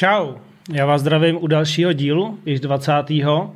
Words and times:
Čau, 0.00 0.34
já 0.72 0.86
vás 0.86 1.00
zdravím 1.00 1.38
u 1.40 1.46
dalšího 1.46 1.92
dílu, 1.92 2.38
již 2.46 2.60
20. 2.60 2.92
Uh, 3.10 3.50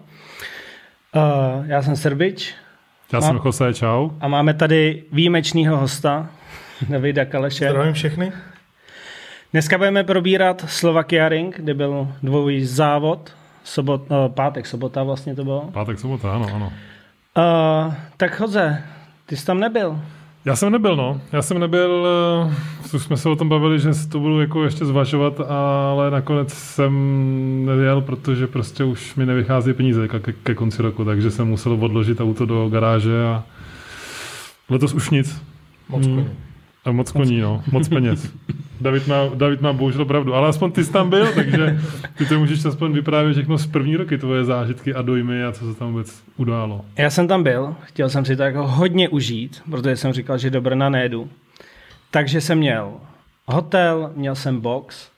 já 1.67 1.83
jsem 1.83 1.97
Srbič. 1.97 2.55
Já 3.13 3.21
jsem 3.21 3.41
Jose, 3.45 3.75
čau. 3.75 4.11
A 4.21 4.29
máme 4.29 4.55
tady 4.55 5.05
výjimečného 5.13 5.77
hosta, 5.77 6.31
Davida 6.89 7.25
Kaleše. 7.25 7.71
Zdravím 7.71 7.93
všechny. 7.93 8.33
Dneska 9.53 9.79
budeme 9.79 10.05
probírat 10.05 10.65
Slovakia 10.69 11.29
Ring, 11.29 11.57
kde 11.57 11.75
byl 11.75 12.09
dvojí 12.23 12.65
závod, 12.65 13.33
sobot, 13.65 14.11
uh, 14.11 14.17
pátek, 14.35 14.67
sobota 14.67 15.03
vlastně 15.03 15.35
to 15.35 15.45
bylo. 15.45 15.71
Pátek, 15.73 15.99
sobota, 15.99 16.33
ano, 16.33 16.49
ano. 16.55 16.73
Uh, 17.39 17.95
tak 18.17 18.41
Hoze, 18.41 18.83
ty 19.27 19.37
jsi 19.37 19.47
tam 19.47 19.61
nebyl. 19.61 20.01
Já 20.45 20.57
jsem 20.57 20.73
nebyl, 20.73 20.97
no. 20.97 21.21
Já 21.33 21.43
jsem 21.43 21.59
nebyl, 21.59 22.07
uh, 22.45 22.95
už 22.95 23.03
jsme 23.03 23.17
se 23.17 23.29
o 23.29 23.37
tom 23.37 23.49
bavili, 23.49 23.81
že 23.81 23.91
to 24.09 24.21
budu 24.21 24.41
jako 24.41 24.65
ještě 24.65 24.85
zvažovat, 24.85 25.41
ale 25.41 26.11
nakonec 26.11 26.53
jsem 26.53 26.93
nejel, 27.67 28.01
protože 28.01 28.47
prostě 28.47 28.85
už 28.85 29.15
mi 29.15 29.27
nevychází 29.27 29.73
peníze 29.73 30.09
ke, 30.09 30.33
ke 30.33 30.55
konci 30.55 30.83
roku, 30.83 31.05
takže 31.05 31.31
jsem 31.31 31.49
musel 31.49 31.73
odložit 31.73 32.21
auto 32.21 32.47
do 32.47 32.69
garáže 32.69 33.25
a 33.25 33.45
letos 34.71 34.95
už 34.95 35.11
nic. 35.11 35.43
Moc 35.89 36.07
hmm. 36.07 36.29
A 36.85 36.93
moc 36.93 37.13
koní, 37.13 37.41
no. 37.41 37.63
Moc 37.73 37.89
peněz. 37.89 38.33
David 38.81 39.07
má, 39.07 39.17
David 39.35 39.61
má 39.61 39.73
bohužel 39.73 40.05
pravdu, 40.05 40.35
ale 40.35 40.49
aspoň 40.49 40.73
ty 40.73 40.85
jsi 40.85 40.93
tam 40.93 41.11
byl, 41.11 41.33
takže 41.35 41.81
ty 42.19 42.27
to 42.27 42.39
můžeš 42.39 42.65
aspoň 42.65 42.93
vyprávět 42.93 43.33
všechno 43.33 43.59
z 43.59 43.67
první 43.67 43.97
roky, 43.97 44.19
tvoje 44.19 44.45
zážitky 44.45 44.95
a 44.95 45.03
dojmy 45.03 45.45
a 45.45 45.53
co 45.53 45.73
se 45.73 45.79
tam 45.79 45.89
vůbec 45.89 46.23
událo. 46.37 46.85
Já 46.97 47.11
jsem 47.11 47.29
tam 47.29 47.43
byl, 47.43 47.75
chtěl 47.83 48.09
jsem 48.09 48.25
si 48.25 48.37
to 48.37 48.43
jako 48.43 48.67
hodně 48.67 49.09
užít, 49.09 49.63
protože 49.71 49.97
jsem 49.97 50.13
říkal, 50.13 50.39
že 50.39 50.51
do 50.51 50.61
Brna 50.61 50.89
nejedu. 50.89 51.29
Takže 52.11 52.41
jsem 52.41 52.59
měl 52.59 52.93
hotel, 53.47 54.11
měl 54.17 54.35
jsem 54.35 54.61
box. 54.61 55.09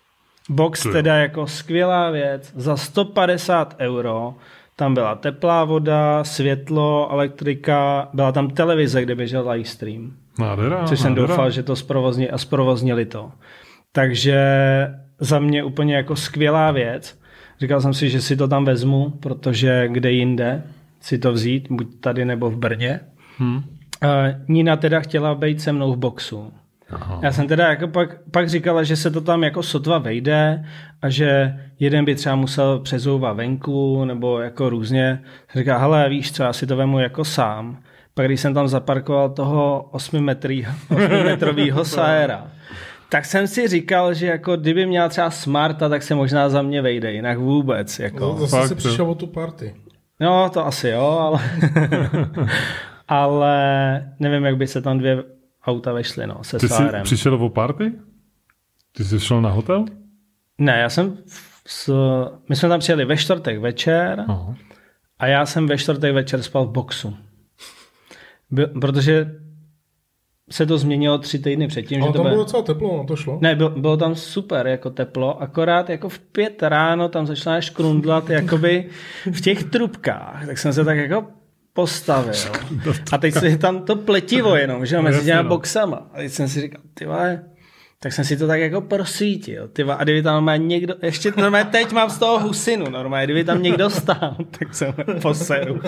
Box 0.48 0.82
to 0.82 0.92
teda 0.92 1.16
jako 1.16 1.46
skvělá 1.46 2.10
věc, 2.10 2.52
za 2.56 2.76
150 2.76 3.76
euro, 3.78 4.34
tam 4.76 4.94
byla 4.94 5.14
teplá 5.14 5.64
voda, 5.64 6.24
světlo, 6.24 7.12
elektrika, 7.12 8.08
byla 8.12 8.32
tam 8.32 8.50
televize, 8.50 9.02
kde 9.02 9.14
běžel 9.14 9.50
live 9.50 9.64
stream. 9.64 10.12
Nádhera, 10.38 10.84
což 10.84 11.00
jsem 11.00 11.10
nádhera. 11.10 11.28
doufal, 11.28 11.50
že 11.50 11.62
to 11.62 11.76
zprovozní 11.76 12.30
a 12.30 12.38
zprovoznili 12.38 13.06
to. 13.06 13.32
Takže 13.92 14.40
za 15.20 15.38
mě 15.38 15.64
úplně 15.64 15.96
jako 15.96 16.16
skvělá 16.16 16.70
věc. 16.70 17.18
Říkal 17.60 17.80
jsem 17.80 17.94
si, 17.94 18.10
že 18.10 18.20
si 18.20 18.36
to 18.36 18.48
tam 18.48 18.64
vezmu, 18.64 19.10
protože 19.10 19.88
kde 19.88 20.10
jinde 20.12 20.62
si 21.00 21.18
to 21.18 21.32
vzít, 21.32 21.66
buď 21.70 22.00
tady 22.00 22.24
nebo 22.24 22.50
v 22.50 22.56
Brně. 22.56 23.00
Hmm. 23.38 23.62
Nina 24.48 24.76
teda 24.76 25.00
chtěla 25.00 25.34
být 25.34 25.60
se 25.60 25.72
mnou 25.72 25.92
v 25.92 25.96
boxu. 25.96 26.52
Aha. 26.90 27.20
Já 27.22 27.32
jsem 27.32 27.48
teda 27.48 27.68
jako 27.68 27.88
pak, 27.88 28.16
pak 28.30 28.48
říkala, 28.48 28.82
že 28.82 28.96
se 28.96 29.10
to 29.10 29.20
tam 29.20 29.44
jako 29.44 29.62
sotva 29.62 29.98
vejde 29.98 30.64
a 31.02 31.08
že 31.08 31.60
jeden 31.78 32.04
by 32.04 32.14
třeba 32.14 32.34
musel 32.34 32.78
přezouvat 32.78 33.36
venku 33.36 34.04
nebo 34.04 34.40
jako 34.40 34.68
různě. 34.70 35.22
Říká, 35.54 35.78
hele, 35.78 36.08
víš 36.08 36.32
co, 36.32 36.42
já 36.42 36.52
si 36.52 36.66
to 36.66 36.76
vemu 36.76 36.98
jako 36.98 37.24
sám. 37.24 37.78
Pak 38.16 38.26
když 38.26 38.40
jsem 38.40 38.54
tam 38.54 38.68
zaparkoval 38.68 39.30
toho 39.30 39.88
8 39.92 40.20
metrového 41.24 41.84
Saera, 41.84 42.50
tak 43.08 43.24
jsem 43.24 43.46
si 43.46 43.68
říkal, 43.68 44.14
že 44.14 44.26
jako 44.26 44.56
kdyby 44.56 44.86
měla 44.86 45.08
třeba 45.08 45.30
Smarta, 45.30 45.88
tak 45.88 46.02
se 46.02 46.14
možná 46.14 46.48
za 46.48 46.62
mě 46.62 46.82
vejde, 46.82 47.12
jinak 47.12 47.38
vůbec. 47.38 47.98
Jako. 47.98 48.20
No, 48.20 48.36
zase 48.36 48.56
Fakt, 48.56 48.68
si 48.68 48.74
přišel 48.74 49.10
o 49.10 49.14
tu 49.14 49.26
party. 49.26 49.74
No, 50.20 50.50
to 50.50 50.66
asi 50.66 50.88
jo, 50.88 51.02
ale, 51.02 51.40
ale 53.08 53.54
nevím, 54.20 54.44
jak 54.44 54.56
by 54.56 54.66
se 54.66 54.82
tam 54.82 54.98
dvě 54.98 55.24
auta 55.66 55.92
vešly, 55.92 56.26
no, 56.26 56.44
se 56.44 56.58
Ty 56.58 56.68
Saerem. 56.68 57.00
jsi 57.00 57.14
přišel 57.14 57.34
o 57.34 57.48
party? 57.48 57.92
Ty 58.92 59.04
jsi 59.04 59.20
šel 59.20 59.40
na 59.42 59.50
hotel? 59.50 59.84
Ne, 60.58 60.78
já 60.78 60.88
jsem, 60.88 61.18
s, 61.66 61.92
my 62.48 62.56
jsme 62.56 62.68
tam 62.68 62.80
přijeli 62.80 63.04
ve 63.04 63.16
čtvrtek 63.16 63.58
večer 63.58 64.24
Aha. 64.28 64.54
a 65.18 65.26
já 65.26 65.46
jsem 65.46 65.66
ve 65.66 65.78
čtvrtek 65.78 66.14
večer 66.14 66.42
spal 66.42 66.66
v 66.66 66.70
boxu. 66.70 67.16
Protože 68.80 69.30
se 70.50 70.66
to 70.66 70.78
změnilo 70.78 71.18
tři 71.18 71.38
týdny 71.38 71.68
předtím. 71.68 72.02
Ale 72.02 72.12
že 72.12 72.12
tam 72.12 72.22
to 72.22 72.28
bylo 72.28 72.44
docela 72.44 72.62
teplo, 72.62 72.96
no 72.96 73.04
to 73.04 73.16
šlo. 73.16 73.38
Ne, 73.42 73.54
bylo, 73.54 73.70
bylo 73.70 73.96
tam 73.96 74.14
super 74.14 74.66
jako 74.66 74.90
teplo, 74.90 75.42
akorát 75.42 75.90
jako 75.90 76.08
v 76.08 76.18
pět 76.18 76.62
ráno 76.62 77.08
tam 77.08 77.26
začala 77.26 77.60
škrundlat 77.60 78.30
jakoby 78.30 78.88
v 79.32 79.40
těch 79.40 79.64
trubkách, 79.64 80.46
tak 80.46 80.58
jsem 80.58 80.72
se 80.72 80.84
tak 80.84 80.96
jako 80.96 81.24
postavil. 81.72 82.32
A 83.12 83.18
teď 83.18 83.34
se 83.34 83.58
tam 83.58 83.82
to 83.82 83.96
pletivo 83.96 84.56
jenom, 84.56 84.86
že 84.86 85.00
mezi 85.00 85.24
těma 85.24 85.42
boxama. 85.42 85.96
A 86.12 86.16
teď 86.16 86.32
jsem 86.32 86.48
si 86.48 86.60
říkal, 86.60 86.80
ty 86.94 87.06
vole, 87.06 87.44
tak 88.00 88.12
jsem 88.12 88.24
si 88.24 88.36
to 88.36 88.46
tak 88.46 88.60
jako 88.60 88.80
prosvítil. 88.80 89.68
Ty 89.68 89.82
a 89.82 90.04
kdyby 90.04 90.22
tam 90.22 90.44
má 90.44 90.56
někdo, 90.56 90.94
ještě 91.02 91.32
normálně 91.36 91.70
teď 91.70 91.92
mám 91.92 92.10
z 92.10 92.18
toho 92.18 92.38
husinu, 92.38 92.90
normálně, 92.90 93.26
kdyby 93.26 93.44
tam 93.44 93.62
někdo 93.62 93.90
stál, 93.90 94.36
tak 94.58 94.74
jsem 94.74 94.94
poseru. 95.22 95.74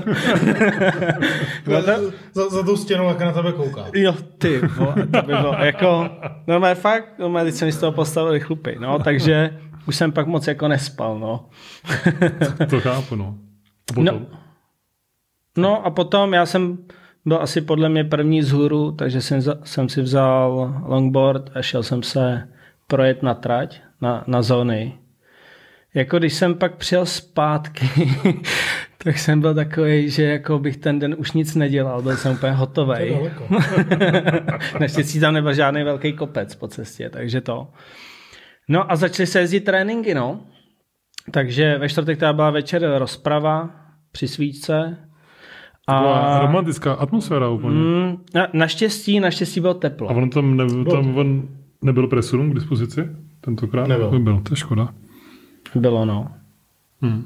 no 1.67 1.83
to, 1.83 2.13
za, 2.33 2.49
za 2.49 2.63
tou 2.63 2.77
stěnou, 2.77 3.09
jak 3.09 3.21
na 3.21 3.33
tebe 3.33 3.53
kouká. 3.53 3.87
Jo, 3.95 4.15
ty, 4.39 4.59
vole, 4.59 4.95
to 4.95 5.23
by 5.23 5.35
bylo 5.37 5.55
jako, 5.55 6.11
normálně 6.47 6.75
fakt, 6.75 7.19
normálně 7.19 7.51
teď 7.51 7.59
jsem 7.59 7.73
z 7.73 7.79
toho 7.79 7.93
postavil 7.93 8.41
chlupy, 8.41 8.77
no, 8.81 8.99
takže 8.99 9.61
už 9.87 9.97
jsem 9.97 10.13
pak 10.13 10.27
moc 10.27 10.47
jako 10.47 10.69
nespal, 10.69 11.19
no. 11.19 11.49
to 12.71 12.81
chápu, 12.81 13.17
no. 13.17 13.39
No, 13.97 14.21
no 15.57 15.87
a 15.87 15.91
potom 15.91 16.35
já 16.35 16.47
jsem 16.47 16.79
byl 17.29 17.43
asi 17.43 17.61
podle 17.61 17.89
mě 17.89 18.05
první 18.05 18.43
z 18.43 18.53
hůru, 18.53 18.93
takže 18.93 19.21
jsem, 19.21 19.41
jsem 19.65 19.89
si 19.89 20.03
vzal 20.03 20.75
longboard 20.87 21.51
a 21.55 21.63
šel 21.63 21.83
jsem 21.83 22.03
se 22.03 22.49
projet 22.87 23.23
na 23.23 23.35
trať, 23.35 23.81
na, 24.01 24.25
na 24.27 24.43
zóny. 24.43 24.99
Jako 25.95 26.19
když 26.19 26.35
jsem 26.35 26.55
pak 26.55 26.77
přijel 26.77 27.07
zpátky, 27.07 27.89
tak 28.99 29.19
jsem 29.19 29.41
byl 29.41 29.55
takový, 29.55 30.11
že 30.11 30.25
jako 30.25 30.59
bych 30.59 30.77
ten 30.77 30.99
den 30.99 31.15
už 31.19 31.33
nic 31.33 31.55
nedělal, 31.55 32.03
byl 32.03 32.17
jsem 32.17 32.33
úplně 32.33 32.53
hotový. 32.53 33.19
Naštěstí 34.81 35.21
tam 35.21 35.35
nebyl 35.35 35.55
žádný 35.55 35.83
velký 35.83 36.13
kopec 36.13 36.55
po 36.55 36.69
cestě, 36.69 37.11
takže 37.11 37.41
to. 37.41 37.69
No 38.69 38.93
a 38.93 38.97
začaly 38.97 39.27
se 39.27 39.41
jezdit 39.41 39.61
tréninky, 39.61 40.15
no. 40.15 40.41
Takže 41.31 41.79
ve 41.79 41.89
čtvrtek 41.89 42.19
teda 42.19 42.33
byla 42.33 42.51
večer 42.51 42.99
rozprava 42.99 43.71
při 44.13 44.29
svíčce, 44.29 45.08
a... 45.89 46.01
Byla 46.01 46.41
romantická 46.41 46.93
atmosféra 46.93 47.49
úplně. 47.49 47.77
Mm, 47.77 48.17
na, 48.35 48.47
naštěstí, 48.53 49.21
naštěstí 49.21 49.61
bylo 49.61 49.75
teplo. 49.75 50.11
A 50.11 50.15
on 50.15 50.31
tam, 50.31 50.57
ne, 50.57 50.85
tam 50.91 51.17
on 51.17 51.49
nebyl 51.83 52.07
presunum 52.07 52.51
k 52.51 52.55
dispozici 52.55 53.09
tentokrát? 53.41 53.89
Nebyl. 53.89 54.21
Byl, 54.21 54.41
to 54.41 54.53
je 54.53 54.57
škoda. 54.57 54.89
Bylo, 55.75 56.05
no. 56.05 56.29
Hmm. 57.03 57.25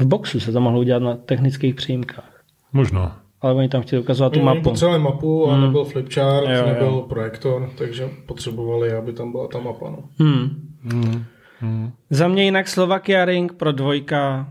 V 0.00 0.06
boxu 0.06 0.40
se 0.40 0.52
to 0.52 0.60
mohlo 0.60 0.80
udělat 0.80 1.02
na 1.02 1.14
technických 1.14 1.74
přímkách. 1.74 2.42
Možná. 2.72 3.20
Ale 3.40 3.54
oni 3.54 3.68
tam 3.68 3.82
chtěli 3.82 4.02
ukazovat 4.02 4.32
tu 4.32 4.42
mapu. 4.42 4.62
potřebovali 4.62 5.02
mapu 5.02 5.50
a 5.50 5.54
hmm. 5.54 5.62
nebyl 5.62 5.84
flipchart, 5.84 6.46
jo, 6.48 6.66
nebyl 6.66 6.86
jo. 6.86 7.06
projektor, 7.08 7.70
takže 7.78 8.08
potřebovali, 8.26 8.92
aby 8.92 9.12
tam 9.12 9.32
byla 9.32 9.48
ta 9.48 9.58
mapa. 9.58 9.90
No. 9.90 9.98
Hmm. 10.18 10.48
Hmm. 10.82 11.24
Hmm. 11.60 11.90
Za 12.10 12.28
mě 12.28 12.44
jinak 12.44 12.68
Slovakia 12.68 13.24
Ring 13.24 13.52
pro 13.52 13.72
dvojka 13.72 14.48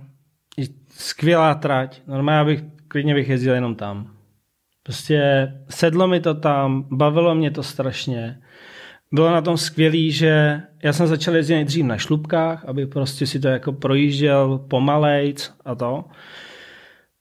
skvělá 1.00 1.54
trať. 1.54 2.02
Normálně 2.08 2.46
bych 2.46 2.64
klidně 2.90 3.14
bych 3.14 3.30
jezdil 3.30 3.54
jenom 3.54 3.76
tam. 3.76 4.12
Prostě 4.84 5.52
sedlo 5.70 6.08
mi 6.08 6.20
to 6.20 6.34
tam, 6.34 6.86
bavilo 6.92 7.36
mě 7.36 7.52
to 7.52 7.64
strašně. 7.64 8.42
Bylo 9.12 9.32
na 9.32 9.42
tom 9.42 9.58
skvělý, 9.58 10.12
že 10.12 10.62
já 10.84 10.94
jsem 10.94 11.08
začal 11.08 11.36
jezdit 11.36 11.54
nejdřív 11.54 11.86
na 11.86 11.98
šlubkách, 11.98 12.66
aby 12.66 12.88
prostě 12.88 13.28
si 13.28 13.40
to 13.40 13.48
jako 13.48 13.72
projížděl 13.72 14.66
pomalejc 14.70 15.54
a 15.66 15.76
to. 15.76 16.06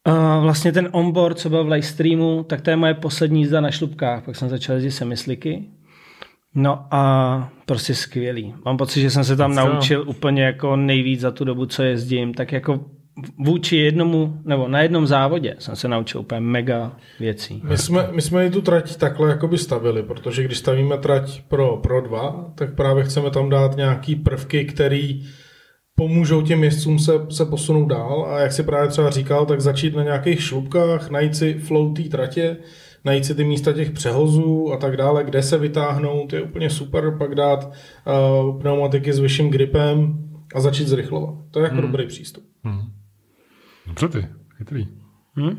A 0.05 0.39
vlastně 0.39 0.73
ten 0.73 0.89
onboard, 0.93 1.39
co 1.39 1.51
byl 1.51 1.65
v 1.65 1.69
live 1.69 1.83
streamu, 1.87 2.45
tak 2.45 2.61
to 2.61 2.71
je 2.71 2.77
moje 2.77 2.95
poslední 2.95 3.41
jízda 3.41 3.61
na 3.61 3.71
šlubkách, 3.71 4.25
pak 4.25 4.37
jsem 4.37 4.49
začal 4.49 4.75
jezdit 4.75 4.91
semisliky. 4.91 5.71
No 6.55 6.87
a 6.91 7.53
prostě 7.67 7.95
skvělý. 7.95 8.55
Mám 8.65 8.77
pocit, 8.77 9.01
že 9.01 9.11
jsem 9.11 9.25
se 9.25 9.37
tam 9.37 9.55
naučil 9.55 10.05
úplně 10.09 10.43
jako 10.43 10.77
nejvíc 10.77 11.21
za 11.21 11.31
tu 11.31 11.45
dobu, 11.45 11.67
co 11.67 11.83
jezdím. 11.83 12.35
Tak 12.35 12.53
jako 12.53 12.85
vůči 13.39 13.77
jednomu, 13.77 14.41
nebo 14.45 14.69
na 14.69 14.81
jednom 14.81 15.07
závodě 15.07 15.57
jsem 15.59 15.77
se 15.77 15.89
naučil 15.89 16.21
úplně 16.21 16.41
mega 16.41 16.93
věcí. 17.21 17.63
My 17.65 17.79
jsme, 17.79 18.09
my 18.13 18.23
jsme 18.23 18.47
i 18.47 18.51
tu 18.51 18.61
trať 18.61 18.97
takhle 18.97 19.31
jakoby 19.31 19.59
stavili, 19.59 20.03
protože 20.03 20.45
když 20.45 20.59
stavíme 20.59 20.99
trať 20.99 21.43
pro, 21.49 21.77
pro 21.77 22.01
dva, 22.01 22.53
tak 22.55 22.75
právě 22.75 23.05
chceme 23.05 23.31
tam 23.31 23.49
dát 23.49 23.77
nějaký 23.77 24.17
prvky, 24.17 24.65
který 24.65 25.23
pomůžou 25.95 26.43
těm 26.43 26.65
jezdcům 26.65 26.99
se, 26.99 27.13
se 27.31 27.45
posunout 27.45 27.87
dál 27.87 28.27
a 28.31 28.41
jak 28.41 28.53
si 28.53 28.63
právě 28.63 28.89
třeba 28.89 29.11
říkal, 29.11 29.47
tak 29.47 29.61
začít 29.61 29.97
na 29.97 30.03
nějakých 30.03 30.43
šlubkách, 30.43 31.11
najít 31.11 31.37
si 31.37 31.55
flow 31.55 31.95
té 31.95 32.03
tratě, 32.03 32.57
najít 33.05 33.25
si 33.25 33.35
ty 33.35 33.45
místa 33.45 33.73
těch 33.73 33.91
přehozů 33.91 34.73
a 34.73 34.77
tak 34.77 34.97
dále, 34.97 35.25
kde 35.25 35.43
se 35.43 35.59
vytáhnout, 35.59 36.33
je 36.33 36.43
úplně 36.43 36.71
super, 36.71 37.17
pak 37.19 37.35
dát 37.35 37.65
uh, 37.65 38.61
pneumatiky 38.61 39.13
s 39.13 39.19
vyšším 39.19 39.51
gripem 39.51 40.19
a 40.55 40.61
začít 40.61 40.89
zrychlovat. 40.89 41.35
To 41.51 41.59
je 41.59 41.63
jako 41.63 41.77
hmm. 41.77 41.87
dobrý 41.87 42.07
přístup. 42.07 42.45
Hmm. 42.65 42.81
Dobře 43.89 44.09
ty, 44.09 44.29
chytrý. 44.57 44.89
Hmm? 45.35 45.59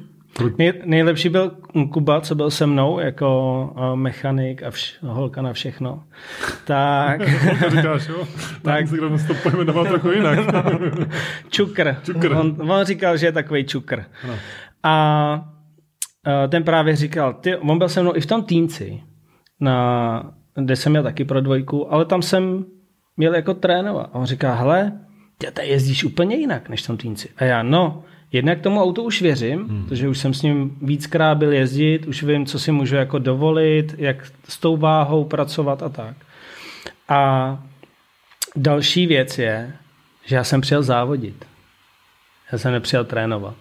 Nej, 0.57 0.73
nejlepší 0.85 1.29
byl 1.29 1.51
Kuba, 1.93 2.21
co 2.21 2.35
byl 2.35 2.51
se 2.51 2.65
mnou 2.65 2.99
jako 2.99 3.61
uh, 3.77 3.95
mechanik 3.95 4.63
a 4.63 4.69
vš, 4.69 4.97
holka 5.01 5.41
na 5.41 5.53
všechno. 5.53 6.03
Tak, 6.65 7.19
to 7.63 7.69
říkáš, 7.69 8.07
jo? 8.07 8.15
Tak, 8.35 8.61
Tak. 8.61 8.81
Instagram 8.81 9.19
to 9.27 9.33
pojmenoval 9.33 9.85
trochu 9.85 10.11
jinak. 10.11 10.39
čukr. 11.49 11.95
Čukr. 12.03 12.31
On, 12.31 12.71
on 12.71 12.85
říkal, 12.85 13.17
že 13.17 13.25
je 13.25 13.31
takový 13.31 13.65
čukr. 13.65 14.03
Ano. 14.23 14.33
A 14.83 15.35
uh, 16.27 16.49
ten 16.49 16.63
právě 16.63 16.95
říkal, 16.95 17.33
ty, 17.33 17.55
on 17.55 17.77
byl 17.77 17.89
se 17.89 18.01
mnou 18.01 18.15
i 18.15 18.21
v 18.21 18.25
tom 18.25 18.43
týnci, 18.43 19.03
na, 19.59 20.33
kde 20.55 20.75
jsem 20.75 20.91
měl 20.91 21.03
taky 21.03 21.25
pro 21.25 21.41
dvojku, 21.41 21.93
ale 21.93 22.05
tam 22.05 22.21
jsem 22.21 22.65
měl 23.17 23.35
jako 23.35 23.53
trénovat. 23.53 24.09
A 24.13 24.15
on 24.15 24.25
říká, 24.25 24.53
hele, 24.53 24.99
ty 25.37 25.51
tady 25.51 25.67
jezdíš 25.67 26.03
úplně 26.03 26.35
jinak 26.35 26.69
než 26.69 26.83
v 26.83 26.87
tom 26.87 26.97
týnci. 26.97 27.29
A 27.37 27.43
já, 27.43 27.63
no, 27.63 28.03
jednak 28.31 28.61
tomu 28.61 28.83
autu 28.83 29.03
už 29.03 29.21
věřím, 29.21 29.59
hmm. 29.59 29.85
protože 29.85 30.07
už 30.07 30.17
jsem 30.17 30.33
s 30.33 30.41
ním 30.41 30.77
víckrát 30.81 31.37
byl 31.37 31.53
jezdit, 31.53 32.07
už 32.07 32.23
vím, 32.23 32.45
co 32.45 32.59
si 32.59 32.71
můžu 32.71 32.95
jako 32.95 33.19
dovolit, 33.19 33.95
jak 33.97 34.31
s 34.47 34.57
tou 34.57 34.77
váhou 34.77 35.25
pracovat 35.25 35.83
a 35.83 35.89
tak. 35.89 36.15
A 37.09 37.63
další 38.55 39.07
věc 39.07 39.37
je, 39.37 39.73
že 40.25 40.35
já 40.35 40.43
jsem 40.43 40.61
přijel 40.61 40.83
závodit. 40.83 41.45
Já 42.51 42.57
jsem 42.57 42.71
nepřijel 42.71 43.05
trénovat. 43.05 43.55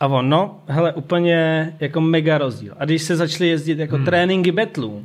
A 0.00 0.06
on, 0.06 0.28
no, 0.28 0.60
hele, 0.66 0.92
úplně 0.92 1.72
jako 1.80 2.00
mega 2.00 2.38
rozdíl. 2.38 2.74
A 2.78 2.84
když 2.84 3.02
se 3.02 3.16
začaly 3.16 3.48
jezdit 3.48 3.78
jako 3.78 3.96
hmm. 3.96 4.04
tréninky 4.04 4.52
betlů, 4.52 5.04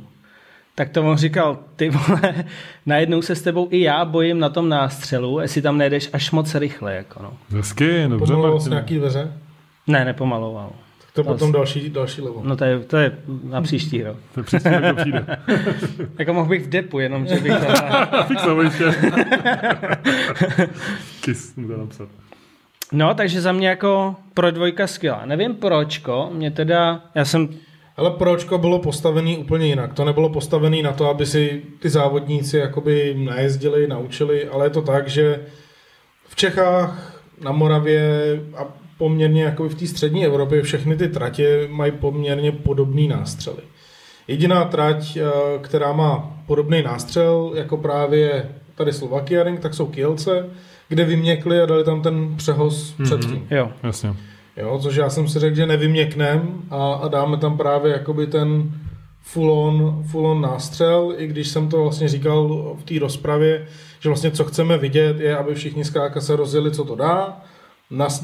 tak 0.74 0.88
to 0.88 1.02
on 1.02 1.16
říkal, 1.16 1.58
ty 1.76 1.90
vole, 1.90 2.44
najednou 2.86 3.22
se 3.22 3.34
s 3.34 3.42
tebou 3.42 3.68
i 3.70 3.80
já 3.80 4.04
bojím 4.04 4.38
na 4.38 4.48
tom 4.48 4.68
nástřelu, 4.68 5.40
jestli 5.40 5.62
tam 5.62 5.78
nejdeš 5.78 6.10
až 6.12 6.30
moc 6.30 6.54
rychle, 6.54 6.94
jako 6.94 7.22
no. 7.22 7.32
Hezky, 7.50 8.04
dobře, 8.08 8.32
Pomaloval 8.32 8.60
jsi 8.60 8.70
nějaký 8.70 8.94
dveře? 8.96 9.32
Ne, 9.86 10.04
nepomaloval. 10.04 10.70
Tak 11.00 11.12
to 11.14 11.20
je 11.20 11.24
To 11.24 11.32
potom 11.32 11.48
asi- 11.48 11.52
další, 11.52 11.90
další 11.90 12.20
level. 12.20 12.40
No 12.44 12.56
to 12.56 12.64
je, 12.64 12.78
to 12.78 12.96
je 12.96 13.18
na 13.44 13.62
příští 13.62 14.02
rok. 14.02 14.16
To 14.34 14.40
je 14.40 14.44
přesně, 14.44 14.70
jak 14.70 14.84
to 14.96 15.00
přijde. 15.00 15.26
Jako 16.18 16.32
mohl 16.32 16.48
bych 16.48 16.64
v 16.66 16.68
depu, 16.68 16.98
jenom 16.98 17.26
že 17.26 17.34
bych 17.34 17.52
to... 17.52 17.66
Fixoval 18.26 18.62
ještě. 18.64 18.84
Kis, 21.20 21.56
můžu 21.56 21.76
napsat. 21.76 22.08
No, 22.92 23.14
takže 23.14 23.40
za 23.40 23.52
mě 23.52 23.68
jako 23.68 24.16
pro 24.34 24.50
dvojka 24.50 24.86
skvělá. 24.86 25.22
Nevím 25.26 25.54
pročko, 25.54 26.30
mě 26.32 26.50
teda, 26.50 27.00
já 27.14 27.24
jsem 27.24 27.48
Ale 27.96 28.10
pročko 28.10 28.58
bylo 28.58 28.78
postavený 28.78 29.38
úplně 29.38 29.66
jinak. 29.66 29.94
To 29.94 30.04
nebylo 30.04 30.28
postavený 30.28 30.82
na 30.82 30.92
to, 30.92 31.08
aby 31.08 31.26
si 31.26 31.62
ty 31.78 31.88
závodníci 31.88 32.56
jakoby 32.56 33.14
najezdili, 33.18 33.86
naučili, 33.86 34.48
ale 34.48 34.66
je 34.66 34.70
to 34.70 34.82
tak, 34.82 35.08
že 35.08 35.40
v 36.28 36.36
Čechách, 36.36 37.20
na 37.40 37.52
Moravě 37.52 38.10
a 38.56 38.64
poměrně 38.98 39.42
jakoby 39.42 39.68
v 39.68 39.74
té 39.74 39.86
střední 39.86 40.26
Evropě 40.26 40.62
všechny 40.62 40.96
ty 40.96 41.08
tratě 41.08 41.68
mají 41.70 41.92
poměrně 41.92 42.52
podobný 42.52 43.08
nástřely. 43.08 43.62
Jediná 44.28 44.64
trať, 44.64 45.16
eh, 45.16 45.22
která 45.60 45.92
má 45.92 46.40
podobný 46.46 46.82
nástřel, 46.82 47.52
jako 47.54 47.76
právě 47.76 48.48
tady 48.74 48.92
Slovakia 48.92 49.42
Ring, 49.42 49.60
tak 49.60 49.74
jsou 49.74 49.86
Kielce, 49.86 50.46
kde 50.88 51.04
vyměkli 51.04 51.60
a 51.60 51.66
dali 51.66 51.84
tam 51.84 52.02
ten 52.02 52.36
přehoz 52.36 52.94
mm-hmm. 52.98 53.04
předtím. 53.04 53.46
jo, 53.50 53.70
Jasně. 53.82 54.14
Jo, 54.56 54.78
což 54.82 54.96
já 54.96 55.10
jsem 55.10 55.28
si 55.28 55.38
řekl, 55.38 55.56
že 55.56 55.66
nevyměknem 55.66 56.62
a, 56.70 56.92
a 56.92 57.08
dáme 57.08 57.36
tam 57.36 57.56
právě 57.56 57.92
jakoby 57.92 58.26
ten 58.26 58.70
full 59.22 59.52
on, 59.52 60.02
full 60.10 60.26
on 60.26 60.40
nástřel, 60.40 61.14
i 61.16 61.26
když 61.26 61.48
jsem 61.48 61.68
to 61.68 61.82
vlastně 61.82 62.08
říkal 62.08 62.48
v 62.78 62.84
té 62.84 62.98
rozpravě, 62.98 63.66
že 64.00 64.08
vlastně 64.08 64.30
co 64.30 64.44
chceme 64.44 64.78
vidět 64.78 65.20
je, 65.20 65.36
aby 65.36 65.54
všichni 65.54 65.84
skáka 65.84 66.20
se 66.20 66.36
rozjeli, 66.36 66.70
co 66.70 66.84
to 66.84 66.94
dá, 66.94 67.40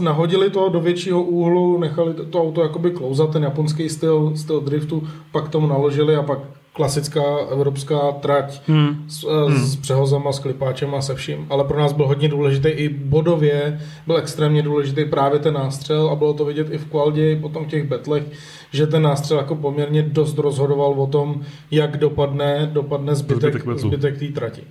nahodili 0.00 0.50
to 0.50 0.68
do 0.68 0.80
většího 0.80 1.22
úhlu, 1.22 1.78
nechali 1.78 2.14
to, 2.14 2.24
to 2.24 2.42
auto 2.42 2.62
jakoby 2.62 2.90
klouzat, 2.90 3.32
ten 3.32 3.42
japonský 3.42 3.88
styl, 3.88 4.32
styl 4.36 4.60
driftu, 4.60 5.08
pak 5.32 5.48
tomu 5.48 5.66
naložili 5.66 6.16
a 6.16 6.22
pak 6.22 6.38
klasická 6.72 7.22
evropská 7.52 8.12
trať 8.12 8.60
hmm. 8.68 9.04
s, 9.08 9.24
hmm. 9.46 9.56
s 9.56 9.76
přehozama, 9.76 10.32
s 10.32 10.38
klipáčem 10.38 10.94
a 10.94 11.00
se 11.00 11.14
vším. 11.14 11.46
Ale 11.50 11.64
pro 11.64 11.80
nás 11.80 11.92
byl 11.92 12.06
hodně 12.06 12.28
důležitý 12.28 12.68
i 12.68 12.88
bodově, 12.88 13.80
byl 14.06 14.16
extrémně 14.16 14.62
důležitý 14.62 15.04
právě 15.04 15.38
ten 15.38 15.54
nástřel 15.54 16.10
a 16.10 16.14
bylo 16.14 16.34
to 16.34 16.44
vidět 16.44 16.66
i 16.70 16.78
v 16.78 16.86
Qualdě, 16.86 17.32
i 17.32 17.36
potom 17.36 17.64
v 17.64 17.68
těch 17.68 17.88
betlech, 17.88 18.22
že 18.72 18.86
ten 18.86 19.02
nástřel 19.02 19.38
jako 19.38 19.54
poměrně 19.54 20.02
dost 20.02 20.38
rozhodoval 20.38 21.00
o 21.00 21.06
tom, 21.06 21.40
jak 21.70 21.96
dopadne, 21.96 22.70
dopadne 22.72 23.14
zbytek, 23.14 23.54
Zbytek 23.54 23.78
zbytek 23.78 24.18
té 24.18 24.26
trati. 24.26 24.62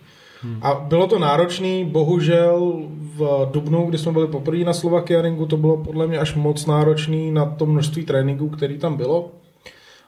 Hmm. 0.42 0.60
A 0.62 0.74
bylo 0.74 1.08
to 1.08 1.20
náročný, 1.20 1.86
bohužel 1.86 2.74
v 3.16 3.50
Dubnu, 3.52 3.86
kdy 3.86 3.98
jsme 3.98 4.12
byli 4.12 4.28
poprvé 4.28 4.58
na 4.64 4.74
Slovakia 4.74 5.22
Ringu, 5.22 5.46
to 5.46 5.58
bylo 5.58 5.78
podle 5.78 6.08
mě 6.08 6.18
až 6.18 6.36
moc 6.36 6.66
náročný 6.66 7.32
na 7.32 7.46
to 7.46 7.66
množství 7.66 8.06
tréninků, 8.06 8.50
který 8.50 8.78
tam 8.78 8.98
bylo. 8.98 9.32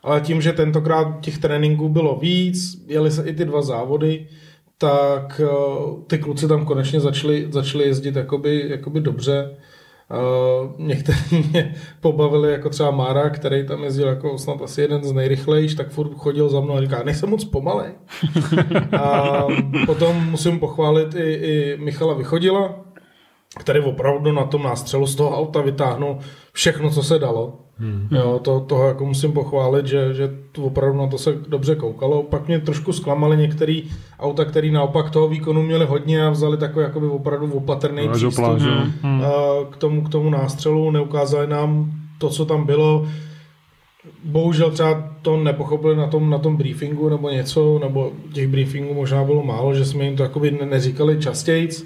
Ale 0.03 0.21
tím, 0.21 0.42
že 0.42 0.53
tentokrát 0.53 1.19
těch 1.21 1.38
tréninků 1.38 1.89
bylo 1.89 2.15
víc, 2.15 2.86
jeli 2.88 3.12
se 3.12 3.24
i 3.30 3.33
ty 3.33 3.45
dva 3.45 3.62
závody, 3.62 4.27
tak 4.77 5.42
eh, 5.44 5.48
ty 6.07 6.18
kluci 6.18 6.48
tam 6.48 6.65
konečně 6.65 7.00
začali, 7.00 7.48
začali 7.50 7.83
jezdit 7.83 8.15
jakoby, 8.15 8.65
jakoby 8.69 9.00
dobře. 9.00 9.57
Uh, 10.12 10.71
někteří 10.77 11.50
mě 11.50 11.75
pobavili, 12.01 12.51
jako 12.51 12.69
třeba 12.69 12.92
Mára, 12.92 13.30
který 13.30 13.68
tam 13.68 13.83
jezdil 13.83 14.07
jako 14.07 14.38
snad 14.38 14.62
asi 14.62 14.81
jeden 14.81 15.03
z 15.03 15.12
nejrychlejších, 15.12 15.77
tak 15.77 15.89
furt 15.89 16.13
chodil 16.13 16.50
za 16.50 16.59
mnou 16.59 16.74
a 16.74 16.81
říká, 16.81 17.04
nejsem 17.04 17.30
moc 17.30 17.44
pomalej. 17.44 17.92
a 19.00 19.44
potom 19.86 20.30
musím 20.30 20.59
pochválit 20.59 21.15
i, 21.15 21.33
i 21.33 21.77
Michala 21.77 22.13
Vychodila, 22.13 22.75
který 23.59 23.80
opravdu 23.80 24.31
na 24.31 24.45
tom 24.45 24.63
nástřelu 24.63 25.07
z 25.07 25.15
toho 25.15 25.38
auta 25.38 25.62
vytáhnul 25.62 26.18
všechno, 26.51 26.89
co 26.89 27.04
se 27.04 27.19
dalo. 27.19 27.59
Hmm. 27.81 28.07
Jo, 28.12 28.39
to, 28.44 28.60
toho 28.60 28.88
jako 28.88 29.06
musím 29.06 29.31
pochválit, 29.31 29.88
že, 29.88 30.13
že 30.13 30.31
to 30.51 30.62
opravdu 30.62 30.98
na 30.98 31.07
to 31.07 31.18
se 31.18 31.33
dobře 31.48 31.75
koukalo. 31.75 32.24
Pak 32.24 32.48
mě 32.48 32.60
trošku 32.60 32.94
zklamali 32.94 33.38
některé 33.38 33.81
auta, 34.19 34.45
které 34.45 34.72
naopak 34.72 35.10
toho 35.10 35.28
výkonu 35.28 35.63
měli 35.63 35.86
hodně 35.86 36.25
a 36.25 36.30
vzali 36.30 36.57
takový 36.57 36.83
jakoby 36.83 37.07
opravdu 37.07 37.54
opatrný 37.54 38.04
Pláž 38.04 38.24
o 38.24 38.28
přístup 38.28 38.45
pláž, 38.45 38.62
jo. 38.62 38.72
Hmm. 39.01 39.22
a 39.22 39.31
k 39.72 39.78
tomu, 39.78 40.01
k 40.01 40.10
tomu 40.10 40.30
nástřelu, 40.30 40.92
neukázali 40.92 41.48
nám 41.48 41.92
to, 42.18 42.30
co 42.30 42.45
tam 42.45 42.66
bylo. 42.66 43.07
Bohužel 44.24 44.72
třeba 44.72 45.04
to 45.22 45.38
nepochopili 45.38 45.95
na 45.95 46.07
tom, 46.07 46.30
na 46.30 46.38
tom 46.38 46.57
briefingu 46.57 47.10
nebo 47.10 47.30
něco, 47.30 47.80
nebo 47.80 48.12
těch 48.33 48.48
briefingů 48.48 48.94
možná 48.94 49.24
bylo 49.24 49.44
málo, 49.44 49.74
že 49.74 49.86
jsme 49.86 50.04
jim 50.04 50.16
to 50.18 50.24
jakoby 50.24 50.51
ne- 50.51 50.66
neříkali 50.66 51.19
častějc. 51.19 51.83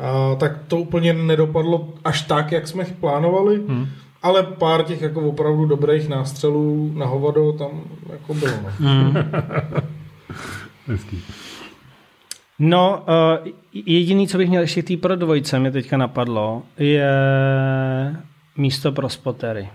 A, 0.00 0.34
tak 0.34 0.58
to 0.68 0.76
úplně 0.76 1.12
nedopadlo 1.12 1.88
až 2.04 2.22
tak, 2.22 2.52
jak 2.52 2.68
jsme 2.68 2.84
plánovali, 3.00 3.60
hmm. 3.68 3.86
Ale 4.22 4.42
pár 4.42 4.82
těch 4.84 5.02
jako 5.02 5.28
opravdu 5.28 5.66
dobrých 5.66 6.08
nástřelů 6.08 6.92
na 6.94 7.06
hovado 7.06 7.52
tam 7.52 7.70
jako 8.12 8.34
bylo. 8.34 8.52
No. 8.62 8.70
Hmm. 8.78 9.14
Hezký. 10.86 11.22
No, 12.58 13.04
uh, 13.42 13.48
jediný, 13.72 14.28
co 14.28 14.38
bych 14.38 14.48
měl 14.48 14.62
ještě 14.62 14.82
k 14.82 14.88
té 14.88 14.96
pro 14.96 15.16
dvojce, 15.16 15.58
mě 15.58 15.70
teďka 15.70 15.96
napadlo, 15.96 16.62
je 16.78 17.10
místo 18.56 18.92
pro 18.92 19.08
spotery. 19.08 19.68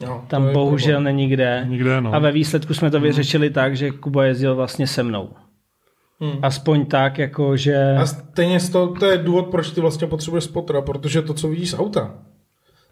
Jo, 0.00 0.22
Tam 0.28 0.46
je 0.46 0.52
bohužel 0.52 0.94
problém. 0.94 1.04
není 1.04 1.28
kde. 1.28 1.66
Nikde, 1.68 2.00
no. 2.00 2.14
A 2.14 2.18
ve 2.18 2.32
výsledku 2.32 2.74
jsme 2.74 2.90
to 2.90 3.00
vyřešili 3.00 3.50
tak, 3.50 3.76
že 3.76 3.90
Kuba 3.90 4.24
jezdil 4.24 4.54
vlastně 4.54 4.86
se 4.86 5.02
mnou. 5.02 5.28
Hmm. 6.20 6.38
Aspoň 6.42 6.86
tak, 6.86 7.18
jako 7.18 7.56
že... 7.56 7.96
A 8.00 8.06
stejně 8.06 8.60
to, 8.60 8.94
to 8.94 9.06
je 9.06 9.18
důvod, 9.18 9.46
proč 9.46 9.70
ty 9.70 9.80
vlastně 9.80 10.06
potřebuješ 10.06 10.44
spotra, 10.44 10.82
protože 10.82 11.22
to, 11.22 11.34
co 11.34 11.48
vidíš 11.48 11.70
z 11.70 11.78
auta, 11.78 12.14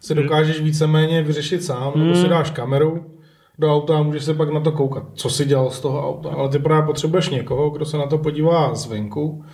si 0.00 0.14
dokážeš 0.14 0.60
víceméně 0.60 1.22
vyřešit 1.22 1.64
sám, 1.64 1.92
nebo 1.96 2.14
si 2.14 2.28
dáš 2.28 2.50
kameru 2.50 3.04
do 3.58 3.74
auta 3.74 3.98
a 3.98 4.02
můžeš 4.02 4.24
se 4.24 4.34
pak 4.34 4.50
na 4.50 4.60
to 4.60 4.72
koukat, 4.72 5.04
co 5.14 5.30
si 5.30 5.44
dělal 5.44 5.70
z 5.70 5.80
toho 5.80 6.08
auta. 6.08 6.28
Ale 6.28 6.48
ty 6.48 6.58
právě 6.58 6.86
potřebuješ 6.86 7.28
někoho, 7.28 7.70
kdo 7.70 7.84
se 7.84 7.98
na 7.98 8.06
to 8.06 8.18
podívá 8.18 8.74
zvenku, 8.74 9.44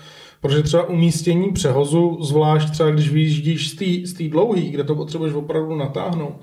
protože 0.40 0.62
třeba 0.62 0.88
umístění 0.88 1.52
přehozu, 1.52 2.18
zvlášť 2.20 2.70
třeba 2.70 2.90
když 2.90 3.12
vyjíždíš 3.12 3.70
z 4.04 4.12
té 4.12 4.28
dlouhý, 4.28 4.70
kde 4.70 4.84
to 4.84 4.94
potřebuješ 4.94 5.34
opravdu 5.34 5.76
natáhnout 5.76 6.34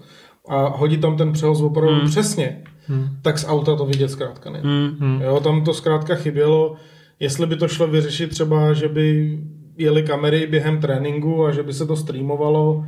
a 0.50 0.68
hodit 0.68 1.02
tam 1.02 1.18
ten 1.18 1.32
přehoz 1.32 1.62
opravdu 1.62 1.96
hmm. 1.96 2.10
přesně, 2.10 2.64
hmm. 2.88 3.10
tak 3.22 3.40
z 3.40 3.46
auta 3.48 3.76
to 3.76 3.86
vidět 3.86 4.12
zkrátka 4.12 4.50
nejde. 4.50 4.70
Hmm. 4.70 5.22
Jo, 5.22 5.40
tam 5.40 5.64
to 5.64 5.74
zkrátka 5.74 6.16
chybělo. 6.16 6.76
Jestli 7.20 7.48
by 7.48 7.56
to 7.56 7.68
šlo 7.68 7.88
vyřešit 7.88 8.30
třeba, 8.30 8.74
že 8.74 8.88
by 8.88 9.40
jeli 9.78 10.04
kamery 10.04 10.48
během 10.48 10.80
tréninku 10.80 11.46
a 11.46 11.52
že 11.52 11.64
by 11.64 11.74
se 11.74 11.86
to 11.86 11.96
streamovalo, 11.96 12.86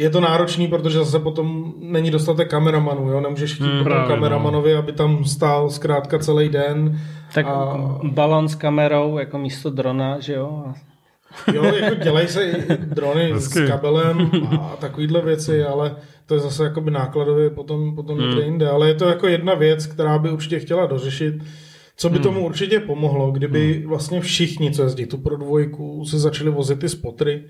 je 0.00 0.10
to 0.10 0.20
náročný, 0.20 0.68
protože 0.68 0.98
zase 0.98 1.18
potom 1.18 1.72
není 1.80 2.10
dostatek 2.10 2.50
kameramanů, 2.50 3.10
jo? 3.10 3.20
nemůžeš 3.20 3.54
chtít 3.54 3.64
Hmm, 3.64 3.72
hmm, 3.72 3.84
potom 3.84 3.98
no. 4.02 4.06
kameramanovi, 4.08 4.74
aby 4.74 4.92
tam 4.92 5.24
stál 5.24 5.70
zkrátka 5.70 6.18
celý 6.18 6.48
den. 6.48 7.00
Tak 7.34 7.46
a, 7.46 7.76
balon 8.04 8.48
s 8.48 8.54
kamerou 8.54 9.18
jako 9.18 9.38
místo 9.38 9.70
drona, 9.70 10.20
že 10.20 10.32
jo? 10.34 10.64
A- 10.66 10.74
jo, 11.54 11.64
jako 11.64 11.94
dělají 11.94 12.28
se 12.28 12.44
i 12.50 12.76
drony 12.76 13.30
s 13.30 13.34
Hezky. 13.34 13.66
kabelem 13.68 14.30
a 14.60 14.76
takovýhle 14.80 15.20
věci, 15.22 15.64
ale 15.64 15.96
to 16.26 16.34
je 16.34 16.40
zase 16.40 16.64
jakoby 16.64 16.90
nákladově 16.90 17.50
potom, 17.50 17.94
potom 17.94 18.18
někde 18.18 18.42
jinde. 18.44 18.68
Ale 18.68 18.88
je 18.88 18.94
to 18.94 19.04
jako 19.08 19.26
jedna 19.28 19.54
věc, 19.54 19.86
která 19.86 20.18
by 20.18 20.30
určitě 20.30 20.58
chtěla 20.58 20.86
dořešit. 20.86 21.34
Co 21.96 22.08
by 22.10 22.18
tomu 22.18 22.46
určitě 22.46 22.80
pomohlo, 22.80 23.30
kdyby 23.30 23.84
vlastně 23.86 24.20
všichni, 24.20 24.70
co 24.72 24.82
jezdí 24.82 25.06
tu 25.06 25.18
pro 25.18 25.36
dvojku, 25.36 26.04
se 26.04 26.18
začali 26.18 26.50
vozit 26.50 26.78
ty 26.78 26.88
spotry, 26.88 27.42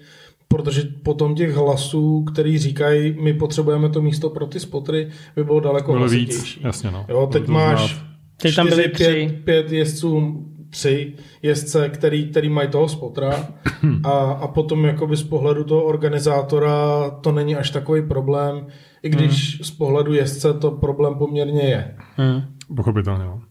protože 0.55 0.83
potom 1.03 1.35
těch 1.35 1.55
hlasů, 1.55 2.25
který 2.25 2.59
říkají, 2.59 3.17
my 3.23 3.35
potřebujeme 3.35 3.89
to 3.89 4.03
místo 4.03 4.31
pro 4.31 4.47
ty 4.47 4.61
spotry, 4.61 5.09
by 5.37 5.45
bylo 5.45 5.61
daleko 5.61 5.93
Bylo 5.93 6.09
víc, 6.09 6.59
jasně 6.61 6.91
no. 6.91 7.07
Jo, 7.09 7.29
teď 7.33 7.47
máš 7.47 7.95
znát. 7.95 8.11
Teď 8.43 8.55
tam 8.57 8.69
byly. 8.69 8.89
Pět, 8.89 9.45
pět 9.45 9.73
jezdců, 9.73 10.39
tři 10.71 11.15
jezdce, 11.43 11.89
který, 11.89 12.29
který 12.31 12.49
mají 12.49 12.69
toho 12.69 12.89
spotra 12.89 13.49
a, 14.05 14.11
a 14.11 14.49
potom 14.49 14.85
jakoby 14.85 15.17
z 15.17 15.23
pohledu 15.23 15.65
toho 15.65 15.85
organizátora 15.85 17.11
to 17.11 17.33
není 17.33 17.57
až 17.57 17.71
takový 17.71 18.03
problém, 18.03 18.67
i 19.03 19.09
když 19.09 19.57
Hmm. 19.57 19.65
z 19.65 19.71
pohledu 19.71 20.13
jezdce 20.13 20.55
to 20.55 20.71
problém 20.71 21.15
poměrně 21.15 21.63
je. 21.63 21.97
Hmm. 22.17 22.43
Pochopitelně, 22.77 23.25
no. 23.25 23.43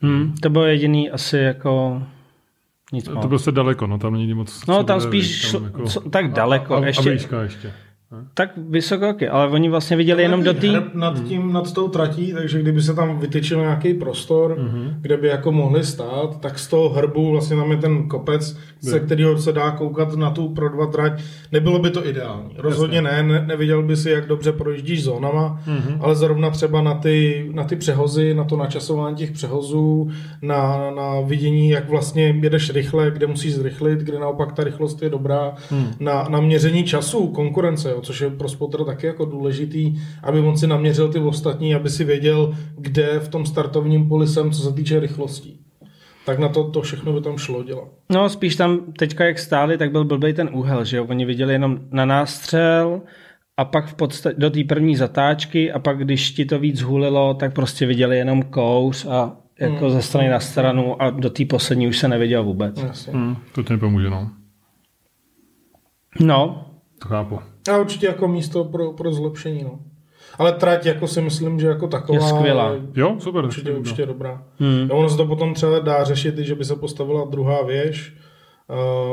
Hmm. 0.00 0.34
To 0.42 0.50
bylo 0.50 0.64
jediný 0.64 1.10
asi 1.10 1.38
jako 1.38 2.02
nic 2.92 3.04
To 3.04 3.14
moc. 3.14 3.26
prostě 3.26 3.52
daleko, 3.52 3.86
no, 3.86 3.98
tam 3.98 4.12
není 4.12 4.34
moc... 4.34 4.66
No 4.66 4.84
tam 4.84 4.98
bude, 4.98 5.08
spíš 5.10 5.50
tam 5.52 5.72
co- 5.86 6.10
tak 6.10 6.32
daleko, 6.32 6.74
A, 6.74 6.78
a, 6.80 6.86
ještě- 6.86 7.10
a 7.10 7.12
výška 7.12 7.42
ještě. 7.42 7.72
Tak 8.34 8.50
vysoko, 8.56 9.08
okay, 9.08 9.28
ale 9.28 9.48
oni 9.48 9.68
vlastně 9.68 9.96
viděli 9.96 10.22
jenom 10.22 10.42
do 10.42 10.54
té... 10.54 10.68
Hrb 10.68 10.94
nad 10.94 11.24
tím, 11.24 11.52
nad 11.52 11.72
tou 11.72 11.88
tratí, 11.88 12.32
takže 12.32 12.62
kdyby 12.62 12.82
se 12.82 12.94
tam 12.94 13.18
vytyčil 13.18 13.60
nějaký 13.60 13.94
prostor, 13.94 14.58
kde 15.00 15.16
by 15.16 15.28
jako 15.28 15.52
mohli 15.52 15.84
stát, 15.84 16.40
tak 16.40 16.58
z 16.58 16.68
toho 16.68 16.88
hrbu 16.88 17.30
vlastně 17.30 17.56
tam 17.56 17.70
je 17.70 17.76
ten 17.76 18.08
kopec, 18.08 18.56
se 18.80 19.00
kterého 19.00 19.38
se 19.38 19.52
dá 19.52 19.70
koukat 19.70 20.16
na 20.16 20.30
tu 20.30 20.48
pro 20.48 20.68
dva 20.68 20.86
trať. 20.86 21.22
Nebylo 21.52 21.78
by 21.78 21.90
to 21.90 22.08
ideální. 22.08 22.50
Rozhodně 22.58 23.02
ne, 23.02 23.22
ne, 23.22 23.44
neviděl 23.46 23.82
by 23.82 23.96
si, 23.96 24.10
jak 24.10 24.26
dobře 24.26 24.52
projíždíš 24.52 25.04
zónama, 25.04 25.62
ale 26.00 26.14
zrovna 26.14 26.50
třeba 26.50 26.82
na 26.82 26.94
ty, 26.94 27.48
na 27.54 27.64
ty 27.64 27.76
přehozy, 27.76 28.34
na 28.34 28.44
to 28.44 28.56
načasování 28.56 29.16
těch 29.16 29.30
přehozů, 29.30 30.10
na, 30.42 30.90
na 30.96 31.20
vidění, 31.20 31.70
jak 31.70 31.88
vlastně 31.88 32.38
jedeš 32.42 32.70
rychle, 32.70 33.10
kde 33.10 33.26
musíš 33.26 33.54
zrychlit, 33.54 33.98
kde 33.98 34.18
naopak 34.18 34.52
ta 34.52 34.64
rychlost 34.64 35.02
je 35.02 35.10
dobrá, 35.10 35.54
na, 36.00 36.26
na 36.28 36.40
měření 36.40 36.84
času, 36.84 37.26
konkurence, 37.26 37.99
jo, 38.00 38.04
což 38.06 38.20
je 38.20 38.30
pro 38.30 38.48
spotra 38.48 38.84
taky 38.84 39.06
jako 39.06 39.24
důležitý, 39.24 40.00
aby 40.22 40.40
on 40.40 40.56
si 40.56 40.66
naměřil 40.66 41.12
ty 41.12 41.18
ostatní, 41.18 41.74
aby 41.74 41.90
si 41.90 42.04
věděl, 42.04 42.54
kde 42.78 43.18
v 43.20 43.28
tom 43.28 43.46
startovním 43.46 44.08
poli 44.08 44.26
jsem, 44.26 44.50
co 44.50 44.62
se 44.62 44.72
týče 44.72 45.00
rychlostí. 45.00 45.60
Tak 46.26 46.38
na 46.38 46.48
to, 46.48 46.70
to 46.70 46.82
všechno 46.82 47.12
by 47.12 47.20
tam 47.20 47.38
šlo 47.38 47.62
dělat. 47.62 47.88
No 48.10 48.28
spíš 48.28 48.56
tam 48.56 48.92
teďka 48.98 49.24
jak 49.24 49.38
stáli, 49.38 49.78
tak 49.78 49.92
byl 49.92 50.04
blbej 50.04 50.32
ten 50.32 50.50
úhel, 50.52 50.84
že 50.84 50.96
jo? 50.96 51.06
Oni 51.08 51.24
viděli 51.24 51.52
jenom 51.52 51.78
na 51.90 52.04
nástřel 52.04 53.00
a 53.56 53.64
pak 53.64 53.86
v 53.86 53.94
podstatě 53.94 54.36
do 54.38 54.50
té 54.50 54.64
první 54.64 54.96
zatáčky 54.96 55.72
a 55.72 55.78
pak 55.78 55.98
když 55.98 56.30
ti 56.30 56.44
to 56.44 56.58
víc 56.58 56.80
hulilo, 56.80 57.34
tak 57.34 57.54
prostě 57.54 57.86
viděli 57.86 58.16
jenom 58.18 58.42
kouř 58.42 59.06
a 59.06 59.36
jako 59.60 59.84
Hmm. 59.84 59.90
ze 59.90 60.02
strany 60.02 60.28
na 60.28 60.40
stranu 60.40 61.02
a 61.02 61.10
do 61.10 61.30
té 61.30 61.44
poslední 61.44 61.88
už 61.88 61.98
se 61.98 62.08
neviděl 62.08 62.44
vůbec. 62.44 62.82
Jasně. 62.82 63.12
Hmm, 63.12 63.36
to 63.54 63.62
ti 63.62 63.72
nepomůže, 63.72 64.10
no. 64.10 64.30
No, 66.20 66.66
To 67.02 67.08
chápu. 67.08 67.38
A 67.72 67.78
určitě 67.78 68.06
jako 68.06 68.28
místo 68.28 68.64
pro, 68.64 68.92
pro 68.92 69.12
zlepšení. 69.12 69.62
No. 69.64 69.78
Ale 70.38 70.52
trať 70.52 70.86
jako 70.86 71.06
si 71.06 71.20
myslím, 71.20 71.60
že 71.60 71.66
jako 71.66 71.86
taková 71.88 72.18
Je 72.24 72.34
skvělá. 72.34 72.72
Jo, 72.96 73.16
super. 73.18 73.44
Určitě, 73.44 73.70
určitě 73.72 74.06
dobrá. 74.06 74.42
Hmm. 74.58 74.88
No, 74.88 74.96
ono 74.96 75.08
se 75.08 75.16
to 75.16 75.26
potom 75.26 75.54
třeba 75.54 75.78
dá 75.78 76.04
řešit, 76.04 76.38
že 76.38 76.54
by 76.54 76.64
se 76.64 76.76
postavila 76.76 77.24
druhá 77.24 77.62
věž. 77.62 78.14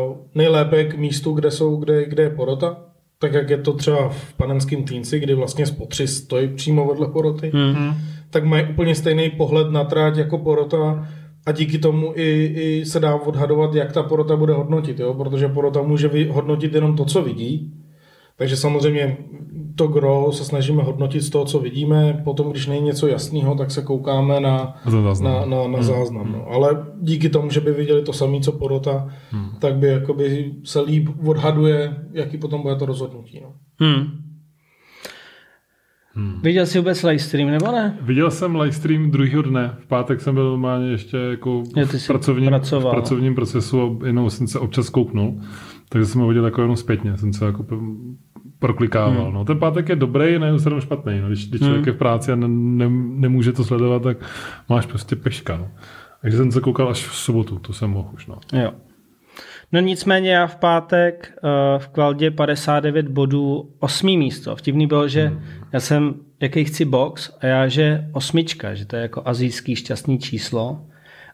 Uh, 0.10 0.16
nejlépe 0.36 0.84
k 0.84 0.98
místu, 0.98 1.32
kde, 1.32 1.52
jsou, 1.52 1.76
kde, 1.76 2.06
kde 2.06 2.24
je 2.24 2.30
porota. 2.30 2.78
Tak 3.20 3.34
jak 3.34 3.50
je 3.50 3.58
to 3.58 3.74
třeba 3.74 4.10
v 4.10 4.34
panenském 4.34 4.84
týnci, 4.84 5.20
kdy 5.20 5.34
vlastně 5.34 5.66
spotři 5.66 6.08
stojí 6.08 6.48
přímo 6.56 6.88
vedle 6.88 7.08
poroty, 7.08 7.52
Hmm. 7.54 7.94
tak 8.30 8.44
mají 8.44 8.68
úplně 8.70 8.96
stejný 8.96 9.30
pohled 9.30 9.72
na 9.72 9.84
tráť 9.84 10.18
jako 10.18 10.38
porota 10.38 11.08
a 11.46 11.52
díky 11.52 11.78
tomu 11.78 12.14
i, 12.16 12.54
i 12.56 12.86
se 12.86 13.00
dá 13.00 13.16
odhadovat, 13.16 13.76
jak 13.76 13.92
ta 13.92 14.04
porota 14.04 14.36
bude 14.36 14.54
hodnotit, 14.54 15.00
jo? 15.00 15.14
protože 15.14 15.48
porota 15.48 15.82
může 15.82 16.10
hodnotit 16.30 16.74
jenom 16.74 16.96
to, 16.96 17.06
co 17.06 17.22
vidí. 17.22 17.74
Takže 18.38 18.58
samozřejmě 18.58 19.18
to 19.76 19.88
gro 19.88 20.32
se 20.32 20.46
snažíme 20.46 20.84
hodnotit 20.84 21.22
z 21.22 21.30
toho, 21.30 21.46
co 21.46 21.60
vidíme. 21.60 22.22
Potom, 22.24 22.52
když 22.52 22.68
není 22.68 22.86
něco 22.86 23.08
jasného, 23.08 23.56
tak 23.56 23.72
se 23.72 23.82
koukáme 23.82 24.40
na, 24.40 24.76
záznam. 24.86 25.50
na, 25.50 25.58
na, 25.58 25.68
na 25.68 25.84
záznam. 25.84 26.32
No. 26.32 26.46
Ale 26.52 26.86
díky 27.02 27.30
tomu, 27.30 27.50
že 27.50 27.62
by 27.62 27.72
viděli 27.72 28.02
to 28.02 28.14
samé, 28.14 28.40
co 28.40 28.52
porota, 28.52 29.10
tak 29.60 29.76
by 29.76 29.88
jakoby 29.88 30.54
se 30.64 30.82
líp 30.82 31.10
odhaduje, 31.26 31.96
jaký 32.12 32.38
potom 32.38 32.62
bude 32.62 32.76
to 32.76 32.86
rozhodnutí. 32.86 33.42
No. 33.44 33.54
Hmm. 33.80 34.28
Viděl 36.44 36.66
jsi 36.66 36.78
vůbec 36.78 37.04
live 37.04 37.20
stream, 37.20 37.50
nebo 37.50 37.72
ne? 37.72 37.98
Viděl 38.02 38.32
jsem 38.32 38.56
livestream 38.56 39.12
druhého 39.12 39.42
dne. 39.42 39.76
V 39.80 39.88
pátek 39.88 40.22
jsem 40.22 40.36
byl 40.36 40.50
normálně 40.50 40.92
ještě 40.92 41.18
jako 41.18 41.62
v, 41.62 41.86
jsi 41.86 42.08
pracovním, 42.08 42.48
v 42.48 42.50
pracoval. 42.50 42.92
pracovním 42.92 43.36
procesu 43.36 43.82
a 43.82 44.08
jenom 44.08 44.30
jsem 44.30 44.48
se 44.48 44.60
občas 44.60 44.90
kouknul. 44.90 45.42
Takže 45.90 46.06
jsem 46.06 46.22
ho 46.22 46.28
viděl 46.28 46.46
jako 46.46 46.62
jenom 46.62 46.78
zpětně. 46.78 47.18
Jsem 47.18 47.34
se 47.34 47.46
jako 47.46 47.66
proklikával. 48.60 49.26
Hmm. 49.26 49.34
No, 49.34 49.46
ten 49.46 49.60
pátek 49.60 49.90
je 49.90 49.96
dobrý, 49.96 50.40
na 50.40 50.46
jednu 50.46 50.60
stranu 50.60 50.82
špatný. 50.82 51.20
No, 51.22 51.28
když, 51.28 51.48
když 51.50 51.60
člověk 51.62 51.80
Hmm. 51.82 51.88
je 51.88 51.94
v 51.94 51.98
práci 51.98 52.32
a 52.32 52.36
ne, 52.36 52.48
ne, 52.48 52.86
nemůže 53.16 53.54
to 53.54 53.64
sledovat, 53.64 54.04
tak 54.04 54.18
máš 54.70 54.86
prostě 54.86 55.16
peška. 55.16 55.58
No. 55.58 55.68
Takže 56.22 56.38
jsem 56.38 56.52
se 56.52 56.62
koukal 56.62 56.90
až 56.90 57.08
v 57.08 57.16
sobotu, 57.16 57.60
to 57.60 57.74
jsem 57.74 57.90
mohl 57.90 58.10
už. 58.14 58.28
No. 58.28 58.40
Jo. 58.54 58.72
No 59.72 59.80
nicméně 59.80 60.32
já 60.32 60.48
v 60.48 60.56
pátek 60.56 61.34
uh, 61.44 61.50
v 61.82 61.88
Kvaldě 61.88 62.32
59 62.32 63.08
bodů, 63.08 63.70
osmý 63.80 64.18
místo. 64.18 64.56
Vtipný 64.56 64.88
bylo, 64.88 65.08
že 65.08 65.28
Hmm. 65.28 65.40
já 65.74 65.80
jsem, 65.80 66.14
jaký 66.42 66.66
chci 66.66 66.86
box 66.86 67.38
a 67.42 67.46
já, 67.46 67.68
že 67.68 68.08
osmička, 68.12 68.74
že 68.76 68.86
to 68.86 68.96
je 68.96 69.02
jako 69.02 69.22
azijský 69.26 69.76
šťastný 69.76 70.20
číslo. 70.20 70.82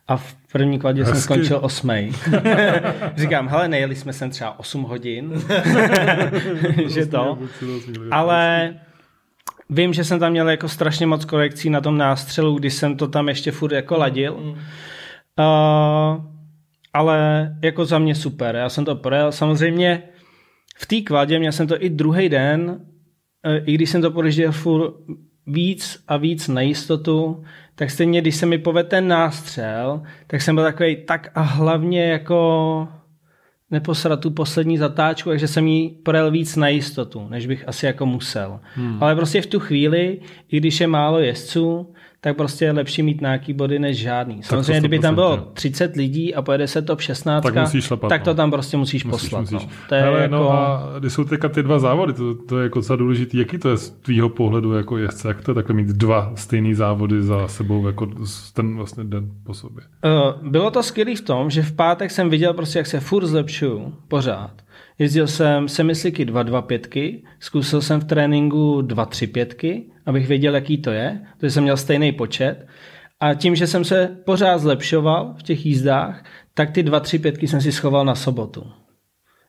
A 0.07 0.17
v 0.17 0.35
první 0.51 0.79
kvaldě 0.79 1.05
jsem 1.05 1.13
Hezky. 1.13 1.23
skončil 1.23 1.59
osmej. 1.61 2.11
Říkám, 3.15 3.47
hele, 3.47 3.67
nejeli 3.67 3.95
jsme 3.95 4.13
sem 4.13 4.29
třeba 4.29 4.59
8 4.59 4.83
hodin. 4.83 5.33
že 6.87 7.05
to. 7.05 7.37
Ale 8.11 8.73
vím, 9.69 9.93
že 9.93 10.03
jsem 10.03 10.19
tam 10.19 10.31
měl 10.31 10.49
jako 10.49 10.69
strašně 10.69 11.07
moc 11.07 11.25
korekcí 11.25 11.69
na 11.69 11.81
tom 11.81 11.97
nástřelu, 11.97 12.59
když 12.59 12.73
jsem 12.73 12.97
to 12.97 13.07
tam 13.07 13.29
ještě 13.29 13.51
furt 13.51 13.73
jako 13.73 13.97
ladil. 13.97 14.35
Uh, 15.39 16.25
ale 16.93 17.49
jako 17.61 17.85
za 17.85 17.99
mě 17.99 18.15
super. 18.15 18.55
Já 18.55 18.69
jsem 18.69 18.85
to 18.85 18.95
projel. 18.95 19.31
Samozřejmě 19.31 20.03
v 20.77 20.85
té 20.85 21.01
kvadě 21.01 21.39
měl 21.39 21.51
jsem 21.51 21.67
to 21.67 21.83
i 21.83 21.89
druhý 21.89 22.29
den, 22.29 22.85
eh, 23.43 23.57
i 23.57 23.73
když 23.73 23.89
jsem 23.89 24.01
to 24.01 24.11
projížděl 24.11 24.51
furt 24.51 24.93
víc 25.47 26.03
a 26.07 26.17
víc 26.17 26.47
na 26.47 26.61
jistotu, 26.61 27.43
tak 27.75 27.91
stejně, 27.91 28.21
když 28.21 28.35
se 28.35 28.45
mi 28.45 28.57
povedl 28.57 28.89
ten 28.89 29.07
nástřel, 29.07 30.01
tak 30.27 30.41
jsem 30.41 30.55
byl 30.55 30.63
takový 30.63 30.95
tak 30.95 31.31
a 31.35 31.41
hlavně 31.41 32.05
jako 32.05 32.87
neposrat 33.71 34.19
tu 34.19 34.31
poslední 34.31 34.77
zatáčku, 34.77 35.29
takže 35.29 35.47
jsem 35.47 35.67
jí 35.67 35.89
projel 35.89 36.31
víc 36.31 36.55
na 36.55 36.67
jistotu, 36.67 37.27
než 37.29 37.47
bych 37.47 37.67
asi 37.67 37.85
jako 37.85 38.05
musel. 38.05 38.59
Hmm. 38.75 39.03
Ale 39.03 39.15
prostě 39.15 39.41
v 39.41 39.45
tu 39.45 39.59
chvíli, 39.59 40.19
i 40.51 40.57
když 40.57 40.81
je 40.81 40.87
málo 40.87 41.19
jezdců, 41.19 41.93
tak 42.23 42.37
prostě 42.37 42.65
je 42.65 42.71
lepší 42.71 43.03
mít 43.03 43.21
nějaký 43.21 43.53
body 43.53 43.79
než 43.79 43.97
žádný. 43.97 44.43
Samozřejmě, 44.43 44.79
kdyby 44.79 44.99
tam 44.99 45.13
100%, 45.13 45.15
bylo 45.15 45.31
jo. 45.31 45.47
30 45.53 45.95
lidí 45.95 46.35
a 46.35 46.41
pojede 46.41 46.67
se 46.67 46.81
top 46.81 47.01
16, 47.01 47.43
Tak 47.43 47.55
musíš 47.55 47.83
šlapat, 47.83 48.09
tak 48.09 48.23
to 48.23 48.29
no. 48.29 48.35
tam 48.35 48.51
prostě 48.51 48.77
musíš, 48.77 49.05
Musíš, 49.05 49.29
poslat. 49.29 49.39
musíš. 49.51 49.67
No. 49.67 49.73
To 49.89 49.95
je 49.95 50.01
Hele, 50.01 50.19
jako... 50.21 50.35
no 50.35 50.51
a 50.51 50.89
když 50.99 51.13
jsou 51.13 51.23
teďka 51.23 51.49
ty 51.49 51.63
dva 51.63 51.79
závody, 51.79 52.13
to, 52.13 52.35
to 52.35 52.57
je 52.59 52.63
jako 52.63 52.79
docela 52.79 52.97
důležitý. 52.97 53.37
Jaký 53.37 53.57
to 53.57 53.69
je 53.69 53.77
z 53.77 53.89
tvýho 53.89 54.29
pohledu 54.29 54.73
jako 54.73 54.97
jezdce? 54.97 55.27
Jak 55.27 55.41
to 55.41 55.51
je 55.51 55.55
takhle 55.55 55.75
mít 55.75 55.87
dva 55.87 56.31
stejný 56.35 56.73
závody 56.73 57.23
za 57.23 57.47
sebou 57.47 57.87
jako 57.87 58.07
ten 58.53 58.75
vlastně 58.75 59.03
den 59.03 59.31
po 59.43 59.53
sobě? 59.53 59.83
Uh, 60.05 60.49
Bylo 60.49 60.71
to 60.71 60.83
skvělé 60.83 61.15
v 61.15 61.21
tom, 61.21 61.49
že 61.49 61.61
v 61.63 61.71
pátek 61.71 62.11
jsem 62.11 62.29
viděl 62.29 62.53
prostě, 62.53 62.79
jak 62.79 62.87
se 62.87 62.99
furt 62.99 63.25
zlepšuju, 63.25 63.93
pořád. 64.07 64.51
Jezdil 64.99 65.27
jsem 65.27 65.67
semisliky 65.67 66.25
2-2-5, 66.25 67.21
zkusil 67.39 67.81
jsem 67.81 67.99
v 67.99 68.05
tréninku 68.05 68.81
2-3-5, 68.81 69.83
abych 70.05 70.27
věděl, 70.27 70.55
jaký 70.55 70.77
to 70.77 70.91
je, 70.91 71.21
protože 71.37 71.51
jsem 71.51 71.63
měl 71.63 71.77
stejný 71.77 72.11
počet. 72.11 72.67
A 73.19 73.33
tím, 73.33 73.55
že 73.55 73.67
jsem 73.67 73.83
se 73.83 74.17
pořád 74.25 74.57
zlepšoval 74.57 75.35
v 75.39 75.43
těch 75.43 75.65
jízdách, 75.65 76.23
tak 76.53 76.71
ty 76.71 76.83
2-3-5 76.83 77.47
jsem 77.47 77.61
si 77.61 77.71
schoval 77.71 78.05
na 78.05 78.15
sobotu. 78.15 78.63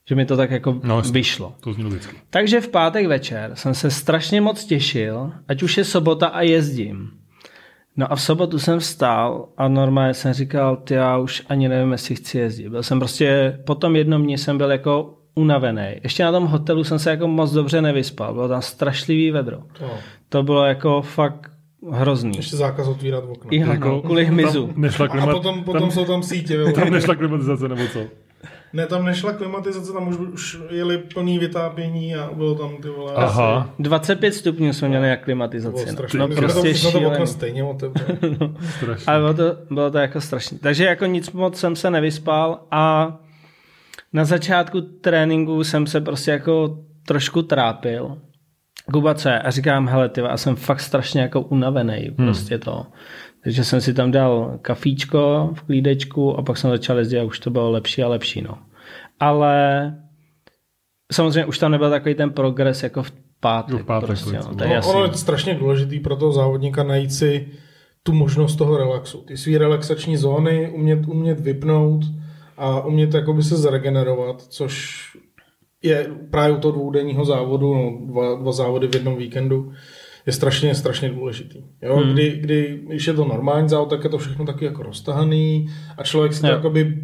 Že 0.09 0.15
mi 0.15 0.27
to 0.27 0.37
tak 0.37 0.51
jako 0.51 0.81
No, 0.83 1.03
vyšlo. 1.03 1.55
To 1.61 1.73
zní 1.73 1.85
logicky. 1.85 2.17
Takže 2.31 2.61
v 2.61 2.69
pátek 2.69 3.07
večer 3.07 3.51
jsem 3.55 3.75
se 3.75 3.91
strašně 3.91 4.41
moc 4.41 4.65
těšil, 4.65 5.33
ať 5.49 5.63
už 5.63 5.77
je 5.77 5.85
sobota 5.85 6.27
a 6.27 6.43
jezdím. 6.43 7.11
No 7.97 8.13
a 8.13 8.17
v 8.17 8.23
sobotu 8.23 8.59
jsem 8.59 8.79
vstál 8.79 9.49
a 9.57 9.69
normálně 9.69 10.15
jsem 10.15 10.33
říkal, 10.33 10.77
ty 10.77 10.95
já 10.95 11.19
už 11.19 11.43
ani 11.49 11.69
nevím, 11.69 11.93
jestli 11.93 12.15
chci 12.15 12.39
jezdit. 12.39 12.69
Byl 12.69 12.83
jsem 12.83 12.99
prostě, 12.99 13.59
po 13.67 13.75
tom 13.75 13.97
jednom 13.97 14.23
dní 14.23 14.39
jsem 14.39 14.59
byl 14.59 14.71
jako 14.71 15.19
unavený. 15.35 15.89
Ještě 16.03 16.25
na 16.25 16.33
tom 16.33 16.47
hotelu 16.47 16.85
jsem 16.85 16.99
se 16.99 17.11
jako 17.11 17.29
moc 17.29 17.53
dobře 17.53 17.83
nevyspal. 17.83 18.35
Bylo 18.35 18.49
tam 18.49 18.63
strašlivý 18.63 19.31
vedro. 19.31 19.59
No. 19.81 19.91
To 20.29 20.43
bylo 20.43 20.65
jako 20.65 21.03
fakt 21.03 21.51
hrozný. 21.93 22.33
Ještě 22.37 22.57
zákaz 22.57 22.89
otvírat 22.89 23.25
okna. 23.25 23.49
Jo, 23.53 23.67
no, 23.81 24.03
kvůli 24.03 24.25
hmyzu. 24.25 24.67
Tam 24.67 24.81
nešla, 24.81 25.07
A 25.07 25.09
klimat, 25.09 25.31
potom, 25.31 25.65
potom 25.65 25.83
tam, 25.83 25.91
jsou 25.91 26.05
tam 26.05 26.23
sítě. 26.23 26.59
vole. 26.59 26.73
tam 26.73 26.91
nešla 26.91 27.15
klimatizace 27.15 27.69
nebo 27.69 27.83
co? 27.93 27.99
Ne, 28.73 28.87
tam 28.87 29.05
nešla 29.05 29.33
klimatizace, 29.33 29.93
tam 29.93 30.09
už, 30.09 30.17
už 30.17 30.59
jeli 30.71 30.99
plný 30.99 31.39
vytápění 31.39 32.15
a 32.15 32.31
bylo 32.35 32.55
tam 32.55 32.77
ty 32.83 32.89
vole. 32.89 33.13
Aha, 33.15 33.71
25 33.79 34.33
stupňů 34.35 34.73
jsme 34.73 34.89
měli 34.89 35.09
na 35.09 35.17
bylo 35.17 35.25
klimatizaci. 35.25 35.87
No, 35.87 36.03
no 36.19 36.29
My 36.29 36.35
prostě 36.35 36.75
jsme 36.75 36.93
to 36.93 36.99
okno 36.99 37.11
šílený. 37.11 37.27
stejně 37.27 37.65
otevřeli. 37.65 38.19
strašně. 38.77 39.07
Ale 39.07 39.19
bylo 39.21 39.35
to, 39.35 39.57
bylo 39.71 39.91
to 39.91 39.99
jako 39.99 40.21
strašné. 40.21 40.59
Takže 40.59 40.85
jako 40.85 41.07
nic 41.07 41.33
moc 41.33 41.57
jsem 41.59 41.77
se 41.77 41.91
nevyspal 41.91 42.59
a 42.71 43.17
na 44.15 44.25
začátku 44.25 44.81
tréninku 44.81 45.65
jsem 45.65 45.87
se 45.87 46.01
prostě 46.01 46.31
jako 46.31 46.79
trošku 47.07 47.43
trápil. 47.43 48.19
Kuba 48.93 49.15
co 49.15 49.29
je? 49.29 49.39
A 49.39 49.51
říkám, 49.51 49.89
hele, 49.89 50.09
ty, 50.09 50.21
já 50.21 50.37
jsem 50.37 50.57
fakt 50.57 50.81
strašně 50.81 51.21
jako 51.21 51.41
unavený, 51.41 51.93
hmm. 51.93 52.15
prostě 52.17 52.59
to. 52.59 52.87
Takže 53.45 53.65
jsem 53.65 53.81
si 53.81 53.95
tam 53.95 54.11
dal 54.11 54.59
kafíčko 54.63 55.51
v 55.55 55.63
klídečku 55.63 56.39
a 56.39 56.43
pak 56.43 56.57
jsem 56.57 56.71
začal 56.71 56.99
jezdit 56.99 57.19
a 57.19 57.25
už 57.25 57.39
to 57.39 57.51
bylo 57.51 57.71
lepší 57.71 58.03
a 58.03 58.09
lepší, 58.09 58.43
no. 58.43 58.59
Ale 59.21 59.95
samozřejmě 61.13 61.45
už 61.45 61.59
tam 61.59 61.73
nebyl 61.73 61.91
takový 61.91 62.15
ten 62.15 62.31
progres 62.31 62.83
jako 62.83 63.03
v 63.03 63.13
pátek. 63.41 63.81
V 63.81 63.85
pátek 63.85 64.07
prostě, 64.07 64.37
no, 64.37 64.55
to 64.55 64.65
je 64.65 64.81
no, 64.81 64.89
ono 64.91 65.05
je 65.05 65.13
strašně 65.13 65.55
důležitý 65.55 66.01
pro 66.01 66.17
toho 66.17 66.33
závodníka 66.33 66.83
najít 66.83 67.13
si 67.13 67.49
tu 68.03 68.13
možnost 68.13 68.57
toho 68.57 68.79
relaxu. 68.79 69.19
Ty 69.19 69.37
svý 69.37 69.59
relaxační 69.59 70.17
zóny 70.17 70.71
umět, 70.71 71.07
umět 71.07 71.41
vypnout 71.41 72.05
a 72.57 72.87
umět 72.87 73.15
jakoby 73.15 73.43
se 73.43 73.57
zregenerovat, 73.57 74.43
což 74.43 75.01
je 75.83 76.11
právě 76.31 76.57
u 76.57 76.61
toho 76.61 76.73
dvoudenního 76.73 77.25
závodu, 77.25 77.75
no, 77.75 77.99
dva, 78.07 78.35
dva 78.35 78.53
závody 78.53 78.87
v 78.89 78.95
jednom 78.95 79.17
víkendu, 79.17 79.73
je 80.27 80.33
strašně, 80.33 80.75
strašně 80.75 81.09
důležitý. 81.09 81.65
Jo? 81.83 81.97
Hmm. 81.97 82.13
Kdy, 82.13 82.31
kdy, 82.31 82.81
když 82.87 83.07
je 83.07 83.13
to 83.13 83.25
normální 83.25 83.69
závod, 83.69 83.91
tak 83.91 84.05
je 84.05 84.11
to 84.11 84.19
všechno 84.19 84.45
taky 84.45 84.65
jako 84.65 84.83
roztahaný 84.83 85.67
a 85.99 86.03
člověk 86.03 86.35
si 86.35 86.41
to 86.41 86.47
Jo. 86.47 86.53
jakoby 86.53 86.95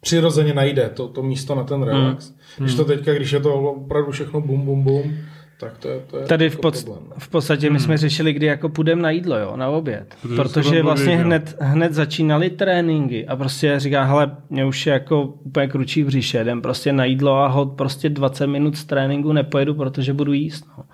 přirozeně 0.00 0.54
najde, 0.54 0.90
to, 0.94 1.08
to 1.08 1.22
místo 1.22 1.54
na 1.54 1.64
ten 1.64 1.82
relax. 1.82 2.28
Hmm. 2.28 2.66
Když 2.66 2.74
to 2.74 2.84
teďka, 2.84 3.14
když 3.14 3.32
je 3.32 3.40
to 3.40 3.54
opravdu 3.54 4.12
všechno 4.12 4.40
bum, 4.40 4.64
bum, 4.64 4.82
bum, 4.82 5.16
tak 5.62 5.78
to 5.78 5.88
je, 5.88 6.00
to 6.10 6.18
je 6.18 6.26
Tady 6.26 6.50
v, 6.50 6.52
jako 6.52 6.62
pod, 6.62 6.84
problém. 6.84 7.04
no. 7.08 7.14
v 7.18 7.28
podstatě 7.28 7.70
my 7.70 7.80
jsme 7.80 7.96
řešili, 7.98 8.32
kdy 8.32 8.46
jako 8.46 8.68
půjdeme 8.68 9.02
na 9.02 9.10
jídlo, 9.10 9.38
jo, 9.38 9.56
na 9.56 9.68
oběd. 9.68 10.14
Protože 10.22 10.36
Protože, 10.36 10.82
vlastně 10.82 11.16
hned, 11.16 11.56
hned 11.60 11.92
začínaly 11.94 12.50
tréninky 12.50 13.26
a 13.26 13.36
prostě 13.36 13.80
říká, 13.80 14.04
hele, 14.04 14.36
mě 14.50 14.64
už 14.64 14.86
je 14.86 14.92
jako 14.92 15.22
úplně 15.22 15.68
kručí 15.68 16.02
v 16.02 16.06
břiše, 16.06 16.40
jdem 16.40 16.62
prostě 16.62 16.92
na 16.92 17.04
jídlo 17.04 17.36
a 17.36 17.46
hod 17.46 17.72
prostě 17.72 18.08
20 18.08 18.46
minut 18.46 18.76
z 18.76 18.84
tréninku 18.84 19.32
nepojedu, 19.32 19.74
protože 19.74 20.12
budu 20.12 20.32
jíst. 20.32 20.66
No. 20.78 20.84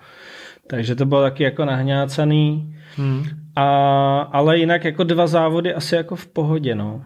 Takže 0.67 0.95
to 0.95 1.05
bylo 1.05 1.21
taky 1.21 1.43
jako 1.43 1.65
nahňácaný. 1.65 2.75
Hmm. 2.95 3.23
A, 3.55 4.19
ale 4.21 4.57
jinak 4.57 4.85
jako 4.85 5.03
dva 5.03 5.27
závody 5.27 5.73
asi 5.73 5.95
jako 5.95 6.15
v 6.15 6.27
pohodě, 6.27 6.75
no. 6.75 7.01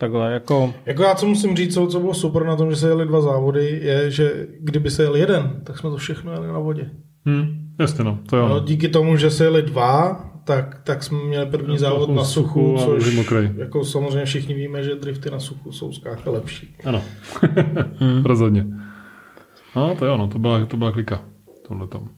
Takhle 0.00 0.32
jako... 0.32 0.74
Jako 0.86 1.02
já 1.02 1.14
co 1.14 1.26
musím 1.26 1.56
říct, 1.56 1.74
co, 1.74 1.86
co 1.86 2.00
bylo 2.00 2.14
super 2.14 2.44
na 2.44 2.56
tom, 2.56 2.70
že 2.70 2.76
se 2.76 2.88
jeli 2.88 3.06
dva 3.06 3.20
závody, 3.20 3.80
je, 3.82 4.10
že 4.10 4.46
kdyby 4.60 4.90
se 4.90 5.02
jel 5.02 5.16
jeden, 5.16 5.60
tak 5.64 5.78
jsme 5.78 5.90
to 5.90 5.96
všechno 5.96 6.32
jeli 6.32 6.46
na 6.48 6.58
vodě. 6.58 6.90
Hmm. 7.26 7.68
Jasně 7.80 8.04
no, 8.04 8.18
to 8.28 8.36
jo. 8.36 8.48
No, 8.48 8.60
díky 8.60 8.88
tomu, 8.88 9.16
že 9.16 9.30
se 9.30 9.44
jeli 9.44 9.62
dva, 9.62 10.24
tak, 10.44 10.80
tak 10.84 11.02
jsme 11.02 11.18
měli 11.24 11.46
první 11.46 11.68
No, 11.68 11.78
závod 11.78 12.10
na 12.10 12.24
suchu, 12.24 12.48
suchu 12.78 12.92
a 12.92 13.00
což 13.00 13.14
mokrý. 13.14 13.50
jako 13.56 13.84
samozřejmě 13.84 14.24
všichni 14.24 14.54
víme, 14.54 14.82
že 14.82 14.94
drifty 14.94 15.30
na 15.30 15.40
suchu 15.40 15.72
jsou 15.72 15.92
zkrátka 15.92 16.30
lepší. 16.30 16.74
Ano, 16.84 17.02
Hmm. 17.98 18.22
rozhodně. 18.24 18.66
No, 19.76 19.94
to 19.98 20.06
jo, 20.06 20.16
no, 20.16 20.28
to 20.28 20.38
byla, 20.38 20.66
to 20.66 20.76
byla 20.76 20.92
klika. 20.92 21.22
Tohle 21.68 21.86
tam. 21.86 22.08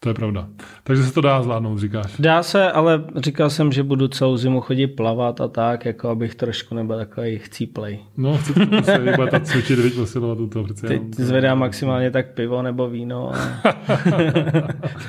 To 0.00 0.10
je 0.10 0.14
pravda. 0.14 0.48
Takže 0.84 1.02
se 1.02 1.12
to 1.12 1.20
dá 1.20 1.42
zvládnout, 1.42 1.78
říkáš. 1.78 2.16
Dá 2.18 2.42
se, 2.42 2.72
ale 2.72 3.04
říkal 3.16 3.50
jsem, 3.50 3.72
že 3.72 3.82
budu 3.82 4.08
celou 4.08 4.36
zimu 4.36 4.60
chodit 4.60 4.86
plavat 4.86 5.40
a 5.40 5.48
tak, 5.48 5.84
jako 5.84 6.08
abych 6.08 6.34
trošku 6.34 6.74
nebyl 6.74 6.96
takový 6.96 7.38
chcíplej. 7.38 7.98
No, 8.16 8.38
chci 8.38 8.52
to 8.52 8.82
se 8.82 8.98
bude 8.98 9.30
ta 9.30 9.40
cvičit, 9.40 9.78
víc 9.78 9.94
posilovat 9.94 10.38
u 10.38 10.46
toho 10.46 10.64
přece. 10.64 10.86
Teď 10.86 10.96
jenom. 11.00 11.12
zvedám 11.12 11.58
maximálně 11.58 12.10
tak 12.10 12.34
pivo 12.34 12.62
nebo 12.62 12.88
víno. 12.90 13.32
A... 13.34 13.62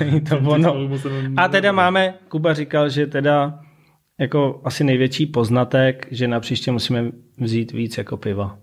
Není 0.00 0.20
to 0.20 0.38
ono. 0.38 0.88
A 1.36 1.48
teda 1.48 1.72
máme, 1.72 2.14
Kuba 2.28 2.54
říkal, 2.54 2.88
že 2.88 3.06
teda 3.06 3.60
jako 4.20 4.60
asi 4.64 4.84
největší 4.84 5.26
poznatek, 5.26 6.06
že 6.10 6.28
na 6.28 6.40
příště 6.40 6.72
musíme 6.72 7.12
vzít 7.40 7.72
víc 7.72 7.98
jako 7.98 8.16
piva. 8.16 8.58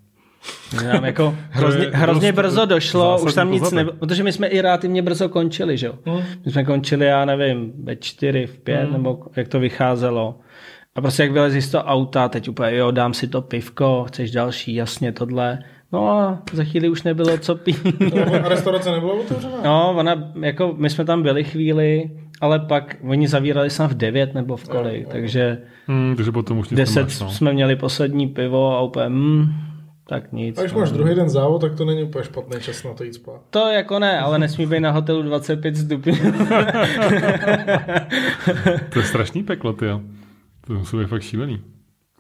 Nám 0.92 1.06
jako 1.06 1.36
hrozně, 1.50 1.88
hrozně 1.94 2.32
brzo 2.32 2.66
došlo, 2.66 3.20
už 3.22 3.34
tam 3.34 3.51
nic 3.51 3.72
nebylo, 3.72 3.96
protože 4.00 4.24
my 4.24 4.31
jsme 4.31 4.48
i 4.48 4.62
relativně 4.62 5.01
brzo 5.01 5.29
končili, 5.29 5.77
že 5.77 5.88
jo. 5.88 5.94
My 6.46 6.51
jsme 6.51 6.64
končili, 6.64 7.05
já 7.05 7.25
nevím, 7.25 7.74
ve 7.84 7.96
čtyři, 7.96 8.46
v 8.46 8.58
pět, 8.58 8.92
nebo 8.92 9.20
jak 9.36 9.48
to 9.48 9.60
vycházelo. 9.60 10.40
A 10.96 11.01
prostě 11.01 11.24
jak 11.24 11.31
vylezí 11.31 11.62
z 11.62 11.72
toho 11.72 11.84
auta, 11.84 12.29
teď 12.29 12.50
úplně, 12.50 12.75
jo, 12.75 12.92
dám 12.92 13.14
si 13.14 13.27
to 13.27 13.42
pivko, 13.42 14.05
chceš 14.08 14.31
další, 14.31 14.75
jasně, 14.75 15.12
tohle. 15.12 15.60
No 15.92 16.10
a 16.10 16.42
za 16.53 16.64
chvíli 16.64 16.90
už 16.90 17.03
nebylo 17.03 17.38
co 17.38 17.55
pít. 17.55 17.79
A 18.46 18.50
restaurace 18.50 18.92
nebyla 18.92 19.14
otevřená? 19.14 19.58
No, 19.64 19.94
ona, 19.98 20.31
jako 20.42 20.74
my 20.77 20.90
jsme 20.90 21.05
tam 21.05 21.24
byli 21.24 21.44
chvíli, 21.44 22.10
ale 22.42 22.60
pak 22.60 22.96
oni 23.03 23.27
zavírali 23.27 23.70
se 23.70 23.88
v 23.88 23.94
9 23.94 24.34
nebo 24.34 24.58
v 24.58 24.68
kolik, 24.68 25.08
takže 25.08 25.58
Hmm, 25.88 26.16
takže 26.16 26.31
potom 26.31 26.58
už 26.58 26.70
nic 26.70 26.77
10 26.77 26.96
nemáš, 26.96 27.20
no. 27.20 27.29
jsme 27.29 27.53
měli 27.53 27.75
poslední 27.75 28.27
pivo 28.27 28.77
a 28.77 28.81
úplně, 28.81 29.10
mm, 29.10 29.46
tak 30.07 30.31
nic. 30.31 30.57
A 30.57 30.61
když 30.61 30.74
no. 30.74 30.79
máš 30.79 30.91
druhý 30.91 31.15
den 31.15 31.29
závod, 31.29 31.61
tak 31.61 31.75
to 31.75 31.85
není 31.85 32.03
úplně 32.03 32.24
špatný 32.24 32.61
čas 32.61 32.83
na 32.83 32.94
to 32.94 33.03
jít 33.03 33.13
spát. 33.13 33.41
To 33.50 33.68
jako 33.70 34.00
ne, 34.00 34.20
ale 34.20 34.39
nesmí 34.39 34.65
být 34.65 34.79
na 34.79 34.91
hotelu 34.91 35.22
25 35.22 35.77
stupňů. 35.77 36.13
To 38.94 39.00
je 39.00 39.05
strašný 39.05 39.44
peklo, 39.44 39.74
ty 39.74 39.85
jo. 39.85 40.01
To 40.68 40.74
musí 40.74 40.98
být 40.98 41.07
fakt 41.07 41.22
šílený. 41.22 41.61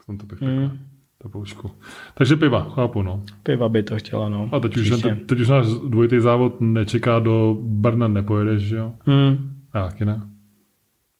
Jsem 0.05 0.17
to 0.17 0.25
peklo. 0.25 0.47
Mm. 0.47 0.53
Mm. 0.53 0.79
To 1.21 1.29
poušku. 1.29 1.71
Takže 2.13 2.35
piva, 2.35 2.63
chápu, 2.63 3.01
no. 3.01 3.23
Piva 3.43 3.69
by 3.69 3.83
to 3.83 3.95
chtěla, 3.97 4.29
no. 4.29 4.49
A 4.51 4.59
teď 4.59 4.77
už, 4.77 4.89
Příště. 4.89 5.17
teď, 5.25 5.39
už 5.39 5.49
náš 5.49 5.65
dvojitý 5.87 6.19
závod 6.19 6.61
nečeká 6.61 7.19
do 7.19 7.57
Brna, 7.61 8.07
nepojedeš, 8.07 8.63
že 8.63 8.75
jo? 8.75 8.93
Hmm. 9.05 9.55
Já 9.75 9.87
taky 9.87 10.05
ne. 10.05 10.21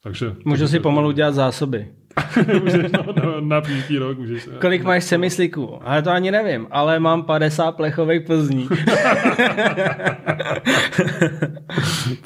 Takže... 0.02 0.34
Můžu 0.44 0.68
si 0.68 0.80
pomalu 0.80 1.12
dělat 1.12 1.34
zásoby. 1.34 1.88
můžeš 2.62 2.92
no, 2.92 3.12
na, 3.12 3.40
na 3.40 3.60
příští 3.60 3.98
rok 3.98 4.18
můžeš. 4.18 4.48
Kolik 4.60 4.82
máš 4.82 5.04
semislíků? 5.04 5.78
Ale 5.88 6.02
to 6.02 6.10
ani 6.10 6.30
nevím, 6.30 6.66
ale 6.70 7.00
mám 7.00 7.22
50 7.22 7.72
plechových 7.72 8.22
plzní. 8.26 8.68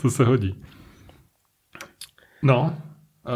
To 0.02 0.10
se 0.10 0.24
hodí. 0.24 0.62
No. 2.42 2.76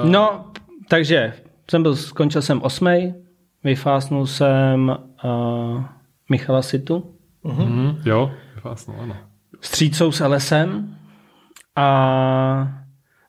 Uh, 0.04 0.10
No, 0.10 0.52
takže 0.88 1.32
jsem 1.70 1.82
byl, 1.82 1.96
skončil 1.96 2.42
jsem 2.42 2.62
osmej, 2.62 3.14
vyfásnul 3.64 4.26
jsem 4.26 4.96
uh, 5.24 5.84
Michala 6.30 6.62
Situ, 6.62 7.14
mm, 7.44 7.96
jo, 8.04 8.30
vyfásnul, 8.54 8.96
ano. 9.00 9.16
střícou 9.60 10.12
s 10.12 10.24
LSem 10.26 10.96
a 11.76 12.83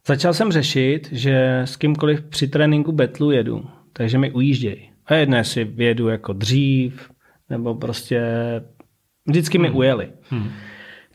začal 0.08 0.34
jsem 0.34 0.52
řešit, 0.52 1.10
že 1.12 1.62
s 1.65 1.76
kýmkoliv 1.76 2.22
při 2.22 2.48
tréninku 2.48 2.91
betlu 2.91 3.32
jedu, 3.32 3.65
takže 3.94 4.18
mi 4.18 4.32
ujížděj. 4.32 4.89
A 5.06 5.13
jedné 5.13 5.44
si 5.44 5.63
vědu 5.63 6.08
jako 6.08 6.34
dřív, 6.34 7.10
nebo 7.50 7.76
prostě 7.76 8.22
vždycky 9.28 9.58
mi 9.58 9.70
ujeli. 9.70 10.10
Hmm. 10.30 10.52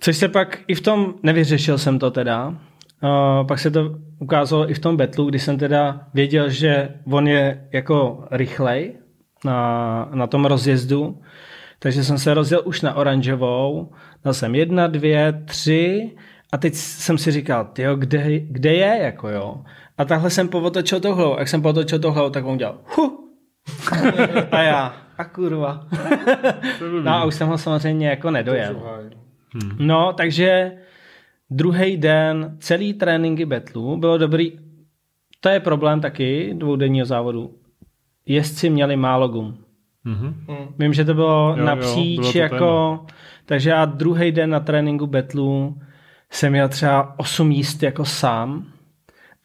Což 0.00 0.16
se 0.16 0.28
pak 0.28 0.58
i 0.66 0.74
v 0.74 0.80
tom, 0.80 1.14
nevyřešil 1.22 1.78
jsem 1.78 1.98
to 1.98 2.10
teda, 2.10 2.48
uh, 2.48 3.46
pak 3.46 3.58
se 3.58 3.70
to 3.70 3.98
ukázalo 4.18 4.70
i 4.70 4.74
v 4.74 4.78
tom 4.78 4.96
betlu, 4.96 5.24
kdy 5.24 5.38
jsem 5.38 5.58
teda 5.58 6.06
věděl, 6.14 6.50
že 6.50 6.88
on 7.04 7.28
je 7.28 7.68
jako 7.72 8.24
rychlej 8.30 8.92
na, 9.44 10.08
na 10.14 10.26
tom 10.26 10.44
rozjezdu, 10.44 11.20
takže 11.78 12.04
jsem 12.04 12.18
se 12.18 12.34
rozjel 12.34 12.62
už 12.64 12.82
na 12.82 12.94
oranžovou, 12.94 13.92
dal 14.24 14.34
jsem 14.34 14.54
jedna, 14.54 14.86
dvě, 14.86 15.42
tři 15.44 16.10
a 16.52 16.58
teď 16.58 16.74
jsem 16.74 17.18
si 17.18 17.30
říkal, 17.30 17.64
tyjo, 17.64 17.96
kde, 17.96 18.40
kde 18.40 18.74
je, 18.74 18.98
jako 19.02 19.28
jo. 19.28 19.64
A 19.98 20.04
takhle 20.04 20.30
jsem 20.30 20.48
povotočil 20.48 21.00
tou 21.00 21.14
hlavou. 21.14 21.38
Jak 21.38 21.48
jsem 21.48 21.62
povotočil 21.62 21.98
tou 21.98 22.10
hlavou, 22.10 22.30
tak 22.30 22.44
on 22.44 22.58
dělal, 22.58 22.78
hu. 22.84 23.28
a 24.50 24.62
já, 24.62 24.94
a 25.18 25.24
kurva. 25.24 25.86
no 27.02 27.10
a 27.10 27.24
už 27.24 27.34
jsem 27.34 27.48
ho 27.48 27.58
samozřejmě 27.58 28.08
jako 28.08 28.30
nedojel. 28.30 28.82
No, 29.78 30.12
takže 30.12 30.72
druhý 31.50 31.96
den, 31.96 32.56
celý 32.58 32.94
tréninky 32.94 33.46
betlu 33.46 33.96
bylo 33.96 34.18
dobrý. 34.18 34.52
To 35.40 35.48
je 35.48 35.60
problém 35.60 36.00
taky 36.00 36.54
dvoudenního 36.54 37.06
závodu. 37.06 37.54
Jezdci 38.26 38.70
měli 38.70 38.96
málo 38.96 39.28
gum. 39.28 39.58
Mm-hmm. 40.06 40.34
Vím, 40.78 40.92
že 40.92 41.04
to 41.04 41.14
bylo 41.14 41.48
Jo, 41.50 41.54
jo, 41.58 41.64
napříč, 41.64 42.20
bylo 42.20 42.32
to 42.32 42.38
jako, 42.38 43.00
takže 43.46 43.70
já 43.70 43.84
druhý 43.84 44.32
den 44.32 44.50
na 44.50 44.60
tréninku 44.60 45.06
betlu 45.06 45.78
jsem 46.32 46.52
měl 46.52 46.68
třeba 46.68 47.18
8 47.18 47.50
jíst 47.50 47.82
jako 47.82 48.04
sám. 48.04 48.64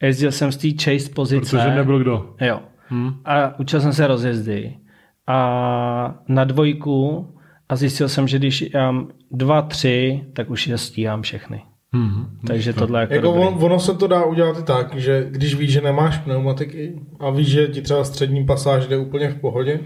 Jezdil 0.02 0.32
jsem 0.32 0.52
z 0.52 0.56
té 0.56 0.68
chase 0.84 1.10
pozice. 1.14 1.56
Protože 1.56 1.74
nebyl 1.74 1.98
kdo. 1.98 2.34
Jo. 2.40 2.60
Hmm. 2.88 3.14
A 3.24 3.58
učil 3.58 3.80
jsem 3.80 3.92
se 3.92 4.06
rozjezdy. 4.06 4.76
A 5.26 6.14
na 6.28 6.44
dvojku 6.44 7.26
a 7.68 7.76
zjistil 7.76 8.08
jsem, 8.08 8.28
že 8.28 8.38
když 8.38 8.70
mám 8.74 9.08
dva, 9.30 9.62
tři, 9.62 10.24
tak 10.32 10.50
už 10.50 10.66
je 10.66 10.78
stíhám 10.78 11.22
všechny. 11.22 11.62
Hmm. 11.92 12.26
Takže 12.46 12.72
tohle 12.72 13.00
jako, 13.00 13.14
Jako 13.14 13.26
dobrý. 13.26 13.42
on, 13.42 13.64
ono 13.64 13.78
se 13.80 13.94
to 13.94 14.06
dá 14.06 14.24
udělat 14.24 14.58
i 14.58 14.62
tak, 14.62 14.94
že 14.94 15.26
když 15.30 15.54
víš, 15.54 15.70
že 15.72 15.80
nemáš 15.80 16.18
pneumatiky 16.18 17.00
a 17.20 17.30
víš, 17.30 17.48
že 17.48 17.66
ti 17.66 17.82
třeba 17.82 18.04
střední 18.04 18.46
pasáž 18.46 18.86
jde 18.86 18.96
úplně 18.96 19.28
v 19.28 19.40
pohodě, 19.40 19.80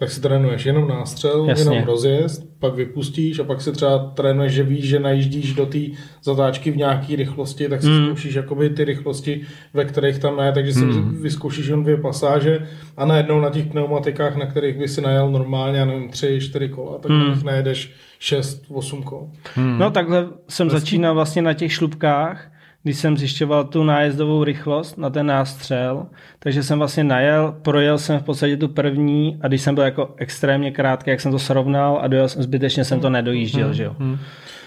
tak 0.00 0.10
si 0.10 0.20
trénuješ 0.20 0.66
jenom 0.66 0.88
nástřel, 0.88 1.46
Jasně. 1.48 1.62
jenom 1.62 1.84
rozjezd, 1.84 2.42
pak 2.58 2.74
vypustíš 2.74 3.38
a 3.38 3.44
pak 3.44 3.60
si 3.60 3.72
třeba 3.72 3.98
trénuješ, 3.98 4.52
že 4.52 4.62
víš, 4.62 4.88
že 4.88 5.00
najíždíš 5.00 5.54
do 5.54 5.66
té 5.66 5.78
zatáčky 6.22 6.70
v 6.70 6.76
nějaké 6.76 7.16
rychlosti, 7.16 7.68
tak 7.68 7.82
si 7.82 7.88
mm. 7.88 8.06
zkoušíš 8.06 8.34
jakoby 8.34 8.70
ty 8.70 8.84
rychlosti, 8.84 9.40
ve 9.74 9.84
kterých 9.84 10.18
tam 10.18 10.36
ne, 10.36 10.52
takže 10.52 10.72
si 10.72 10.84
mm. 10.84 11.22
vyzkoušíš 11.22 11.66
jen 11.66 11.82
dvě 11.82 11.96
pasáže 11.96 12.66
a 12.96 13.04
najednou 13.04 13.40
na 13.40 13.50
těch 13.50 13.66
pneumatikách, 13.66 14.36
na 14.36 14.46
kterých 14.46 14.78
by 14.78 14.88
si 14.88 15.00
najel 15.00 15.30
normálně, 15.30 15.78
já 15.78 15.84
nevím, 15.84 16.08
tři, 16.08 16.40
čtyři 16.40 16.68
kola, 16.68 16.98
tak 16.98 17.10
mm. 17.10 17.18
na 17.18 17.34
nich 17.34 17.44
najedeš 17.44 17.92
šest, 18.18 18.64
osm 18.68 19.02
kol. 19.02 19.30
No 19.56 19.90
takhle 19.90 20.28
jsem 20.48 20.70
začínal 20.70 21.14
vlastně 21.14 21.42
na 21.42 21.54
těch 21.54 21.72
šlubkách, 21.72 22.49
když 22.82 22.96
jsem 22.96 23.16
zjišťoval 23.16 23.64
tu 23.64 23.84
nájezdovou 23.84 24.44
rychlost 24.44 24.98
na 24.98 25.10
ten 25.10 25.26
nástřel, 25.26 26.06
takže 26.38 26.62
jsem 26.62 26.78
vlastně 26.78 27.04
najel, 27.04 27.54
projel 27.62 27.98
jsem 27.98 28.18
v 28.18 28.22
podstatě 28.22 28.56
tu 28.56 28.68
první 28.68 29.38
a 29.42 29.48
když 29.48 29.62
jsem 29.62 29.74
byl 29.74 29.84
jako 29.84 30.14
extrémně 30.16 30.70
krátký, 30.70 31.10
jak 31.10 31.20
jsem 31.20 31.32
to 31.32 31.38
srovnal 31.38 31.98
a 32.02 32.06
dojel 32.08 32.28
jsem, 32.28 32.42
zbytečně 32.42 32.84
jsem 32.84 33.00
to 33.00 33.10
nedojížděl, 33.10 33.72
že 33.72 33.84
jo. 33.84 33.96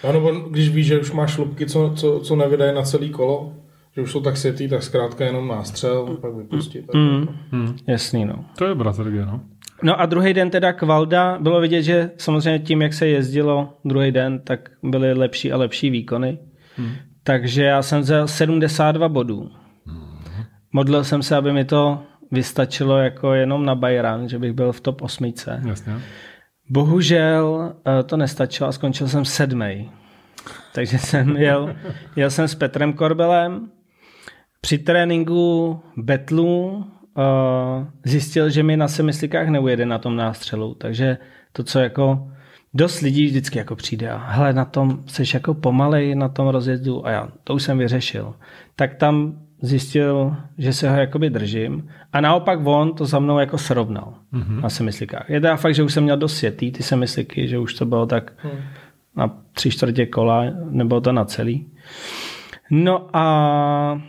Ano, 0.03 0.13
nebo 0.13 0.31
když 0.31 0.69
víš, 0.69 0.87
že 0.87 0.99
už 0.99 1.11
máš 1.11 1.31
šlubky, 1.31 1.65
co, 1.65 1.93
co, 1.95 2.19
co 2.19 2.35
nevydají 2.35 2.75
na 2.75 2.81
celý 2.81 3.09
kolo, 3.09 3.53
že 3.95 4.01
už 4.01 4.11
jsou 4.11 4.21
tak 4.21 4.37
světý, 4.37 4.67
tak 4.67 4.83
zkrátka 4.83 5.25
jenom 5.25 5.47
nástřel, 5.47 6.17
pak 6.21 6.35
vypustit. 6.35 6.93
Mm, 6.93 7.27
Hmm. 7.51 7.77
jasný, 7.87 8.25
no. 8.25 8.45
To 8.57 8.65
je 8.65 8.75
strategie, 8.91 9.25
no. 9.25 9.41
No 9.83 10.01
a 10.01 10.05
druhý 10.05 10.33
den 10.33 10.49
teda 10.49 10.73
Kvalda, 10.73 11.37
bylo 11.39 11.61
vidět, 11.61 11.83
že 11.83 12.11
samozřejmě 12.17 12.59
tím, 12.59 12.81
jak 12.81 12.93
se 12.93 13.07
jezdilo 13.07 13.69
druhý 13.85 14.11
den, 14.11 14.39
tak 14.39 14.69
byly 14.83 15.13
lepší 15.13 15.51
a 15.51 15.57
lepší 15.57 15.89
výkony. 15.89 16.37
Hmm. 16.77 16.91
Takže 17.23 17.63
já 17.63 17.81
jsem 17.81 18.01
vzal 18.01 18.27
72 18.27 19.09
bodů. 19.09 19.51
Modlil 20.71 21.03
jsem 21.03 21.23
se, 21.23 21.35
aby 21.35 21.53
mi 21.53 21.65
to 21.65 22.03
vystačilo 22.31 22.97
jako 22.97 23.33
jenom 23.33 23.65
na 23.65 23.75
Bayern, 23.75 24.29
že 24.29 24.39
bych 24.39 24.53
byl 24.53 24.71
v 24.71 24.81
top 24.81 25.01
8. 25.01 25.33
Jasně. 25.67 25.93
Bohužel 26.69 27.75
eh, 27.87 28.03
to 28.03 28.17
nestačilo 28.17 28.69
a 28.69 28.71
skončil 28.71 29.07
jsem 29.07 29.25
sedmý. 29.25 29.91
Takže 30.73 30.99
jsem 30.99 31.37
jel, 31.37 31.75
jel 32.15 32.29
jsem 32.29 32.47
s 32.47 32.55
Petrem 32.55 32.93
Korbelem. 32.93 33.69
Při 34.61 34.77
tréninku 34.77 35.79
betlu 35.97 36.85
uh, 37.17 37.87
zjistil, 38.05 38.49
že 38.49 38.63
mi 38.63 38.77
na 38.77 38.87
semislikách 38.87 39.47
neujede 39.47 39.85
na 39.85 39.97
tom 39.99 40.15
nástřelu. 40.15 40.73
Takže 40.73 41.17
to, 41.51 41.63
co 41.63 41.79
jako 41.79 42.31
dost 42.73 43.01
lidí 43.01 43.25
vždycky 43.25 43.57
jako 43.57 43.75
přijde 43.75 44.09
a 44.09 44.17
hele, 44.17 44.53
na 44.53 44.65
tom 44.65 45.03
jsi 45.05 45.23
jako 45.33 45.53
pomalej 45.53 46.15
na 46.15 46.29
tom 46.29 46.47
rozjezdu 46.47 47.07
a 47.07 47.11
já, 47.11 47.27
to 47.43 47.53
už 47.53 47.63
jsem 47.63 47.77
vyřešil. 47.77 48.33
Tak 48.75 48.95
tam 48.95 49.39
zjistil, 49.61 50.35
že 50.57 50.73
se 50.73 50.89
ho 50.89 50.95
jakoby 50.95 51.29
držím 51.29 51.89
a 52.13 52.21
naopak 52.21 52.59
on 52.63 52.93
to 52.93 53.05
za 53.05 53.19
mnou 53.19 53.39
jako 53.39 53.57
srovnal 53.57 54.13
mm-hmm. 54.33 54.61
na 54.61 54.69
semislikách. 54.69 55.29
Je 55.29 55.41
teda 55.41 55.55
fakt, 55.55 55.75
že 55.75 55.83
už 55.83 55.93
jsem 55.93 56.03
měl 56.03 56.17
dost 56.17 56.37
světý 56.37 56.71
ty 56.71 56.83
semisliky, 56.83 57.47
že 57.47 57.59
už 57.59 57.73
to 57.73 57.85
bylo 57.85 58.05
tak 58.05 58.31
hmm. 58.37 58.61
na 59.15 59.37
tři 59.53 59.71
čtvrtě 59.71 60.05
kola, 60.05 60.43
nebo 60.69 61.01
to 61.01 61.11
na 61.11 61.25
celý. 61.25 61.67
No 62.71 63.17
a 63.17 64.01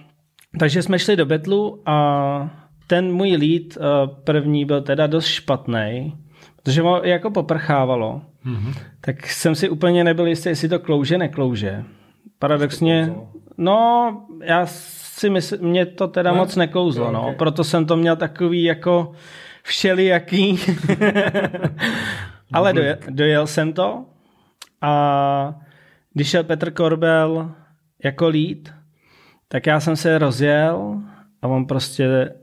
takže 0.59 0.83
jsme 0.83 0.99
šli 0.99 1.17
do 1.17 1.27
betlu 1.27 1.83
a 1.87 2.51
ten 2.87 3.13
můj 3.13 3.37
lead 3.37 3.77
eh, 3.77 3.81
první 4.25 4.65
byl 4.65 4.83
teda 4.83 5.07
dost 5.07 5.27
špatný, 5.27 6.17
protože 6.63 6.83
ho 6.83 7.03
jako 7.05 7.31
poprchávalo. 7.31 8.23
Mm-hmm. 8.47 8.75
Tak 9.01 9.27
jsem 9.27 9.55
si 9.55 9.69
úplně 9.69 10.05
nebyl 10.05 10.27
jistý, 10.27 10.49
jestli 10.49 10.69
to 10.69 10.79
klouže, 10.79 11.19
neklouže. 11.19 11.85
Paradoxně, 12.39 13.15
no 13.59 14.27
já 14.43 14.67
si 14.67 15.31
myslím, 15.31 15.61
mě 15.61 15.87
to 15.87 16.09
teda 16.09 16.33
ne? 16.33 16.39
moc 16.39 16.57
neklouzlo, 16.57 17.13
no, 17.13 17.23
okay. 17.23 17.35
proto 17.35 17.65
jsem 17.65 17.87
to 17.87 17.97
měl 17.97 18.17
takový 18.17 18.63
jako 18.63 19.13
všelijaký. 19.63 20.59
Ale 22.53 22.73
dojel, 22.73 22.97
dojel 23.11 23.47
jsem 23.47 23.73
to 23.73 24.05
a 24.81 25.55
když 26.13 26.29
šel 26.29 26.45
Petr 26.45 26.71
Korbel 26.71 27.51
jako 28.05 28.29
lead, 28.29 28.75
tak 29.49 29.67
já 29.67 29.81
jsem 29.81 29.97
se 29.97 30.19
rozjel 30.19 31.01
a 31.43 31.49
on 31.49 31.67
prostě 31.67 32.35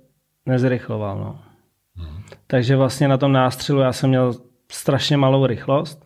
nezrychloval. 0.45 1.17
No. 1.17 1.39
Hmm. 1.95 2.23
Takže 2.47 2.75
vlastně 2.75 3.07
na 3.07 3.17
tom 3.17 3.31
nástřelu 3.31 3.79
já 3.79 3.93
jsem 3.93 4.09
měl 4.09 4.33
strašně 4.71 5.17
malou 5.17 5.45
rychlost 5.45 6.05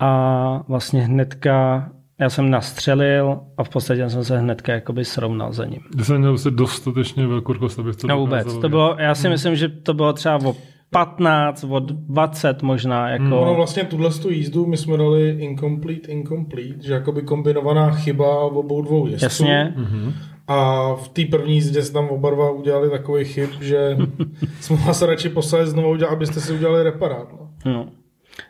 a 0.00 0.62
vlastně 0.68 1.02
hnedka 1.02 1.88
já 2.20 2.30
jsem 2.30 2.50
nastřelil 2.50 3.40
a 3.56 3.64
v 3.64 3.68
podstatě 3.68 4.10
jsem 4.10 4.24
se 4.24 4.38
hnedka 4.38 4.72
jakoby 4.72 5.04
srovnal 5.04 5.52
za 5.52 5.64
ním. 5.64 5.80
Ty 5.96 6.04
jsem 6.04 6.18
měl 6.18 6.38
se 6.38 6.50
dostatečně 6.50 7.26
velkou 7.26 7.52
rychlost, 7.52 7.78
abys 7.78 7.96
to 7.96 8.06
No 8.06 8.18
vůbec. 8.18 8.58
To 8.58 8.68
bylo, 8.68 8.96
já 8.98 9.14
si 9.14 9.22
hmm. 9.22 9.30
myslím, 9.32 9.56
že 9.56 9.68
to 9.68 9.94
bylo 9.94 10.12
třeba 10.12 10.38
o 10.44 10.56
15, 10.90 11.64
o 11.64 11.80
20 11.80 12.62
možná. 12.62 13.08
Jako... 13.08 13.24
No 13.24 13.54
vlastně 13.54 13.84
tuhle 13.84 14.10
tu 14.10 14.30
jízdu 14.30 14.66
my 14.66 14.76
jsme 14.76 14.96
dali 14.96 15.30
incomplete, 15.30 16.12
incomplete, 16.12 16.82
že 16.82 16.92
jakoby 16.92 17.22
kombinovaná 17.22 17.90
chyba 17.90 18.48
v 18.48 18.56
obou 18.56 18.82
dvou 18.82 19.06
jezdců. 19.06 19.24
Jasně. 19.24 19.74
Mm-hmm. 19.76 20.12
A 20.48 20.94
v 20.94 21.08
té 21.08 21.24
první 21.24 21.54
jízdě 21.54 21.82
se 21.82 21.92
tam 21.92 22.08
oba 22.08 22.30
dva 22.30 22.50
udělali 22.50 22.90
takový 22.90 23.24
chyb, 23.24 23.50
že 23.60 23.96
jsme 24.60 24.76
vás 24.76 25.02
radši 25.02 25.28
poslali 25.28 25.66
znovu 25.66 25.90
udělat, 25.90 26.12
abyste 26.12 26.40
si 26.40 26.52
udělali 26.52 26.82
reparát. 26.82 27.28
No, 27.32 27.72
no. 27.72 27.86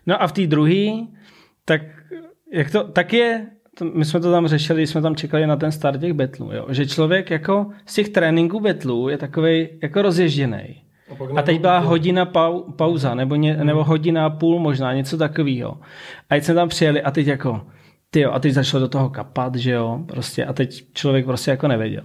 No 0.06 0.22
a 0.22 0.26
v 0.26 0.32
té 0.32 0.46
druhé, 0.46 1.06
tak, 1.64 1.82
jak 2.52 2.70
to, 2.70 2.84
tak 2.84 3.12
je, 3.12 3.46
to, 3.78 3.84
my 3.84 4.04
jsme 4.04 4.20
to 4.20 4.30
tam 4.30 4.46
řešili, 4.46 4.86
jsme 4.86 5.02
tam 5.02 5.16
čekali 5.16 5.46
na 5.46 5.56
ten 5.56 5.72
start 5.72 6.00
těch 6.00 6.12
betlů, 6.12 6.52
jo? 6.52 6.66
že 6.68 6.86
člověk 6.86 7.30
jako 7.30 7.70
z 7.86 7.94
těch 7.94 8.08
tréninků 8.08 8.60
betlů 8.60 9.08
je 9.08 9.18
takový 9.18 9.68
jako 9.82 10.02
rozježděný. 10.02 10.82
A, 11.36 11.38
a 11.38 11.42
teď 11.42 11.60
byla 11.60 11.78
hodina 11.78 12.26
pau, 12.26 12.62
pauza, 12.72 13.14
nebo, 13.14 13.34
ně, 13.34 13.56
nebo 13.56 13.84
hodina 13.84 14.26
a 14.26 14.30
půl 14.30 14.58
možná, 14.58 14.94
něco 14.94 15.18
takového. 15.18 15.80
A 16.30 16.34
teď 16.34 16.44
jsme 16.44 16.54
tam 16.54 16.68
přijeli 16.68 17.02
a 17.02 17.10
teď 17.10 17.26
jako, 17.26 17.66
ty 18.10 18.20
jo, 18.20 18.30
a 18.32 18.38
teď 18.38 18.52
začalo 18.52 18.80
do 18.80 18.88
toho 18.88 19.10
kapat, 19.10 19.54
že 19.54 19.70
jo, 19.70 20.04
prostě 20.08 20.44
a 20.44 20.52
teď 20.52 20.92
člověk 20.92 21.24
prostě 21.24 21.50
jako 21.50 21.68
nevěděl. 21.68 22.04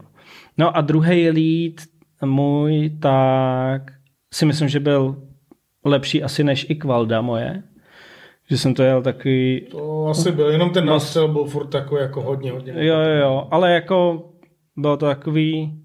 No 0.57 0.77
a 0.77 0.81
druhý 0.81 1.29
lead 1.29 1.87
můj, 2.25 2.89
tak 3.01 3.81
si 4.33 4.45
myslím, 4.45 4.69
že 4.69 4.79
byl 4.79 5.23
lepší 5.85 6.23
asi 6.23 6.43
než 6.43 6.65
i 6.69 6.75
Kvalda 6.75 7.21
moje, 7.21 7.63
že 8.49 8.57
jsem 8.57 8.73
to 8.73 8.83
jel 8.83 9.01
takový... 9.01 9.67
To 9.71 10.07
asi 10.07 10.31
byl, 10.31 10.49
jenom 10.49 10.69
ten 10.69 10.85
nástřel 10.85 11.27
byl 11.27 11.45
furt 11.45 11.67
takový 11.67 12.01
jako 12.01 12.21
hodně, 12.21 12.51
hodně. 12.51 12.73
Jo, 12.75 12.95
jo, 12.99 13.15
jo, 13.21 13.47
ale 13.51 13.73
jako 13.73 14.29
bylo 14.77 14.97
to 14.97 15.05
takový, 15.05 15.79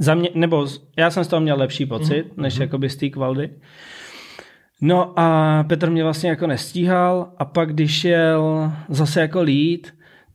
za 0.00 0.14
mě, 0.14 0.30
nebo 0.34 0.66
já 0.98 1.10
jsem 1.10 1.24
z 1.24 1.28
toho 1.28 1.40
měl 1.40 1.58
lepší 1.58 1.86
pocit, 1.86 2.26
mm-hmm. 2.26 2.42
než 2.42 2.56
jakoby 2.56 2.88
z 2.88 2.96
té 2.96 3.08
Kvaldy. 3.08 3.50
No 4.80 5.12
a 5.16 5.64
Petr 5.68 5.90
mě 5.90 6.04
vlastně 6.04 6.30
jako 6.30 6.46
nestíhal 6.46 7.28
a 7.38 7.44
pak 7.44 7.72
když 7.72 8.04
jel 8.04 8.72
zase 8.88 9.20
jako 9.20 9.42
lead, 9.42 9.80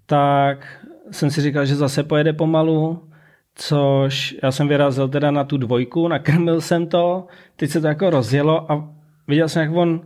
tak 0.05 0.85
jsem 1.11 1.31
si 1.31 1.41
říkal, 1.41 1.65
že 1.65 1.75
zase 1.75 2.03
pojede 2.03 2.33
pomalu, 2.33 3.09
což 3.55 4.35
já 4.43 4.51
jsem 4.51 4.67
vyrazil 4.67 5.07
teda 5.07 5.31
na 5.31 5.43
tu 5.43 5.57
dvojku, 5.57 6.07
nakrmil 6.07 6.61
jsem 6.61 6.87
to, 6.87 7.27
teď 7.55 7.69
se 7.69 7.81
to 7.81 7.87
jako 7.87 8.09
rozjelo 8.09 8.71
a 8.71 8.89
viděl 9.27 9.49
jsem, 9.49 9.61
jak 9.61 9.75
on 9.75 10.01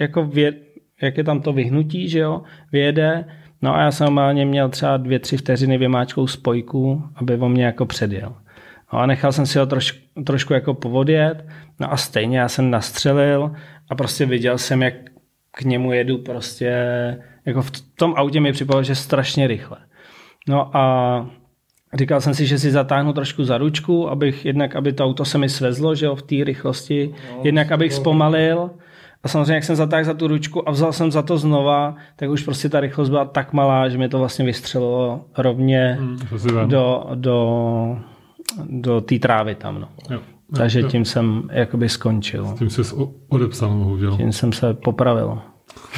jako 0.00 0.24
vě, 0.24 0.52
jak 1.02 1.16
je 1.18 1.24
tam 1.24 1.40
to 1.40 1.52
vyhnutí, 1.52 2.08
že 2.08 2.18
jo, 2.18 2.42
vyjede, 2.72 3.24
no 3.62 3.74
a 3.74 3.80
já 3.80 3.90
jsem 3.90 4.04
normálně 4.04 4.46
měl 4.46 4.68
třeba 4.68 4.96
dvě, 4.96 5.18
tři 5.18 5.36
vteřiny 5.36 5.78
vymáčkou 5.78 6.26
spojku, 6.26 7.02
aby 7.16 7.36
on 7.36 7.52
mě 7.52 7.64
jako 7.64 7.86
předjel. 7.86 8.34
No 8.92 8.98
a 8.98 9.06
nechal 9.06 9.32
jsem 9.32 9.46
si 9.46 9.58
ho 9.58 9.66
troš, 9.66 10.00
trošku 10.26 10.52
jako 10.52 10.74
povodjet, 10.74 11.46
no 11.80 11.92
a 11.92 11.96
stejně 11.96 12.38
já 12.38 12.48
jsem 12.48 12.70
nastřelil 12.70 13.52
a 13.90 13.94
prostě 13.94 14.26
viděl 14.26 14.58
jsem, 14.58 14.82
jak 14.82 14.94
k 15.56 15.62
němu 15.62 15.92
jedu 15.92 16.18
prostě, 16.18 16.74
jako 17.46 17.62
v 17.62 17.70
tom 17.70 18.14
autě 18.16 18.40
mi 18.40 18.52
připadalo, 18.52 18.82
že 18.82 18.94
strašně 18.94 19.46
rychle. 19.46 19.78
No 20.48 20.76
a 20.76 21.26
říkal 21.94 22.20
jsem 22.20 22.34
si, 22.34 22.46
že 22.46 22.58
si 22.58 22.70
zatáhnu 22.70 23.12
trošku 23.12 23.44
za 23.44 23.58
ručku, 23.58 24.10
abych 24.10 24.44
jednak, 24.44 24.76
aby 24.76 24.92
to 24.92 25.04
auto 25.04 25.24
se 25.24 25.38
mi 25.38 25.48
svezlo, 25.48 25.94
že 25.94 26.06
jo, 26.06 26.16
v 26.16 26.22
té 26.22 26.44
rychlosti, 26.44 27.14
no, 27.30 27.40
jednak 27.44 27.72
abych 27.72 27.92
zpomalil 27.92 28.70
a 29.24 29.28
samozřejmě, 29.28 29.54
jak 29.54 29.64
jsem 29.64 29.76
zatáhl 29.76 30.04
za 30.04 30.14
tu 30.14 30.26
ručku 30.26 30.68
a 30.68 30.72
vzal 30.72 30.92
jsem 30.92 31.10
za 31.10 31.22
to 31.22 31.38
znova, 31.38 31.96
tak 32.16 32.30
už 32.30 32.42
prostě 32.42 32.68
ta 32.68 32.80
rychlost 32.80 33.08
byla 33.08 33.24
tak 33.24 33.52
malá, 33.52 33.88
že 33.88 33.98
mi 33.98 34.08
to 34.08 34.18
vlastně 34.18 34.44
vystřelilo 34.44 35.24
rovně 35.38 35.98
hmm, 36.00 36.18
do, 36.66 37.06
do, 37.14 37.98
do 38.64 39.00
té 39.00 39.18
trávy 39.18 39.54
tam. 39.54 39.80
No. 39.80 39.88
Jo. 40.10 40.20
Takže 40.56 40.80
jo. 40.80 40.88
tím 40.88 41.04
jsem 41.04 41.48
jakoby 41.52 41.88
skončil. 41.88 42.46
S 42.46 42.58
tím 42.58 42.70
jsi 42.70 42.82
odepsal, 43.28 43.70
bohužel. 43.70 44.16
Tím 44.16 44.32
jsem 44.32 44.52
se 44.52 44.74
popravil. 44.74 45.38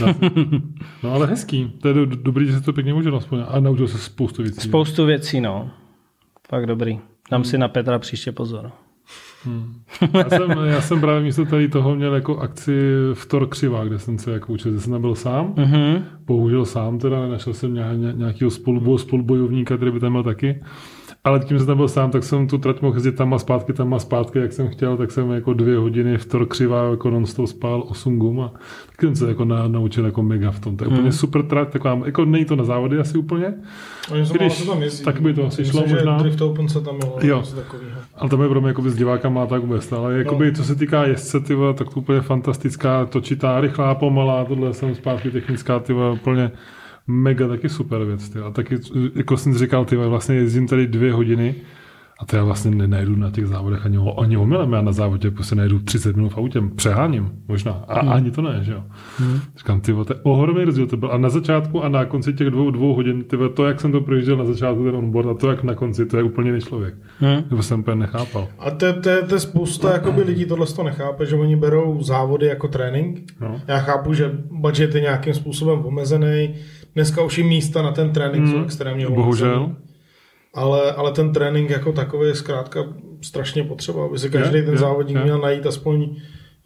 No. 0.01 0.15
no 1.03 1.13
ale 1.13 1.27
hezký. 1.27 1.73
To 1.83 1.89
je 1.89 1.95
do, 1.95 2.07
dobrý, 2.07 2.47
že 2.47 2.53
se 2.53 2.61
to 2.61 2.73
pěkně 2.73 2.95
užil 2.95 3.17
aspoň. 3.17 3.45
A 3.49 3.61
naučil 3.61 3.89
se 3.89 3.99
spoustu 3.99 4.43
věcí. 4.43 4.61
Spoustu 4.61 5.05
věcí, 5.05 5.41
no. 5.41 5.71
Fakt 6.49 6.67
dobrý. 6.67 7.01
Dám 7.31 7.41
hmm. 7.41 7.45
si 7.45 7.59
na 7.59 7.69
Petra 7.69 7.99
příště 7.99 8.33
pozor. 8.33 8.73
Hmm. 9.47 9.75
Já, 10.15 10.29
jsem, 10.29 10.51
já 10.65 10.81
jsem 10.81 11.01
právě 11.01 11.23
místo 11.23 11.45
tady 11.45 11.69
toho 11.69 11.95
měl 11.95 12.15
jako 12.15 12.39
akci 12.39 12.73
v 13.15 13.27
Tor 13.27 13.47
Křiva, 13.49 13.85
kde 13.85 13.99
jsem 13.99 14.19
se 14.19 14.33
jako 14.33 14.53
učil, 14.53 14.81
jsem 14.81 14.93
nebyl 14.93 15.15
sám. 15.15 15.55
Mm-hmm. 15.55 16.03
Bohužel 16.27 16.65
sám 16.65 16.99
teda, 16.99 17.21
nenašel 17.21 17.55
jsem 17.55 17.75
nějakého 18.17 18.51
spolubo, 18.51 18.99
spolubojovníka, 18.99 19.77
který 19.77 19.91
by 19.91 20.01
tam 20.01 20.13
byl 20.13 20.23
taky. 20.23 20.63
Ale 21.27 21.41
tím 21.41 21.59
jsem 21.59 21.67
tam 21.67 21.77
byl 21.77 21.89
sám, 21.89 22.11
tak 22.11 22.25
jsem 22.25 22.47
tu 22.49 22.59
trať 22.59 22.81
mohl 22.81 22.97
jezdit 22.97 23.13
tam 23.17 23.35
a 23.35 23.39
zpátky, 23.39 23.73
tam 23.73 23.95
a 23.95 23.99
zpátky, 23.99 24.39
jak 24.39 24.53
jsem 24.53 24.69
chtěl, 24.69 24.97
tak 24.97 25.11
jsem 25.11 25.31
jako 25.31 25.53
dvě 25.53 25.77
hodiny 25.77 26.19
v 26.19 26.27
Tor 26.27 26.47
křivá 26.47 26.91
jako 26.91 27.11
non 27.11 27.27
spál 27.27 27.85
8 27.89 28.19
gum 28.19 28.41
a 28.41 28.49
tak 28.87 29.01
jsem 29.01 29.17
se 29.17 29.29
jako 29.29 29.45
na, 29.45 29.69
naučil 29.69 30.05
jako 30.05 30.23
mega 30.23 30.51
v 30.51 30.61
tom. 30.61 30.77
To 30.77 30.85
je 30.85 30.89
úplně 30.89 31.03
Hmm. 31.03 31.13
super 31.13 31.43
trať, 31.43 31.69
taková, 31.69 32.01
jako 32.05 32.25
není 32.25 32.45
to 32.45 32.57
na 32.57 32.65
závody 32.65 32.99
asi 32.99 33.19
úplně, 33.19 33.55
Oni 34.13 34.23
Když- 34.33 34.63
tam 34.67 34.83
jezdí. 34.83 35.05
tak 35.05 35.21
by 35.21 35.35
to 35.35 35.47
asi 35.47 35.65
šlo 35.65 35.81
Myslím, 35.81 35.97
možná. 35.97 36.19
Že 36.19 36.23
Drift 36.23 36.41
Open 36.41 36.69
se 36.69 36.81
tam 36.81 36.95
mělo. 36.97 37.19
Jo. 37.23 37.39
něco 37.39 37.57
takového. 37.57 37.91
ale 38.15 38.31
to 38.31 38.43
je 38.43 38.49
pro 38.49 38.61
mě 38.61 38.69
jako 38.69 38.83
s 38.83 38.97
divákama 38.97 39.47
tak 39.47 39.61
vůbec, 39.61 39.93
ale 39.93 40.19
jakoby, 40.19 40.53
co 40.53 40.65
se 40.65 40.75
týká 40.75 41.05
jezdce, 41.05 41.41
ty 41.41 41.55
vole, 41.55 41.75
tak 41.75 41.89
to 41.95 42.01
úplně 42.01 42.21
fantastická, 42.21 43.07
točitá, 43.07 43.61
rychlá, 43.61 43.95
pomalá, 43.95 44.45
tohle 44.45 44.75
jsem 44.75 44.95
zpátky 44.95 45.31
technická, 45.31 45.79
ty 45.79 45.93
vole, 45.93 46.13
úplně 46.13 46.51
mega 47.07 47.49
taky 47.49 47.69
super 47.69 48.05
věc. 48.05 48.29
Ty. 48.29 48.39
A 48.39 48.51
taky, 48.51 48.79
jako 49.15 49.37
jsem 49.37 49.59
říkal, 49.59 49.85
ty 49.85 49.97
vlastně 49.97 50.35
jezdím 50.35 50.69
tady 50.69 50.87
dvě 50.87 51.13
hodiny 51.13 51.55
a 52.21 52.25
to 52.25 52.37
já 52.37 52.45
vlastně 52.45 52.71
nenajdu 52.71 53.17
na 53.17 53.31
těch 53.31 53.47
závodech 53.47 53.87
ani, 53.87 53.99
ani 54.19 54.37
omylem. 54.37 54.73
Já 54.73 54.83
na 54.83 54.93
závodě 54.93 55.31
prostě 55.31 55.55
najdu 55.55 55.79
30 55.79 56.17
minut 56.17 56.29
v 56.29 56.39
autě, 56.39 56.63
přeháním 56.77 57.31
možná. 57.49 57.85
A 57.89 58.01
hmm. 58.01 58.13
ani 58.13 58.31
to 58.31 58.43
ne, 58.43 58.59
že 58.63 58.73
jo. 58.73 58.83
Hmm. 59.19 59.41
Říkám, 59.57 59.81
ty 59.81 59.93
vole, 59.93 60.05
to 60.05 60.13
je 60.13 60.21
ohromný 60.23 60.65
rozdíl. 60.65 60.87
To 60.87 60.97
byl. 60.97 61.13
A 61.13 61.19
na 61.19 61.29
začátku 61.29 61.85
a 61.85 61.89
na 61.89 62.05
konci 62.05 62.33
těch 62.33 62.51
dvou, 62.51 62.71
dvou 62.71 62.95
hodin, 62.95 63.25
ty 63.25 63.37
vole, 63.37 63.49
to, 63.49 63.67
jak 63.67 63.81
jsem 63.81 63.93
to 63.93 64.01
projížděl 64.01 64.37
na 64.37 64.45
začátku, 64.45 64.85
ten 64.85 64.97
onboard, 64.97 65.29
a 65.29 65.35
to, 65.35 65.51
jak 65.51 65.63
na 65.63 65.75
konci, 65.75 66.07
to 66.07 66.17
je 66.17 66.23
úplně 66.23 66.49
jiný 66.51 66.61
člověk. 66.61 66.95
Hmm. 67.19 67.43
To 67.43 67.63
jsem 67.63 67.81
úplně 67.81 67.97
nechápal. 67.97 68.49
A 68.59 68.71
to, 68.71 68.93
to, 68.93 69.27
to 69.29 69.35
je 69.35 69.41
spousta 69.41 69.93
jakoby, 69.93 70.23
lidí 70.23 70.45
tohle 70.45 70.67
to 70.67 70.83
nechápe, 70.83 71.27
že 71.27 71.37
oni 71.37 71.57
berou 71.57 72.03
závody 72.03 72.47
jako 72.47 72.69
trénink. 72.69 73.33
No. 73.41 73.61
Já 73.69 73.79
chápu, 73.79 74.15
že 74.15 74.31
budget 74.51 74.95
je 74.95 75.01
nějakým 75.01 75.35
způsobem 75.35 75.79
omezený. 75.85 76.55
Dneska 76.97 77.23
už 77.23 77.39
i 77.39 77.43
místa 77.43 77.83
na 77.83 77.93
ten 77.93 78.11
trénink 78.13 78.47
jsou 78.49 78.57
Mm, 78.59 78.65
extrémně 78.65 79.07
bohužel. 79.09 79.55
omezený. 79.57 79.77
Ale, 80.55 80.93
ale 80.93 81.13
ten 81.13 81.33
trénink 81.33 81.71
jako 81.71 81.93
takový 81.93 82.29
je 82.29 82.35
zkrátka 82.35 82.85
strašně 83.23 83.65
potřeba, 83.65 84.05
aby 84.07 84.19
si 84.19 84.31
každý 84.31 84.57
Je, 84.59 84.63
ten 84.63 84.73
je, 84.75 84.79
závodník 84.79 85.17
je. 85.17 85.23
měl 85.25 85.39
najít 85.39 85.67
aspoň 85.67 86.17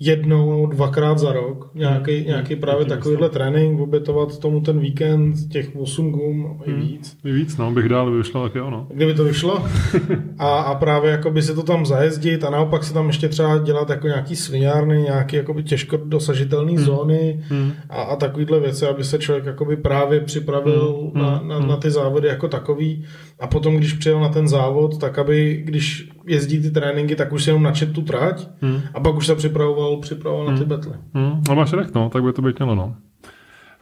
jednou 0.00 0.50
nebo 0.50 0.66
dvakrát 0.66 1.18
za 1.18 1.32
rok 1.32 1.70
nějaký, 1.74 2.20
Mm, 2.20 2.26
nějaký 2.26 2.56
právě 2.56 2.84
tím 2.84 2.94
takovýhle 2.96 3.28
trénink, 3.28 3.80
obětovat 3.80 4.38
tomu 4.38 4.60
ten 4.60 4.78
víkend 4.80 5.34
těch 5.52 5.76
8 5.76 6.10
gum 6.10 6.60
i 6.64 6.70
Mm. 6.70 6.80
víc. 6.80 7.18
I 7.24 7.32
víc, 7.32 7.56
no, 7.56 7.70
bych 7.70 7.88
dál 7.88 8.10
vyšlo, 8.10 8.42
tak 8.42 8.54
jo, 8.54 8.70
no. 8.70 8.86
Kdyby 8.90 9.14
to 9.14 9.24
vyšlo. 9.24 9.64
A, 10.38 10.60
a 10.60 10.74
právě 10.74 11.10
jakoby 11.10 11.42
si 11.42 11.54
to 11.54 11.62
tam 11.62 11.86
zajezdit 11.86 12.44
a 12.44 12.50
naopak 12.50 12.84
si 12.84 12.94
tam 12.94 13.06
ještě 13.06 13.28
třeba 13.28 13.58
dělat 13.58 13.90
jako 13.90 14.06
nějaký 14.06 14.36
svinárny, 14.36 15.02
nějaký 15.02 15.36
jakoby 15.36 15.62
těžko 15.62 15.96
dosažitelné 16.04 16.72
Hmm. 16.72 16.84
zóny 16.84 17.44
Hmm. 17.48 17.72
a, 17.90 18.02
a 18.02 18.16
takovýhle 18.16 18.60
věci, 18.60 18.86
aby 18.86 19.04
se 19.04 19.18
člověk 19.18 19.46
jakoby 19.46 19.76
právě 19.76 20.20
připravil 20.20 21.10
Hmm. 21.14 21.22
na, 21.22 21.36
Hmm. 21.36 21.48
na, 21.48 21.58
na 21.58 21.76
ty 21.76 21.90
závody 21.90 22.28
jako 22.28 22.48
takový. 22.48 23.04
A 23.40 23.46
potom, 23.46 23.76
když 23.76 23.92
přijel 23.92 24.20
na 24.20 24.28
ten 24.28 24.48
závod, 24.48 24.98
tak 24.98 25.18
aby, 25.18 25.62
když 25.64 26.08
jezdí 26.26 26.62
ty 26.62 26.70
tréninky, 26.70 27.16
tak 27.16 27.32
už 27.32 27.44
si 27.44 27.50
jenom 27.50 27.62
načet 27.62 27.92
tu 27.92 28.02
trať 28.02 28.48
Hmm. 28.62 28.80
a 28.94 29.00
pak 29.00 29.16
už 29.16 29.26
se 29.26 29.34
připravoval, 29.34 29.96
připravoval 29.96 30.46
na 30.46 30.52
ty 30.52 30.58
Hmm. 30.58 30.68
betly. 30.68 30.92
Hmm, 31.14 31.42
no 31.48 31.54
máš 31.54 31.72
recht, 31.72 31.94
no, 31.94 32.10
tak 32.10 32.22
by 32.22 32.32
to 32.32 32.42
být 32.42 32.58
mělo, 32.58 32.74
no. 32.74 32.94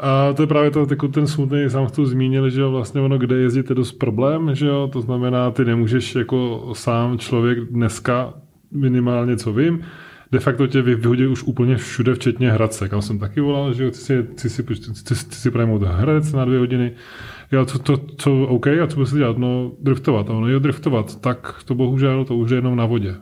A 0.01 0.33
to 0.33 0.43
je 0.43 0.47
právě 0.47 0.71
to, 0.71 0.87
jako 0.91 1.09
ten 1.09 1.27
smutný, 1.27 1.71
sám 1.71 1.87
tu 1.87 2.07
zmínil, 2.07 2.51
že 2.51 2.61
jo, 2.61 2.71
vlastně 2.71 3.01
ono, 3.01 3.19
kde 3.19 3.37
jezdit 3.37 3.69
je 3.71 3.75
dost 3.75 3.93
problém, 3.93 4.55
že 4.55 4.67
jo, 4.67 4.89
to 4.93 5.01
znamená, 5.01 5.51
ty 5.51 5.65
nemůžeš 5.65 6.15
jako 6.15 6.71
sám 6.73 7.19
člověk 7.19 7.59
dneska 7.71 8.35
minimálně, 8.73 9.37
co 9.37 9.53
vím, 9.53 9.81
de 10.33 10.39
facto 10.41 10.67
tě 10.67 10.83
vy- 10.83 10.95
vyhodí 10.95 11.27
už 11.27 11.43
úplně 11.43 11.77
všude, 11.77 12.15
včetně 12.15 12.51
Hradce, 12.53 12.89
kam 12.89 13.03
jsem 13.03 13.19
taky 13.19 13.41
volal, 13.41 13.75
že 13.75 13.85
jo, 13.85 13.91
ty 13.91 13.97
si, 13.97 14.23
ty 14.23 14.51
si, 14.51 14.63
ty, 14.63 14.75
ty, 14.75 14.93
ty 15.05 15.15
si 15.35 15.51
projmout 15.51 15.83
Hradec 15.83 16.33
na 16.33 16.45
dvě 16.45 16.59
hodiny, 16.59 16.93
jo, 17.53 17.65
to, 17.65 17.79
to, 17.79 17.97
to, 17.97 18.43
OK, 18.43 18.67
a 18.67 18.87
co 18.87 18.97
budeš 18.97 19.13
dělat? 19.13 19.39
No, 19.39 19.73
driftovat, 19.81 20.31
a 20.31 20.33
ono, 20.33 20.49
jo, 20.49 20.59
driftovat, 20.59 21.21
tak 21.21 21.63
to 21.65 21.75
bohužel, 21.75 22.25
to 22.25 22.37
už 22.37 22.51
je 22.51 22.57
jenom 22.57 22.77
na 22.77 22.87
vodě. 22.87 23.15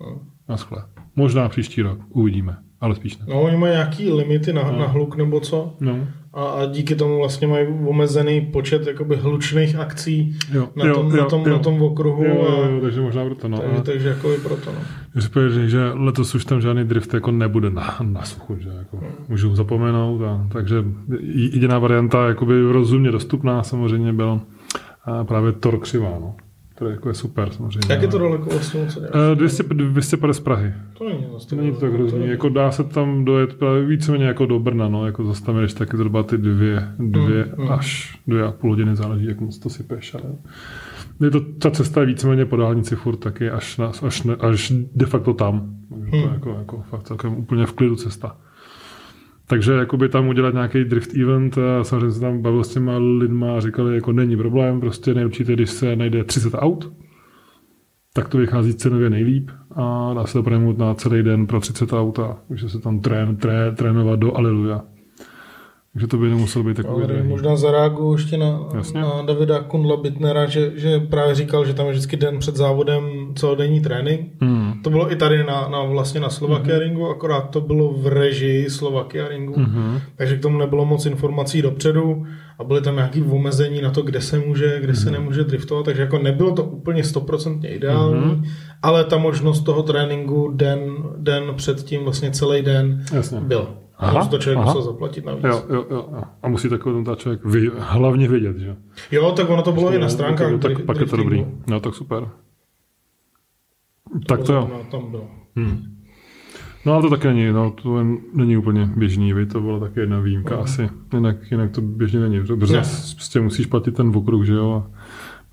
No. 0.00 0.20
Naschle. 0.48 0.84
Možná 1.16 1.48
příští 1.48 1.82
rok, 1.82 1.98
uvidíme, 2.08 2.56
ale 2.80 2.94
spíš 2.94 3.18
ne. 3.18 3.24
No, 3.28 3.42
oni 3.42 3.56
mají 3.56 3.72
nějaký 3.72 4.12
limity 4.12 4.52
na, 4.52 4.62
No. 4.72 4.78
na 4.78 4.86
hluk 4.86 5.16
nebo 5.16 5.40
co 5.40 5.76
No. 5.80 6.08
A, 6.34 6.44
a 6.44 6.66
díky 6.66 6.94
tomu 6.94 7.18
vlastně 7.18 7.46
mají 7.46 7.66
omezený 7.86 8.40
počet 8.40 8.86
jakoby 8.86 9.16
hlučných 9.16 9.76
akcí 9.76 10.36
Jo, 10.52 10.68
na, 10.76 10.94
tom, 10.94 11.10
jo, 11.10 11.16
na, 11.16 11.24
tom, 11.24 11.42
jo. 11.46 11.52
na 11.52 11.58
tom 11.58 11.82
okruhu. 11.82 12.24
Jo, 12.24 12.34
jo, 12.34 12.62
a, 12.64 12.68
jo, 12.68 12.80
takže 12.80 13.00
možná 13.00 13.24
proto, 13.24 13.48
no. 13.48 13.58
takže, 13.58 13.82
takže 13.82 14.08
jako 14.08 14.32
i 14.32 14.38
proto. 14.38 14.72
No. 14.72 14.80
Říkají, 15.20 15.52
že, 15.52 15.68
že 15.68 15.90
letos 15.92 16.34
už 16.34 16.44
tam 16.44 16.60
žádný 16.60 16.84
drift 16.84 17.14
jako 17.14 17.30
nebude 17.30 17.70
na, 17.70 17.98
na 18.02 18.24
suchu, 18.24 18.56
že 18.58 18.68
jako 18.68 19.00
můžu 19.28 19.56
zapomenout. 19.56 20.22
A, 20.22 20.48
takže 20.52 20.84
jediná 21.20 21.78
varianta, 21.78 22.28
jakoby 22.28 22.62
rozumně 22.62 23.10
dostupná 23.10 23.62
samozřejmě 23.62 24.12
byla 24.12 24.40
právě 25.22 25.52
Tor 25.52 25.80
křivá, 25.80 26.10
no. 26.20 26.36
To 26.78 26.86
je, 26.86 26.90
jako 26.92 27.08
je 27.08 27.14
super 27.14 27.50
samozřejmě. 27.50 27.80
Jak 27.94 28.02
je 28.02 28.08
to 28.08 28.18
ale- 28.18 28.28
daleko 28.28 28.50
vlastně, 28.50 28.80
děláš? 28.94 29.10
Eh, 29.32 29.34
200, 29.34 29.62
250 29.62 30.32
z 30.34 30.40
Prahy. 30.40 30.72
To 30.98 31.08
není 31.08 31.26
To 31.48 31.56
není 31.56 31.72
to 31.72 31.80
tak 31.80 31.92
hrozný. 31.92 32.26
Jako 32.28 32.48
dá 32.48 32.70
se 32.70 32.84
tam 32.84 33.24
dojet 33.24 33.54
právě 33.54 33.84
víceméně 33.86 34.24
jako 34.24 34.46
do 34.46 34.58
Brna, 34.58 34.88
no. 34.88 35.06
Jako 35.06 35.34
jdeš 35.60 35.74
taky 35.74 35.96
zhruba 35.96 36.22
ty 36.22 36.38
dvě, 36.38 36.88
dvě 36.98 37.44
Mm, 37.56 37.64
mm. 37.64 37.72
až 37.72 38.18
dvě 38.26 38.42
a 38.44 38.52
půl 38.52 38.70
hodiny, 38.70 38.96
záleží, 38.96 39.26
jak 39.26 39.40
moc 39.40 39.58
to 39.58 39.68
sypeš. 39.70 40.14
Ale 40.14 40.24
je 41.20 41.30
to, 41.30 41.40
ta 41.40 41.70
cesta 41.70 42.00
je 42.00 42.06
víceméně 42.06 42.44
po 42.44 42.56
dálnici 42.56 42.96
furt 42.96 43.16
taky 43.16 43.50
až, 43.50 43.78
na, 43.78 43.92
až, 44.06 44.22
ne, 44.22 44.34
až 44.36 44.72
de 44.94 45.06
facto 45.06 45.34
tam. 45.34 45.74
Takže 45.94 46.10
to 46.10 46.16
je 46.16 46.26
Mm. 46.26 46.32
jako, 46.34 46.50
jako 46.58 46.82
fakt 46.90 47.02
celkem 47.02 47.32
úplně 47.36 47.66
v 47.66 47.72
klidu 47.72 47.96
cesta. 47.96 48.36
Takže 49.50 49.72
jakoby 49.72 50.08
tam 50.08 50.28
udělat 50.28 50.54
nějaký 50.54 50.84
drift 50.84 51.16
event, 51.16 51.58
a 51.58 51.84
samozřejmě 51.84 52.10
se 52.10 52.20
tam 52.20 52.42
bavil 52.42 52.64
s 52.64 52.74
těma 52.74 52.98
lidma 52.98 53.56
a 53.56 53.60
říkali, 53.60 53.94
jako 53.94 54.12
není 54.12 54.36
problém, 54.36 54.80
prostě 54.80 55.14
nejurčitě, 55.14 55.52
když 55.52 55.70
se 55.70 55.96
najde 55.96 56.24
30 56.24 56.54
aut, 56.54 56.92
tak 58.12 58.28
to 58.28 58.38
vychází 58.38 58.74
cenově 58.74 59.10
nejlíp 59.10 59.50
a 59.74 60.14
dá 60.14 60.26
se 60.26 60.42
to 60.42 60.50
na 60.78 60.94
celý 60.94 61.22
den 61.22 61.46
pro 61.46 61.60
30 61.60 61.92
aut 61.92 62.18
a 62.18 62.38
může 62.48 62.68
se 62.68 62.78
tam 62.80 63.00
trén, 63.00 63.36
tré, 63.36 63.72
trénovat 63.72 64.18
do 64.18 64.36
Aleluja. 64.36 64.84
Takže 65.98 66.06
to 66.06 66.16
by 66.16 66.28
nemuselo 66.28 66.64
být 66.64 66.76
takový 66.76 66.94
Ale 67.04 67.06
drahý. 67.06 67.28
možná 67.28 67.56
zareaguju 67.56 68.12
ještě 68.12 68.36
na, 68.36 68.60
Jasně. 68.74 69.00
na 69.00 69.22
Davida 69.26 69.60
Kundla 69.60 69.96
Bitnera, 69.96 70.46
že, 70.46 70.72
že 70.76 71.00
právě 71.00 71.34
říkal, 71.34 71.64
že 71.64 71.74
tam 71.74 71.86
je 71.86 71.92
vždycky 71.92 72.16
den 72.16 72.38
před 72.38 72.56
závodem 72.56 73.02
celodenní 73.34 73.80
trénink. 73.80 74.20
Hmm. 74.40 74.72
To 74.84 74.90
bylo 74.90 75.12
i 75.12 75.16
tady 75.16 75.44
na, 75.44 75.68
na 75.68 75.82
vlastně 75.82 76.20
na 76.20 76.28
Slovakia 76.30 76.74
Mhm. 76.76 76.82
Ringu, 76.84 77.08
akorát 77.08 77.40
to 77.50 77.60
bylo 77.60 77.92
v 77.92 78.06
režii 78.06 78.70
Slovakia 78.70 79.28
Ringu, 79.28 79.54
Mhm. 79.60 80.00
takže 80.16 80.36
k 80.36 80.42
tomu 80.42 80.58
nebylo 80.58 80.84
moc 80.84 81.06
informací 81.06 81.62
dopředu 81.62 82.26
a 82.58 82.64
byly 82.64 82.80
tam 82.80 82.96
nějaké 82.96 83.22
omezení 83.22 83.82
na 83.82 83.90
to, 83.90 84.02
kde 84.02 84.20
se 84.20 84.38
může, 84.38 84.76
kde 84.80 84.92
Mhm. 84.92 84.96
se 85.02 85.10
nemůže 85.10 85.44
driftovat, 85.44 85.84
takže 85.84 86.02
jako 86.02 86.18
nebylo 86.18 86.52
to 86.54 86.64
úplně 86.64 87.04
stoprocentně 87.04 87.68
ideální, 87.68 88.14
Mhm. 88.20 88.44
ale 88.82 89.04
ta 89.04 89.18
možnost 89.18 89.60
toho 89.60 89.82
tréninku 89.82 90.52
den, 90.54 90.80
den 91.16 91.42
předtím, 91.56 92.04
vlastně 92.04 92.30
celý 92.30 92.62
den 92.62 93.04
Jasně. 93.12 93.40
byla. 93.40 93.66
Aha, 93.98 94.26
to 94.26 94.38
člověk 94.38 94.58
aha. 94.58 94.66
musel 94.66 94.82
zaplatit 94.82 95.24
navíc. 95.26 95.44
Jo, 95.44 95.64
jo, 95.70 95.86
jo. 95.90 96.08
A 96.42 96.48
musí 96.48 96.68
takový 96.68 97.04
ten 97.04 97.16
člověk 97.16 97.44
vy, 97.44 97.70
hlavně 97.78 98.28
vědět, 98.28 98.58
že? 98.58 98.76
Jo, 99.10 99.32
tak 99.32 99.50
ono 99.50 99.62
to 99.62 99.72
bylo 99.72 99.92
i 99.94 99.98
na 99.98 100.08
stránkách. 100.08 100.52
Tak, 100.52 100.60
tak 100.60 100.72
dri- 100.72 100.84
pak 100.84 101.00
je 101.00 101.06
to 101.06 101.16
dobrý. 101.16 101.46
No, 101.66 101.80
tak 101.80 101.94
super. 101.94 102.28
Tak 104.26 104.42
to 104.42 104.52
jo. 104.52 104.68
No, 104.72 104.80
tam 105.00 105.10
bylo. 105.10 105.28
Hmm. 105.56 105.94
No 106.86 106.92
ale 106.92 107.02
to 107.02 107.10
taky 107.10 107.26
není, 107.28 107.52
no, 107.52 107.70
to 107.70 108.04
není 108.34 108.56
úplně 108.56 108.90
běžný, 108.96 109.32
vy, 109.32 109.46
to 109.46 109.60
byla 109.60 109.78
taky 109.80 110.00
jedna 110.00 110.20
výjimka 110.20 110.54
Mhm. 110.54 110.64
asi, 110.64 110.88
jinak, 111.12 111.36
jinak 111.50 111.70
to 111.70 111.80
běžně 111.80 112.20
není, 112.20 112.40
protože 112.46 112.76
Ne. 112.76 112.82
prostě 113.14 113.40
musíš 113.40 113.66
platit 113.66 113.94
ten 113.96 114.12
okruh, 114.16 114.44
že 114.44 114.52
jo, 114.54 114.84
a 114.86 114.90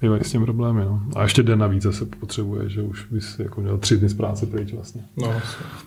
bývají 0.01 0.23
s 0.23 0.31
tím 0.31 0.41
problémy, 0.45 0.81
no. 0.85 1.01
A 1.15 1.23
ještě 1.23 1.43
den 1.43 1.59
navíc 1.59 1.85
se 1.91 2.05
potřebuje, 2.05 2.69
že 2.69 2.81
už 2.81 3.05
bys 3.11 3.39
jako 3.39 3.61
měl 3.61 3.77
tři 3.77 3.97
dny 3.97 4.09
z 4.09 4.13
práce 4.13 4.45
pryč 4.45 4.73
vlastně. 4.73 5.01
No. 5.17 5.33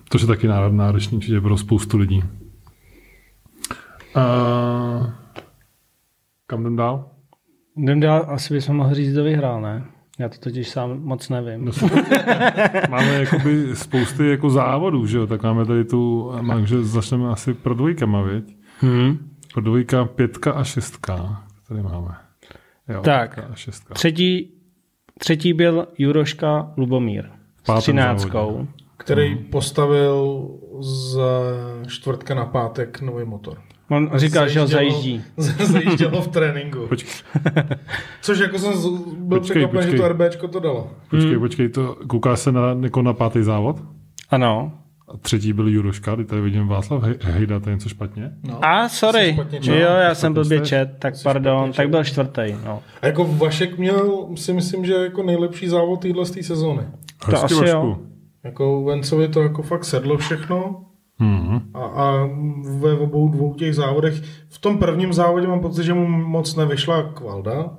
To 0.08 0.18
je 0.18 0.26
taky 0.26 0.48
náro- 0.48 0.72
náročný 0.72 1.16
určitě 1.16 1.40
pro 1.40 1.56
spoustu 1.58 1.98
lidí. 1.98 2.22
A... 4.14 5.14
Kam 6.46 6.60
jdem 6.60 6.76
dál? 6.76 7.10
Jdem 7.76 8.00
dál, 8.00 8.26
asi 8.28 8.54
bychom 8.54 8.76
mohli 8.76 8.94
říct, 8.94 9.12
kdo 9.12 9.24
vyhrál, 9.24 9.60
ne? 9.60 9.84
Já 10.18 10.28
to 10.28 10.38
totiž 10.38 10.68
sám 10.68 11.00
moc 11.02 11.28
nevím. 11.28 11.64
No, 11.64 11.72
máme 12.90 13.14
jakoby 13.14 13.76
spousty 13.76 14.28
jako 14.30 14.50
závodů, 14.50 15.06
že 15.06 15.18
jo, 15.18 15.26
tak 15.26 15.42
máme 15.42 15.64
tady 15.66 15.84
tu, 15.84 16.30
takže 16.52 16.84
začneme 16.84 17.28
asi 17.28 17.54
pro 17.54 17.74
dvojkama, 17.74 18.22
viď? 18.22 18.56
Hmm. 18.80 19.18
Pro 19.52 19.62
dvojka, 19.62 20.04
pětka 20.04 20.52
a 20.52 20.64
šestka. 20.64 21.44
Tady 21.68 21.82
máme. 21.82 22.14
Jo, 22.88 23.00
Tak. 23.02 23.38
a 23.38 23.54
šestka. 23.54 23.94
Třetí, 23.94 24.52
třetí 25.18 25.52
byl 25.52 25.86
Juroška 25.98 26.72
Lubomír 26.76 27.24
s 27.64 27.78
třináctkou. 27.78 28.66
který 28.96 29.36
postavil 29.36 30.48
z 30.80 31.18
čtvrtka 31.86 32.34
na 32.34 32.44
pátek 32.44 33.00
nový 33.00 33.24
motor. 33.24 33.58
On 33.90 34.10
říkal, 34.14 34.48
že 34.48 34.60
ho 34.60 34.66
zajíždí. 34.66 35.22
Zajíždělo 35.36 36.22
v 36.22 36.28
tréninku. 36.28 36.86
Počkej, 36.88 37.12
Což 38.22 38.38
jako 38.38 38.58
jsem 38.58 38.72
byl 39.18 39.38
Počkej, 39.38 39.40
překvapen, 39.62 39.82
že 39.82 39.88
počkej. 39.88 39.98
to 40.00 40.08
RBčko 40.08 40.48
to 40.48 40.60
dalo. 40.60 40.90
počkej, 41.10 41.38
počkej, 41.38 41.68
to 41.68 41.96
koukáš 42.06 42.40
se 42.40 42.52
na, 42.52 42.76
jako 42.82 43.02
na 43.02 43.12
pátý 43.12 43.42
závod? 43.42 43.76
Ano. 44.30 44.72
A 45.08 45.16
třetí 45.16 45.52
byl 45.52 45.68
Juroška, 45.68 46.14
kdy 46.14 46.24
tady 46.24 46.40
vidím 46.42 46.68
Václav 46.68 47.02
Hej- 47.02 47.16
Hejda, 47.20 47.60
to 47.60 47.70
je 47.70 47.76
něco 47.76 47.88
špatně. 47.88 48.30
No. 48.48 48.64
A 48.64 48.88
sorry, 48.88 49.32
špatně 49.34 49.60
jo, 49.62 49.74
já 49.88 50.14
jsem 50.14 50.32
Špatně 50.32 50.42
blbě 50.44 50.58
jste? 50.58 50.66
čet, 50.66 50.90
tak 50.98 51.16
Jsi 51.16 51.24
pardon, 51.24 51.58
špatně 51.64 51.72
tak 51.76 51.90
byl 51.90 52.04
čtvrtý, 52.04 52.42
no. 52.64 52.82
A 53.02 53.06
jako 53.06 53.24
Vašek 53.24 53.78
měl, 53.78 54.26
si 54.34 54.52
myslím, 54.52 54.84
že 54.84 54.94
jako 54.94 55.22
nejlepší 55.22 55.68
závod 55.68 56.00
téhle 56.00 56.26
z 56.26 56.30
té 56.30 56.42
sezóny. 56.42 56.82
Hezky, 57.26 57.44
asi 57.44 57.54
Vašku. 57.54 57.76
jo. 57.76 57.98
Jako 58.44 58.84
Vencovi 58.84 59.28
to 59.28 59.42
jako 59.42 59.62
fakt 59.62 59.84
sedlo 59.84 60.16
všechno 60.16 60.84
Mhm. 61.18 61.60
a, 61.74 61.78
a 61.80 62.28
ve 62.80 62.98
obou 62.98 63.28
dvou 63.28 63.54
těch 63.54 63.74
závodech. 63.74 64.14
V 64.48 64.58
tom 64.58 64.78
prvním 64.78 65.12
závodě 65.12 65.46
mám 65.46 65.60
pocit, 65.60 65.84
že 65.84 65.94
mu 65.94 66.06
moc 66.08 66.56
nevyšla 66.56 67.02
kvalda. 67.02 67.70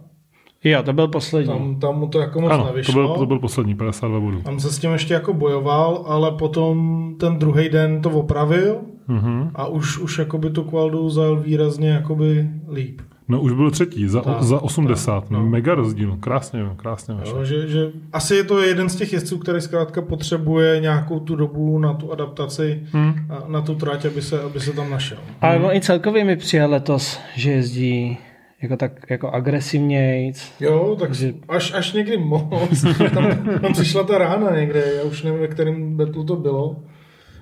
Jo, 0.64 0.84
to 0.84 0.94
byl 0.94 1.08
poslední. 1.08 1.48
Tam, 1.54 1.80
tam 1.80 2.00
mu 2.00 2.08
to 2.08 2.20
jako 2.20 2.42
moc 2.42 2.52
Ano, 2.52 2.64
to 2.64 2.70
nevyšlo. 2.70 2.94
byl, 2.94 3.08
to 3.16 3.26
byl 3.26 3.40
poslední, 3.40 3.76
52 3.76 4.20
bodů. 4.20 4.42
Tam 4.42 4.60
se 4.60 4.72
s 4.72 4.80
tím 4.80 4.92
ještě 4.92 5.14
jako 5.14 5.34
bojoval, 5.34 6.04
ale 6.08 6.32
potom 6.32 7.06
ten 7.20 7.38
druhý 7.40 7.70
den 7.70 8.02
to 8.02 8.10
opravil 8.10 8.78
Mhm. 9.08 9.52
a 9.56 9.68
už, 9.68 10.00
už 10.00 10.20
jakoby 10.20 10.50
tu 10.50 10.64
kvaldu 10.64 11.10
zajel 11.10 11.36
výrazně 11.40 11.90
jakoby 11.90 12.50
líp. 12.74 13.02
No 13.30 13.42
už 13.42 13.54
byl 13.54 13.72
třetí, 13.72 14.08
za, 14.08 14.22
Tak, 14.22 14.42
za 14.44 14.62
80. 14.64 15.22
tak, 15.22 15.30
no. 15.30 15.46
Mega 15.46 15.76
rozdíl, 15.76 16.18
krásně, 16.20 16.60
krásně. 16.76 17.16
Jo, 17.26 17.44
že, 17.46 17.68
že 17.68 17.80
asi 18.14 18.36
je 18.36 18.44
to 18.44 18.62
jeden 18.62 18.90
z 18.90 18.96
těch 18.96 19.14
jezdců, 19.14 19.38
který 19.38 19.62
zkrátka 19.62 20.02
potřebuje 20.02 20.80
nějakou 20.80 21.20
tu 21.20 21.36
dobu 21.36 21.80
na 21.80 21.94
tu 21.94 22.12
adaptaci, 22.12 22.84
Hmm. 22.92 23.14
a 23.30 23.44
na 23.48 23.62
tu 23.62 23.76
trať, 23.76 24.06
aby 24.06 24.22
se, 24.22 24.42
aby 24.42 24.60
se 24.60 24.74
tam 24.74 24.90
našel. 24.90 25.18
Ale 25.42 25.58
on 25.60 25.76
i 25.76 25.82
celkově 25.82 26.26
mi 26.26 26.36
přijel 26.36 26.70
letos, 26.70 27.20
že 27.36 27.52
jezdí 27.52 28.18
jako 28.62 28.78
tak 28.78 28.92
jako 29.10 29.30
agresivnějc. 29.30 30.52
Jo, 30.60 30.96
tak 31.00 31.10
až, 31.50 31.74
až 31.74 31.94
někdy 31.94 32.18
moc. 32.18 32.86
Tam, 33.14 33.32
tam 33.62 33.74
přišla 33.74 34.04
ta 34.04 34.18
rána 34.18 34.56
někde, 34.60 34.84
já 34.98 35.04
už 35.04 35.24
nevím, 35.24 35.40
ve 35.40 35.48
kterém 35.48 35.98
betlu 35.98 36.24
to 36.24 36.36
bylo, 36.36 36.76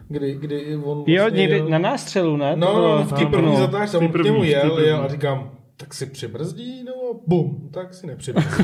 kdy, 0.10 0.38
kdy 0.40 0.76
on 0.84 1.04
Jo, 1.08 1.22
vlastně 1.24 1.40
někdy 1.42 1.56
jel- 1.56 1.70
na 1.70 1.78
nástřelu, 1.78 2.38
ne? 2.38 2.54
To 2.54 2.60
No, 2.60 2.74
bylo- 2.74 2.98
no, 2.98 3.04
v 3.04 3.14
té 3.14 3.24
no, 3.24 3.30
první 3.30 3.52
no. 3.52 3.58
zatáčce, 3.60 3.98
on 3.98 4.08
k 4.08 4.24
němu 4.24 4.44
jel, 4.44 4.80
jel 4.80 5.02
a 5.02 5.08
říkám, 5.08 5.50
tak 5.78 5.94
si 5.94 6.06
přibrzdí, 6.06 6.84
nebo 6.84 7.22
bum, 7.28 7.70
tak 7.74 7.94
si 7.94 8.08
nepřibrzdí. 8.08 8.64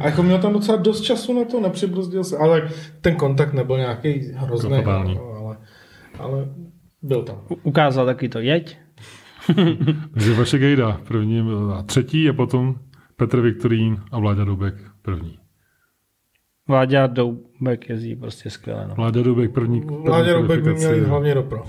a 0.00 0.06
jako 0.06 0.22
měl 0.22 0.38
tam 0.38 0.52
docela 0.52 0.78
dost 0.78 1.00
času 1.00 1.38
na 1.38 1.44
to, 1.44 1.60
nepřibrzdil 1.60 2.24
se, 2.24 2.36
ale 2.38 2.68
ten 3.00 3.16
kontakt 3.16 3.52
nebyl 3.52 3.76
nějaký 3.78 4.32
hrozný, 4.34 4.70
no, 4.84 5.20
ale, 5.38 5.56
ale 6.18 6.48
byl 7.02 7.22
tam. 7.22 7.42
U- 7.50 7.58
Ukázal 7.62 8.06
taky 8.06 8.28
to, 8.28 8.38
jeď. 8.40 8.78
Takže 10.14 10.34
Vašek 10.34 10.62
Hejda 10.62 11.00
první 11.08 11.40
a 11.74 11.82
třetí 11.82 12.28
a 12.28 12.32
potom 12.32 12.74
Petr 13.16 13.40
Viktorín 13.40 14.02
a 14.12 14.18
Vláďa 14.18 14.44
Doubek 14.44 14.74
první. 15.02 15.38
Vláďa 16.68 17.06
Doubek 17.06 17.88
jezdí 17.88 18.16
prostě 18.16 18.50
skvěle. 18.50 18.86
No. 18.88 18.94
Vláďa 18.94 19.22
Doubek 19.22 19.52
první, 19.52 19.80
první 19.80 20.04
Vládě 20.04 20.32
Rubek 20.32 20.62
by 20.62 20.74
měl 20.74 20.94
jít 20.94 21.04
hlavně 21.04 21.34
do 21.34 21.42
pro. 21.42 21.62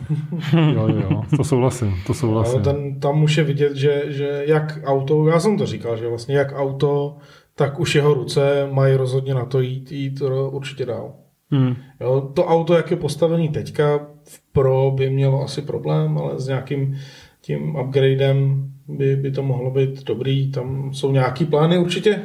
Jo, 0.53 0.87
jo, 0.87 1.03
jo, 1.11 1.23
to 1.37 1.43
souhlasím, 1.43 1.93
to 2.07 2.13
souhlasím. 2.13 2.61
ten, 2.61 2.99
tam 2.99 3.23
už 3.23 3.37
je 3.37 3.43
vidět, 3.43 3.75
že, 3.75 4.03
že 4.07 4.43
jak 4.47 4.79
auto, 4.83 5.27
já 5.27 5.39
jsem 5.39 5.57
to 5.57 5.65
říkal, 5.65 5.97
že 5.97 6.07
vlastně 6.07 6.35
jak 6.35 6.53
auto, 6.55 7.17
tak 7.55 7.79
už 7.79 7.95
jeho 7.95 8.13
ruce 8.13 8.67
mají 8.71 8.95
rozhodně 8.95 9.33
na 9.33 9.45
to 9.45 9.61
jít, 9.61 9.91
jít 9.91 10.21
určitě 10.49 10.85
dál. 10.85 11.13
Hmm. 11.51 11.75
Jo, 12.01 12.31
to 12.33 12.45
auto, 12.45 12.73
jak 12.73 12.91
je 12.91 12.97
postavený 12.97 13.49
teďka, 13.49 14.07
v 14.23 14.41
Pro 14.51 14.91
by 14.95 15.09
mělo 15.09 15.43
asi 15.43 15.61
problém, 15.61 16.17
ale 16.17 16.39
s 16.39 16.47
nějakým 16.47 16.97
tím 17.41 17.75
upgradem 17.75 18.69
by, 18.87 19.15
by 19.15 19.31
to 19.31 19.43
mohlo 19.43 19.71
být 19.71 20.03
dobrý. 20.03 20.51
Tam 20.51 20.93
jsou 20.93 21.11
nějaký 21.11 21.45
plány 21.45 21.77
určitě. 21.77 22.21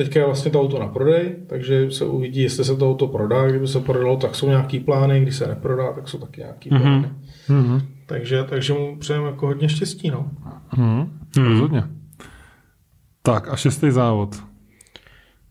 Teďka 0.00 0.20
je 0.20 0.26
vlastně 0.26 0.50
to 0.50 0.60
auto 0.60 0.78
na 0.78 0.86
prodej, 0.86 1.36
takže 1.46 1.90
se 1.90 2.04
uvidí, 2.04 2.42
jestli 2.42 2.64
se 2.64 2.76
to 2.76 2.90
auto 2.90 3.06
prodá. 3.06 3.48
Kdyby 3.48 3.68
se 3.68 3.80
prodalo, 3.80 4.16
tak 4.16 4.34
jsou 4.34 4.48
nějaký 4.48 4.80
plány, 4.80 5.20
když 5.20 5.36
se 5.36 5.46
neprodá, 5.46 5.92
tak 5.92 6.08
jsou 6.08 6.18
taky 6.18 6.40
nějaký 6.40 6.68
plány. 6.68 7.08
Mhm. 7.48 7.80
Takže, 8.06 8.44
takže 8.48 8.72
mu 8.72 8.96
přejeme 8.98 9.26
jako 9.26 9.46
hodně 9.46 9.68
štěstí. 9.68 10.10
No. 10.10 10.30
Mhm. 10.76 11.10
Rozhodně. 11.48 11.82
Tak 13.22 13.48
a 13.52 13.56
šestý 13.56 13.90
závod. 13.90 14.36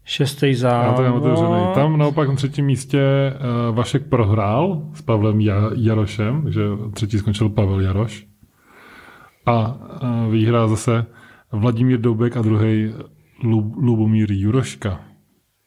Šestý 0.04 0.48
Já 0.50 0.56
závod. 0.58 0.96
to 0.96 1.02
mám 1.04 1.14
otevřený. 1.14 1.62
Tam 1.76 1.98
naopak 1.98 2.30
na 2.30 2.36
třetím 2.36 2.66
místě 2.66 3.34
uh, 3.70 3.76
Vašek 3.76 4.06
prohrál 4.08 4.82
s 4.94 5.02
Pavlem 5.02 5.38
Ja- 5.38 5.72
Jarošem, 5.76 6.42
takže 6.44 6.62
třetí 6.94 7.18
skončil 7.20 7.50
Pavel 7.50 7.82
Jaroš. 7.82 8.28
A 9.46 9.78
uh, 10.04 10.32
vyhrál 10.32 10.68
zase 10.68 11.06
Vladimír 11.52 12.00
Doubek 12.00 12.38
a 12.38 12.42
druhý 12.42 12.94
Lubomír 13.43 14.32
Juroška. 14.32 15.02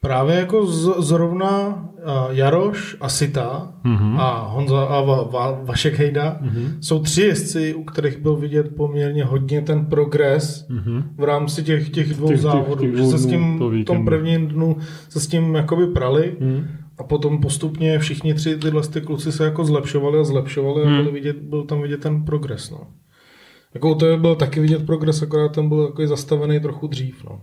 Právě 0.00 0.36
jako 0.36 0.66
z, 0.66 0.94
zrovna 1.06 1.68
uh, 1.68 2.12
Jaroš 2.30 2.96
a 3.00 3.08
Sita 3.08 3.72
Mhm. 3.84 4.20
a 4.20 4.48
Honza 4.48 4.80
a 4.84 5.00
Va, 5.00 5.22
Va, 5.22 5.58
Vašek 5.64 5.94
Hejda 5.94 6.36
Mhm. 6.40 6.68
jsou 6.80 7.02
tři 7.02 7.22
jezdci, 7.22 7.74
u 7.74 7.84
kterých 7.84 8.18
byl 8.18 8.36
vidět 8.36 8.76
poměrně 8.76 9.24
hodně 9.24 9.60
ten 9.62 9.86
progres 9.86 10.68
Mhm. 10.68 11.02
v 11.16 11.24
rámci 11.24 11.62
těch, 11.62 11.90
těch 11.90 12.14
dvou 12.14 12.28
Těch- 12.28 12.36
těch- 12.36 12.42
závodů. 12.42 12.80
těch 12.80 12.96
že 12.96 13.04
se 13.04 13.18
s 13.18 13.26
tím 13.26 13.40
toho 13.40 13.54
v 13.56 13.58
tom 13.58 13.78
víkendu. 13.78 14.04
prvním 14.04 14.48
dnu 14.48 14.76
se 15.08 15.20
s 15.20 15.26
tím 15.26 15.54
jakoby 15.54 15.86
prali 15.86 16.36
Mhm. 16.40 16.66
a 16.98 17.02
potom 17.04 17.40
postupně 17.40 17.98
všichni 17.98 18.34
tři 18.34 18.56
tyhle 18.56 18.82
ty 18.82 19.00
kluci 19.00 19.32
se 19.32 19.44
jako 19.44 19.64
zlepšovali 19.64 20.18
a 20.18 20.24
zlepšovali 20.24 20.84
Hmm. 20.84 20.94
a 20.94 20.98
byli 21.02 21.12
vidět, 21.12 21.36
byl 21.36 21.62
tam 21.64 21.82
vidět 21.82 22.00
ten 22.00 22.24
progres. 22.24 22.70
No. 22.70 22.78
Jako 23.74 23.90
u 23.92 23.94
tebe 23.94 24.16
byl 24.16 24.36
taky 24.36 24.60
vidět 24.60 24.86
progres, 24.86 25.22
akorát 25.22 25.48
ten 25.54 25.68
byl 25.68 25.84
jako 25.86 26.06
zastavený 26.06 26.60
trochu 26.60 26.86
dřív. 26.86 27.24
No. 27.24 27.40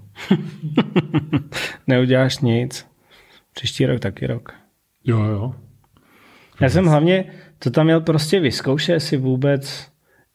Neuděláš 1.88 2.40
nic. 2.40 2.88
Příští 3.54 3.86
rok 3.86 4.00
taky 4.00 4.28
rok. 4.28 4.54
Jo, 5.06 5.24
jo. 5.24 5.56
Já 6.62 6.70
jsem 6.70 6.86
hlavně 6.86 7.26
to 7.60 7.70
tam 7.72 7.86
měl 7.86 8.02
prostě 8.02 8.40
vyzkoušet, 8.40 8.94
jestli 8.94 9.18
vůbec 9.18 9.88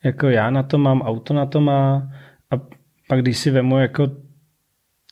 jako 0.04 0.28
já 0.28 0.50
na 0.50 0.62
to 0.62 0.78
mám, 0.78 1.02
auto 1.02 1.34
na 1.34 1.46
to 1.46 1.60
má 1.60 2.08
a 2.50 2.56
pak 3.08 3.20
když 3.20 3.38
si 3.38 3.50
vemu 3.50 3.78
jako 3.78 4.06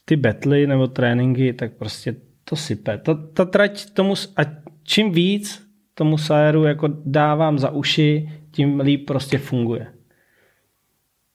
ty 0.04 0.16
betly 0.16 0.66
nebo 0.66 0.86
tréninky, 0.86 1.52
tak 1.52 1.72
prostě 1.72 2.16
to 2.44 2.56
sype. 2.56 2.98
Ta, 2.98 3.14
ta 3.14 3.44
trať 3.44 3.90
tomu, 3.90 4.16
s- 4.16 4.32
a 4.36 4.40
čím 4.82 5.12
víc 5.12 5.66
tomu 5.94 6.18
Sajeru 6.18 6.64
jako 6.64 6.88
dávám 7.04 7.58
za 7.58 7.70
uši, 7.70 8.30
tím 8.50 8.80
líp 8.80 9.06
prostě 9.06 9.38
funguje. 9.38 9.86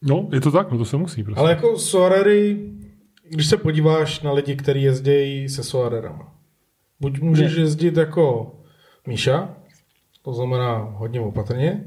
No, 0.01 0.27
je 0.33 0.41
to 0.41 0.51
tak, 0.51 0.71
no 0.71 0.77
to 0.77 0.85
se 0.85 0.97
musí 0.97 1.23
prostě. 1.23 1.39
Ale 1.39 1.49
jako 1.49 1.77
Soarery, 1.79 2.57
když 3.29 3.47
se 3.47 3.57
podíváš 3.57 4.21
na 4.21 4.31
lidi, 4.31 4.55
kteří 4.55 4.81
jezdí 4.83 5.49
se 5.49 5.63
Soarerama, 5.63 6.33
buď 6.99 7.21
můžeš 7.21 7.55
Ne. 7.55 7.61
jezdit 7.61 7.97
jako 7.97 8.55
Míša, 9.07 9.49
to 10.21 10.33
znamená 10.33 10.77
hodně 10.97 11.21
opatrně, 11.21 11.83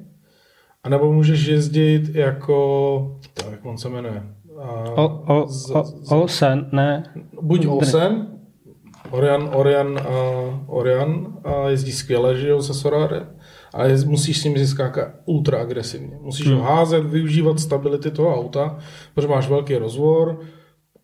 anebo 0.85 1.13
můžeš 1.13 1.47
jezdit 1.47 2.15
jako, 2.15 3.19
tak 3.35 3.47
jak 3.51 3.65
on 3.67 3.79
se 3.79 3.89
jmenuje, 3.89 4.23
a 4.63 4.71
O, 4.97 5.25
o, 5.43 5.47
z- 5.49 5.71
o, 5.71 5.85
z- 5.85 6.13
Olsen, 6.13 6.69
ne? 6.73 7.03
buď 7.43 7.67
Olsen, 7.67 8.27
Orian, 9.11 9.51
Orian 9.55 9.99
a 9.99 10.11
Orian 10.67 11.39
a 11.45 11.69
jezdí 11.69 11.93
skvěle, 11.93 12.37
že 12.37 12.49
jo, 12.49 12.63
se 12.63 12.75
Sorarem. 12.75 13.27
A 13.75 13.85
je, 13.87 13.97
musíš 14.07 14.41
s 14.41 14.45
ním 14.45 14.59
získávat 14.59 15.09
ultra 15.25 15.61
agresivně. 15.61 16.19
Musíš 16.23 16.47
Hmm. 16.47 16.57
ho 16.57 16.63
házet, 16.63 17.05
využívat 17.05 17.61
stability 17.61 18.11
toho 18.11 18.37
auta, 18.37 18.79
protože 19.15 19.29
máš 19.29 19.49
velký 19.49 19.77
rozvor. 19.77 20.41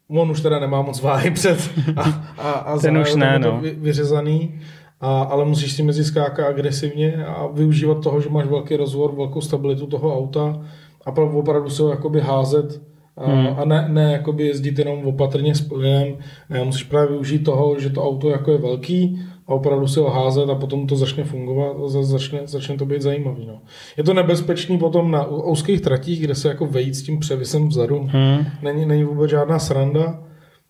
On 0.09 0.31
už 0.31 0.41
teda 0.41 0.59
nemá 0.59 0.83
moc 0.83 1.03
váhy 1.03 1.31
před 1.31 1.71
a, 1.97 2.03
a, 2.39 2.51
a 2.53 2.79
Ten 2.83 2.99
už 2.99 3.15
ne, 3.15 3.39
no. 3.39 3.59
vy, 3.61 3.71
vyřezaný. 3.71 4.61
A, 5.01 5.23
ale 5.23 5.45
musíš 5.45 5.73
s 5.73 5.77
tím 5.77 5.87
jezdit 5.87 6.05
skákat 6.05 6.47
agresivně 6.49 7.25
a 7.27 7.47
využívat 7.47 8.03
toho, 8.03 8.21
že 8.21 8.29
máš 8.29 8.47
velký 8.47 8.77
rozvor, 8.77 9.15
velkou 9.17 9.41
stabilitu 9.41 9.87
toho 9.87 10.19
auta 10.19 10.61
a 11.07 11.11
opravdu 11.17 11.71
se 11.71 11.83
ho 11.83 11.91
jakoby 11.91 12.21
házet 12.21 12.83
a, 13.17 13.27
Hmm. 13.27 13.47
a 13.59 13.65
ne, 13.65 13.87
ne 13.89 14.13
jakoby 14.13 14.47
jezdit 14.47 14.79
jenom 14.79 15.07
opatrně 15.07 15.55
s 15.55 15.61
plynem, 15.61 16.17
ne, 16.51 16.65
musíš 16.65 16.83
právě 16.83 17.09
využít 17.11 17.39
toho, 17.45 17.81
že 17.81 17.91
to 17.91 18.05
auto 18.05 18.31
jako 18.31 18.53
je 18.53 18.59
velký 18.59 19.21
a 19.49 19.55
opravdu 19.55 19.87
si 19.89 20.01
ho 20.01 20.11
házet 20.11 20.51
a 20.51 20.55
potom 20.55 20.87
to 20.87 20.97
začne 20.97 21.25
fungovat 21.25 21.77
a 21.85 21.89
za- 21.89 22.03
začne, 22.03 22.41
začne 22.45 22.77
to 22.77 22.87
být 22.87 23.03
zajímavý. 23.03 23.47
No. 23.47 23.61
Je 23.97 24.05
to 24.05 24.15
nebezpečný 24.15 24.79
potom 24.79 25.11
na 25.11 25.27
úzkých 25.27 25.81
tratích, 25.81 26.21
kde 26.21 26.35
se 26.35 26.49
jako 26.49 26.67
vejít 26.67 26.95
s 26.95 27.03
tím 27.03 27.19
převisem 27.21 27.69
vzadu. 27.69 28.07
Hmm. 28.11 28.47
Není, 28.63 28.87
není 28.87 29.05
vůbec 29.05 29.31
žádná 29.31 29.59
sranda, 29.59 30.23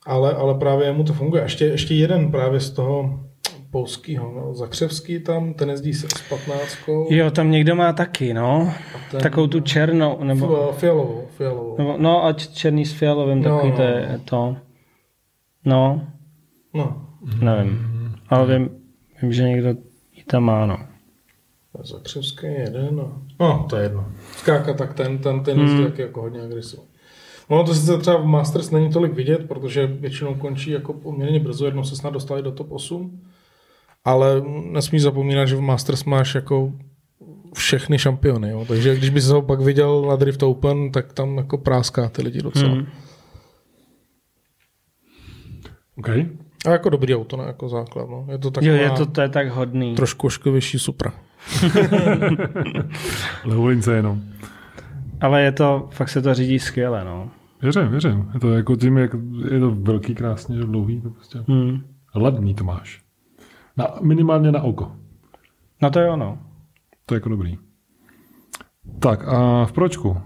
ale, 0.07 0.33
ale 0.35 0.55
právě 0.55 0.93
mu 0.93 1.05
to 1.05 1.13
funguje. 1.13 1.43
Ještě, 1.43 1.65
ještě 1.65 1.95
jeden 1.95 2.31
právě 2.31 2.61
z 2.61 2.71
toho 2.71 3.21
polského, 3.71 4.33
no, 4.37 4.55
Zakřevský 4.55 5.21
tam, 5.21 5.55
ten 5.55 5.71
jezdí 5.71 5.95
se 5.95 6.07
s 6.09 6.29
15. 6.29 6.77
Jo, 7.11 7.31
tam 7.31 7.51
někdo 7.51 7.75
má 7.77 7.93
taky, 7.93 8.35
no. 8.35 8.73
ten, 9.11 9.21
Takovou 9.21 9.47
tu 9.47 9.61
černou, 9.61 10.19
nebo, 10.25 10.47
Fi- 10.47 10.73
Fialovou, 10.73 11.23
fialovou. 11.37 11.75
nebo 11.79 11.95
no 11.99 12.25
a 12.25 12.33
černý 12.33 12.85
s 12.85 12.93
fialovým, 12.93 13.43
No, 13.43 13.55
takový 13.55 13.71
no, 13.71 13.77
to 13.77 13.83
je 13.83 14.21
to. 14.25 14.57
No, 15.65 16.01
No, 16.75 17.03
nevím. 17.43 17.96
Ale 18.29 18.59
vím, 18.59 18.71
vím, 19.23 19.33
že 19.33 19.43
někdo 19.43 19.69
ji 20.13 20.25
tam 20.27 20.45
má, 20.45 20.67
no. 20.67 20.79
Zakřevský 21.83 22.47
je 22.47 22.61
jeden, 22.61 22.97
no. 22.97 23.23
no, 23.41 23.67
to 23.71 23.77
je 23.77 23.83
jedno. 23.83 24.09
Skáka, 24.37 24.75
tak 24.75 24.95
ten, 24.95 25.19
ten, 25.19 25.43
ten 25.43 25.61
jezdí 25.61 25.85
taky 25.85 26.03
jako 26.03 26.21
hodně 26.23 26.43
agresivní. 26.43 26.87
Ono 27.49 27.65
to 27.65 27.75
sice 27.75 27.99
třeba 27.99 28.17
v 28.17 28.27
Masters 28.27 28.71
není 28.71 28.91
tolik 28.91 29.13
vidět, 29.13 29.49
protože 29.49 29.87
většinou 29.87 30.35
končí 30.35 30.71
jako 30.71 30.93
poměrně 30.93 31.41
brzo, 31.41 31.67
jednou 31.67 31.85
se 31.85 31.97
snad 31.97 32.11
dostali 32.13 32.43
do 32.43 32.53
top 32.53 32.73
8, 32.73 33.21
ale 34.05 34.43
nesmíš 34.65 35.03
zapomínat, 35.03 35.49
že 35.49 35.57
v 35.57 35.61
Masters 35.61 36.05
máš 36.05 36.35
jako 36.35 36.73
všechny 37.55 37.99
šampiony. 37.99 38.51
Jo? 38.51 38.65
Takže 38.69 38.97
když 38.97 39.11
bys 39.11 39.27
ho 39.27 39.43
pak 39.43 39.61
viděl 39.61 40.03
na 40.03 40.17
Drift 40.17 40.43
Open, 40.43 40.93
tak 40.93 41.13
tam 41.13 41.37
jako 41.37 41.59
práská 41.59 42.09
ty 42.09 42.23
lidi 42.23 42.43
docela. 42.43 42.73
Hmm. 42.73 42.87
OK. 45.99 46.09
A 46.67 46.71
jako 46.73 46.89
dobrý 46.91 47.15
auto, 47.15 47.37
ne 47.37 47.45
jako 47.45 47.69
základ. 47.69 48.09
No. 48.11 48.27
Je 48.31 48.39
to 48.39 48.51
taková 48.51 48.73
Jo, 48.73 48.79
je 48.83 48.91
to, 48.91 49.07
to 49.07 49.21
je 49.21 49.29
tak 49.29 49.49
hodný. 49.49 49.95
trošku 49.95 50.27
oškovější 50.27 50.79
Supra. 50.79 51.13
Levolince 53.45 53.95
jenom. 53.97 54.23
Ale 55.21 55.43
je 55.43 55.53
to, 55.53 55.89
fakt 55.93 56.09
se 56.09 56.23
to 56.23 56.35
řídí 56.35 56.59
skvěle, 56.59 57.05
no. 57.05 57.31
Věřím, 57.63 57.89
věřím. 57.89 58.31
Je 58.35 58.41
to 58.41 58.51
jako 58.51 58.77
tím, 58.77 58.97
jak 58.99 59.11
je 59.51 59.61
to 59.61 59.71
velký, 59.71 60.15
krásně, 60.15 60.57
že 60.57 60.63
dlouhý. 60.65 61.01
To 61.01 61.11
prostě. 61.11 61.39
Hmm. 61.49 61.81
Ladný 62.15 62.55
to 62.55 62.65
máš. 62.65 63.03
Na, 63.77 63.89
minimálně 64.03 64.53
na 64.53 64.63
oko. 64.63 64.93
No 65.83 65.91
to 65.91 66.01
jo, 66.01 66.17
no. 66.17 66.39
To 67.07 67.15
je 67.15 67.17
jako 67.17 67.29
dobrý. 67.29 67.59
Tak 68.99 69.29
a 69.29 69.65
v 69.67 69.73
pročku. 69.73 70.17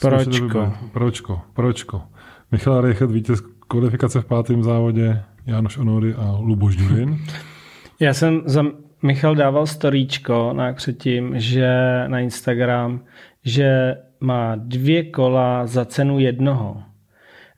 Pročko. 0.00 0.72
Pročko, 0.92 1.40
pročko. 1.54 2.02
Michal 2.52 2.80
Reichet, 2.80 3.10
vítěz 3.10 3.40
kvalifikace 3.68 4.20
v 4.20 4.24
pátém 4.24 4.62
závodě, 4.62 5.22
Jánoš 5.46 5.78
Onory 5.78 6.14
a 6.14 6.36
Luboš 6.40 6.76
Durin. 6.76 7.18
Já 8.00 8.14
jsem 8.14 8.42
za 8.44 8.64
Michal 9.02 9.34
dával 9.34 9.66
storíčko 9.66 10.52
na 10.52 10.72
předtím, 10.72 11.32
že 11.36 11.68
na 12.06 12.20
Instagram, 12.20 13.04
že 13.44 13.94
má 14.20 14.56
dvě 14.56 15.10
kola 15.10 15.66
za 15.66 15.84
cenu 15.84 16.18
jednoho. 16.18 16.82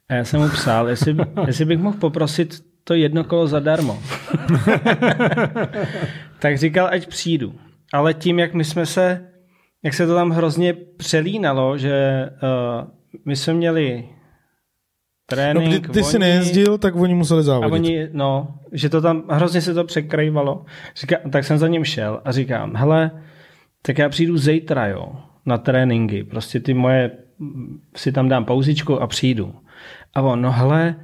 A 0.08 0.14
já 0.14 0.24
jsem 0.24 0.40
mu 0.40 0.48
psal, 0.48 0.88
jestli, 0.88 1.16
jestli 1.46 1.64
bych 1.64 1.78
mohl 1.78 1.98
poprosit 1.98 2.54
to 2.84 2.94
jedno 2.94 3.24
kolo 3.24 3.46
zadarmo. 3.46 3.98
tak 6.38 6.58
říkal, 6.58 6.88
ať 6.92 7.06
přijdu. 7.06 7.54
Ale 7.92 8.14
tím, 8.14 8.38
jak 8.38 8.54
my 8.54 8.64
jsme 8.64 8.86
se, 8.86 9.26
jak 9.82 9.94
se 9.94 10.06
to 10.06 10.14
tam 10.14 10.30
hrozně 10.30 10.74
přelínalo, 10.96 11.78
že 11.78 12.26
uh, 12.30 12.88
my 13.24 13.36
jsme 13.36 13.54
měli 13.54 14.04
No, 15.30 15.36
trénink, 15.36 15.86
ty, 15.86 15.92
ty 15.92 16.04
jsi 16.04 16.16
oni- 16.16 16.24
nejezdil, 16.24 16.78
tak 16.78 16.96
oni 16.96 17.14
museli 17.14 17.40
a 17.40 17.42
závodit. 17.42 17.72
oni, 17.72 18.08
no, 18.12 18.48
že 18.72 18.88
to 18.88 19.00
tam 19.00 19.22
hrozně 19.30 19.60
se 19.60 19.74
to 19.74 19.84
překrývalo. 19.84 20.64
Říká, 20.96 21.16
tak 21.32 21.44
jsem 21.44 21.58
za 21.58 21.68
ním 21.68 21.84
šel 21.84 22.20
a 22.24 22.32
říkám, 22.32 22.76
hele, 22.76 23.10
tak 23.82 23.98
já 23.98 24.08
přijdu 24.08 24.38
zítra, 24.38 24.86
jo, 24.86 25.12
na 25.46 25.58
tréninky. 25.58 26.24
Prostě 26.24 26.60
ty 26.60 26.74
moje, 26.74 27.10
si 27.96 28.12
tam 28.12 28.28
dám 28.28 28.44
pauzičku 28.44 29.02
a 29.02 29.06
přijdu. 29.06 29.54
A 30.14 30.22
on, 30.22 30.42
no 30.42 30.52
hele, 30.52 30.94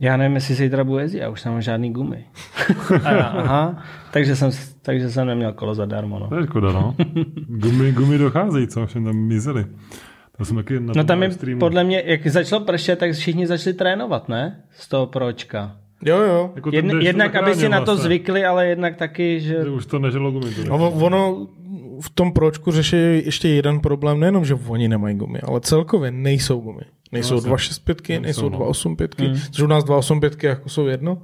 já 0.00 0.16
nevím, 0.16 0.34
jestli 0.34 0.54
zítra 0.54 0.84
budu 0.84 0.98
jezdit, 0.98 1.18
já 1.18 1.28
už 1.28 1.44
nemám 1.44 1.62
žádný 1.62 1.92
gumy. 1.92 2.24
a 3.04 3.10
já, 3.12 3.22
aha, 3.22 3.82
takže 4.12 4.36
jsem, 4.36 4.50
takže 4.82 5.10
jsem 5.10 5.26
neměl 5.26 5.52
kolo 5.52 5.74
zadarmo, 5.74 6.18
no. 6.18 6.28
To 6.28 6.36
je 6.36 6.46
škoda, 6.46 6.72
no. 6.72 6.94
Gumy, 7.48 7.92
gumy 7.92 8.18
docházejí, 8.18 8.66
co 8.66 8.86
všem 8.86 9.04
tam 9.04 9.16
mizely. 9.16 9.66
To 10.42 10.46
jsem 10.46 10.56
taky 10.56 10.80
na 10.80 10.92
No 10.96 11.04
tam 11.04 11.22
je 11.22 11.28
livestreamu. 11.28 11.58
podle 11.60 11.84
mě, 11.84 12.02
jak 12.06 12.26
začalo 12.26 12.64
pršet, 12.64 12.98
tak 12.98 13.12
všichni 13.12 13.46
začali 13.46 13.74
trénovat, 13.74 14.28
ne? 14.28 14.62
Z 14.70 14.88
toho 14.88 15.06
pročka. 15.06 15.76
Jo, 16.04 16.18
jo. 16.18 16.50
Jako 16.56 16.70
Jedn, 16.72 16.90
to 16.90 16.96
jednak, 16.96 17.34
aby 17.36 17.54
si 17.54 17.68
na 17.68 17.80
to 17.80 17.84
vlastně. 17.84 18.04
zvykli, 18.04 18.44
ale 18.44 18.66
jednak 18.66 18.96
taky, 18.96 19.40
že... 19.40 19.62
Že 19.64 19.70
už 19.70 19.86
to 19.86 19.98
nežilo 19.98 20.30
gumy. 20.32 20.54
tolik. 20.54 20.70
Ono, 20.72 20.90
ono 20.90 21.46
v 22.00 22.10
tom 22.10 22.32
pročku 22.32 22.72
řeší 22.72 22.96
ještě 23.24 23.48
jeden 23.48 23.80
problém, 23.80 24.20
nejenom, 24.20 24.44
že 24.44 24.54
oni 24.66 24.88
nemají 24.88 25.16
gumy, 25.16 25.38
ale 25.42 25.60
celkově 25.60 26.10
nejsou 26.10 26.60
gumy. 26.60 26.82
Nejsou 27.12 27.34
No, 27.34 27.40
dva 27.40 27.56
6.5, 27.56 28.08
nejsou, 28.08 28.22
nejsou 28.22 28.48
no. 28.48 28.56
dva 28.56 28.66
8.5, 28.70 29.26
hmm. 29.26 29.40
což 29.50 29.62
u 29.62 29.66
nás 29.66 29.84
dva 29.84 29.98
8.5 30.00 30.48
jako 30.48 30.68
jsou 30.68 30.86
jedno, 30.86 31.18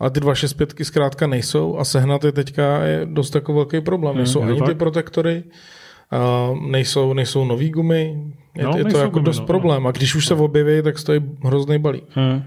ale 0.00 0.10
ty 0.10 0.20
dva 0.20 0.32
6.5 0.32 0.84
zkrátka 0.84 1.26
nejsou 1.26 1.78
a 1.78 1.84
sehnat 1.84 2.24
je 2.24 2.32
teďka 2.32 2.82
je 2.84 3.06
dost 3.06 3.34
jako 3.34 3.54
velký 3.54 3.80
problém. 3.80 4.16
Nejsou 4.16 4.40
je 4.40 4.46
to 4.46 4.52
ani 4.52 4.60
ty 4.60 4.66
tak? 4.66 4.76
protektory, 4.76 5.44
a 6.10 6.50
nejsou, 6.66 7.12
nejsou 7.12 7.44
nový 7.44 7.70
gumy, 7.70 8.32
je, 8.56 8.64
No, 8.64 8.76
je 8.76 8.84
to 8.84 8.98
jako 8.98 9.18
dost 9.18 9.40
no, 9.40 9.46
problém. 9.46 9.86
A 9.86 9.90
když 9.90 10.14
už 10.14 10.26
se 10.26 10.34
objeví, 10.34 10.82
tak 10.82 10.98
stojí 10.98 11.20
hrozný 11.44 11.78
balík. 11.78 12.04
Hm. 12.16 12.42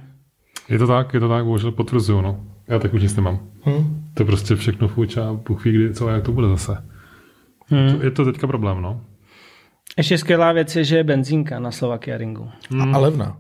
Je 0.69 0.77
to 0.77 0.87
tak, 0.87 1.13
je 1.13 1.19
to 1.19 1.29
tak, 1.29 1.45
bohužel 1.45 1.71
potvrzuju, 1.71 2.21
no. 2.21 2.39
Já 2.67 2.79
tak 2.79 2.93
už 2.93 3.01
nic 3.01 3.15
nemám. 3.15 3.39
Hm? 3.65 4.03
To 4.13 4.23
je 4.23 4.27
prostě 4.27 4.55
všechno 4.55 4.87
fuč 4.87 5.17
a 5.17 5.33
Bůh 5.33 5.65
ví, 5.65 5.71
kdy, 5.71 5.93
co 5.93 6.07
a 6.07 6.11
jak 6.11 6.23
to 6.23 6.31
bude 6.31 6.47
zase. 6.47 6.83
Hm. 7.71 7.99
Je 8.03 8.11
to 8.11 8.25
teďka 8.25 8.47
problém, 8.47 8.81
no. 8.81 9.01
Ještě 9.97 10.17
skvělá 10.17 10.51
věc 10.51 10.75
je, 10.75 10.83
že 10.83 10.97
je 10.97 11.03
benzínka 11.03 11.59
na 11.59 11.71
Slovakia 11.71 12.17
Ringu. 12.17 12.49
Hmm. 12.69 12.95
A 12.95 12.97
levná. 12.97 13.37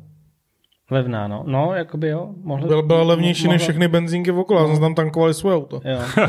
Levná, 0.91 1.27
no. 1.27 1.43
No, 1.47 1.73
jakoby 1.75 2.07
jo. 2.07 2.29
Mohli, 2.43 2.67
Byla, 2.67 2.81
byla 2.81 3.03
levnější 3.03 3.43
mohla- 3.43 3.53
než 3.55 3.61
všechny 3.61 3.87
benzínky 3.87 4.31
v 4.31 4.39
okolo, 4.39 4.59
já 4.59 4.67
jsem 4.67 4.79
tam 4.81 4.95
tankovali 4.95 5.33
svoje 5.33 5.55
auto. 5.55 5.81
Jo. 5.85 5.99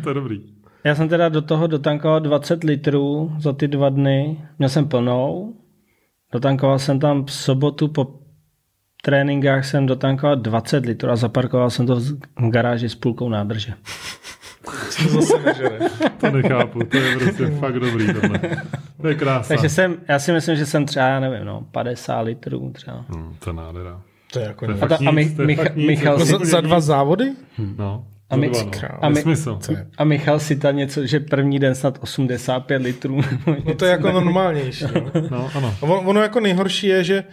to 0.02 0.10
je 0.10 0.14
dobrý. 0.14 0.40
Já 0.84 0.94
jsem 0.94 1.08
teda 1.08 1.28
do 1.28 1.42
toho 1.42 1.66
dotankoval 1.66 2.20
20 2.20 2.64
litrů 2.64 3.32
za 3.38 3.52
ty 3.52 3.68
dva 3.68 3.88
dny. 3.88 4.40
Měl 4.58 4.68
jsem 4.68 4.88
plnou. 4.88 5.54
Dotankoval 6.32 6.78
jsem 6.78 7.00
tam 7.00 7.24
v 7.24 7.32
sobotu 7.32 7.88
po 7.88 8.14
tréninkách 9.02 9.64
jsem 9.64 9.86
dotankoval 9.86 10.36
20 10.36 10.86
litrů 10.86 11.10
a 11.10 11.16
zaparkoval 11.16 11.70
jsem 11.70 11.86
to 11.86 11.96
v 12.00 12.50
garáži 12.50 12.88
s 12.88 12.94
půlkou 12.94 13.28
nádrže. 13.28 13.72
Zase 15.08 15.38
nežere. 15.44 15.78
To 16.20 16.30
nechápu, 16.30 16.84
to 16.84 16.96
je 16.96 17.18
prostě 17.18 17.46
fakt 17.46 17.80
dobrý 17.80 18.06
tohle. 18.06 18.40
To 19.02 19.08
je 19.08 19.14
krása. 19.14 19.48
Takže 19.48 19.68
jsem, 19.68 19.96
já 20.08 20.18
si 20.18 20.32
myslím, 20.32 20.56
že 20.56 20.66
jsem 20.66 20.86
třeba, 20.86 21.06
já 21.06 21.20
nevím, 21.20 21.44
no, 21.44 21.66
50 21.72 22.20
litrů 22.20 22.70
třeba. 22.74 23.04
Hmm, 23.08 23.36
to 23.38 23.50
je 23.50 23.54
nádhera. 23.54 24.00
To 24.32 24.38
je 24.38 24.46
jako 24.46 24.66
To 24.66 24.72
je 24.72 24.74
nic. 24.74 24.82
A, 24.82 24.88
ta, 24.88 24.96
to 24.96 25.04
je 25.04 25.12
Micha, 25.46 25.62
fakt 25.62 25.76
nic, 25.76 25.86
Michal 25.86 26.12
jako 26.14 26.26
si, 26.26 26.32
za, 26.32 26.38
za 26.44 26.60
dva 26.60 26.80
závody? 26.80 27.32
No, 27.76 28.04
A 28.30 28.36
my, 28.36 28.48
no. 28.48 28.54
a 29.00 29.08
my- 29.08 29.14
Nesmysl. 29.14 29.58
a 29.98 30.04
Michal 30.04 30.40
si 30.40 30.56
tam 30.56 30.76
něco, 30.76 31.06
že 31.06 31.20
první 31.20 31.58
den 31.58 31.74
snad 31.74 31.98
85 32.00 32.82
litrů. 32.82 33.20
No 33.64 33.74
to 33.74 33.84
je 33.84 33.90
jako 33.90 34.12
normálnější. 34.12 34.84
No. 34.94 35.10
No, 35.30 35.50
ano. 35.54 35.74
A 35.80 35.82
on- 35.82 36.06
Ono 36.08 36.22
jako 36.22 36.40
nejhorší 36.40 36.86
je, 36.86 37.04
že 37.04 37.24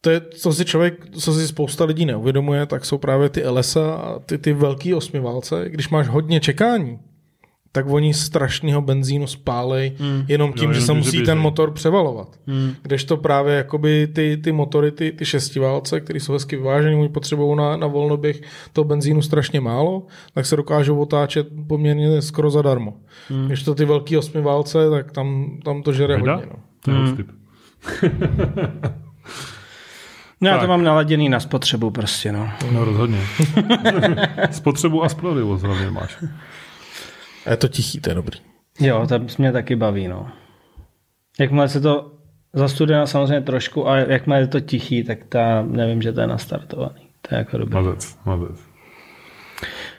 to 0.00 0.10
je, 0.10 0.20
co 0.20 0.52
si 0.52 0.64
člověk, 0.64 0.94
co 1.18 1.32
si 1.34 1.48
spousta 1.48 1.84
lidí 1.84 2.06
neuvědomuje, 2.06 2.66
tak 2.66 2.84
jsou 2.84 2.98
právě 2.98 3.28
ty 3.28 3.44
LSA 3.48 3.92
a 3.94 4.18
ty, 4.18 4.38
ty 4.38 4.52
velký 4.52 4.94
osmiválce. 4.94 5.64
Když 5.68 5.88
máš 5.88 6.08
hodně 6.08 6.40
čekání, 6.40 6.98
tak 7.72 7.86
oni 7.88 8.14
strašného 8.14 8.82
benzínu 8.82 9.26
spálej 9.26 9.92
mm. 9.98 10.24
jenom 10.28 10.52
tím, 10.52 10.68
Jo, 10.70 10.74
že 10.74 10.80
se 10.80 10.92
musí 10.92 11.22
ten 11.22 11.38
motor 11.38 11.70
převalovat. 11.70 12.28
Mm. 12.46 12.74
Kdežto 12.82 13.16
právě 13.16 13.54
jakoby 13.54 14.06
ty, 14.06 14.36
ty 14.36 14.52
motory, 14.52 14.90
ty, 14.90 15.12
ty 15.12 15.24
šestiválce, 15.24 16.00
které 16.00 16.20
jsou 16.20 16.32
hezky 16.32 16.56
vyvážené, 16.56 16.96
oni 16.96 17.08
potřebují 17.08 17.56
na, 17.56 17.76
na 17.76 17.86
volnoběh 17.86 18.40
toho 18.72 18.84
benzínu 18.84 19.22
strašně 19.22 19.60
málo, 19.60 20.06
tak 20.34 20.46
se 20.46 20.56
dokážou 20.56 20.98
otáčet 20.98 21.48
poměrně 21.66 22.22
skoro 22.22 22.50
zadarmo. 22.50 22.94
Mm. 23.30 23.46
Když 23.46 23.62
to 23.62 23.74
ty 23.74 23.84
velký 23.84 24.16
osmiválce, 24.16 24.90
tak 24.90 25.12
tam, 25.12 25.58
tam 25.64 25.82
to 25.82 25.92
žere 25.92 26.16
Vida? 26.16 26.34
hodně. 26.34 26.50
No. 26.50 26.58
To 26.84 26.90
je 26.90 27.12
tip. 27.16 27.30
No 30.42 30.48
já 30.48 30.54
Tak. 30.54 30.62
to 30.62 30.68
mám 30.68 30.84
naladěný 30.84 31.28
na 31.28 31.40
spotřebu 31.40 31.90
prostě, 31.90 32.32
no. 32.32 32.48
No 32.72 32.84
rozhodně. 32.84 33.18
Spotřebu 34.50 35.04
a 35.04 35.08
spolehlivost 35.08 35.64
hlavně 35.64 35.90
máš. 35.90 36.24
A 37.46 37.50
je 37.50 37.56
to 37.56 37.68
tichý, 37.68 38.00
to 38.00 38.10
je 38.10 38.14
dobrý. 38.14 38.38
Jo, 38.80 39.06
to 39.06 39.20
mě 39.38 39.52
taky 39.52 39.76
baví, 39.76 40.08
no. 40.08 40.28
Jakmile 41.40 41.68
se 41.68 41.80
to 41.80 42.12
zastuduje 42.52 43.06
samozřejmě 43.06 43.40
trošku 43.40 43.88
a 43.88 43.96
jakmile 43.96 44.40
je 44.40 44.46
to 44.46 44.60
tichý, 44.60 45.04
tak 45.04 45.18
ta, 45.28 45.62
nevím, 45.62 46.02
že 46.02 46.12
to 46.12 46.20
je 46.20 46.26
nastartovaný. 46.26 47.08
To 47.22 47.34
je 47.34 47.38
jako 47.38 47.58
dobrý. 47.58 47.74
Mazec, 47.74 48.18
mazec. 48.24 48.60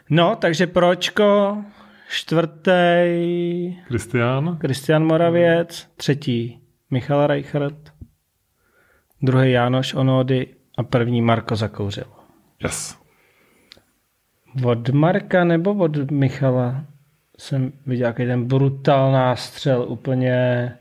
No, 0.10 0.36
takže 0.36 0.68
pročko, 0.68 1.58
čtvrtý 2.10 2.72
Kristián? 3.88 4.58
Kristian 4.58 5.06
Moravěc, 5.06 5.90
třetí 5.96 6.60
Michal 6.92 7.28
Reichert, 7.28 7.94
druhý 9.22 9.52
Jánoš 9.52 9.94
Onody 9.94 10.48
a 10.78 10.84
první 10.84 11.22
Marko 11.22 11.56
Zakouřil. 11.56 12.06
Yes. 12.64 12.98
Od 14.66 14.90
Marka 14.90 15.44
nebo 15.44 15.74
od 15.74 16.12
Michala 16.12 16.86
jsem 17.44 17.72
viděl 17.86 18.08
jaký 18.08 18.26
ten 18.26 18.46
brutál 18.46 19.12
nástřel 19.12 19.86
úplně 19.88 20.72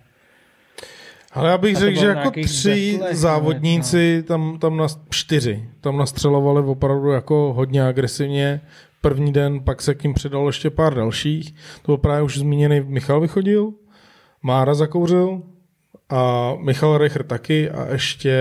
Ale 1.32 1.50
já 1.50 1.58
bych 1.58 1.76
řekl, 1.76 2.00
že 2.00 2.06
jako 2.06 2.30
tři 2.30 2.92
zetlech, 2.92 3.16
závodníci, 3.16 4.24
tam, 4.26 4.58
tam 4.58 4.76
na 4.76 4.86
čtyři, 5.10 5.68
tam 5.80 5.96
nastřelovali 5.96 6.66
opravdu 6.66 7.10
jako 7.10 7.52
hodně 7.56 7.86
agresivně. 7.86 8.60
První 9.00 9.32
den 9.32 9.60
pak 9.60 9.82
se 9.82 9.94
k 9.94 10.02
ním 10.02 10.14
přidalo 10.14 10.48
ještě 10.48 10.70
pár 10.70 10.94
dalších. 10.94 11.54
To 11.82 11.92
byl 11.92 11.96
právě 11.96 12.22
už 12.22 12.38
zmíněný 12.38 12.80
Michal 12.80 13.20
vychodil, 13.20 13.72
Mára 14.42 14.74
zakouřil 14.74 15.42
a 16.08 16.52
Michal 16.60 16.98
Reicher 16.98 17.22
taky 17.22 17.70
a 17.70 17.92
ještě 17.92 18.38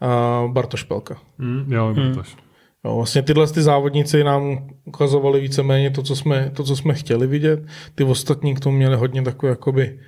a 0.00 0.42
Bartoš 0.48 0.82
Pelka. 0.82 1.18
Mm, 1.38 1.72
jo, 1.72 1.94
hmm. 1.96 2.14
to. 2.14 2.45
Jo, 2.86 2.96
vlastně 2.96 3.22
tyhle 3.22 3.46
ty 3.46 3.62
závodníci 3.62 4.24
nám 4.24 4.68
ukazovali 4.84 5.40
víceméně 5.40 5.90
to, 5.90 6.02
co 6.02 6.16
jsme, 6.16 6.50
to, 6.54 6.64
co 6.64 6.76
jsme 6.76 6.94
chtěli 6.94 7.26
vidět. 7.26 7.60
Ty 7.94 8.04
ostatní 8.04 8.54
k 8.54 8.60
tomu 8.60 8.76
měli 8.76 8.96
hodně 8.96 9.22
takový, 9.22 9.50
jakoby, 9.50 9.98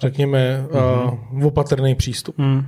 řekněme, 0.00 0.66
mm-hmm. 0.70 1.36
uh, 1.36 1.46
opatrný 1.46 1.94
přístup. 1.94 2.38
hmm. 2.38 2.64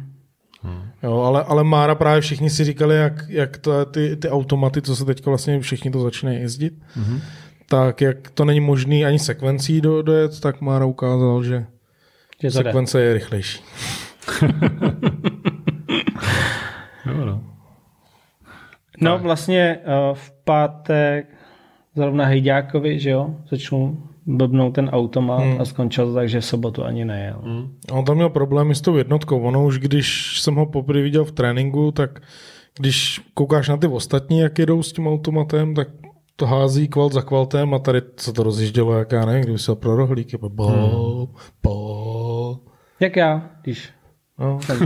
Jo, 1.03 1.19
ale, 1.21 1.45
ale 1.45 1.65
Mára 1.65 1.95
právě 1.95 2.21
všichni 2.21 2.51
si 2.51 2.65
říkali, 2.65 2.97
jak, 2.97 3.25
jak 3.29 3.59
to, 3.59 3.85
ty, 3.85 4.17
ty 4.17 4.29
automaty, 4.29 4.83
co 4.83 4.97
se 4.97 5.05
teď 5.05 5.27
vlastně 5.27 5.61
všichni 5.61 5.91
to 5.91 6.01
začínají 6.01 6.41
jezdit, 6.41 6.75
mm-hmm. 6.97 7.21
tak 7.69 8.01
jak 8.01 8.31
to 8.31 8.45
není 8.45 8.61
možný 8.61 9.05
ani 9.05 9.19
sekvencí 9.19 9.81
do, 9.81 10.03
dojet, 10.03 10.41
tak 10.41 10.61
Mára 10.61 10.85
ukázal, 10.85 11.43
že, 11.43 11.59
Že 11.59 11.67
to 12.41 12.47
jde. 12.47 12.51
sekvence 12.51 13.03
je 13.03 13.15
rychlejší. 13.15 13.61
Jo, 17.07 17.25
no. 17.25 17.48
No 19.01 19.19
vlastně 19.19 19.79
uh, 19.79 20.15
v 20.15 20.33
pátek 20.45 21.27
zrovna 21.95 22.25
Hejďákovi, 22.25 22.99
že 22.99 23.11
jo, 23.11 23.35
začal 23.51 23.93
blbnout 24.27 24.75
ten 24.75 24.89
automat 24.89 25.41
hmm. 25.41 25.61
a 25.61 25.65
skončil 25.65 26.07
to 26.07 26.15
tak, 26.15 26.29
že 26.29 26.41
v 26.41 26.45
sobotu 26.45 26.85
ani 26.85 27.05
nejel. 27.05 27.41
Hmm. 27.43 27.69
A 27.91 27.95
On 27.95 28.05
tam 28.05 28.17
měl 28.17 28.29
problémy 28.29 28.75
s 28.75 28.81
tou 28.81 28.97
jednotkou. 28.97 29.41
Ono 29.41 29.65
už, 29.65 29.79
když 29.79 30.41
jsem 30.41 30.55
ho 30.55 30.67
poprvé 30.67 31.03
viděl 31.03 31.25
v 31.25 31.33
tréninku, 31.33 31.93
tak 31.93 32.21
když 32.79 33.21
koukáš 33.35 33.69
na 33.69 33.77
ty 33.77 33.87
ostatní, 33.87 34.39
jak 34.39 34.59
jedou 34.59 34.83
s 34.83 34.93
tím 34.93 35.09
automatem, 35.09 35.75
tak 35.75 35.89
to 36.37 36.47
hází 36.47 36.89
kvalt 36.89 37.13
za 37.13 37.23
kvaltem 37.23 37.75
a 37.75 37.79
tady 37.79 38.03
se 38.17 38.33
to 38.33 38.43
rozjíždělo, 38.43 38.99
jak 38.99 39.13
já 39.13 39.25
nevím, 39.25 39.43
kdyby 39.43 39.59
se 39.59 39.75
pro 39.75 39.97
rohlík, 39.97 40.33
jako 40.33 40.49
bo, 40.49 40.67
Hmm. 40.67 41.27
bo. 41.63 42.59
Jak 43.01 43.17
já, 43.17 43.51
když 43.63 43.91
No. 44.39 44.61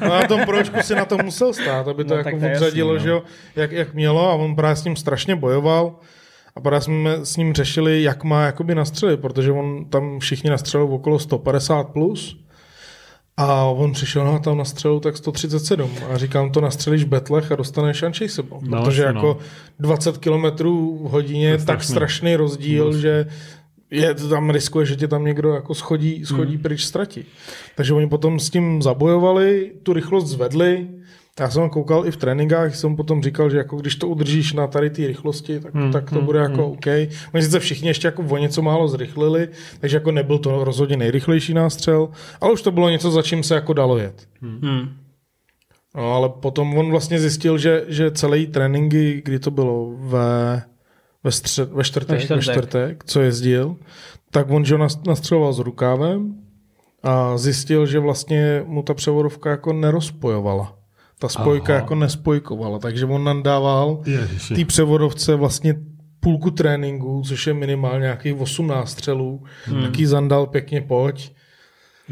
no 0.00 0.08
na 0.08 0.26
tom 0.28 0.40
pročku 0.44 0.76
si 0.82 0.94
na 0.94 1.04
to 1.04 1.18
musel 1.18 1.52
stát, 1.52 1.88
aby 1.88 2.04
to 2.04 2.14
No, 2.16 2.22
no, 2.22 2.30
jako 2.30 2.46
obřadilo, 2.46 2.94
jasný, 2.94 3.04
že 3.04 3.10
jo, 3.10 3.22
jak, 3.56 3.72
jak 3.72 3.94
mělo 3.94 4.30
a 4.30 4.34
on 4.34 4.56
právě 4.56 4.76
s 4.76 4.84
ním 4.84 4.96
strašně 4.96 5.36
bojoval 5.36 5.94
a 6.56 6.60
právě 6.60 6.80
jsme 6.80 7.16
s 7.26 7.36
ním 7.36 7.54
řešili, 7.54 8.02
jak 8.02 8.24
má 8.24 8.42
jakoby 8.44 8.74
nastřelit, 8.74 9.20
protože 9.20 9.52
on 9.52 9.84
tam 9.84 10.18
všichni 10.18 10.50
nastřelil 10.50 10.86
okolo 10.94 11.18
150 11.18 11.84
plus 11.88 12.36
a 13.36 13.64
on 13.64 13.92
přišel 13.92 14.24
no, 14.24 14.34
a 14.34 14.38
tam 14.38 14.58
nastřelil 14.58 15.00
tak 15.00 15.16
137 15.16 15.90
a 16.14 16.16
říkám, 16.18 16.50
to 16.50 16.60
nastřelíš 16.60 17.04
v 17.04 17.08
betlech 17.08 17.52
a 17.52 17.56
dostaneš 17.56 18.02
unchaseable, 18.02 18.58
No, 18.62 18.82
protože 18.84 19.02
jasně, 19.02 19.14
no. 19.14 19.28
jako 19.28 19.38
20 19.78 20.18
km 20.18 20.64
v 20.64 21.08
hodině 21.10 21.48
je 21.48 21.56
tak 21.58 21.64
strašný. 21.64 21.92
strašný 21.92 22.36
rozdíl, 22.36 22.84
Vůbec. 22.84 23.00
že 23.00 23.26
je, 23.90 24.14
to 24.14 24.28
tam 24.28 24.50
riskuje, 24.50 24.86
že 24.86 24.96
tě 24.96 25.08
tam 25.08 25.24
někdo 25.24 25.54
jako 25.54 25.74
schodí, 25.74 26.24
schodí 26.26 26.52
Hmm. 26.54 26.62
pryč 26.62 26.84
ztratí. 26.84 27.24
Takže 27.76 27.94
oni 27.94 28.06
potom 28.08 28.40
s 28.40 28.50
tím 28.50 28.82
zabojovali, 28.82 29.72
tu 29.82 29.92
rychlost 29.92 30.26
zvedli. 30.26 30.88
Já 31.40 31.50
jsem 31.50 31.70
koukal 31.70 32.06
i 32.06 32.10
v 32.10 32.16
tréninkách, 32.16 32.76
jsem 32.76 32.96
potom 32.96 33.22
říkal, 33.22 33.50
že 33.50 33.56
jako 33.56 33.76
když 33.76 33.96
to 33.96 34.08
udržíš 34.08 34.52
na 34.52 34.66
tady 34.66 34.90
té 34.90 35.06
rychlosti, 35.06 35.60
tak, 35.60 35.74
Hmm, 35.74 35.92
tak 35.92 36.10
to 36.10 36.16
hmm, 36.16 36.24
bude 36.26 36.38
jako 36.38 36.66
OK. 36.66 36.86
Oni 37.34 37.42
sice 37.42 37.60
všichni 37.60 37.88
ještě 37.88 38.08
jako 38.08 38.22
o 38.22 38.36
něco 38.36 38.62
málo 38.62 38.88
zrychlili, 38.88 39.48
takže 39.80 39.96
jako 39.96 40.10
nebyl 40.12 40.38
to 40.38 40.64
rozhodně 40.64 40.96
nejrychlejší 40.96 41.54
nástřel, 41.54 42.08
ale 42.40 42.52
už 42.52 42.62
to 42.62 42.70
bylo 42.70 42.90
něco, 42.90 43.10
za 43.10 43.22
čím 43.22 43.42
se 43.42 43.54
jako 43.54 43.72
dalo 43.72 43.98
jet. 43.98 44.28
Hmm. 44.42 44.88
No, 45.96 46.12
ale 46.12 46.28
potom 46.28 46.78
on 46.78 46.90
vlastně 46.90 47.20
zjistil, 47.20 47.58
že, 47.58 47.84
že 47.88 48.10
celé 48.10 48.46
tréninky, 48.46 49.22
kdy 49.24 49.38
to 49.38 49.50
bylo 49.50 49.94
ve, 49.98 50.62
ve, 51.24 51.30
střed, 51.32 51.72
ve, 51.72 51.84
čtvrtek, 51.84 52.18
Ve 52.18 52.22
čtvrtek. 52.24 52.46
ve 52.46 52.52
čtvrtek, 52.52 53.04
co 53.04 53.20
jezdil, 53.20 53.76
tak 54.30 54.50
on 54.50 54.64
že 54.64 54.74
ho 54.74 54.78
nas- 54.80 55.06
nastřeloval 55.06 55.52
s 55.52 55.58
rukávem 55.58 56.34
a 57.02 57.38
zjistil, 57.38 57.86
že 57.86 57.98
vlastně 57.98 58.62
mu 58.66 58.82
ta 58.82 58.94
převodovka 58.94 59.50
jako 59.50 59.72
nerozpojovala. 59.72 60.76
Ta 61.18 61.28
spojka 61.28 61.72
Aha. 61.72 61.82
jako 61.82 61.94
nespojkovala, 61.94 62.78
takže 62.78 63.06
on 63.06 63.24
nám 63.24 63.42
dával 63.42 64.02
Ježiši. 64.06 64.54
té 64.54 64.64
převodovce 64.64 65.34
vlastně 65.34 65.74
půlku 66.20 66.50
tréninku, 66.50 67.22
což 67.26 67.46
je 67.46 67.54
minimálně 67.54 68.02
nějakých 68.02 68.40
18 68.40 68.90
střelů, 68.90 69.42
hmm. 69.64 69.82
taký 69.82 70.06
zandal 70.06 70.46
pěkně 70.46 70.80
pojď. 70.80 71.32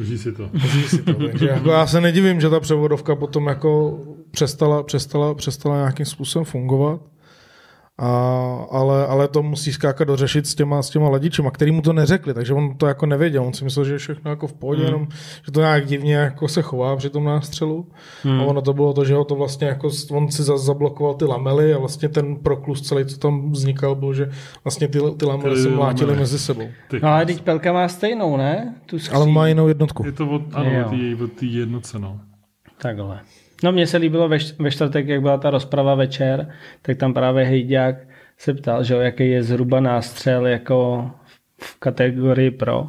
Užij 0.00 0.18
si 0.18 0.32
to. 0.32 0.50
Užij 0.54 0.82
si 0.82 1.02
to. 1.02 1.14
Takže 1.14 1.48
jako 1.48 1.70
já 1.70 1.86
se 1.86 2.00
nedivím, 2.00 2.40
že 2.40 2.50
ta 2.50 2.60
převodovka 2.60 3.16
potom 3.16 3.46
jako 3.46 3.98
přestala, 4.30 4.82
přestala, 4.82 5.34
přestala 5.34 5.76
nějakým 5.76 6.06
způsobem 6.06 6.44
fungovat. 6.44 7.00
A, 8.00 8.08
ale, 8.70 9.06
ale 9.06 9.28
to 9.28 9.42
musí 9.42 9.72
skákat 9.72 10.08
dořešit 10.08 10.46
s 10.46 10.54
těma, 10.54 10.82
s 10.82 10.90
těma 10.90 11.08
ladičema, 11.08 11.50
který 11.50 11.72
mu 11.72 11.82
to 11.82 11.92
neřekli, 11.92 12.34
takže 12.34 12.54
on 12.54 12.76
to 12.76 12.86
jako 12.86 13.06
nevěděl. 13.06 13.44
On 13.44 13.52
si 13.52 13.64
myslel, 13.64 13.84
že 13.84 13.92
je 13.92 13.98
všechno 13.98 14.30
jako 14.30 14.46
v 14.46 14.52
pohodě, 14.52 14.82
hmm. 14.82 14.92
jenom, 14.92 15.08
že 15.46 15.52
to 15.52 15.60
nějak 15.60 15.86
divně 15.86 16.14
jako 16.14 16.48
se 16.48 16.62
chová 16.62 16.96
při 16.96 17.10
tom 17.10 17.24
nástřelu. 17.24 17.86
Hmm. 18.22 18.40
A 18.40 18.44
ono 18.44 18.62
to 18.62 18.72
bylo 18.72 18.92
to, 18.92 19.04
že 19.04 19.14
ho 19.14 19.24
to 19.24 19.34
vlastně 19.34 19.66
jako, 19.66 19.90
on 20.10 20.30
si 20.30 20.42
za- 20.42 20.58
zablokoval 20.58 21.14
ty 21.14 21.24
lamely 21.24 21.74
a 21.74 21.78
vlastně 21.78 22.08
ten 22.08 22.36
proklus 22.36 22.82
celý, 22.82 23.04
co 23.04 23.18
tam 23.18 23.52
vznikal, 23.52 23.94
byl, 23.94 24.14
že 24.14 24.30
vlastně 24.64 24.88
ty, 24.88 24.98
ty 25.16 25.24
lamely 25.26 25.54
Ty 25.56 25.62
se 25.62 25.68
mlátily 25.68 26.16
mezi 26.16 26.38
sebou. 26.38 26.68
Ty. 26.90 27.00
No 27.02 27.08
ale 27.08 27.26
teď 27.26 27.40
Pelka 27.42 27.72
má 27.72 27.88
stejnou, 27.88 28.36
ne? 28.36 28.74
Tu 28.86 28.98
skříň. 28.98 29.16
Ale 29.16 29.24
on 29.24 29.32
má 29.32 29.46
jinou 29.48 29.68
jednotku. 29.68 30.06
Je 30.06 30.12
to 30.12 30.30
od, 30.30 30.42
ano, 30.52 30.70
Jo. 30.70 30.86
od 30.86 30.90
té 30.90 31.24
od 31.24 31.32
té 31.32 31.46
jednoce, 31.46 31.98
no. 31.98 32.20
Takhle. 32.82 33.20
No 33.62 33.72
mně 33.72 33.86
se 33.86 33.96
líbilo 33.96 34.28
ve, 34.28 34.38
ve 34.58 34.70
čtvrtek, 34.70 35.08
jak 35.08 35.22
byla 35.22 35.38
ta 35.38 35.50
rozprava 35.50 35.94
večer, 35.94 36.50
tak 36.82 36.96
tam 36.96 37.14
právě 37.14 37.44
Hejďák 37.44 37.96
se 38.38 38.54
ptal, 38.54 38.84
že 38.84 38.94
jaký 38.94 39.30
je 39.30 39.42
zhruba 39.42 39.80
nástřel 39.80 40.46
jako 40.46 41.10
v 41.60 41.78
kategorii 41.78 42.50
pro. 42.50 42.86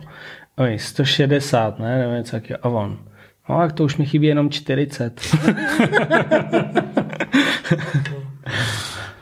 Oj, 0.55 0.79
160, 0.79 1.79
ne? 1.79 1.99
Nebo 1.99 2.13
něco 2.13 2.31
takového. 2.31 2.59
A 2.65 2.69
on. 2.69 2.99
No, 3.49 3.57
tak 3.57 3.73
to 3.73 3.83
už 3.83 3.97
mi 3.97 4.05
chybí 4.05 4.27
jenom 4.27 4.49
40. 4.49 5.21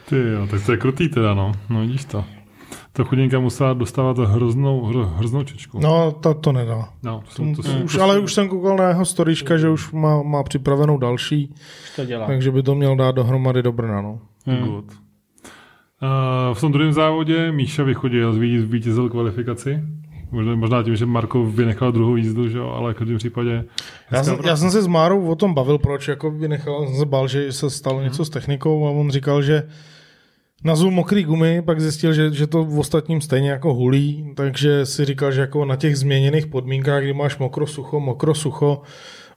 Ty 0.10 0.16
jo, 0.16 0.48
tak 0.52 0.66
to 0.66 0.72
je 0.72 0.78
krutý 0.78 1.10
teda, 1.10 1.34
no. 1.34 1.52
No 1.70 1.82
vidíš 1.82 2.06
to. 2.06 2.26
To 2.98 3.06
chudinka 3.06 3.40
musela 3.40 3.74
dostávat 3.74 4.18
hroznou, 4.18 4.86
hro, 4.86 5.06
hroznou 5.06 5.44
čečku. 5.44 5.80
No, 5.80 6.12
to, 6.12 6.34
to 6.34 6.52
nedá. 6.52 6.90
no 7.04 7.24
to, 7.36 7.44
to, 7.44 7.62
to, 7.62 7.64
to, 7.64 7.84
Už, 7.84 7.98
ale 7.98 8.20
už 8.20 8.34
jsem 8.34 8.50
koukal 8.50 8.78
na 8.78 8.88
jeho 8.88 9.06
storička, 9.06 9.58
že 9.58 9.70
už 9.70 9.92
má, 9.92 10.24
má 10.24 10.44
připravenou 10.44 10.98
další, 10.98 11.54
to 11.96 12.06
dělá. 12.06 12.28
takže 12.28 12.52
by 12.52 12.64
to 12.64 12.76
měl 12.76 12.96
dát 12.96 13.12
dohromady 13.12 13.64
do 13.64 13.72
Brna. 13.72 14.02
No. 14.02 14.20
Good. 14.46 14.86
Uh, 14.86 16.54
v 16.54 16.62
tom 16.62 16.72
druhém 16.72 16.94
závodě 16.94 17.52
Míša 17.52 17.84
vychodil, 17.84 18.34
zví- 18.34 18.62
zvítězil 18.62 19.10
kvalifikaci. 19.10 19.84
Možná, 20.32 20.56
možná 20.56 20.84
tím, 20.84 20.96
že 20.96 21.06
Marko 21.06 21.46
vynechal 21.46 21.92
druhou 21.92 22.16
jízdu, 22.16 22.50
že 22.50 22.58
jo, 22.58 22.70
ale 22.70 22.94
v 22.94 22.98
každém 22.98 23.18
případě... 23.18 23.66
Já, 24.12 24.24
jsem, 24.24 24.38
já 24.44 24.56
jsem 24.56 24.72
se 24.72 24.82
s 24.82 24.88
Márou 24.88 25.28
o 25.28 25.36
tom 25.36 25.54
bavil, 25.54 25.78
proč 25.78 26.08
jako 26.08 26.32
vynechal, 26.32 26.88
jsem 26.88 26.96
se 26.96 27.06
bál, 27.06 27.28
že 27.28 27.52
se 27.52 27.70
stalo 27.70 28.02
něco 28.02 28.26
s 28.26 28.30
technikou 28.30 28.88
a 28.88 28.90
on 28.90 29.10
říkal, 29.10 29.42
že 29.42 29.64
nazul 30.68 30.92
mokrý 30.92 31.24
gumy, 31.24 31.62
pak 31.62 31.82
zjistil, 31.82 32.14
že, 32.14 32.32
že 32.32 32.48
to 32.48 32.64
v 32.64 32.80
ostatním 32.80 33.22
stejně 33.22 33.52
jako 33.52 33.74
hulí, 33.74 34.34
takže 34.36 34.86
si 34.86 35.06
říkal, 35.06 35.32
že 35.32 35.42
jako 35.42 35.66
na 35.66 35.76
těch 35.76 35.98
změněných 35.98 36.48
podmínkách, 36.48 37.04
kdy 37.04 37.14
máš 37.14 37.38
mokro, 37.38 37.68
sucho, 37.68 38.00
mokro, 38.00 38.36
sucho, 38.36 38.82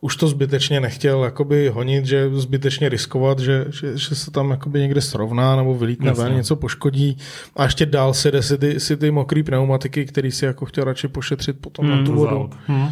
už 0.00 0.16
to 0.16 0.28
zbytečně 0.28 0.80
nechtěl 0.80 1.24
jakoby 1.24 1.68
honit, 1.68 2.06
že 2.06 2.30
zbytečně 2.34 2.88
riskovat, 2.88 3.38
že, 3.38 3.64
že, 3.70 3.98
že 3.98 4.14
se 4.14 4.30
tam 4.30 4.50
jakoby 4.50 4.80
někde 4.80 5.00
srovná 5.00 5.56
nebo 5.56 5.74
vylítne 5.74 6.12
ven, 6.12 6.34
něco 6.34 6.56
poškodí 6.56 7.16
a 7.56 7.64
ještě 7.64 7.86
dál 7.86 8.14
si 8.14 8.30
jde 8.30 8.42
si 8.42 8.58
ty, 8.58 8.80
si 8.80 8.96
ty 8.96 9.10
mokrý 9.10 9.42
pneumatiky, 9.42 10.06
který 10.06 10.30
si 10.30 10.44
jako 10.44 10.66
chtěl 10.66 10.84
radši 10.84 11.08
pošetřit 11.08 11.60
potom 11.60 11.86
Hmm, 11.86 11.98
na 11.98 12.04
tu 12.04 12.14
vodu. 12.14 12.50
Hmm. 12.66 12.88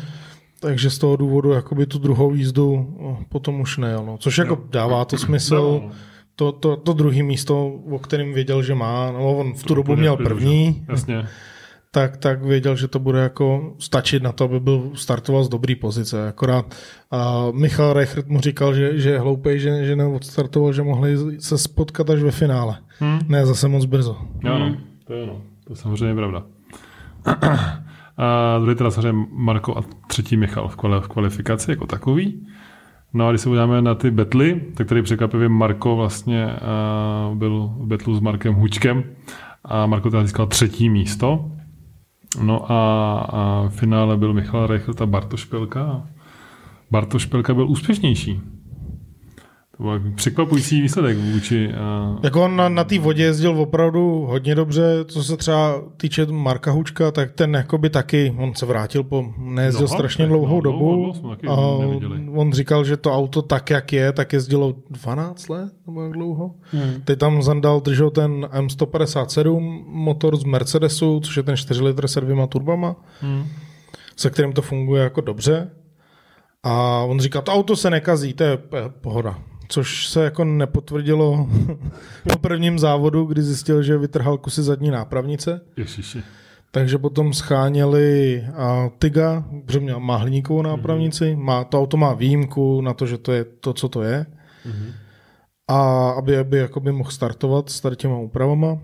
Takže 0.61 0.91
z 0.91 0.99
toho 0.99 1.17
důvodu 1.17 1.51
jakoby 1.51 1.87
tu 1.87 1.99
druhou 1.99 2.35
jízdu 2.35 2.97
no, 3.01 3.19
potom 3.29 3.61
už 3.61 3.79
nejel. 3.79 4.05
No. 4.07 4.19
Což 4.19 4.39
jako 4.39 4.59
dává 4.71 5.05
to 5.05 5.19
smysl. 5.19 5.81
No. 5.85 5.91
To, 6.39 6.53
to, 6.53 6.77
to 6.77 6.93
druhé 6.93 7.23
místo, 7.23 7.67
o 7.91 7.99
kterém 7.99 8.33
věděl, 8.33 8.63
že 8.63 8.75
má, 8.75 9.13
no 9.13 9.37
on 9.37 9.55
v 9.55 9.63
tu 9.63 9.75
dobu 9.75 9.97
měl 9.97 10.17
první? 10.17 10.85
Jasně. 10.89 11.27
tak, 11.91 12.17
tak 12.17 12.43
věděl, 12.43 12.77
že 12.77 12.89
to 12.89 12.99
bude 12.99 13.19
jako 13.19 13.75
stačit 13.79 14.23
na 14.23 14.33
to, 14.33 14.45
aby 14.45 14.61
byl 14.61 14.91
startoval 14.95 15.45
z 15.45 15.49
dobré 15.49 15.75
pozice. 15.81 16.29
Akorát 16.29 16.75
a 17.11 17.47
Michal 17.53 17.93
Reichert 17.93 18.27
mu 18.29 18.41
říkal, 18.41 18.75
že, 18.75 18.99
že 18.99 19.11
je 19.11 19.19
hloupej, 19.19 19.59
že, 19.61 19.85
že 19.85 19.97
neodstartoval, 19.97 20.73
že 20.73 20.83
mohli 20.83 21.41
se 21.41 21.59
spotkat 21.59 22.11
až 22.11 22.23
ve 22.23 22.31
finále. 22.31 22.79
Hmm. 22.99 23.19
Ne 23.29 23.47
zase 23.47 23.69
moc 23.69 23.85
brzo. 23.85 24.17
Jo, 24.45 24.59
no. 24.59 24.77
To 25.05 25.13
je 25.13 25.23
ono. 25.23 25.43
To 25.65 25.73
je 25.73 25.77
samozřejmě 25.77 26.15
pravda. 26.15 26.43
A 28.19 28.59
druhý 28.59 28.75
teda 28.77 28.91
samozřejmě 28.91 29.27
Marko 29.33 29.79
a 29.79 29.83
třetí 30.07 30.37
Michal 30.37 30.69
v, 30.69 30.77
kvali- 30.77 31.01
v 31.01 31.09
kvalifikaci 31.09 31.71
jako 31.71 31.87
takový. 31.87 32.47
No 33.15 33.27
a 33.27 33.31
když 33.31 33.41
se 33.41 33.49
podíváme 33.49 33.83
na 33.83 33.95
ty 33.95 34.11
betly, 34.11 34.61
tak 34.75 34.89
tady 34.89 35.03
překvapivě 35.03 35.49
Marko 35.49 35.97
vlastně 35.97 36.47
uh, 36.47 37.39
byl 37.39 37.75
v 37.79 37.87
betlu 37.87 38.15
s 38.15 38.21
Markem 38.21 38.55
Hučkem 38.55 39.05
a 39.65 39.87
Marko 39.87 40.11
teda 40.11 40.23
získal 40.23 40.47
třetí 40.47 40.91
místo. 40.91 41.51
No 42.43 42.73
a, 42.73 43.21
a 43.21 43.69
v 43.69 43.75
finále 43.75 44.17
byl 44.17 44.35
Michal 44.35 44.67
Reichelt 44.67 45.03
a 45.03 45.07
Bartoš 45.07 45.45
Pelka. 45.45 46.07
Bartoš 46.91 47.27
Pelka 47.27 47.55
byl 47.55 47.69
úspěšnější. 47.69 48.41
To 49.79 49.85
byl 49.85 50.13
překvapující 50.15 50.83
výsledek 50.83 51.19
vůči... 51.19 51.69
Uh, 51.69 52.19
Jako 52.23 52.45
on 52.45 52.57
na, 52.57 52.69
na 52.69 52.85
té 52.85 52.99
vodě 52.99 53.23
jezdil 53.23 53.61
opravdu 53.61 54.27
hodně 54.29 54.55
dobře, 54.55 55.05
co 55.05 55.25
se 55.25 55.37
třeba 55.37 55.83
týče 55.97 56.27
Marka 56.27 56.71
Hučka, 56.71 57.11
tak 57.11 57.33
ten 57.33 57.55
jakoby 57.55 57.91
taky, 57.91 58.35
on 58.39 58.55
se 58.55 58.67
vrátil 58.67 59.03
po, 59.05 59.25
nejezdil 59.39 59.83
No, 59.83 59.89
strašně 59.89 60.25
tak 60.25 60.29
dlouhou 60.29 60.57
no, 60.57 60.61
dlouho, 60.61 60.79
dobu 60.79 60.95
dlouho 60.95 61.15
jsme 61.15 61.29
taky 61.29 61.47
a 61.47 61.55
on 62.35 62.53
říkal, 62.53 62.85
že 62.85 62.97
to 62.97 63.15
auto 63.15 63.43
tak, 63.43 63.71
jak 63.71 63.93
je, 63.93 64.13
tak 64.13 64.33
jezdilo 64.33 64.75
12 64.91 65.49
let, 65.49 65.73
nebo 65.87 66.03
jak 66.03 66.13
dlouho. 66.13 66.55
Hmm. 66.63 67.03
Teď 67.05 67.19
tam 67.19 67.43
Zandal 67.43 67.81
držel 67.81 68.11
ten 68.11 68.45
M157 68.45 69.85
motor 69.87 70.37
z 70.37 70.45
Mercedesu, 70.45 71.21
což 71.21 71.37
je 71.37 71.43
ten 71.43 71.57
4 71.57 71.83
litr 71.83 72.09
se 72.09 72.21
dvěma 72.21 72.47
turbama, 72.47 72.97
hmm. 73.21 73.45
se 74.17 74.31
kterým 74.31 74.53
to 74.53 74.63
funguje 74.63 75.03
jako 75.03 75.21
dobře. 75.21 75.71
A 76.63 77.03
on 77.03 77.21
říká, 77.21 77.41
to 77.41 77.53
auto 77.53 77.77
se 77.77 77.91
nekazí, 77.91 78.35
to 78.35 78.45
je 78.45 78.59
pohoda. 79.01 79.39
Což 79.69 80.09
se 80.09 80.25
jako 80.25 80.45
nepotvrdilo 80.45 81.49
po 82.33 82.39
prvním 82.39 82.79
závodu, 82.79 83.25
kdy 83.25 83.43
zjistil, 83.43 83.83
že 83.83 83.99
vytrhal 83.99 84.39
kusy 84.39 84.63
zadní 84.63 84.91
nápravnice. 84.91 85.61
Ježiši. 85.77 86.23
Takže 86.71 86.99
potom 86.99 87.33
scháněli 87.33 88.45
uh, 88.49 88.55
Tyga, 88.99 89.45
protože 89.67 89.81
měl 89.81 90.01
má 90.01 90.17
hliníkovou 90.17 90.63
nápravnici, 90.63 91.25
mm-hmm. 91.25 91.43
má, 91.45 91.65
to 91.65 91.81
auto 91.81 91.97
má 91.97 92.15
výjimku 92.15 92.81
na 92.81 92.95
to, 92.95 93.07
že 93.07 93.19
to 93.19 93.33
je 93.33 93.45
to, 93.45 93.73
co 93.73 93.89
to 93.89 94.03
je. 94.03 94.27
Mm-hmm. 94.67 94.93
A 95.69 96.11
aby, 96.11 96.39
aby 96.39 96.59
jakoby 96.59 96.93
mohl 96.93 97.11
startovat 97.11 97.71
s 97.71 97.81
tady 97.81 97.97
těma 97.97 98.19
úpravama. 98.19 98.79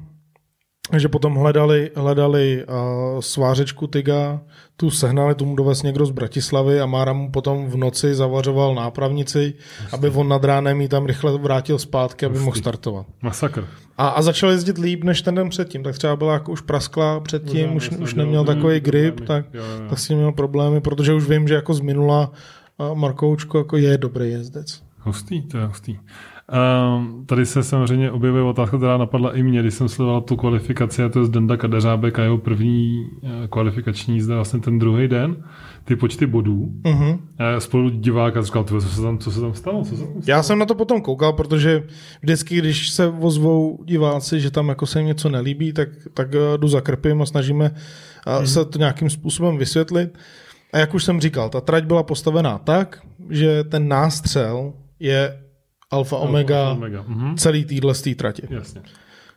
Takže 0.90 1.08
potom 1.08 1.34
hledali, 1.34 1.90
hledali 1.96 2.64
uh, 2.64 3.20
svářečku 3.20 3.86
Tyga, 3.86 4.40
tu 4.76 4.90
sehnali, 4.90 5.34
tomu 5.34 5.56
dovez 5.56 5.82
někdo 5.82 6.06
z 6.06 6.10
Bratislavy 6.10 6.80
a 6.80 6.86
Mára 6.86 7.12
mu 7.12 7.30
potom 7.30 7.66
v 7.70 7.76
noci 7.76 8.14
zavařoval 8.14 8.74
nápravnici, 8.74 9.54
Hustý. 9.80 9.94
aby 9.94 10.10
on 10.10 10.28
nad 10.28 10.44
ránem 10.44 10.80
ji 10.80 10.88
tam 10.88 11.06
rychle 11.06 11.38
vrátil 11.38 11.78
zpátky, 11.78 12.26
aby 12.26 12.32
Hustý. 12.32 12.44
mohl 12.44 12.56
startovat. 12.56 13.06
Masakr. 13.22 13.68
A, 13.98 14.08
a 14.08 14.22
začal 14.22 14.50
jezdit 14.50 14.78
líp 14.78 15.04
než 15.04 15.22
ten 15.22 15.34
den 15.34 15.48
předtím, 15.48 15.82
tak 15.82 15.94
třeba 15.94 16.16
byla 16.16 16.32
jako 16.32 16.52
už 16.52 16.60
praskla 16.60 17.20
předtím, 17.20 17.70
no, 17.70 17.76
už, 17.76 17.90
už 17.90 18.14
neměl 18.14 18.44
takový 18.44 18.80
grip, 18.80 19.20
tak, 19.20 19.46
jo, 19.54 19.62
jo. 19.64 19.88
tak 19.88 19.98
s 19.98 20.06
tím 20.06 20.18
měl 20.18 20.32
problémy, 20.32 20.80
protože 20.80 21.14
už 21.14 21.28
vím, 21.28 21.48
že 21.48 21.54
jako 21.54 21.74
z 21.74 21.80
minula 21.80 22.32
Markoučko 22.94 23.58
jako 23.58 23.76
je 23.76 23.98
dobrý 23.98 24.30
jezdec. 24.30 24.82
Hustý, 24.98 25.42
to 25.42 25.58
je 25.58 25.66
hustý. 25.66 25.98
Um, 26.96 27.26
tady 27.26 27.46
se 27.46 27.62
samozřejmě 27.62 28.10
objevuje 28.10 28.42
otázka, 28.42 28.76
která 28.76 28.96
napadla 28.96 29.36
i 29.36 29.42
mě, 29.42 29.60
když 29.60 29.74
jsem 29.74 29.88
sledoval 29.88 30.20
tu 30.20 30.36
kvalifikaci, 30.36 31.02
a 31.02 31.08
to 31.08 31.18
je 31.18 31.24
z 31.24 31.30
Denda 31.30 31.56
Kadeřábek 31.56 32.18
a 32.18 32.22
jeho 32.22 32.38
první 32.38 33.08
uh, 33.22 33.30
kvalifikační 33.50 34.14
jízda, 34.14 34.34
vlastně 34.34 34.60
ten 34.60 34.78
druhý 34.78 35.08
den, 35.08 35.36
ty 35.84 35.96
počty 35.96 36.26
bodů. 36.26 36.72
Uh-huh. 36.82 37.18
Spolu 37.58 37.90
divák 37.90 38.36
a 38.36 38.42
říkal, 38.42 38.64
co 38.64 38.80
se 38.80 39.02
tam, 39.02 39.18
co 39.18 39.30
se 39.30 39.40
tam 39.40 39.54
stalo? 39.54 39.84
Co 39.84 39.96
se 39.96 40.02
tam 40.02 40.06
stalo? 40.06 40.22
Já 40.26 40.42
jsem 40.42 40.58
na 40.58 40.66
to 40.66 40.74
potom 40.74 41.00
koukal, 41.00 41.32
protože 41.32 41.82
vždycky, 42.22 42.58
když 42.58 42.90
se 42.90 43.08
ozvou 43.08 43.84
diváci, 43.84 44.40
že 44.40 44.50
tam 44.50 44.68
jako 44.68 44.86
se 44.86 44.98
jim 44.98 45.06
něco 45.06 45.28
nelíbí, 45.28 45.72
tak, 45.72 45.88
tak 46.14 46.28
uh, 46.34 46.58
jdu 46.58 46.68
za 46.68 46.80
krpím 46.80 47.22
a 47.22 47.26
snažíme 47.26 47.70
uh, 48.26 48.44
se 48.44 48.64
to 48.64 48.78
nějakým 48.78 49.10
způsobem 49.10 49.56
vysvětlit. 49.56 50.18
A 50.72 50.78
jak 50.78 50.94
už 50.94 51.04
jsem 51.04 51.20
říkal, 51.20 51.48
ta 51.48 51.60
trať 51.60 51.84
byla 51.84 52.02
postavená 52.02 52.58
tak, 52.58 53.00
že 53.30 53.64
ten 53.64 53.88
nástřel 53.88 54.72
je 55.00 55.43
alfa, 55.94 56.16
omega, 56.16 56.60
alfa, 56.60 56.72
omega. 56.72 57.04
Mhm. 57.08 57.36
celý 57.36 57.64
týhle 57.64 57.94
z 57.94 58.02
té 58.02 58.14
tratě. 58.14 58.42
Jasně. 58.50 58.82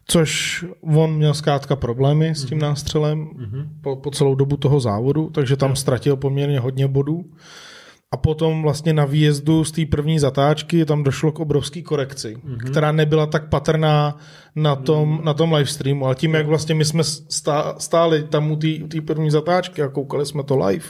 Což 0.10 0.66
on 0.82 1.16
měl 1.16 1.34
zkrátka 1.34 1.76
problémy 1.76 2.30
s 2.30 2.46
tím 2.46 2.58
mm-hmm. 2.58 2.62
nástřelem 2.62 3.26
mm-hmm. 3.26 3.68
po, 3.82 3.96
po 3.96 4.12
celou 4.12 4.36
dobu 4.36 4.58
toho 4.58 4.80
závodu, 4.80 5.30
takže 5.30 5.56
tam 5.56 5.70
yeah. 5.70 5.78
ztratil 5.78 6.16
poměrně 6.18 6.60
hodně 6.60 6.88
bodů. 6.88 7.26
A 8.12 8.18
potom 8.18 8.62
vlastně 8.62 8.94
na 8.94 9.06
výjezdu 9.06 9.64
z 9.64 9.72
té 9.72 9.86
první 9.86 10.20
zatáčky 10.20 10.86
tam 10.86 11.04
došlo 11.04 11.32
k 11.32 11.40
obrovské 11.40 11.82
korekci, 11.82 12.36
mm-hmm. 12.36 12.72
která 12.72 12.92
nebyla 12.92 13.26
tak 13.26 13.50
patrná 13.50 14.18
na 14.56 14.76
tom, 14.76 15.18
mm-hmm. 15.18 15.24
na 15.24 15.34
tom 15.34 15.54
livestreamu, 15.54 16.06
ale 16.06 16.16
tím, 16.16 16.34
jak 16.34 16.48
vlastně 16.48 16.76
my 16.76 16.86
jsme 16.86 17.04
stáli 17.78 18.24
tam 18.24 18.52
u 18.52 18.56
té 18.88 19.02
první 19.06 19.32
zatáčky 19.32 19.82
a 19.82 19.88
koukali 19.88 20.26
jsme 20.26 20.44
to 20.44 20.58
live, 20.58 20.86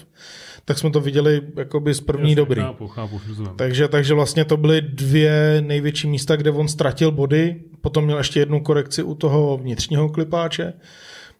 tak 0.67 0.77
jsme 0.77 0.91
to 0.91 1.01
viděli 1.01 1.41
jakoby 1.57 1.93
z 1.93 2.01
první 2.01 2.31
Jasně, 2.31 2.35
dobrý. 2.35 2.61
Chápu, 2.61 2.87
chápu, 2.87 3.21
takže, 3.55 3.87
takže 3.87 4.13
vlastně 4.13 4.45
to 4.45 4.57
byly 4.57 4.81
dvě 4.81 5.63
největší 5.65 6.07
místa, 6.07 6.35
kde 6.35 6.51
on 6.51 6.67
ztratil 6.67 7.11
body, 7.11 7.55
potom 7.81 8.05
měl 8.05 8.17
ještě 8.17 8.39
jednu 8.39 8.59
korekci 8.59 9.03
u 9.03 9.15
toho 9.15 9.57
vnitřního 9.57 10.09
klipáče, 10.09 10.73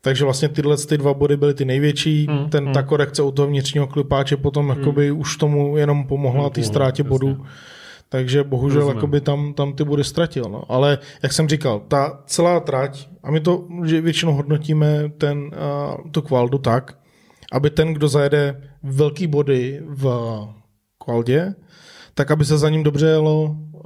takže 0.02 0.24
vlastně 0.24 0.50
tyhle 0.50 0.78
ty 0.78 0.98
dva 0.98 1.14
body 1.14 1.38
byly 1.38 1.54
ty 1.54 1.66
největší, 1.66 2.28
hmm, 2.30 2.50
ten, 2.50 2.64
hmm. 2.64 2.74
ta 2.74 2.84
korekce 2.84 3.22
u 3.22 3.32
toho 3.32 3.48
vnitřního 3.48 3.88
klipáče 3.88 4.38
potom 4.38 4.70
hmm. 4.70 4.80
jakoby 4.80 5.12
už 5.12 5.38
tomu 5.38 5.78
jenom 5.78 6.08
pomohla 6.08 6.50
té 6.50 6.64
ztrátě 6.64 7.04
bodů. 7.04 7.46
Takže 8.10 8.44
bohužel 8.44 8.80
Rozumím. 8.80 8.98
jakoby 8.98 9.22
tam, 9.22 9.54
tam 9.54 9.74
ty 9.74 9.84
body 9.84 10.04
ztratil. 10.04 10.44
No. 10.44 10.64
Ale 10.70 10.98
jak 11.24 11.34
jsem 11.34 11.50
říkal, 11.50 11.82
ta 11.88 12.24
celá 12.26 12.60
trať, 12.60 13.10
a 13.24 13.32
my 13.32 13.40
to 13.40 13.68
že 13.84 14.02
většinou 14.02 14.34
hodnotíme 14.34 15.12
ten, 15.18 15.38
uh, 15.38 16.12
tu 16.12 16.22
kvaldu 16.22 16.58
tak, 16.58 16.98
aby 17.52 17.70
ten, 17.70 17.94
kdo 17.94 18.08
zajede 18.08 18.62
velký 18.88 19.28
body 19.28 19.82
v 19.86 20.08
kvaldě, 21.04 21.56
tak 22.14 22.32
aby 22.32 22.46
se 22.46 22.58
za 22.58 22.70
ním 22.70 22.84
dobře 22.84 23.08
jelo 23.08 23.44
uh, 23.44 23.82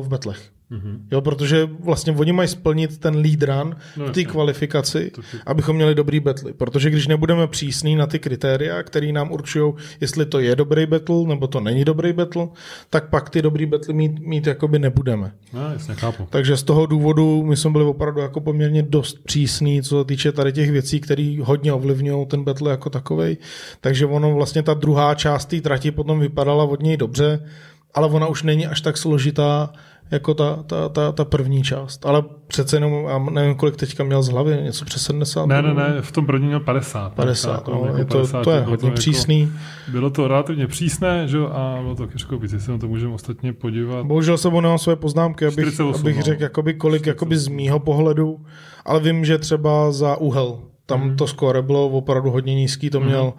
v 0.00 0.08
betlech. 0.08 0.55
Mm-hmm. 0.70 0.98
Jo, 1.12 1.20
protože 1.20 1.68
vlastně 1.80 2.12
oni 2.12 2.32
mají 2.32 2.48
splnit 2.48 2.98
ten 2.98 3.16
lead 3.16 3.42
run 3.42 3.76
no, 3.96 4.06
v 4.06 4.10
té 4.10 4.24
kvalifikaci, 4.24 5.10
to 5.10 5.22
abychom 5.46 5.76
měli 5.76 5.94
dobrý 5.94 6.20
battle. 6.20 6.52
Protože 6.52 6.90
když 6.90 7.06
nebudeme 7.06 7.46
přísní 7.46 7.96
na 7.96 8.06
ty 8.06 8.18
kritéria, 8.18 8.82
které 8.82 9.12
nám 9.12 9.32
určují, 9.32 9.72
jestli 10.00 10.26
to 10.26 10.40
je 10.40 10.56
dobrý 10.56 10.86
battle 10.86 11.26
nebo 11.26 11.46
to 11.46 11.60
není 11.60 11.84
dobrý 11.84 12.12
battle, 12.12 12.48
tak 12.90 13.08
pak 13.10 13.30
ty 13.30 13.42
dobrý 13.42 13.66
battle 13.66 13.94
mít, 13.94 14.18
mít 14.18 14.46
jakoby 14.46 14.78
nebudeme. 14.78 15.32
No, 15.52 15.72
jasně, 15.72 15.94
chápu. 15.94 16.26
Takže 16.30 16.56
z 16.56 16.62
toho 16.62 16.86
důvodu 16.86 17.42
my 17.42 17.56
jsme 17.56 17.70
byli 17.70 17.84
opravdu 17.84 18.20
jako 18.20 18.40
poměrně 18.40 18.82
dost 18.82 19.24
přísní, 19.24 19.82
co 19.82 20.00
se 20.00 20.04
týče 20.04 20.32
tady 20.32 20.52
těch 20.52 20.70
věcí, 20.70 21.00
které 21.00 21.36
hodně 21.42 21.72
ovlivňují 21.72 22.26
ten 22.26 22.44
battle 22.44 22.70
jako 22.70 22.90
takovej. 22.90 23.36
Takže 23.80 24.06
ono 24.06 24.34
vlastně 24.34 24.62
ta 24.62 24.74
druhá 24.74 25.14
část 25.14 25.46
té 25.46 25.60
trati 25.60 25.90
potom 25.90 26.20
vypadala 26.20 26.64
od 26.64 26.82
něj 26.82 26.96
dobře, 26.96 27.48
ale 27.94 28.08
ona 28.08 28.26
už 28.26 28.42
není 28.42 28.66
až 28.66 28.80
tak 28.80 28.96
složitá, 28.96 29.72
jako 30.10 30.34
ta, 30.34 30.62
ta, 30.66 30.88
ta, 30.88 31.12
ta 31.12 31.24
první 31.24 31.62
část. 31.62 32.06
Ale 32.06 32.24
přece 32.46 32.76
jenom, 32.76 32.92
já 33.08 33.18
nevím, 33.18 33.54
kolik 33.54 33.76
teďka 33.76 34.04
měl 34.04 34.22
z 34.22 34.28
hlavy, 34.28 34.58
něco 34.62 34.84
přes 34.84 35.02
70? 35.02 35.46
Ne, 35.46 35.62
ne, 35.62 35.74
ne, 35.74 35.96
v 36.00 36.12
tom 36.12 36.26
prvním 36.26 36.48
měl 36.48 36.60
50. 36.60 37.12
50, 37.12 37.64
50 37.64 37.68
no, 37.68 37.86
jako 37.86 37.98
je 37.98 38.04
to, 38.04 38.18
50, 38.18 38.42
to 38.42 38.50
je 38.50 38.60
hodně 38.60 38.88
jako, 38.88 38.96
přísný. 38.96 39.52
Bylo 39.88 40.10
to 40.10 40.28
relativně 40.28 40.66
přísné, 40.66 41.28
že? 41.28 41.38
a 41.38 41.78
bylo 41.82 41.94
to 41.94 42.06
těžko 42.06 42.38
být, 42.38 42.60
se 42.60 42.70
na 42.70 42.78
to 42.78 42.88
můžeme 42.88 43.14
ostatně 43.14 43.52
podívat. 43.52 44.06
Bohužel 44.06 44.38
jsem 44.38 44.54
nemám 44.54 44.78
své 44.78 44.96
poznámky, 44.96 45.46
abych, 45.46 45.64
48, 45.64 46.00
abych 46.00 46.16
no. 46.16 46.22
řekl, 46.22 46.42
jakoby, 46.42 46.74
kolik 46.74 47.06
jakoby 47.06 47.36
z 47.36 47.48
mýho 47.48 47.80
pohledu, 47.80 48.40
ale 48.84 49.00
vím, 49.00 49.24
že 49.24 49.38
třeba 49.38 49.92
za 49.92 50.16
úhel, 50.16 50.58
tam 50.86 51.08
mm. 51.08 51.16
to 51.16 51.26
skóre 51.26 51.62
bylo 51.62 51.88
opravdu 51.88 52.30
hodně 52.30 52.54
nízký, 52.54 52.90
to 52.90 53.00
mm. 53.00 53.06
měl 53.06 53.32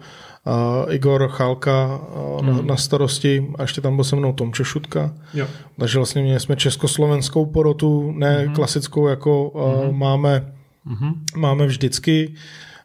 uh, 0.48 0.94
Igor 0.94 1.28
Chálka 1.28 2.00
uh, 2.16 2.42
mm. 2.42 2.56
na, 2.56 2.62
na 2.62 2.76
starosti 2.76 3.48
a 3.58 3.62
ještě 3.62 3.80
tam 3.80 3.96
byl 3.96 4.04
se 4.04 4.16
mnou 4.16 4.32
Tom 4.32 4.52
Češutka. 4.52 5.14
Jo. 5.34 5.46
Takže 5.78 5.98
vlastně 5.98 6.22
měli 6.22 6.40
jsme 6.40 6.56
československou 6.56 7.46
porotu, 7.46 8.12
ne 8.12 8.46
mm. 8.46 8.54
klasickou, 8.54 9.08
jako 9.08 9.50
uh, 9.50 9.84
mm. 9.84 9.98
máme, 9.98 10.52
mm. 10.84 11.24
máme 11.36 11.66
vždycky, 11.66 12.34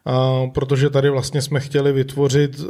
uh, 0.04 0.50
protože 0.50 0.90
tady 0.90 1.10
vlastně 1.10 1.42
jsme 1.42 1.60
chtěli 1.60 1.92
vytvořit 1.92 2.64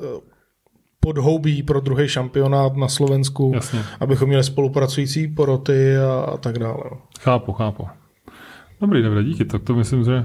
podhoubí 1.00 1.62
pro 1.62 1.80
druhý 1.80 2.08
šampionát 2.08 2.76
na 2.76 2.88
Slovensku, 2.88 3.52
Jasně. 3.54 3.82
abychom 4.00 4.28
měli 4.28 4.44
spolupracující 4.44 5.28
poroty 5.28 5.96
a, 5.96 6.20
a 6.20 6.36
tak 6.36 6.58
dále. 6.58 6.80
No. 6.90 6.98
Chápu, 7.20 7.52
chápu. 7.52 7.86
Dobrý, 8.80 9.02
dobrý, 9.02 9.24
díky. 9.24 9.44
Tak 9.44 9.62
to 9.62 9.74
myslím, 9.74 10.04
že 10.04 10.24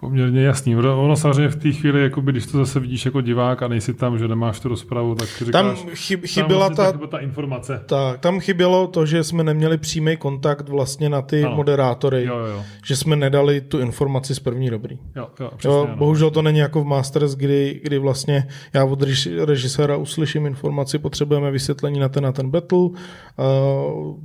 poměrně 0.00 0.42
jasný. 0.42 0.76
Ono 0.76 1.16
samozřejmě 1.16 1.48
v 1.48 1.56
té 1.56 1.72
chvíli, 1.72 2.02
jakoby, 2.02 2.32
když 2.32 2.46
to 2.46 2.58
zase 2.58 2.80
vidíš 2.80 3.04
jako 3.04 3.20
divák 3.20 3.62
a 3.62 3.68
nejsi 3.68 3.94
tam, 3.94 4.18
že 4.18 4.28
nemáš 4.28 4.60
tu 4.60 4.68
rozpravu, 4.68 5.14
tak 5.14 5.28
říkáš, 5.28 5.52
tam 5.52 5.76
chyb, 5.94 6.20
chyběla 6.26 6.68
tam 6.68 6.76
vlastně 6.76 7.00
ta, 7.00 7.06
ta, 7.06 7.18
informace. 7.18 7.82
Tak, 7.86 8.20
tam 8.20 8.40
chybělo 8.40 8.86
to, 8.86 9.06
že 9.06 9.24
jsme 9.24 9.44
neměli 9.44 9.78
přímý 9.78 10.16
kontakt 10.16 10.68
vlastně 10.68 11.08
na 11.08 11.22
ty 11.22 11.44
ano. 11.44 11.56
moderátory, 11.56 12.24
jo, 12.24 12.38
jo. 12.38 12.62
že 12.84 12.96
jsme 12.96 13.16
nedali 13.16 13.60
tu 13.60 13.78
informaci 13.78 14.34
z 14.34 14.38
první 14.38 14.70
dobrý. 14.70 14.98
Jo, 15.16 15.28
jo, 15.40 15.50
přesně, 15.56 15.76
jo, 15.76 15.88
bohužel 15.96 16.30
to 16.30 16.42
není 16.42 16.58
jako 16.58 16.82
v 16.82 16.86
Masters, 16.86 17.34
kdy, 17.34 17.80
kdy 17.84 17.98
vlastně 17.98 18.48
já 18.72 18.84
od 18.84 19.02
režiséra 19.44 19.96
uslyším 19.96 20.46
informaci, 20.46 20.98
potřebujeme 20.98 21.50
vysvětlení 21.50 22.00
na 22.00 22.08
ten 22.08 22.24
na 22.24 22.32
ten 22.32 22.50
battle. 22.50 22.78
Uh, 22.78 22.94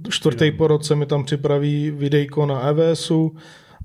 čtvrtý 0.10 0.52
po 0.52 0.68
roce 0.68 0.96
mi 0.96 1.06
tam 1.06 1.24
připraví 1.24 1.92
videjko 1.92 2.46
na 2.46 2.60
EVSu, 2.62 3.36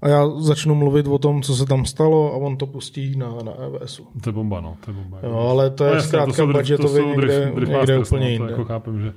a 0.02 0.08
já 0.08 0.28
začnu 0.28 0.74
mluvit 0.74 1.06
o 1.06 1.18
tom, 1.18 1.42
co 1.42 1.56
se 1.56 1.66
tam 1.66 1.84
stalo 1.84 2.32
a 2.32 2.36
on 2.36 2.56
to 2.56 2.66
pustí 2.66 3.16
na, 3.16 3.28
na 3.42 3.52
EVSu. 3.52 4.06
To 4.22 4.28
je 4.28 4.34
bomba, 4.34 4.60
no. 4.60 4.76
To 4.84 4.90
je 4.90 4.94
bomba. 4.94 5.18
Jo, 5.22 5.34
ale 5.36 5.70
to 5.70 5.84
je 5.84 5.94
no, 5.94 6.02
zkrátka 6.02 6.46
budgetově 6.46 7.06
někde, 7.06 7.52
někde 7.54 7.98
úplně 7.98 8.24
no, 8.24 8.30
jinde. 8.30 8.50
Jako 8.50 8.64
chápem, 8.64 9.00
že... 9.00 9.12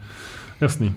Jasný. 0.62 0.96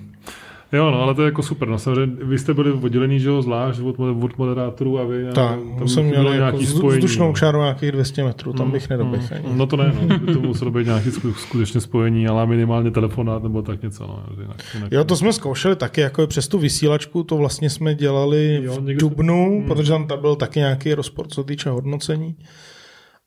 Jo, 0.73 0.91
no, 0.91 1.03
ale 1.03 1.15
to 1.15 1.23
je 1.23 1.27
jako 1.27 1.43
super. 1.43 1.69
No, 1.69 1.79
samozřejmě, 1.79 2.25
vy 2.25 2.39
jste 2.39 2.55
byli 2.55 2.73
oddělení, 2.73 3.21
že 3.21 3.29
jo, 3.29 3.43
zvlášť 3.43 3.81
od, 3.81 3.97
od 4.01 4.39
moderátorů 4.39 4.99
a 4.99 5.05
vy 5.05 5.25
tak, 5.35 5.59
tam 5.79 5.89
jsem 5.89 6.05
měl 6.05 6.35
nějaký 6.35 6.65
jako 6.65 6.79
spojení. 6.79 6.99
vzdušnou 6.99 7.27
no. 7.27 7.35
čáru 7.35 7.59
nějakých 7.59 7.93
200 7.93 8.25
metrů, 8.25 8.53
tam 8.53 8.67
mm, 8.67 8.73
bych 8.73 8.91
nedoběhl. 8.91 9.27
Mm, 9.51 9.59
no 9.59 9.67
to 9.67 9.77
ne, 9.77 9.93
no, 10.27 10.35
to 10.35 10.41
muselo 10.41 10.71
být 10.71 10.87
nějaký 10.87 11.11
skutečně 11.37 11.81
spojení, 11.81 12.29
ale 12.29 12.47
minimálně 12.47 12.91
telefonát 12.91 13.43
nebo 13.43 13.63
tak 13.63 13.83
něco. 13.83 14.07
No, 14.07 14.25
jinak, 14.41 14.57
jinak, 14.75 14.93
jo, 14.93 15.05
to 15.05 15.17
jsme 15.17 15.33
zkoušeli 15.33 15.77
taky, 15.77 16.01
jako 16.01 16.27
přes 16.27 16.49
tu 16.49 16.59
vysílačku, 16.59 17.23
to 17.23 17.37
vlastně 17.37 17.71
jsme 17.71 17.95
dělali 17.95 18.61
jo, 18.63 18.75
v 18.81 18.97
Dubnu, 18.97 19.65
to... 19.69 19.75
protože 19.75 19.93
tam 19.93 20.21
byl 20.21 20.37
taky 20.37 20.59
nějaký 20.59 20.95
rozpor, 20.95 21.27
co 21.29 21.45
týče 21.45 21.71
hodnocení. 21.71 22.37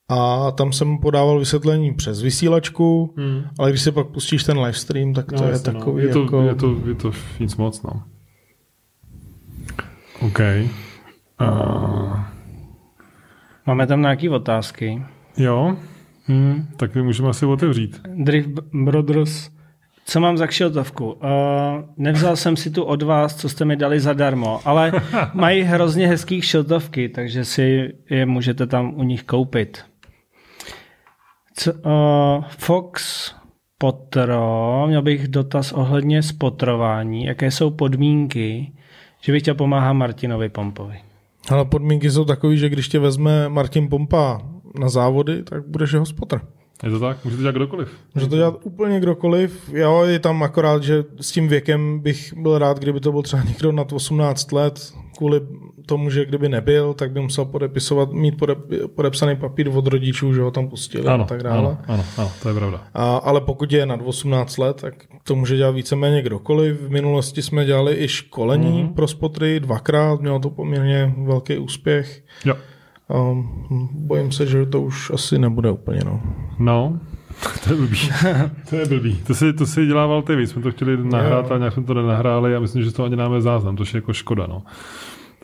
A 0.10 0.52
tam 0.52 0.72
jsem 0.72 0.98
podával 0.98 1.40
vysvětlení 1.40 1.94
přes 1.94 2.22
vysílačku, 2.22 3.14
hmm. 3.18 3.44
ale 3.60 3.70
když 3.70 3.82
si 3.82 3.92
pak 3.92 4.08
pustíš 4.08 4.44
ten 4.44 4.60
livestream, 4.60 5.14
tak 5.14 5.26
to 5.26 5.36
no, 5.36 5.44
je 5.44 5.52
jasně, 5.52 5.74
no. 5.74 5.80
takový 5.80 6.02
no. 6.02 6.08
je 6.08 6.14
to, 6.14 6.22
jako... 6.22 6.42
Je 6.42 6.56
to, 6.56 6.76
je 6.88 6.96
to 6.96 7.12
nic 7.40 7.56
moc, 7.56 7.84
no. 7.84 8.04
OK. 10.22 10.40
Uh... 11.42 12.20
Máme 13.66 13.88
tam 13.88 14.02
nějaké 14.02 14.30
otázky. 14.30 15.02
Jo? 15.38 15.78
Hmm. 16.26 16.68
Tak 16.78 16.96
my 16.96 17.02
můžeme 17.04 17.30
asi 17.30 17.46
otevřít. 17.46 18.02
Drift 18.16 18.50
Brothers 18.74 19.50
Co 20.06 20.20
mám 20.20 20.38
za 20.38 20.48
kšiltovku? 20.48 21.12
Uh, 21.12 21.20
nevzal 21.98 22.36
jsem 22.36 22.56
si 22.56 22.70
tu 22.70 22.84
od 22.84 23.04
vás, 23.04 23.36
co 23.36 23.50
jste 23.50 23.66
mi 23.66 23.76
dali 23.76 24.00
zadarmo, 24.00 24.60
ale 24.66 24.92
mají 25.34 25.62
hrozně 25.62 26.08
hezký 26.08 26.42
kšiltovky, 26.42 27.10
takže 27.10 27.46
si 27.46 27.94
je 28.10 28.26
můžete 28.26 28.68
tam 28.68 28.94
u 28.96 29.04
nich 29.04 29.24
koupit. 29.24 29.84
Co, 31.60 31.74
uh, 31.74 32.46
Fox 32.58 33.32
Potro, 33.78 34.84
měl 34.88 35.02
bych 35.02 35.28
dotaz 35.28 35.72
ohledně 35.72 36.24
spotrování. 36.24 37.26
Jaké 37.26 37.52
jsou 37.52 37.70
podmínky, 37.70 38.74
že 39.22 39.32
bych 39.32 39.42
chtěl 39.42 39.56
pomáhat 39.56 39.94
Martinovi 39.94 40.50
Pompovi? 40.50 41.00
Ale 41.50 41.66
podmínky 41.66 42.12
jsou 42.12 42.26
takové, 42.26 42.56
že 42.56 42.70
když 42.70 42.88
tě 42.88 43.00
vezme 43.00 43.50
Martin 43.50 43.90
Pompa 43.90 44.42
na 44.80 44.90
závody, 44.90 45.44
tak 45.44 45.68
budeš 45.68 45.92
jeho 45.92 46.06
spotr. 46.06 46.42
Je 46.84 46.90
to 46.90 47.00
tak? 47.00 47.26
Může 47.26 47.36
to 47.36 47.42
dělat 47.42 47.56
kdokoliv. 47.56 47.90
Může 48.16 48.28
to 48.28 48.36
dělat 48.36 48.60
úplně 48.64 49.00
kdokoliv. 49.00 49.70
Jo, 49.74 50.04
je 50.04 50.20
tam 50.20 50.44
akorát, 50.44 50.84
že 50.84 51.04
s 51.22 51.32
tím 51.32 51.48
věkem 51.48 52.00
bych 52.00 52.34
byl 52.38 52.58
rád, 52.58 52.80
kdyby 52.80 53.00
to 53.00 53.12
byl 53.12 53.22
třeba 53.22 53.44
někdo 53.44 53.72
nad 53.72 53.94
18 53.94 54.52
let, 54.52 54.94
kvůli 55.18 55.42
tomu, 55.88 56.10
že 56.10 56.26
kdyby 56.26 56.50
nebyl, 56.50 56.94
tak 56.94 57.12
by 57.12 57.20
musel 57.20 57.46
podepisovat, 57.46 58.12
mít 58.12 58.38
podep, 58.38 58.58
podepsaný 58.96 59.36
papír 59.36 59.70
od 59.74 59.88
rodičů, 59.88 60.34
že 60.34 60.42
ho 60.42 60.52
tam 60.52 60.70
pustili 60.70 61.08
Ano, 61.08 61.24
a 61.24 61.28
tak 61.28 61.44
dále. 61.44 61.58
ano, 61.58 61.78
ano, 61.88 62.06
ano, 62.18 62.32
to 62.42 62.50
je 62.50 62.56
pravda. 62.56 62.84
A, 62.94 63.18
ale 63.18 63.42
pokud 63.42 63.72
je 63.72 63.86
nad 63.86 64.00
18 64.04 64.58
let, 64.58 64.82
tak 64.82 64.94
to 65.24 65.36
může 65.36 65.58
dělat 65.58 65.72
víceméně 65.72 66.22
kdokoliv. 66.22 66.82
V 66.82 66.90
minulosti 66.90 67.42
jsme 67.42 67.66
dělali 67.66 68.04
i 68.04 68.08
školení 68.08 68.84
mm-hmm. 68.84 68.94
pro 68.94 69.08
spotry 69.08 69.60
dvakrát, 69.60 70.22
mělo 70.22 70.40
to 70.40 70.50
poměrně 70.50 71.14
velký 71.26 71.58
úspěch. 71.58 72.24
Jo. 72.46 72.56
Um, 73.32 73.90
bojím 73.92 74.32
se, 74.32 74.46
že 74.46 74.66
to 74.66 74.82
už 74.82 75.12
asi 75.14 75.40
nebude 75.40 75.72
úplně. 75.72 76.02
No. 76.06 76.22
No, 76.60 77.00
to 77.64 77.70
je 77.70 77.76
blbý. 77.76 78.10
to 78.70 78.76
je 78.76 78.86
blbý. 78.86 79.16
To 79.28 79.36
si, 79.36 79.54
to 79.54 79.66
si 79.66 79.86
dělával 79.86 80.22
ty 80.22 80.36
víc. 80.36 80.52
Jsme 80.52 80.62
to 80.62 80.72
chtěli 80.72 80.98
nahrát 81.04 81.52
a 81.52 81.58
nějak 81.58 81.74
jsme 81.74 81.84
to 81.84 81.94
nenahráli 81.94 82.56
a 82.56 82.60
myslím, 82.60 82.84
že 82.84 82.92
to 82.92 83.04
ani 83.04 83.16
máme 83.16 83.42
záznam, 83.42 83.76
to 83.76 83.84
je 83.84 83.88
jako 83.94 84.14
škoda. 84.14 84.48
No. 84.48 84.64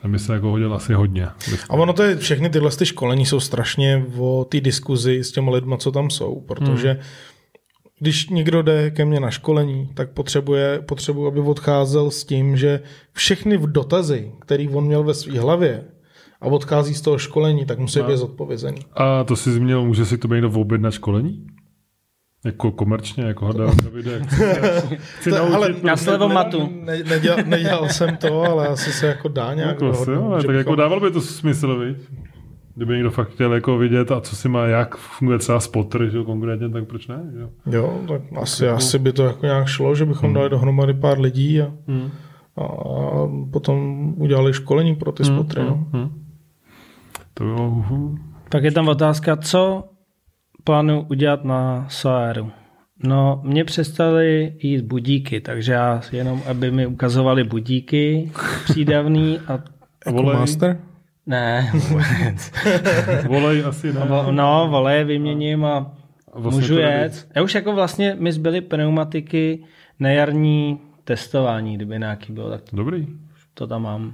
Ten 0.04 0.12
by 0.12 0.20
se 0.20 0.34
jako 0.34 0.49
hodil 0.49 0.74
asi 0.74 0.93
hodně. 0.93 1.28
A 1.70 1.74
ono 1.74 1.93
to 1.93 2.04
je, 2.04 2.18
všechny 2.18 2.49
tyhle 2.49 2.72
ty 2.72 2.86
školení 2.86 3.26
jsou 3.26 3.39
strašně 3.39 4.06
o 4.18 4.45
té 4.49 4.62
diskuzi 4.62 5.24
s 5.24 5.32
těmi 5.32 5.49
lidmi, 5.51 5.76
co 5.78 5.91
tam 5.91 6.10
jsou, 6.10 6.41
protože 6.47 6.91
hmm. 6.91 7.01
když 7.99 8.30
někdo 8.30 8.62
jde 8.62 8.91
ke 8.91 9.06
mně 9.06 9.20
na 9.20 9.32
školení, 9.32 9.89
tak 9.93 10.10
potřebuje, 10.12 10.82
potřebuje, 10.86 11.28
aby 11.28 11.39
odcházel 11.39 12.12
s 12.12 12.24
tím, 12.24 12.58
že 12.58 12.80
všechny 13.14 13.58
v 13.58 13.72
dotazy, 13.72 14.32
který 14.39 14.70
on 14.70 14.86
měl 14.86 15.04
ve 15.04 15.14
své 15.14 15.39
hlavě, 15.39 15.84
a 16.41 16.45
odchází 16.45 16.93
z 16.93 17.01
toho 17.01 17.18
školení, 17.18 17.66
tak 17.66 17.80
musí 17.80 17.99
No. 17.99 18.06
být 18.08 18.18
zodpovězený. 18.18 18.78
A 18.93 19.24
to 19.24 19.36
si 19.36 19.51
zmínil, 19.51 19.86
může 19.86 20.06
si 20.06 20.18
to 20.18 20.28
být 20.28 20.34
někdo 20.34 20.51
objednat 20.51 20.93
školení? 20.93 21.45
Jako 22.46 22.72
komerčně, 22.72 23.24
jako 23.24 23.46
hada 23.46 23.66
Davide, 23.84 24.22
chci, 24.24 24.36
chci 25.20 25.30
To- 25.30 25.36
naučit, 25.38 25.56
ale 25.56 25.68
prostě- 25.70 25.88
Já 25.88 25.98
slevomatu. 25.98 26.70
Ne, 26.84 26.98
nedělal, 27.10 27.39
nedělal 27.46 27.89
jsem 27.89 28.18
to, 28.18 28.41
ale 28.44 28.68
asi 28.68 28.91
se 28.91 29.08
jako 29.08 29.28
dá 29.28 29.54
nějak 29.54 29.70
Jako 29.72 29.89
asi, 29.89 30.00
jo, 30.00 30.06
dohodnout, 30.06 30.32
ale 30.34 30.41
že 30.41 30.48
tak 30.48 30.56
jako 30.56 30.70
bychom- 30.70 30.78
dával 30.80 31.00
by 31.00 31.12
to 31.12 31.22
smysl, 31.22 31.80
viď? 31.80 31.98
Kdyby 32.76 32.94
někdo 32.94 33.12
fakt 33.12 33.30
chtěl 33.30 33.54
jako 33.54 33.78
vidět 33.78 34.12
a 34.12 34.22
co 34.22 34.36
si 34.36 34.50
má, 34.50 34.66
jak 34.66 34.96
funguje 34.98 35.39
třeba 35.39 35.60
spotr, 35.60 36.10
že 36.10 36.18
jo, 36.18 36.24
konkrétně, 36.24 36.70
tak 36.70 36.86
proč 36.88 37.08
ne? 37.08 37.20
Že? 37.34 37.39
jo? 37.41 37.50
Jo, 37.66 38.00
tak 38.08 38.22
asi, 38.41 38.68
asi 38.70 39.00
by 39.00 39.14
to 39.14 39.24
jako 39.26 39.46
nějak 39.46 39.68
šlo, 39.68 39.96
že 39.96 40.06
bychom 40.06 40.34
dali 40.34 40.50
dohromady 40.50 40.94
pár 40.94 41.20
lidí 41.20 41.62
a, 41.62 41.72
Hmm. 41.88 42.10
a 42.58 42.62
potom 43.52 44.08
udělali 44.18 44.54
školení 44.54 44.96
pro 44.96 45.12
ty 45.12 45.24
spotry. 45.26 45.62
No. 45.64 45.86
Hmm. 45.94 46.10
To 47.34 47.44
bylo... 47.44 47.86
Pak 48.50 48.64
je 48.64 48.72
tam 48.72 48.88
otázka, 48.88 49.36
co 49.36 49.84
plánuju 50.64 51.01
udělat 51.09 51.43
na 51.45 51.86
Soaru. 51.89 52.51
No, 53.03 53.41
mě 53.43 53.64
přestali 53.66 54.53
jít 54.61 54.82
budíky, 54.82 55.41
takže 55.41 55.72
já 55.74 56.01
jenom, 56.11 56.41
aby 56.49 56.72
mi 56.72 56.86
ukazovali 56.88 57.43
budíky 57.43 58.32
přídavný 58.64 59.39
a 59.47 59.51
Jako 60.05 60.18
Volej. 60.24 60.39
master? 60.39 60.80
ne, 61.26 61.72
vůbec. 61.74 62.51
Volej 63.28 63.64
asi 63.66 63.93
ne. 63.93 63.99
Vo- 64.01 64.32
no, 64.32 64.68
voleje 64.72 65.03
vyměním 65.03 65.66
a 65.66 65.91
Vlastně 66.34 66.61
můžu 66.61 66.74
to 66.76 66.80
jet. 66.82 67.28
Já 67.36 67.41
už 67.43 67.55
jako 67.55 67.74
vlastně, 67.74 68.16
my 68.20 68.32
zbyly 68.32 68.61
pneumatiky 68.61 69.64
na 69.99 70.09
jarní 70.09 70.80
testování, 71.03 71.76
kdyby 71.76 71.99
nějaký 71.99 72.34
bylo, 72.34 72.49
tak 72.49 72.61
Dobrý. 72.74 73.07
to 73.53 73.68
tam 73.68 73.82
mám. 73.82 74.14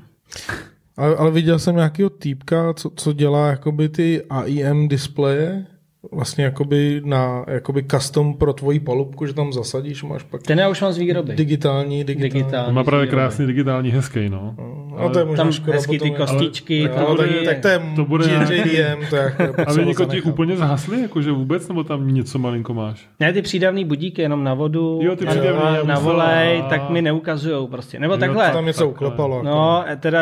Ale, 0.98 1.16
ale 1.16 1.32
viděl 1.32 1.60
jsem 1.60 1.76
nějakého 1.76 2.10
týpka, 2.10 2.74
co, 2.74 2.90
co 2.96 3.14
dělá 3.14 3.48
jakoby 3.48 3.90
ty 3.90 4.22
AIM 4.30 4.88
displeje, 4.88 5.66
vlastně 6.12 6.44
jakoby 6.44 7.02
na 7.06 7.46
jakoby 7.48 7.84
custom 7.84 8.34
pro 8.34 8.54
tvoji 8.54 8.80
palubku, 8.80 9.26
že 9.26 9.34
tam 9.34 9.54
zasadíš, 9.54 10.04
máš 10.04 10.24
pak 10.24 10.44
Ten 10.44 10.60
já 10.60 10.70
už 10.70 10.82
mám 10.82 10.92
z 10.94 10.98
výroby. 10.98 11.36
digitální, 11.36 12.04
digitální. 12.04 12.34
Digitální. 12.34 12.74
Má 12.74 12.84
právě 12.84 13.08
krásný 13.08 13.48
digitální, 13.48 13.90
hezký, 13.92 14.30
no. 14.30 14.56
No, 15.02 15.10
to 15.10 15.20
je 15.20 15.26
možná 15.26 15.44
Tam 15.44 15.52
škoda 15.54 15.74
hezky 15.78 16.00
ty 16.00 16.12
kostičky, 16.12 16.90
ale, 16.90 17.00
to 17.00 17.08
ale, 17.08 17.16
bude... 17.16 17.28
tak, 17.28 17.46
tak 17.46 17.60
to 17.62 17.68
je 17.68 17.82
To 17.96 18.06
bude 18.06 18.26
JDM, 18.26 19.06
to 19.10 19.16
je 19.16 19.22
jako 19.40 19.44
A 19.44 19.48
potřeba 19.48 19.74
vy 19.74 19.86
někoho 19.86 20.10
ti 20.10 20.22
úplně 20.22 20.58
zhasli, 20.58 21.02
jakože 21.02 21.32
vůbec, 21.32 21.68
nebo 21.68 21.84
tam 21.84 22.14
něco 22.14 22.40
malinko 22.40 22.74
máš? 22.74 23.08
Ne, 23.20 23.34
ty 23.34 23.42
přídavný 23.42 23.86
budíky 23.86 24.22
jenom 24.22 24.44
na 24.44 24.54
vodu, 24.54 25.00
Jo, 25.04 25.16
ty 25.16 25.26
na, 25.26 25.32
přídavný, 25.32 25.88
na, 25.88 26.00
volej, 26.00 26.60
a- 26.66 26.70
tak 26.70 26.90
mi 26.90 27.02
neukazujou 27.02 27.68
prostě. 27.68 28.00
Nebo 28.00 28.14
Jo, 28.14 28.20
takhle. 28.20 28.52
Tam 28.52 28.66
něco 28.66 28.90
uklopalo. 28.90 29.36
jako. 29.36 29.48
No, 29.48 29.84
e, 29.90 29.96
teda, 29.96 30.20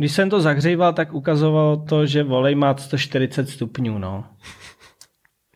když 0.00 0.12
jsem 0.12 0.30
to 0.30 0.40
zahříval, 0.40 0.92
tak 0.92 1.12
ukazovalo 1.14 1.76
to, 1.76 2.06
že 2.06 2.22
volej 2.22 2.54
má 2.54 2.76
140 2.76 3.48
stupňů, 3.48 3.98
no. 3.98 4.24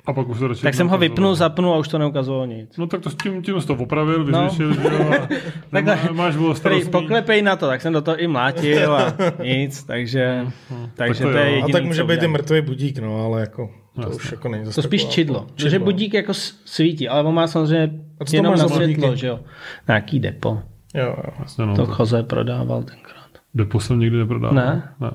A 0.06 0.12
pak 0.12 0.28
už 0.28 0.38
to 0.38 0.48
radši 0.48 0.62
Tak 0.62 0.74
jsem 0.74 0.88
ho 0.88 0.98
vypnul, 0.98 1.34
zapnul 1.34 1.74
a 1.74 1.78
už 1.78 1.88
to 1.88 1.98
neukazovalo 1.98 2.46
nic. 2.46 2.76
No 2.76 2.86
tak 2.86 3.00
to 3.00 3.10
s 3.10 3.14
tím, 3.14 3.42
tím 3.42 3.60
jsi 3.60 3.66
to 3.66 3.74
opravil, 3.74 4.24
No. 4.24 4.42
vyřešil, 4.42 4.74
že 4.74 4.80
jo, 4.82 5.10
a 5.22 5.28
Takhle. 5.70 5.96
má- 5.96 6.12
máš 6.12 6.36
bylo 6.36 6.54
starostný. 6.54 6.90
poklepej 6.90 7.42
na 7.42 7.56
to, 7.56 7.66
tak 7.66 7.82
jsem 7.82 7.92
do 7.92 8.02
toho 8.02 8.16
i 8.16 8.26
mlátil 8.26 8.94
a 8.96 9.14
nic, 9.42 9.84
takže, 9.84 10.46
takže 10.94 11.24
to 11.24 11.30
to 11.30 11.36
je 11.38 11.44
jo. 11.44 11.50
A 11.50 11.52
A 11.52 11.54
jediný, 11.56 11.72
tak 11.72 11.84
může 11.84 12.04
být 12.04 12.22
i 12.22 12.28
mrtvý 12.28 12.60
budík, 12.60 12.98
no, 12.98 13.24
ale 13.24 13.40
jako 13.40 13.70
to 13.94 14.00
Jasně. 14.00 14.16
už 14.16 14.30
jako 14.32 14.48
není 14.48 14.64
zase 14.64 14.74
To 14.74 14.82
spíš 14.82 15.02
taková- 15.02 15.14
čidlo. 15.14 15.46
Protože 15.54 15.78
budík 15.78 16.14
jako 16.14 16.34
svítí, 16.64 17.08
ale 17.08 17.22
on 17.24 17.34
má 17.34 17.46
samozřejmě 17.46 18.00
A 18.20 18.24
co 18.24 18.30
to 18.30 18.36
jenom 18.36 18.56
na 18.58 18.68
světlo, 18.68 19.16
že 19.16 19.26
jo. 19.26 19.40
Nějaký 19.88 20.20
depo. 20.20 20.58
Jo, 20.94 21.04
jo. 21.06 21.32
Jasně, 21.38 21.66
no. 21.66 21.76
To 21.76 21.86
Choze 21.86 22.22
prodával 22.22 22.82
tenkrát. 22.82 23.23
Depo 23.54 23.80
jsem 23.80 23.98
nikdy 23.98 24.16
neprodával. 24.18 24.54
Ne? 24.54 24.88
ne. 25.00 25.10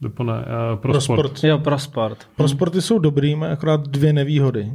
Depo 0.00 0.24
ne, 0.24 0.32
já 0.46 0.76
pro, 0.76 0.92
Pro 0.92 1.00
sport. 1.00 1.18
sport. 1.18 1.44
Jo, 1.44 1.58
pro 1.58 1.78
sport. 1.78 2.18
Pro 2.36 2.48
sporty 2.48 2.82
jsou 2.82 2.98
dobrý, 2.98 3.34
má 3.34 3.46
akorát 3.52 3.88
dvě 3.88 4.12
nevýhody. 4.12 4.72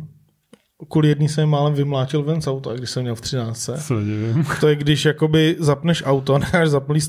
Kvůli 0.90 1.08
jedný 1.08 1.30
jsem 1.30 1.50
málem 1.50 1.74
vymlátil 1.74 2.24
ven 2.24 2.42
z 2.42 2.48
auta, 2.48 2.74
když 2.74 2.90
jsem 2.90 3.04
měl 3.04 3.16
v 3.16 3.22
13. 3.22 3.70
Se 3.76 3.94
nedivím. 3.94 4.46
To 4.60 4.68
je, 4.68 4.76
když 4.76 5.06
jakoby 5.06 5.56
zapneš 5.60 6.04
auto, 6.06 6.38
necháš 6.38 6.70
zaplý 6.70 7.00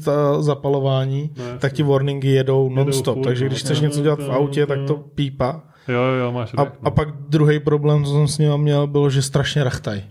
zapalování, 0.40 1.30
jasně. 1.36 1.58
tak 1.58 1.72
ti 1.72 1.82
warningy 1.82 2.28
jedou 2.28 2.68
non-stop. 2.74 3.14
furt, 3.16 3.24
Takže 3.24 3.44
no. 3.44 3.48
když 3.48 3.60
chceš 3.60 3.80
něco 3.80 4.02
dělat 4.02 4.20
v 4.20 4.32
autě, 4.32 4.66
tak 4.66 4.78
to- 4.86 4.94
pípa. 5.14 5.62
Jo, 5.88 6.02
jo, 6.02 6.32
máš 6.32 6.54
A, 6.56 6.64
rak, 6.64 6.72
no. 6.82 6.88
a 6.88 6.90
pak 6.90 7.08
druhý 7.28 7.60
problém, 7.60 8.04
co 8.04 8.10
jsem 8.12 8.28
s 8.28 8.38
ním 8.38 8.56
měl, 8.56 8.86
bylo, 8.86 9.10
že 9.10 9.22
strašně 9.22 9.64
rachtaj. 9.64 10.02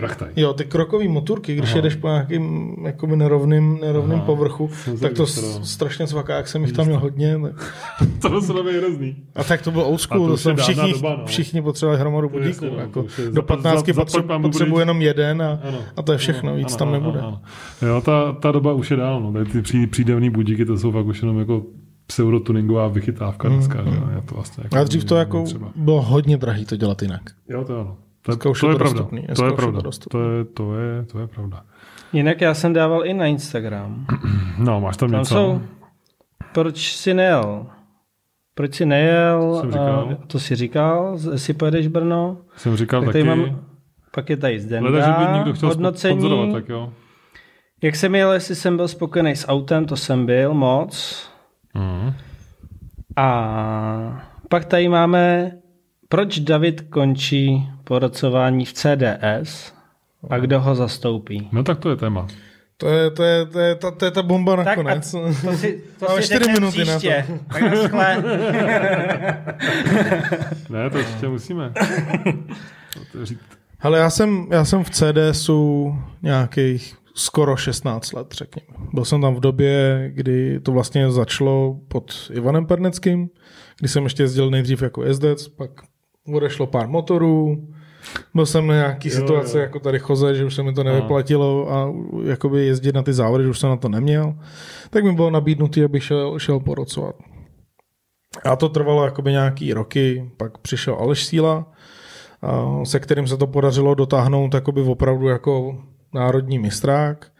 Rachtaj. 0.00 0.28
Jo, 0.36 0.52
ty 0.52 0.64
krokový 0.64 1.08
motorky, 1.08 1.54
když 1.56 1.74
jedeš 1.74 1.94
po 1.94 2.08
nějakým 2.08 2.76
jakoby 2.84 3.16
nerovným, 3.16 3.78
nerovným 3.80 4.16
Aha. 4.16 4.24
povrchu, 4.26 4.70
Jsem 4.72 4.98
tak 4.98 5.12
to 5.12 5.26
s- 5.26 5.60
strašně 5.72 6.06
cvaká, 6.06 6.36
jak 6.36 6.48
jsem 6.48 6.62
jich 6.62 6.72
tam 6.72 6.86
měl 6.86 6.98
hodně. 7.00 7.38
Tak. 7.42 7.74
To 8.22 8.28
muselo 8.30 8.64
být 8.64 8.76
hrozný. 8.76 9.16
A 9.34 9.44
tak 9.44 9.62
to 9.62 9.70
bylo 9.70 9.88
old 9.88 10.00
A 10.00 10.02
school, 10.02 10.26
to 10.26 10.32
to 10.32 10.36
jsem 10.36 10.56
všichni, 10.56 10.92
doba, 10.92 11.16
no. 11.18 11.26
všichni 11.26 11.62
potřebovali 11.62 12.00
hromadu 12.00 12.28
budíků. 12.28 12.64
no, 12.64 12.76
jako 12.80 13.02
do 13.02 13.08
zapl- 13.08 13.42
15 13.42 13.74
zap- 13.78 13.94
potřebu, 13.94 14.00
zaplať 14.00 14.24
pán 14.26 14.42
Bůh 14.42 14.52
potřebuji 14.52 14.78
jenom 14.78 15.02
jeden 15.02 15.42
a, 15.42 15.60
Ano. 15.68 15.78
a 15.96 16.02
to 16.02 16.12
je 16.12 16.18
všechno, 16.18 16.54
víc 16.56 16.68
Ano, 16.68 16.76
tam 16.78 16.88
ano, 16.88 16.98
nebude. 17.00 17.18
ano, 17.18 17.28
ano. 17.82 17.88
Jo, 17.94 18.00
ta, 18.00 18.32
ta 18.32 18.52
doba 18.52 18.72
už 18.72 18.90
je 18.90 18.96
dál. 18.96 19.20
No. 19.20 19.44
Ty 19.44 19.62
pří, 19.62 19.86
přídavný 19.86 20.30
budíky, 20.30 20.64
to 20.64 20.76
jsou 20.78 20.92
fakt 20.92 21.06
už 21.06 21.22
jenom 21.22 21.38
jako 21.38 21.62
pseudotuningová 22.06 22.88
vychytávka 22.88 23.48
dneska. 23.48 23.82
Že? 23.84 23.90
jo. 23.96 24.02
Je 24.16 24.22
to 24.22 24.34
vlastně 24.34 24.60
jako 24.64 24.76
Ale 24.76 24.84
dřív 24.84 25.04
to 25.04 25.16
jako 25.16 25.42
třeba. 25.44 25.68
bylo 25.76 26.02
hodně 26.02 26.36
drahý 26.36 26.64
to 26.64 26.76
dělat 26.76 27.02
jinak. 27.02 27.20
Jo, 27.48 27.64
to 27.64 27.80
ono. 27.80 27.96
To, 28.30 28.34
Dneska 28.36 28.50
už 28.50 28.60
to 28.60 28.66
je 28.66 28.70
je 28.70 28.74
to 28.74 28.78
pravda. 28.78 28.98
dostupný, 29.00 29.26
To 29.36 29.46
je 29.46 29.52
pravda. 29.52 29.80
To 30.10 30.20
je, 30.20 30.44
to, 30.44 30.74
je, 30.74 31.04
to 31.06 31.18
je 31.18 31.26
pravda. 31.26 31.62
Jinak 32.12 32.40
já 32.40 32.54
jsem 32.54 32.72
dával 32.72 33.06
i 33.06 33.14
na 33.14 33.26
Instagram. 33.26 34.06
No, 34.58 34.80
máš 34.80 34.96
tam, 34.96 35.10
Tam 35.10 35.18
něco? 35.20 35.34
jsou, 35.34 35.62
proč 36.52 36.92
jsi 36.96 37.14
nejel? 37.14 37.66
Proč 38.54 38.74
jsi 38.74 38.86
nejel? 38.86 39.58
Jsem 39.60 39.72
říkal. 39.72 40.08
A 40.22 40.26
to 40.26 40.38
si 40.38 40.56
říkal, 40.56 41.18
jestli 41.32 41.54
pojedeš 41.54 41.86
Brno. 41.86 42.36
Jsem 42.56 42.76
říkal 42.76 43.00
Tak 43.00 43.12
taky. 43.12 43.24
mám, 43.24 43.60
pak 44.14 44.30
je 44.30 44.36
tady 44.36 44.60
Zdenda, 44.60 44.90
Hleda, 44.90 45.06
že 45.06 45.26
by 45.26 45.32
někdo 45.38 45.52
chtěl 45.52 45.68
hodnocení. 45.68 46.52
tak 46.52 46.68
jo. 46.68 46.92
Jak 47.82 47.96
jsem 47.96 48.14
jel, 48.14 48.32
jestli 48.32 48.54
jsem 48.54 48.76
byl 48.76 48.88
spokojený 48.88 49.36
s 49.36 49.48
autem, 49.48 49.84
to 49.86 49.96
jsem 49.96 50.26
byl 50.26 50.54
moc. 50.54 51.26
Mhm. 51.74 52.12
A 53.16 54.22
pak 54.48 54.64
tady 54.64 54.88
máme, 54.88 55.52
proč 56.10 56.38
David 56.38 56.80
končí 56.80 57.68
porocování 57.84 58.64
v 58.64 58.72
CDS 58.72 59.72
a 60.30 60.38
kdo 60.38 60.60
ho 60.60 60.74
zastoupí. 60.74 61.48
No 61.52 61.62
tak 61.62 61.78
to 61.78 61.90
je 61.90 61.96
téma. 61.96 62.26
To 62.76 62.88
je, 62.88 63.10
to 63.10 63.22
je, 63.22 63.46
to 63.46 63.58
je, 63.60 63.74
ta, 63.74 63.90
to 63.90 64.04
je 64.04 64.10
ta 64.10 64.22
bomba 64.22 64.56
Tak 64.56 64.66
a 64.66 64.70
nakonec. 64.70 65.10
to 65.44 65.52
si, 65.56 65.82
to 65.98 66.04
Máme 66.08 66.22
si 66.22 66.26
čtyři 66.26 66.38
řekneme 66.44 66.60
minuty 66.60 66.78
na 66.78 66.84
to. 66.92 66.98
příště. 66.98 67.24
Tak 67.52 67.62
naschle. 67.62 68.24
Ne, 70.70 70.90
to 70.90 70.98
ještě 70.98 71.28
musíme. 71.28 71.72
Hele, 73.78 73.98
já 73.98 74.10
jsem, 74.10 74.46
já 74.50 74.64
jsem 74.64 74.84
v 74.84 74.90
CDSu 74.90 75.94
nějakých 76.22 76.94
skoro 77.14 77.56
16 77.56 78.12
let, 78.12 78.26
řekněme. 78.32 78.66
Byl 78.92 79.04
jsem 79.04 79.20
tam 79.20 79.34
v 79.34 79.40
době, 79.40 80.04
kdy 80.14 80.60
to 80.60 80.72
vlastně 80.72 81.10
začalo 81.10 81.76
pod 81.88 82.30
Ivanem 82.32 82.66
Perneckým, 82.66 83.28
kdy 83.78 83.88
jsem 83.88 84.04
ještě 84.04 84.22
jezdil 84.22 84.50
nejdřív 84.50 84.82
jako 84.82 85.04
jezdec, 85.04 85.48
pak 85.48 85.70
odešlo 86.34 86.66
pár 86.66 86.88
motorů, 86.88 87.68
byl 88.34 88.46
jsem 88.46 88.66
na 88.66 88.74
nějaký 88.74 89.08
jo, 89.08 89.14
situace 89.14 89.58
jo. 89.58 89.62
jako 89.62 89.80
tady 89.80 89.98
choze, 89.98 90.34
že 90.34 90.44
už 90.44 90.54
se 90.54 90.62
mi 90.62 90.72
to 90.72 90.84
nevyplatilo 90.84 91.72
a 91.72 91.92
jakoby 92.24 92.66
jezdit 92.66 92.94
na 92.94 93.02
ty 93.02 93.12
závody, 93.12 93.44
že 93.44 93.50
už 93.50 93.58
jsem 93.58 93.70
na 93.70 93.76
to 93.76 93.88
neměl, 93.88 94.34
tak 94.90 95.04
mi 95.04 95.12
bylo 95.12 95.30
nabídnutý, 95.30 95.84
abych 95.84 96.04
šel, 96.04 96.38
šel 96.38 96.60
porocovat. 96.60 97.14
A 98.44 98.56
to 98.56 98.68
trvalo 98.68 99.04
jakoby 99.04 99.30
nějaký 99.30 99.72
roky, 99.72 100.30
pak 100.36 100.58
přišel 100.58 100.94
Aleš 100.94 101.24
Síla, 101.24 101.72
se 102.84 103.00
kterým 103.00 103.26
se 103.26 103.36
to 103.36 103.46
podařilo 103.46 103.94
dotáhnout 103.94 104.54
jakoby 104.54 104.82
opravdu 104.82 105.28
jako 105.28 105.78
národní 106.14 106.58
mistrák. 106.58 107.32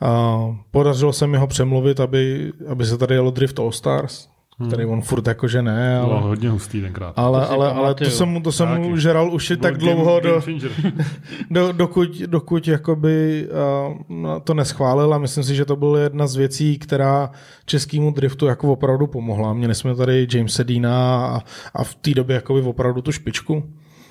A 0.00 0.38
podařilo 0.70 1.12
se 1.12 1.26
mi 1.26 1.38
ho 1.38 1.46
přemluvit, 1.46 2.00
aby, 2.00 2.52
aby 2.68 2.86
se 2.86 2.98
tady 2.98 3.14
jelo 3.14 3.30
Drift 3.30 3.58
All 3.58 3.72
Stars. 3.72 4.28
Který 4.66 4.84
on 4.84 5.02
furt 5.02 5.26
jakože 5.26 5.62
ne. 5.62 5.98
Ale, 5.98 6.08
Bylo 6.08 6.20
hodně 6.20 6.50
hustý 6.50 6.80
tenkrát. 6.80 7.12
Ale, 7.16 7.46
to 7.46 7.52
ale, 7.52 7.72
ale 7.72 7.94
to 7.94 8.04
jsem, 8.04 8.28
mu, 8.28 8.40
to 8.40 8.52
jsem 8.52 8.68
mu 8.68 8.96
žeral 8.96 9.32
už 9.32 9.52
tak 9.60 9.78
game, 9.78 9.94
dlouho, 9.94 10.20
game 10.20 10.58
do, 10.60 10.68
do, 11.50 11.72
dokud, 11.72 12.18
dokud 12.18 12.68
jakoby, 12.68 13.48
uh, 14.08 14.38
to 14.44 14.54
neschválil 14.54 15.14
a 15.14 15.18
myslím 15.18 15.44
si, 15.44 15.54
že 15.54 15.64
to 15.64 15.76
byla 15.76 15.98
jedna 15.98 16.26
z 16.26 16.36
věcí, 16.36 16.78
která 16.78 17.30
českému 17.64 18.10
driftu 18.10 18.46
jako 18.46 18.72
opravdu 18.72 19.06
pomohla. 19.06 19.52
Měli 19.52 19.74
jsme 19.74 19.94
tady 19.94 20.26
James 20.34 20.60
Dina 20.64 21.26
a, 21.26 21.42
a 21.74 21.84
v 21.84 21.94
té 21.94 22.10
době 22.14 22.34
jakoby 22.34 22.60
opravdu 22.60 23.02
tu 23.02 23.12
špičku 23.12 23.62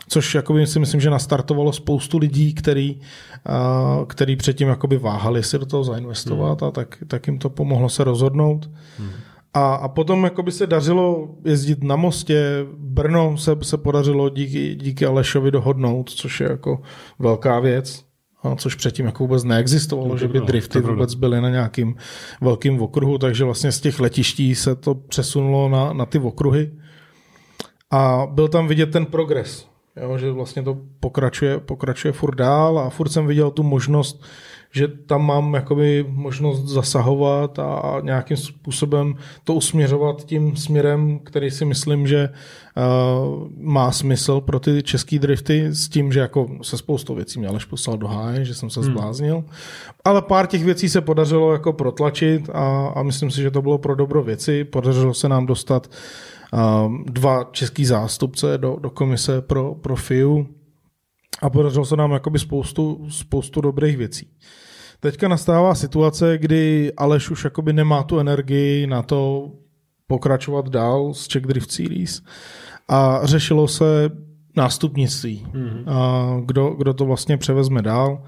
což 0.09 0.35
jakoby 0.35 0.67
si 0.67 0.79
myslím, 0.79 1.01
že 1.01 1.09
nastartovalo 1.09 1.73
spoustu 1.73 2.17
lidí, 2.17 2.53
který, 2.53 2.95
uh, 2.95 4.05
který 4.05 4.35
předtím 4.35 4.67
jakoby 4.67 4.97
váhali 4.97 5.43
si 5.43 5.59
do 5.59 5.65
toho 5.65 5.83
zainvestovat 5.83 6.61
hmm. 6.61 6.67
a 6.67 6.71
tak, 6.71 6.97
tak 7.07 7.27
jim 7.27 7.37
to 7.37 7.49
pomohlo 7.49 7.89
se 7.89 8.03
rozhodnout. 8.03 8.69
Hmm. 8.97 9.09
A, 9.53 9.75
a 9.75 9.87
potom 9.87 10.23
jakoby 10.23 10.51
se 10.51 10.67
dařilo 10.67 11.27
jezdit 11.45 11.83
na 11.83 11.95
mostě, 11.95 12.65
Brno 12.77 13.37
se, 13.37 13.57
se 13.61 13.77
podařilo 13.77 14.29
díky, 14.29 14.75
díky 14.75 15.05
Alešovi 15.05 15.51
dohodnout, 15.51 16.09
což 16.09 16.39
je 16.39 16.49
jako 16.49 16.81
velká 17.19 17.59
věc, 17.59 18.07
a 18.43 18.55
což 18.55 18.75
předtím 18.75 19.05
jako 19.05 19.23
vůbec 19.23 19.43
neexistovalo, 19.43 20.09
to 20.09 20.17
že 20.17 20.27
by 20.27 20.41
drifty 20.41 20.79
vůbec 20.79 21.13
byly 21.13 21.41
na 21.41 21.49
nějakým 21.49 21.95
velkým 22.41 22.81
okruhu, 22.81 23.17
takže 23.17 23.43
vlastně 23.43 23.71
z 23.71 23.81
těch 23.81 23.99
letiští 23.99 24.55
se 24.55 24.75
to 24.75 24.95
přesunulo 24.95 25.69
na, 25.69 25.93
na 25.93 26.05
ty 26.05 26.19
okruhy. 26.19 26.71
A 27.91 28.27
byl 28.31 28.47
tam 28.47 28.67
vidět 28.67 28.91
ten 28.91 29.05
progres, 29.05 29.67
jo, 30.01 30.17
že 30.17 30.31
vlastně 30.31 30.63
to 30.63 30.77
pokračuje, 30.99 31.59
pokračuje 31.59 32.11
furt 32.11 32.35
dál 32.35 32.79
a 32.79 32.89
furt 32.89 33.09
jsem 33.09 33.27
viděl 33.27 33.51
tu 33.51 33.63
možnost, 33.63 34.23
že 34.72 34.88
tam 34.88 35.26
mám 35.26 35.53
jakoby 35.53 36.05
možnost 36.09 36.65
zasahovat 36.65 37.59
a 37.59 37.97
nějakým 38.01 38.38
způsobem 38.38 39.15
to 39.43 39.53
usměřovat 39.53 40.26
tím 40.26 40.55
směrem, 40.55 41.20
který 41.24 41.51
si 41.51 41.65
myslím, 41.65 42.07
že 42.07 42.30
uh, 42.30 43.47
má 43.57 43.91
smysl 43.91 44.41
pro 44.41 44.59
ty 44.59 44.84
český 44.84 45.20
drifty 45.20 45.65
s 45.65 45.89
tím, 45.89 46.11
že 46.11 46.20
jako 46.20 46.47
se 46.61 46.78
spoustou 46.78 47.15
věcí 47.15 47.39
mě 47.39 47.47
Aleš 47.47 47.65
poslal 47.65 47.97
do 47.97 48.07
háje, 48.07 48.45
že 48.45 48.53
jsem 48.53 48.70
se 48.70 48.80
hmm. 48.80 48.89
zbláznil. 48.91 49.43
Ale 50.05 50.22
pár 50.22 50.47
těch 50.47 50.63
věcí 50.63 50.89
se 50.89 51.01
podařilo 51.01 51.53
jako 51.53 51.74
protlačit 51.74 52.49
a, 52.53 52.88
a 52.88 53.03
myslím 53.03 53.32
si, 53.32 53.41
že 53.41 53.51
to 53.51 53.61
bylo 53.61 53.78
pro 53.78 53.95
dobro 53.95 54.24
věci. 54.24 54.63
Podařilo 54.63 55.13
se 55.13 55.30
nám 55.30 55.45
dostat 55.45 55.89
uh, 56.53 56.59
dva 57.05 57.43
český 57.51 57.86
zástupce 57.86 58.57
do, 58.57 58.78
do 58.82 58.89
komise 58.89 59.41
pro, 59.41 59.76
pro 59.76 59.95
FIU 59.95 60.47
a 61.41 61.49
podařilo 61.49 61.86
se 61.86 61.95
nám 61.95 62.11
jakoby 62.11 62.39
spoustu, 62.39 63.07
spoustu 63.09 63.61
dobrých 63.61 63.97
věcí. 63.97 64.30
Teďka 64.99 65.28
nastává 65.28 65.75
situace, 65.75 66.38
kdy 66.38 66.93
Aleš 66.97 67.30
už 67.30 67.43
jakoby 67.43 67.73
nemá 67.73 68.03
tu 68.03 68.19
energii 68.19 68.88
na 68.88 69.01
to 69.01 69.51
pokračovat 70.07 70.69
dál 70.69 71.13
s 71.13 71.28
Czech 71.28 71.43
Drift 71.43 71.71
Series 71.71 72.21
a 72.88 73.19
řešilo 73.23 73.67
se 73.67 74.09
nástupnictví. 74.55 75.47
Mm-hmm. 75.53 75.84
A 75.88 76.41
kdo, 76.45 76.69
kdo 76.69 76.93
to 76.93 77.05
vlastně 77.05 77.38
převezme 77.38 77.82
dál. 77.82 78.23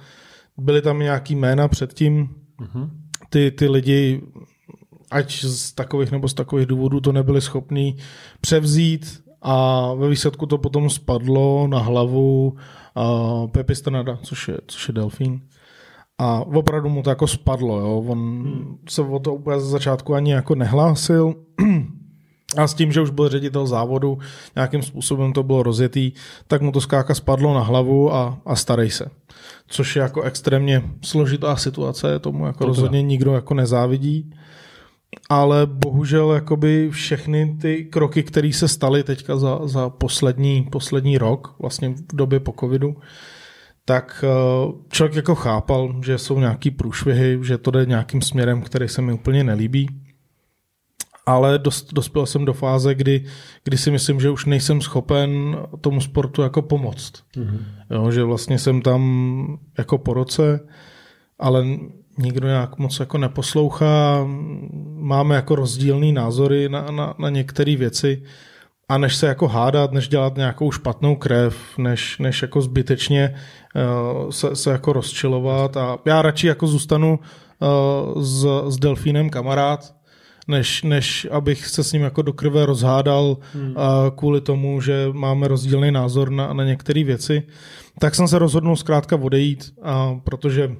Byly 0.57 0.81
tam 0.81 0.99
nějaký 0.99 1.35
jména 1.35 1.67
předtím. 1.67 2.29
Mm-hmm. 2.61 2.89
Ty, 3.29 3.51
ty 3.51 3.67
lidi, 3.67 4.21
ať 5.11 5.43
z 5.43 5.73
takových 5.73 6.11
nebo 6.11 6.27
z 6.27 6.33
takových 6.33 6.67
důvodů 6.67 6.99
to 6.99 7.11
nebyli 7.11 7.41
schopní 7.41 7.97
převzít 8.41 9.23
a 9.41 9.93
ve 9.93 10.09
výsledku 10.09 10.45
to 10.45 10.57
potom 10.57 10.89
spadlo 10.89 11.67
na 11.67 11.79
hlavu 11.79 12.55
uh, 13.03 13.47
Pepi 13.47 13.75
Strnada, 13.75 14.19
což 14.23 14.47
je, 14.47 14.57
což 14.67 14.87
je 14.87 14.93
Delfín. 14.93 15.41
A 16.17 16.39
opravdu 16.39 16.89
mu 16.89 17.03
to 17.03 17.09
jako 17.09 17.27
spadlo, 17.27 17.79
jo. 17.79 18.03
On 18.07 18.19
hmm. 18.19 18.77
se 18.89 19.01
o 19.01 19.19
to 19.19 19.33
úplně 19.33 19.59
z 19.59 19.63
začátku 19.63 20.15
ani 20.15 20.31
jako 20.31 20.55
nehlásil. 20.55 21.33
A 22.57 22.67
s 22.67 22.73
tím, 22.73 22.91
že 22.91 23.01
už 23.01 23.09
byl 23.09 23.29
ředitel 23.29 23.67
závodu, 23.67 24.17
nějakým 24.55 24.81
způsobem 24.81 25.33
to 25.33 25.43
bylo 25.43 25.63
rozjetý, 25.63 26.11
tak 26.47 26.61
mu 26.61 26.71
to 26.71 26.81
skáka 26.81 27.15
spadlo 27.15 27.53
na 27.53 27.61
hlavu 27.61 28.13
a, 28.13 28.37
a 28.45 28.55
starej 28.55 28.89
se. 28.89 29.05
Což 29.67 29.95
je 29.95 30.01
jako 30.01 30.21
extrémně 30.21 30.83
složitá 31.01 31.55
situace, 31.55 32.19
tomu 32.19 32.45
jako 32.45 32.57
to 32.57 32.65
rozhodně 32.65 33.01
nikdo 33.01 33.33
jako 33.33 33.53
nezávidí. 33.53 34.33
Ale 35.29 35.65
bohužel 35.65 36.31
jakoby 36.31 36.89
všechny 36.89 37.57
ty 37.61 37.85
kroky, 37.85 38.23
které 38.23 38.53
se 38.53 38.67
staly 38.67 39.03
teďka 39.03 39.37
za, 39.37 39.67
za 39.67 39.89
poslední, 39.89 40.63
poslední 40.63 41.17
rok, 41.17 41.55
vlastně 41.59 41.89
v 41.89 42.15
době 42.15 42.39
po 42.39 42.53
covidu, 42.59 42.95
tak 43.85 44.25
eh, 44.27 44.71
člověk 44.89 45.15
jako 45.15 45.35
chápal, 45.35 45.95
že 46.05 46.17
jsou 46.17 46.39
nějaký 46.39 46.71
průšvihy, 46.71 47.39
že 47.41 47.57
to 47.57 47.71
jde 47.71 47.85
nějakým 47.85 48.21
směrem, 48.21 48.61
který 48.61 48.87
se 48.87 49.01
mi 49.01 49.13
úplně 49.13 49.43
nelíbí. 49.43 49.89
Ale 51.25 51.59
dost, 51.59 51.93
dospěl 51.93 52.25
jsem 52.25 52.45
do 52.45 52.53
fáze, 52.53 52.95
kdy, 52.95 53.25
kdy 53.63 53.77
si 53.77 53.91
myslím, 53.91 54.19
že 54.19 54.29
už 54.29 54.45
nejsem 54.45 54.81
schopen 54.81 55.57
tomu 55.81 56.01
sportu 56.01 56.41
jako 56.41 56.61
pomoct. 56.61 57.13
Mm-hmm. 57.37 57.59
Jo, 57.89 58.11
že 58.11 58.23
vlastně 58.23 58.59
jsem 58.59 58.81
tam 58.81 59.59
jako 59.77 59.97
po 59.97 60.13
roce, 60.13 60.59
ale 61.39 61.65
nikdo 62.19 62.47
nějak 62.47 62.77
moc 62.77 62.99
jako 62.99 63.17
neposlouchá. 63.17 64.27
Máme 64.95 65.35
jako 65.35 65.55
rozdílný 65.55 66.11
názory 66.11 66.69
na, 66.69 66.91
na, 66.91 67.13
na 67.19 67.29
některé 67.29 67.75
věci 67.75 68.23
a 68.89 68.97
než 68.97 69.15
se 69.15 69.27
jako 69.27 69.47
hádat, 69.47 69.91
než 69.91 70.07
dělat 70.07 70.37
nějakou 70.37 70.71
špatnou 70.71 71.15
krev, 71.15 71.77
než, 71.77 72.17
než 72.17 72.41
jako 72.41 72.61
zbytečně 72.61 73.35
uh, 73.75 74.29
se, 74.29 74.55
se 74.55 74.71
jako 74.71 74.93
rozčilovat 74.93 75.77
a 75.77 75.97
já 76.05 76.21
radši 76.21 76.47
jako 76.47 76.67
zůstanu 76.67 77.19
uh, 77.59 78.21
s, 78.23 78.45
s 78.67 78.77
delfínem 78.77 79.29
kamarád, 79.29 79.95
než, 80.47 80.83
než 80.83 81.27
abych 81.31 81.67
se 81.67 81.83
s 81.83 81.93
ním 81.93 82.01
jako 82.01 82.21
do 82.21 82.33
krve 82.33 82.65
rozhádal 82.65 83.37
hmm. 83.53 83.71
uh, 83.71 83.75
kvůli 84.15 84.41
tomu, 84.41 84.81
že 84.81 85.07
máme 85.11 85.47
rozdílný 85.47 85.91
názor 85.91 86.31
na, 86.31 86.53
na 86.53 86.63
některé 86.63 87.03
věci, 87.03 87.43
tak 87.99 88.15
jsem 88.15 88.27
se 88.27 88.39
rozhodnul 88.39 88.75
zkrátka 88.75 89.15
odejít, 89.15 89.73
uh, 89.77 90.19
protože 90.23 90.75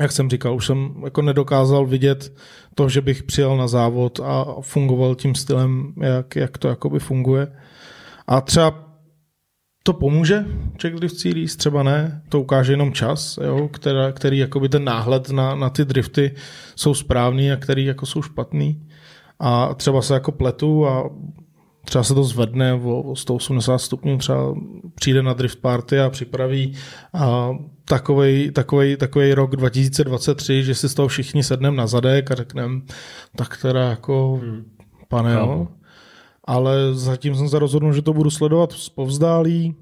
jak 0.00 0.12
jsem 0.12 0.30
říkal, 0.30 0.54
už 0.54 0.66
jsem 0.66 0.94
jako 1.04 1.22
nedokázal 1.22 1.86
vidět 1.86 2.36
to, 2.74 2.88
že 2.88 3.00
bych 3.00 3.22
přijel 3.22 3.56
na 3.56 3.68
závod 3.68 4.20
a 4.20 4.46
fungoval 4.60 5.14
tím 5.14 5.34
stylem, 5.34 5.92
jak, 6.00 6.36
jak 6.36 6.58
to 6.58 6.68
jakoby 6.68 6.98
funguje. 6.98 7.52
A 8.26 8.40
třeba 8.40 8.84
to 9.82 9.92
pomůže 9.92 10.44
Czech 10.76 10.94
Drift 10.94 11.18
Series, 11.18 11.56
třeba 11.56 11.82
ne, 11.82 12.22
to 12.28 12.40
ukáže 12.40 12.72
jenom 12.72 12.92
čas, 12.92 13.38
jo, 13.44 13.68
která, 13.68 14.12
který 14.12 14.38
jakoby 14.38 14.68
ten 14.68 14.84
náhled 14.84 15.30
na, 15.30 15.54
na 15.54 15.70
ty 15.70 15.84
drifty 15.84 16.34
jsou 16.76 16.94
správný 16.94 17.52
a 17.52 17.56
který 17.56 17.84
jako 17.84 18.06
jsou 18.06 18.22
špatný. 18.22 18.88
A 19.38 19.74
třeba 19.74 20.02
se 20.02 20.14
jako 20.14 20.32
pletu 20.32 20.86
a 20.86 21.10
třeba 21.84 22.04
se 22.04 22.14
to 22.14 22.24
zvedne 22.24 22.74
o 22.74 23.16
180 23.16 23.78
stupňů, 23.78 24.18
třeba 24.18 24.54
přijde 24.94 25.22
na 25.22 25.32
drift 25.32 25.58
party 25.60 26.00
a 26.00 26.10
připraví 26.10 26.76
a 27.14 27.50
takovej, 27.84 28.50
takovej, 28.50 28.96
takovej 28.96 29.34
rok 29.34 29.56
2023, 29.56 30.64
že 30.64 30.74
si 30.74 30.88
z 30.88 30.94
toho 30.94 31.08
všichni 31.08 31.42
sedneme 31.42 31.76
na 31.76 31.86
zadek 31.86 32.30
a 32.30 32.34
řekneme, 32.34 32.80
tak 33.36 33.56
teda 33.62 33.90
jako, 33.90 34.40
hmm. 34.42 34.64
pane, 35.08 35.32
jo. 35.32 35.68
Ale 36.44 36.94
zatím 36.94 37.34
jsem 37.34 37.48
se 37.48 37.58
rozhodl, 37.58 37.92
že 37.92 38.02
to 38.02 38.12
budu 38.12 38.30
sledovat 38.30 38.72
z 38.72 38.88
povzdálí. 38.88 39.74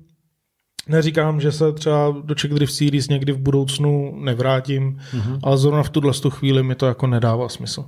Neříkám, 0.89 1.41
že 1.41 1.53
se 1.53 1.73
třeba 1.73 2.15
do 2.25 2.35
Czech 2.35 2.51
Drift 2.51 2.73
Series 2.73 3.09
někdy 3.09 3.33
v 3.33 3.39
budoucnu 3.39 4.17
nevrátím, 4.21 4.99
hmm. 5.11 5.39
ale 5.43 5.59
zrovna 5.59 5.83
v 5.83 5.91
tuhle 5.91 6.13
chvíli 6.29 6.63
mi 6.63 6.75
to 6.75 6.87
jako 6.87 7.07
nedává 7.07 7.49
smysl. 7.49 7.85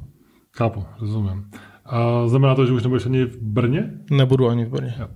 Chápu, 0.57 0.85
rozumím. 1.01 1.51
A 1.85 2.29
znamená 2.29 2.55
to, 2.55 2.67
že 2.67 2.73
už 2.73 2.83
nebudeš 2.83 3.07
ani 3.07 3.25
v 3.25 3.39
Brně? 3.43 3.91
Nebudu 4.11 4.49
ani 4.49 4.65
v 4.65 4.69
Brně. 4.69 4.95
Jo. 4.99 5.09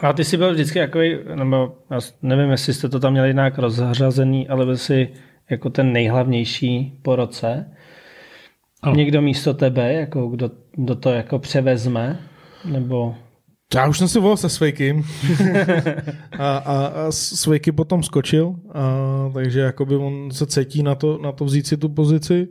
A 0.00 0.12
ty 0.12 0.24
jsi 0.24 0.36
byl 0.36 0.52
vždycky 0.52 0.78
takový, 0.78 1.16
nebo 1.34 1.76
já 1.90 1.98
nevím, 2.22 2.50
jestli 2.50 2.74
jste 2.74 2.88
to 2.88 3.00
tam 3.00 3.12
měli 3.12 3.34
nějak 3.34 3.58
rozřazený, 3.58 4.48
ale 4.48 4.64
byl 4.64 4.76
jsi 4.76 5.08
jako 5.50 5.70
ten 5.70 5.92
nejhlavnější 5.92 6.98
po 7.02 7.16
roce. 7.16 7.70
Ano. 8.82 8.96
Někdo 8.96 9.22
místo 9.22 9.54
tebe, 9.54 9.92
jako 9.92 10.28
kdo, 10.28 10.50
kdo 10.76 10.94
to 10.94 11.10
jako 11.10 11.38
převezme, 11.38 12.18
nebo... 12.64 13.14
Já 13.74 13.88
už 13.88 13.98
jsem 13.98 14.08
si 14.08 14.20
volal 14.20 14.36
se 14.36 14.48
Svejkym 14.48 15.02
a, 16.38 16.56
a, 16.56 16.86
a 16.86 17.12
Svejky 17.12 17.72
potom 17.72 18.02
skočil, 18.02 18.54
a, 18.74 19.30
takže 19.34 19.60
jakoby 19.60 19.96
on 19.96 20.30
se 20.30 20.46
cítí 20.46 20.82
na 20.82 20.94
to, 20.94 21.18
na 21.18 21.32
to 21.32 21.44
vzít 21.44 21.66
si 21.66 21.76
tu 21.76 21.88
pozici, 21.88 22.48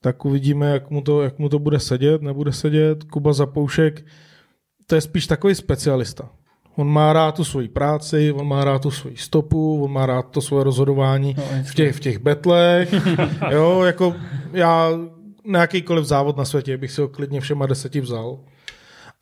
tak 0.00 0.24
uvidíme, 0.24 0.70
jak 0.70 0.90
mu, 0.90 1.00
to, 1.00 1.22
jak 1.22 1.38
mu 1.38 1.48
to 1.48 1.58
bude 1.58 1.80
sedět, 1.80 2.22
nebude 2.22 2.52
sedět. 2.52 3.04
Kuba 3.04 3.32
Zapoušek, 3.32 4.06
to 4.86 4.94
je 4.94 5.00
spíš 5.00 5.26
takový 5.26 5.54
specialista. 5.54 6.30
On 6.76 6.88
má 6.88 7.12
rád 7.12 7.34
tu 7.34 7.44
svoji 7.44 7.68
práci, 7.68 8.32
on 8.32 8.48
má 8.48 8.64
rád 8.64 8.82
tu 8.82 8.90
svoji 8.90 9.16
stopu, 9.16 9.84
on 9.84 9.92
má 9.92 10.06
rád 10.06 10.30
to 10.30 10.40
svoje 10.40 10.64
rozhodování 10.64 11.34
no, 11.38 11.44
v, 11.64 11.74
těch, 11.74 11.96
v 11.96 12.00
těch 12.00 12.18
betlech. 12.18 12.94
jo, 13.50 13.82
jako 13.82 14.14
já 14.52 14.90
na 15.46 15.60
jakýkoliv 15.60 16.04
závod 16.04 16.36
na 16.36 16.44
světě 16.44 16.76
bych 16.76 16.90
si 16.90 17.00
ho 17.00 17.08
klidně 17.08 17.40
všema 17.40 17.66
deseti 17.66 18.00
vzal 18.00 18.38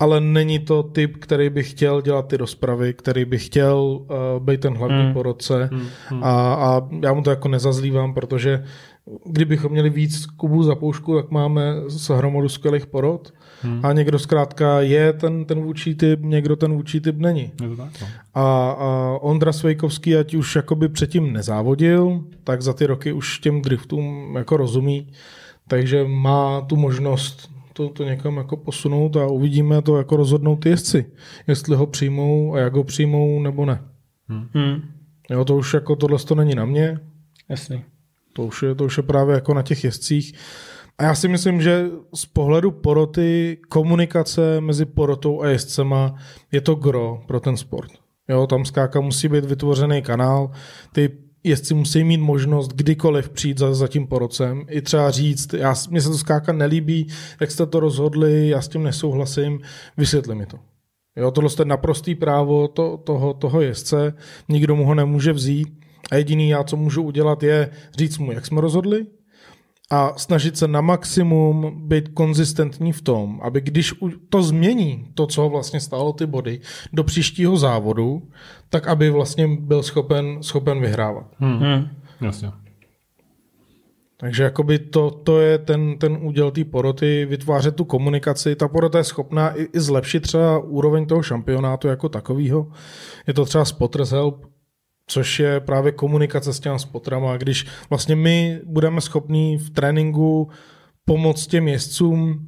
ale 0.02 0.20
není 0.20 0.58
to 0.58 0.82
typ, 0.82 1.16
který 1.16 1.50
by 1.50 1.62
chtěl 1.62 2.02
dělat 2.02 2.28
ty 2.28 2.36
rozpravy, 2.36 2.94
který 2.94 3.24
by 3.24 3.38
chtěl 3.38 3.76
uh, 3.76 4.06
být 4.38 4.60
ten 4.60 4.76
hlavní 4.76 5.02
hmm. 5.02 5.12
porodce 5.12 5.68
hmm. 5.72 5.86
Hmm. 6.08 6.24
A, 6.24 6.54
a 6.54 6.88
já 7.02 7.12
mu 7.12 7.22
to 7.22 7.30
jako 7.30 7.48
nezazlívám, 7.48 8.14
protože 8.14 8.64
kdybychom 9.26 9.72
měli 9.72 9.90
víc 9.90 10.26
kubů 10.26 10.62
za 10.62 10.74
poušku, 10.74 11.16
jak 11.16 11.30
máme 11.30 11.74
s 11.88 12.08
hromadu 12.08 12.48
skvělých 12.48 12.86
porod 12.86 13.32
hmm. 13.62 13.80
a 13.86 13.92
někdo 13.92 14.18
zkrátka 14.18 14.80
je 14.80 15.12
ten, 15.12 15.44
ten 15.44 15.60
vůči 15.60 15.94
typ, 15.94 16.20
někdo 16.22 16.56
ten 16.56 16.72
vůči 16.72 17.00
typ 17.00 17.18
není. 17.18 17.52
Je 17.62 17.68
to 17.68 17.76
tak, 17.76 17.92
no. 18.00 18.06
a, 18.34 18.70
a 18.70 19.18
Ondra 19.20 19.52
Svejkovský, 19.52 20.16
ať 20.16 20.34
už 20.34 20.56
jakoby 20.56 20.88
předtím 20.88 21.32
nezávodil, 21.32 22.24
tak 22.44 22.62
za 22.62 22.72
ty 22.72 22.86
roky 22.86 23.12
už 23.12 23.38
těm 23.38 23.62
driftům 23.62 24.34
jako 24.36 24.56
rozumí, 24.56 25.12
takže 25.68 26.04
má 26.04 26.60
tu 26.60 26.76
možnost 26.76 27.50
to, 27.72 27.88
to 27.88 28.04
někam 28.04 28.36
jako 28.36 28.56
posunout 28.56 29.16
a 29.16 29.26
uvidíme 29.26 29.82
to 29.82 29.96
jako 29.96 30.16
rozhodnout 30.16 30.56
ty 30.56 30.68
jezdci, 30.68 31.06
jestli 31.46 31.76
ho 31.76 31.86
přijmou 31.86 32.54
a 32.54 32.58
jak 32.58 32.74
ho 32.74 32.84
přijmou 32.84 33.42
nebo 33.42 33.66
ne. 33.66 33.82
Hmm. 34.28 34.46
hmm. 34.52 34.82
Jo, 35.30 35.44
to 35.44 35.56
už 35.56 35.74
jako 35.74 35.96
tohle 35.96 36.18
to 36.18 36.34
není 36.34 36.54
na 36.54 36.64
mě. 36.64 37.00
Jasný. 37.48 37.84
To 38.32 38.42
už, 38.42 38.62
je, 38.62 38.74
to 38.74 38.84
už 38.84 38.96
je 38.96 39.02
právě 39.02 39.34
jako 39.34 39.54
na 39.54 39.62
těch 39.62 39.84
jezdcích. 39.84 40.34
A 40.98 41.04
já 41.04 41.14
si 41.14 41.28
myslím, 41.28 41.62
že 41.62 41.86
z 42.14 42.26
pohledu 42.26 42.70
poroty, 42.70 43.58
komunikace 43.68 44.60
mezi 44.60 44.84
porotou 44.84 45.42
a 45.42 45.48
jezdcema 45.48 46.14
je 46.52 46.60
to 46.60 46.74
gro 46.74 47.22
pro 47.26 47.40
ten 47.40 47.56
sport. 47.56 47.90
Jo, 48.28 48.46
tam 48.46 48.64
skáka 48.64 49.00
musí 49.00 49.28
být 49.28 49.44
vytvořený 49.44 50.02
kanál, 50.02 50.50
ty 50.92 51.10
jezdci 51.44 51.74
musí 51.74 52.04
mít 52.04 52.20
možnost 52.20 52.68
kdykoliv 52.68 53.28
přijít 53.28 53.58
za, 53.58 53.74
za 53.74 53.88
tím 53.88 54.06
porocem. 54.06 54.66
I 54.68 54.82
třeba 54.82 55.10
říct, 55.10 55.54
já, 55.54 55.74
mně 55.90 56.00
se 56.00 56.08
to 56.08 56.18
skáka 56.18 56.52
nelíbí, 56.52 57.06
jak 57.40 57.50
jste 57.50 57.66
to 57.66 57.80
rozhodli, 57.80 58.48
já 58.48 58.60
s 58.60 58.68
tím 58.68 58.82
nesouhlasím, 58.82 59.60
vysvětli 59.96 60.34
mi 60.34 60.46
to. 60.46 60.58
Jo, 61.16 61.30
tohle 61.30 61.50
je 61.58 61.64
naprostý 61.64 62.14
právo 62.14 62.68
to, 62.68 62.96
toho, 62.96 63.34
toho 63.34 63.60
jezdce, 63.60 64.14
nikdo 64.48 64.76
mu 64.76 64.86
ho 64.86 64.94
nemůže 64.94 65.32
vzít 65.32 65.81
a 66.10 66.16
jediný 66.16 66.48
já, 66.48 66.64
co 66.64 66.76
můžu 66.76 67.02
udělat, 67.02 67.42
je 67.42 67.70
říct 67.98 68.18
mu, 68.18 68.32
jak 68.32 68.46
jsme 68.46 68.60
rozhodli, 68.60 69.06
a 69.90 70.12
snažit 70.16 70.58
se 70.58 70.68
na 70.68 70.80
maximum 70.80 71.82
být 71.88 72.08
konzistentní 72.08 72.92
v 72.92 73.02
tom, 73.02 73.40
aby 73.42 73.60
když 73.60 73.94
to 74.28 74.42
změní, 74.42 75.08
to, 75.14 75.26
co 75.26 75.48
vlastně 75.48 75.80
stálo 75.80 76.12
ty 76.12 76.26
body, 76.26 76.60
do 76.92 77.04
příštího 77.04 77.56
závodu, 77.56 78.22
tak 78.68 78.88
aby 78.88 79.10
vlastně 79.10 79.48
byl 79.60 79.82
schopen, 79.82 80.42
schopen 80.42 80.80
vyhrávat. 80.80 81.26
Hmm. 81.38 81.58
Hmm. 81.58 81.88
Jasně. 82.20 82.50
Takže 84.16 84.42
jakoby 84.42 84.78
to, 84.78 85.10
to 85.10 85.40
je 85.40 85.58
ten, 85.58 85.98
ten 85.98 86.18
úděl 86.20 86.50
té 86.50 86.64
poroty, 86.64 87.26
vytvářet 87.26 87.76
tu 87.76 87.84
komunikaci. 87.84 88.56
Ta 88.56 88.68
porota 88.68 88.98
je 88.98 89.04
schopná 89.04 89.50
i, 89.50 89.62
i 89.62 89.80
zlepšit 89.80 90.20
třeba 90.20 90.58
úroveň 90.58 91.06
toho 91.06 91.22
šampionátu 91.22 91.88
jako 91.88 92.08
takového. 92.08 92.68
Je 93.26 93.34
to 93.34 93.44
třeba 93.44 93.64
spotters 93.64 94.10
help, 94.10 94.46
což 95.06 95.40
je 95.40 95.60
právě 95.60 95.92
komunikace 95.92 96.52
s 96.52 96.60
těmi 96.60 96.78
spotrama. 96.78 97.36
Když 97.36 97.66
vlastně 97.90 98.16
my 98.16 98.60
budeme 98.64 99.00
schopní 99.00 99.58
v 99.58 99.70
tréninku 99.70 100.50
pomoct 101.04 101.46
těm 101.46 101.68
jezdcům 101.68 102.46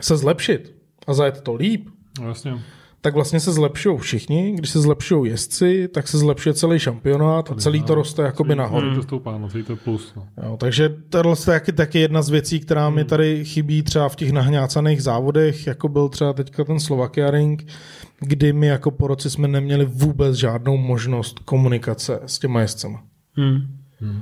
se 0.00 0.16
zlepšit 0.16 0.74
a 1.06 1.14
zajet 1.14 1.40
to 1.40 1.54
líp, 1.54 1.88
vlastně. 2.20 2.62
Tak 3.00 3.14
vlastně 3.14 3.40
se 3.40 3.52
zlepšují 3.52 3.98
všichni. 3.98 4.52
Když 4.52 4.70
se 4.70 4.80
zlepšují 4.80 5.30
jezdci, 5.30 5.88
tak 5.88 6.08
se 6.08 6.18
zlepšuje 6.18 6.54
celý 6.54 6.78
šampionát 6.78 7.50
a 7.50 7.54
celý 7.54 7.82
to 7.82 7.94
roste 7.94 8.22
jakoby 8.22 8.54
nahoru. 8.54 8.86
Celý 8.86 8.96
to 8.96 9.02
stoupá, 9.02 9.38
no, 9.38 9.48
celý 9.48 9.64
to 9.64 9.76
plus. 9.76 10.14
No. 10.16 10.26
Jo, 10.44 10.56
takže 10.56 10.94
tohle 11.08 11.32
je 11.32 11.46
taky, 11.46 11.72
taky 11.72 11.98
jedna 11.98 12.22
z 12.22 12.28
věcí, 12.28 12.60
která 12.60 12.90
mi 12.90 13.00
hmm. 13.00 13.08
tady 13.08 13.44
chybí 13.44 13.82
třeba 13.82 14.08
v 14.08 14.16
těch 14.16 14.32
nahňácaných 14.32 15.02
závodech, 15.02 15.66
jako 15.66 15.88
byl 15.88 16.08
třeba 16.08 16.32
teďka 16.32 16.64
ten 16.64 16.80
Slovakia 16.80 17.30
Ring, 17.30 17.66
kdy 18.20 18.52
my 18.52 18.66
jako 18.66 18.90
poroci 18.90 19.30
jsme 19.30 19.48
neměli 19.48 19.84
vůbec 19.84 20.36
žádnou 20.36 20.76
možnost 20.76 21.38
komunikace 21.38 22.20
s 22.26 22.38
těma 22.38 22.60
jezdcema. 22.60 23.02
Hmm. 23.32 23.60
Hmm. 24.00 24.20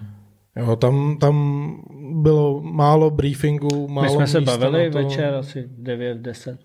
Jo, 0.56 0.76
tam, 0.76 1.16
tam 1.20 1.72
bylo 2.12 2.62
málo 2.62 3.10
briefingu, 3.10 3.88
málo 3.88 4.06
My 4.06 4.14
jsme 4.14 4.26
se 4.26 4.40
bavili 4.40 4.90
večer 4.90 5.34
asi 5.34 5.68
9-10. 5.82 6.56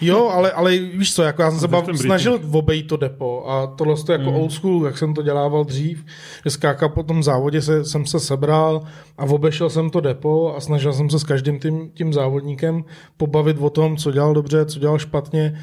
Jo, 0.00 0.28
ale, 0.28 0.52
ale 0.52 0.78
víš 0.78 1.14
co, 1.14 1.22
jako 1.22 1.42
já 1.42 1.50
jsem 1.50 1.60
se 1.60 1.68
bav, 1.68 1.84
snažil 1.94 2.40
obejít 2.52 2.86
to 2.86 2.96
depo 2.96 3.44
a 3.48 3.66
tohle 3.66 3.96
to 3.96 4.12
jako 4.12 4.30
mm. 4.30 4.36
old 4.36 4.52
school, 4.52 4.86
jak 4.86 4.98
jsem 4.98 5.14
to 5.14 5.22
dělával 5.22 5.64
dřív, 5.64 6.04
že 6.44 6.50
skáka 6.50 6.88
po 6.88 7.02
tom 7.02 7.22
závodě 7.22 7.62
se, 7.62 7.84
jsem 7.84 8.06
se 8.06 8.20
sebral 8.20 8.82
a 9.18 9.24
obešel 9.24 9.70
jsem 9.70 9.90
to 9.90 10.00
depo 10.00 10.54
a 10.56 10.60
snažil 10.60 10.92
jsem 10.92 11.10
se 11.10 11.18
s 11.18 11.24
každým 11.24 11.58
tím, 11.58 11.90
tím 11.94 12.12
závodníkem 12.12 12.84
pobavit 13.16 13.56
o 13.60 13.70
tom, 13.70 13.96
co 13.96 14.12
dělal 14.12 14.34
dobře, 14.34 14.64
co 14.64 14.78
dělal 14.78 14.98
špatně 14.98 15.58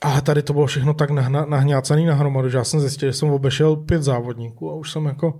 a 0.00 0.20
tady 0.20 0.42
to 0.42 0.52
bylo 0.52 0.66
všechno 0.66 0.94
tak 0.94 1.10
nahna, 1.10 1.46
nahňácaný 1.48 2.06
na 2.06 2.14
hromadu, 2.14 2.48
že 2.48 2.56
já 2.56 2.64
jsem 2.64 2.80
zjistil, 2.80 3.08
že 3.08 3.12
jsem 3.12 3.30
obešel 3.30 3.76
pět 3.76 4.02
závodníků 4.02 4.70
a 4.70 4.74
už 4.74 4.90
jsem 4.90 5.04
jako 5.04 5.34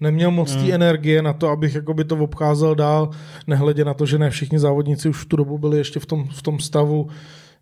neměl 0.00 0.30
moc 0.30 0.52
hmm. 0.54 0.66
té 0.66 0.72
energie 0.72 1.22
na 1.22 1.32
to, 1.32 1.48
abych 1.48 1.76
by 1.94 2.04
to 2.04 2.16
obcházel 2.16 2.74
dál, 2.74 3.10
nehledě 3.46 3.84
na 3.84 3.94
to, 3.94 4.06
že 4.06 4.18
ne 4.18 4.30
všichni 4.30 4.58
závodníci 4.58 5.08
už 5.08 5.16
v 5.16 5.24
tu 5.24 5.36
dobu 5.36 5.58
byli 5.58 5.78
ještě 5.78 6.00
v 6.00 6.06
tom, 6.06 6.28
v 6.28 6.42
tom 6.42 6.60
stavu, 6.60 7.08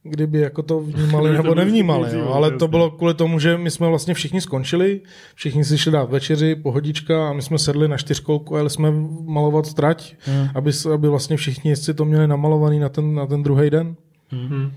kdyby 0.05 0.41
jako 0.41 0.63
to 0.63 0.81
vnímali 0.81 1.33
nebo 1.33 1.55
nevnímali. 1.55 2.19
Jo. 2.19 2.33
Ale 2.33 2.51
to 2.51 2.69
bylo 2.69 2.91
kvůli 2.91 3.15
tomu, 3.15 3.39
že 3.39 3.59
my 3.59 3.71
jsme 3.71 3.89
vlastně 3.89 4.15
všichni 4.15 4.41
skončili, 4.41 5.01
všichni 5.35 5.65
si 5.65 5.79
šli 5.79 5.93
dát 5.93 6.11
večeři, 6.11 6.55
pohodička 6.55 7.29
a 7.29 7.33
my 7.33 7.43
jsme 7.43 7.59
sedli 7.59 7.89
na 7.89 7.97
čtyřkolku 7.97 8.55
a 8.55 8.59
jeli 8.59 8.71
jsme 8.71 8.93
malovat 9.25 9.75
trať, 9.75 10.15
hmm. 10.21 10.49
aby, 10.55 10.71
aby 10.95 11.09
vlastně 11.09 11.37
všichni 11.37 11.71
jestli 11.71 11.95
to 11.95 12.05
měli 12.05 12.29
namalovaný 12.29 12.79
na 12.79 12.89
ten, 12.89 13.15
na 13.15 13.27
ten 13.27 13.43
druhý 13.43 13.71
den. 13.71 13.97
Hmm. 14.31 14.71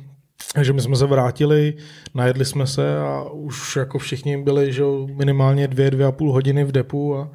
Takže 0.53 0.73
my 0.73 0.81
jsme 0.81 0.95
se 0.95 1.05
vrátili, 1.05 1.73
najedli 2.13 2.45
jsme 2.45 2.67
se 2.67 2.99
a 2.99 3.23
už 3.31 3.75
jako 3.75 3.99
všichni 3.99 4.37
byli 4.37 4.73
že 4.73 4.83
minimálně 5.15 5.67
dvě, 5.67 5.91
dvě 5.91 6.05
a 6.05 6.11
půl 6.11 6.31
hodiny 6.31 6.63
v 6.63 6.71
depu 6.71 7.15
a, 7.15 7.29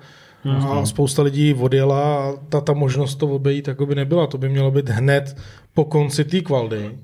mm. 0.45 0.66
a 0.66 0.86
spousta 0.86 1.22
lidí 1.22 1.55
odjela 1.55 2.28
a 2.28 2.32
ta, 2.49 2.61
ta 2.61 2.72
možnost 2.72 3.14
to 3.14 3.26
obejít 3.26 3.68
jako 3.68 3.86
by 3.86 3.95
nebyla. 3.95 4.26
To 4.26 4.38
by 4.38 4.49
mělo 4.49 4.70
být 4.70 4.88
hned 4.88 5.36
po 5.74 5.84
konci 5.84 6.24
té 6.24 6.41
kvaldy, 6.41 6.99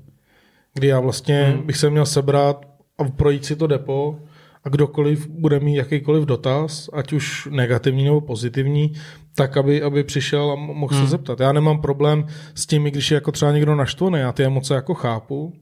kdy 0.77 0.87
já 0.87 0.99
vlastně 0.99 1.53
mm. 1.57 1.67
bych 1.67 1.77
se 1.77 1.89
měl 1.89 2.05
sebrat 2.05 2.65
a 2.97 3.03
projít 3.03 3.45
si 3.45 3.55
to 3.55 3.67
depo 3.67 4.19
a 4.63 4.69
kdokoliv 4.69 5.27
bude 5.27 5.59
mít 5.59 5.75
jakýkoliv 5.75 6.25
dotaz, 6.25 6.89
ať 6.93 7.13
už 7.13 7.47
negativní 7.51 8.03
nebo 8.03 8.21
pozitivní, 8.21 8.93
tak, 9.35 9.57
aby, 9.57 9.81
aby 9.81 10.03
přišel 10.03 10.51
a 10.51 10.55
mohl 10.55 10.95
hmm. 10.95 11.05
se 11.05 11.11
zeptat. 11.11 11.39
Já 11.39 11.51
nemám 11.51 11.81
problém 11.81 12.27
s 12.55 12.65
tím, 12.65 12.83
když 12.83 13.11
je 13.11 13.15
jako 13.15 13.31
třeba 13.31 13.51
někdo 13.51 13.75
naštvaný, 13.75 14.19
já 14.19 14.31
ty 14.31 14.43
emoce 14.43 14.73
jako 14.73 14.93
chápu, 14.93 15.53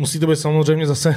Musí 0.00 0.20
to 0.20 0.26
být 0.26 0.36
samozřejmě 0.36 0.86
zase 0.86 1.14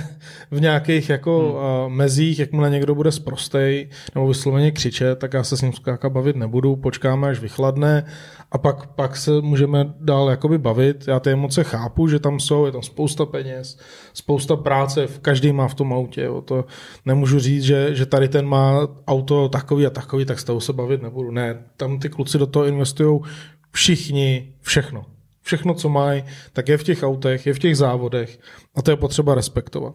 v 0.51 0.61
nějakých 0.61 1.09
jako 1.09 1.39
hmm. 1.39 1.49
uh, 1.49 1.93
mezích, 1.93 2.39
jakmile 2.39 2.69
někdo 2.69 2.95
bude 2.95 3.11
sprostej 3.11 3.89
nebo 4.15 4.27
vysloveně 4.27 4.71
křičet, 4.71 5.19
tak 5.19 5.33
já 5.33 5.43
se 5.43 5.57
s 5.57 5.61
ním 5.61 5.73
zkrátka 5.73 6.09
bavit 6.09 6.35
nebudu, 6.35 6.75
počkáme, 6.75 7.29
až 7.29 7.39
vychladne 7.39 8.05
a 8.51 8.57
pak, 8.57 8.87
pak 8.87 9.15
se 9.15 9.31
můžeme 9.41 9.93
dál 9.99 10.29
jakoby 10.29 10.57
bavit. 10.57 11.07
Já 11.07 11.19
ty 11.19 11.31
emoce 11.31 11.63
chápu, 11.63 12.07
že 12.07 12.19
tam 12.19 12.39
jsou, 12.39 12.65
je 12.65 12.71
tam 12.71 12.81
spousta 12.81 13.25
peněz, 13.25 13.79
spousta 14.13 14.55
práce, 14.55 15.07
každý 15.21 15.53
má 15.53 15.67
v 15.67 15.75
tom 15.75 15.93
autě. 15.93 16.21
Jo. 16.21 16.41
To 16.41 16.65
nemůžu 17.05 17.39
říct, 17.39 17.63
že, 17.63 17.95
že 17.95 18.05
tady 18.05 18.27
ten 18.27 18.45
má 18.45 18.87
auto 19.07 19.49
takový 19.49 19.85
a 19.85 19.89
takový, 19.89 20.25
tak 20.25 20.39
s 20.39 20.43
toho 20.43 20.61
se 20.61 20.73
bavit 20.73 21.01
nebudu. 21.01 21.31
Ne, 21.31 21.63
tam 21.77 21.99
ty 21.99 22.09
kluci 22.09 22.37
do 22.37 22.47
toho 22.47 22.65
investují 22.65 23.19
všichni, 23.71 24.53
všechno 24.61 25.12
všechno, 25.43 25.73
co 25.73 25.89
mají, 25.89 26.23
tak 26.53 26.69
je 26.69 26.77
v 26.77 26.83
těch 26.83 27.03
autech, 27.03 27.45
je 27.45 27.53
v 27.53 27.59
těch 27.59 27.77
závodech 27.77 28.39
a 28.75 28.81
to 28.81 28.91
je 28.91 28.97
potřeba 28.97 29.35
respektovat. 29.35 29.93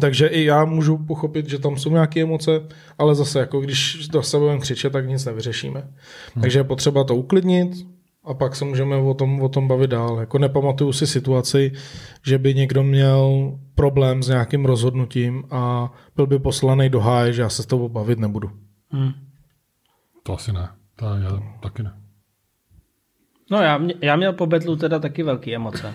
Takže 0.00 0.26
i 0.26 0.44
já 0.44 0.64
můžu 0.64 0.98
pochopit, 0.98 1.48
že 1.48 1.58
tam 1.58 1.76
jsou 1.76 1.90
nějaké 1.90 2.20
emoce, 2.22 2.50
ale 2.98 3.14
zase, 3.14 3.38
jako 3.38 3.60
když 3.60 4.08
do 4.08 4.22
sebe 4.22 4.40
budeme 4.40 4.60
křičet, 4.60 4.92
tak 4.92 5.08
nic 5.08 5.24
nevyřešíme. 5.24 5.80
Hmm. 5.80 6.42
Takže 6.42 6.58
je 6.58 6.64
potřeba 6.64 7.04
to 7.04 7.16
uklidnit 7.16 7.86
a 8.24 8.34
pak 8.34 8.56
se 8.56 8.64
můžeme 8.64 8.96
o 8.96 9.14
tom, 9.14 9.42
o 9.42 9.48
tom 9.48 9.68
bavit 9.68 9.90
dál. 9.90 10.20
Jako 10.20 10.38
nepamatuju 10.38 10.92
si 10.92 11.06
situaci, 11.06 11.72
že 12.26 12.38
by 12.38 12.54
někdo 12.54 12.82
měl 12.82 13.52
problém 13.74 14.22
s 14.22 14.28
nějakým 14.28 14.64
rozhodnutím 14.64 15.44
a 15.50 15.92
byl 16.16 16.26
by 16.26 16.38
poslaný 16.38 16.88
do 16.88 17.00
háje, 17.00 17.32
že 17.32 17.42
já 17.42 17.48
se 17.48 17.62
s 17.62 17.66
tobou 17.66 17.88
bavit 17.88 18.18
nebudu. 18.18 18.50
Hmm. 18.90 19.12
To 20.22 20.34
asi 20.34 20.52
ne. 20.52 20.68
To 20.96 21.06
já 21.06 21.42
taky 21.60 21.82
ne. 21.82 22.01
No 23.50 23.62
já, 23.62 23.80
já 24.00 24.16
měl 24.16 24.32
po 24.32 24.46
betlu 24.46 24.76
teda 24.76 24.98
taky 24.98 25.22
velké 25.22 25.54
emoce. 25.54 25.94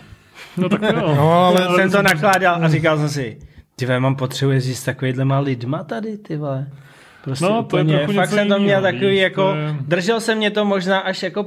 No 0.58 0.70
tak 0.70 0.82
jo. 0.82 0.90
No, 1.16 1.32
ale 1.32 1.62
Ale 1.68 1.78
jsem 1.78 1.92
to 1.92 2.02
nakládal 2.02 2.64
a 2.66 2.70
říkal 2.70 2.98
jsem 2.98 3.10
si, 3.10 3.40
ty 3.76 3.86
vole, 3.86 4.00
mám 4.00 4.16
potřebu 4.16 4.52
jezdit 4.52 4.76
s 4.76 4.84
takovýhlema 4.84 5.40
lidma 5.40 5.84
tady, 5.84 6.18
ty 6.18 6.38
vole. 6.38 6.68
Prostě 7.24 7.46
No, 7.46 7.64
to 7.64 7.78
je 7.78 7.84
úplně, 7.84 7.98
trochu 7.98 8.14
fakt 8.14 8.30
jsem 8.30 8.50
to 8.50 8.60
měl 8.60 8.82
takový 8.82 9.10
víš, 9.10 9.20
jako, 9.20 9.54
je- 9.56 9.76
držel 9.82 10.20
se 10.22 10.36
mě 10.36 10.52
to 10.52 10.66
možná 10.66 11.00
až 11.00 11.24
jako 11.24 11.44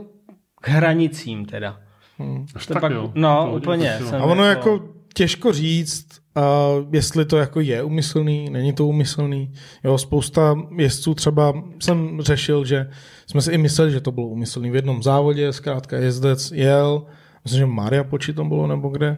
k 0.60 0.68
hranicím 0.68 1.46
teda. 1.46 1.80
Až 2.54 2.66
To 2.66 2.74
tak 2.74 2.80
pak, 2.80 2.92
jo. 2.92 3.12
no, 3.14 3.46
To 3.50 3.56
úplně. 3.56 3.98
Jsem 3.98 4.22
A 4.22 4.24
ono 4.24 4.44
jako 4.44 4.80
těžko 5.14 5.52
říct, 5.52 6.06
uh, 6.36 6.42
jestli 6.94 7.24
to 7.24 7.36
jako 7.36 7.60
je 7.60 7.82
umyslný, 7.82 8.50
není 8.50 8.72
to 8.72 8.86
umyslný. 8.86 9.52
Jo, 9.84 9.98
spousta 9.98 10.54
jezdců 10.76 11.14
třeba 11.14 11.52
jsem 11.82 12.18
řešil, 12.22 12.64
že 12.64 12.90
jsme 13.30 13.42
si 13.42 13.52
i 13.52 13.58
mysleli, 13.58 13.90
že 13.90 14.00
to 14.00 14.12
bylo 14.12 14.26
umyslný. 14.26 14.70
V 14.70 14.74
jednom 14.74 15.02
závodě 15.02 15.52
zkrátka 15.52 15.96
jezdec 15.96 16.52
jel, 16.52 17.02
myslím, 17.44 17.58
že 17.58 17.66
Maria 17.66 18.04
Poči 18.04 18.32
tam 18.32 18.48
bylo 18.48 18.66
nebo 18.66 18.88
kde, 18.88 19.16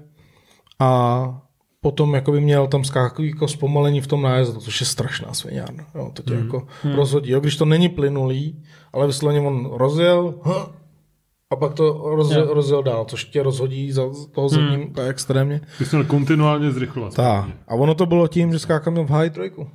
a 0.78 1.42
potom 1.80 2.14
jako 2.14 2.32
by 2.32 2.40
měl 2.40 2.66
tam 2.66 2.84
skákový 2.84 3.28
jako 3.28 3.48
zpomalení 3.48 4.00
v 4.00 4.06
tom 4.06 4.22
nájezdu, 4.22 4.60
což 4.60 4.80
je 4.80 4.86
strašná 4.86 5.34
sviňárna. 5.34 5.84
Jo, 5.94 6.10
to 6.14 6.22
tě 6.22 6.34
jako 6.34 6.66
rozhodí. 6.94 7.30
Jo, 7.30 7.40
když 7.40 7.56
to 7.56 7.64
není 7.64 7.88
plynulý, 7.88 8.62
ale 8.92 9.06
vysloveně 9.06 9.40
on 9.40 9.70
rozjel, 9.72 10.34
huh, 10.42 10.62
a 11.50 11.56
pak 11.56 11.74
to 11.74 12.02
rozjel, 12.16 12.46
Jo. 12.46 12.54
rozjel 12.54 12.82
dál, 12.82 13.04
což 13.04 13.24
tě 13.24 13.42
rozhodí 13.42 13.92
za 13.92 14.02
toho 14.32 14.48
zadním 14.48 14.92
tak 14.92 15.06
extrémně. 15.10 15.60
Ty 15.78 15.84
jsi 15.84 15.96
měl 15.96 16.08
kontinuálně 16.08 16.70
zrychlovat. 16.70 17.14
Tak. 17.14 17.48
A 17.68 17.74
ono 17.74 17.94
to 17.94 18.06
bylo 18.06 18.28
tím, 18.28 18.52
že 18.52 18.58
skáka 18.58 18.90
měl 18.90 19.04
v 19.04 19.10
high 19.10 19.30
trojku. 19.30 19.68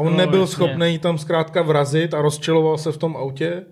A 0.00 0.02
on 0.02 0.12
No, 0.12 0.18
nebyl 0.18 0.40
jasně. 0.40 0.52
schopný 0.54 0.98
tam 0.98 1.18
zkrátka 1.18 1.62
vrazit 1.62 2.14
a 2.14 2.22
rozčiloval 2.22 2.78
se 2.78 2.92
v 2.92 2.96
tom 2.96 3.16
autě. 3.16 3.62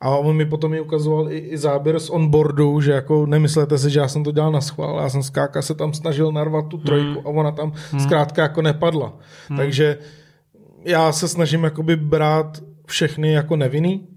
A 0.00 0.16
on 0.16 0.36
mi 0.36 0.46
potom 0.46 0.70
mi 0.70 0.80
ukazoval 0.80 1.32
i, 1.32 1.38
i 1.38 1.58
záběr 1.58 1.98
z 2.00 2.10
onboardu, 2.10 2.80
že 2.80 2.92
jako 2.92 3.26
nemyslete 3.26 3.78
si, 3.78 3.90
že 3.90 4.00
já 4.00 4.08
jsem 4.08 4.24
to 4.24 4.32
dělal 4.32 4.52
na 4.52 4.60
schvál, 4.60 4.98
já 5.02 5.08
jsem 5.08 5.22
skáka 5.22 5.62
se 5.62 5.74
tam 5.74 5.92
snažil 5.94 6.32
narvat 6.32 6.68
tu 6.68 6.78
trojku 6.78 7.20
a 7.20 7.30
ona 7.30 7.50
tam 7.52 7.72
zkrátka 7.98 8.42
jako 8.42 8.62
nepadla. 8.62 9.12
Takže 9.56 9.98
já 10.84 11.12
se 11.12 11.28
snažím 11.28 11.64
jakoby 11.64 11.96
brát 11.96 12.62
všechny 12.86 13.32
jako 13.32 13.56
nevinný, 13.56 14.08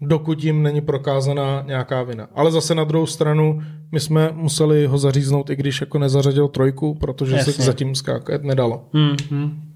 dokud 0.00 0.44
jim 0.44 0.62
není 0.62 0.80
prokázaná 0.80 1.62
nějaká 1.66 2.02
vina. 2.02 2.28
Ale 2.34 2.52
zase 2.52 2.74
na 2.74 2.84
druhou 2.84 3.06
stranu, 3.06 3.60
my 3.92 4.00
jsme 4.00 4.30
museli 4.32 4.86
ho 4.86 4.98
zaříznout, 4.98 5.50
i 5.50 5.56
když 5.56 5.80
jako 5.80 5.98
nezařadil 5.98 6.48
trojku, 6.48 6.94
protože 6.94 7.36
Jasně. 7.36 7.52
se 7.52 7.62
zatím 7.62 7.94
skákat 7.94 8.42
nedalo. 8.42 8.84
Hmm. 8.92 9.67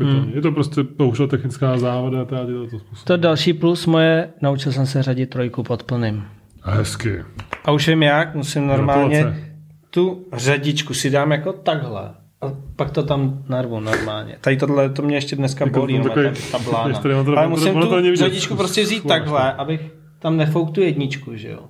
Hmm. 0.00 0.30
Je 0.34 0.42
to 0.42 0.52
prostě 0.52 0.82
bohužel 0.82 1.28
technická 1.28 1.78
závada, 1.78 2.24
ta 2.24 2.44
dělá 2.44 2.66
to 2.70 2.78
způsob. 2.78 3.06
To 3.06 3.16
další 3.16 3.52
plus 3.52 3.86
moje, 3.86 4.28
naučil 4.42 4.72
jsem 4.72 4.86
se 4.86 5.02
řadit 5.02 5.30
trojku 5.30 5.62
pod 5.62 5.82
plným. 5.82 6.24
A 6.62 6.70
hezky. 6.70 7.24
A 7.64 7.72
už 7.72 7.88
vím 7.88 8.02
jak, 8.02 8.34
musím 8.34 8.66
normálně 8.66 9.20
Gratulace. 9.20 9.50
tu 9.90 10.26
řadičku 10.32 10.94
si 10.94 11.10
dám 11.10 11.32
jako 11.32 11.52
takhle. 11.52 12.10
A 12.42 12.52
pak 12.76 12.90
to 12.90 13.02
tam 13.02 13.44
narvu 13.48 13.80
normálně. 13.80 14.36
Tady 14.40 14.56
tohle, 14.56 14.88
to 14.88 15.02
mě 15.02 15.16
ještě 15.16 15.36
dneska 15.36 15.64
Jako 15.64 15.80
bolí, 15.80 15.94
to 15.94 16.02
no, 16.02 16.04
takový- 16.08 16.28
ta, 16.52 16.58
ta 16.58 16.64
blána. 16.70 17.00
Ale 17.36 17.48
musím 17.48 17.74
tu 17.80 18.16
řadičku 18.16 18.56
prostě 18.56 18.82
vzít 18.82 19.06
takhle, 19.08 19.52
abych 19.52 19.80
tam 20.18 20.36
nefouk 20.36 20.70
tu 20.74 20.80
jedničku, 20.80 21.36
že 21.36 21.50
jo. 21.50 21.60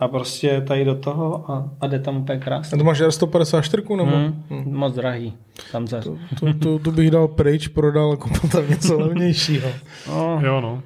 A 0.00 0.08
prostě 0.08 0.60
tady 0.60 0.84
do 0.84 0.94
toho 0.94 1.50
a, 1.50 1.70
a 1.80 1.86
jde 1.86 1.98
tam 1.98 2.16
úplně 2.16 2.38
A 2.38 2.40
krásně. 2.44 2.78
to 2.78 2.84
máš 2.84 3.00
R154 3.00 3.96
nebo? 3.96 4.10
Hmm, 4.50 4.74
moc 4.76 4.94
drahý. 4.94 5.34
Tam 5.72 5.86
za... 5.86 6.00
To, 6.00 6.52
to, 6.62 6.78
to, 6.78 6.92
bych 6.92 7.10
dal 7.10 7.28
pryč, 7.28 7.68
prodal 7.68 8.12
a 8.12 8.16
koupil 8.16 8.50
tam 8.52 8.70
něco 8.70 8.98
levnějšího. 9.00 9.68
No, 10.08 10.40
Jo, 10.44 10.60
no. 10.60 10.82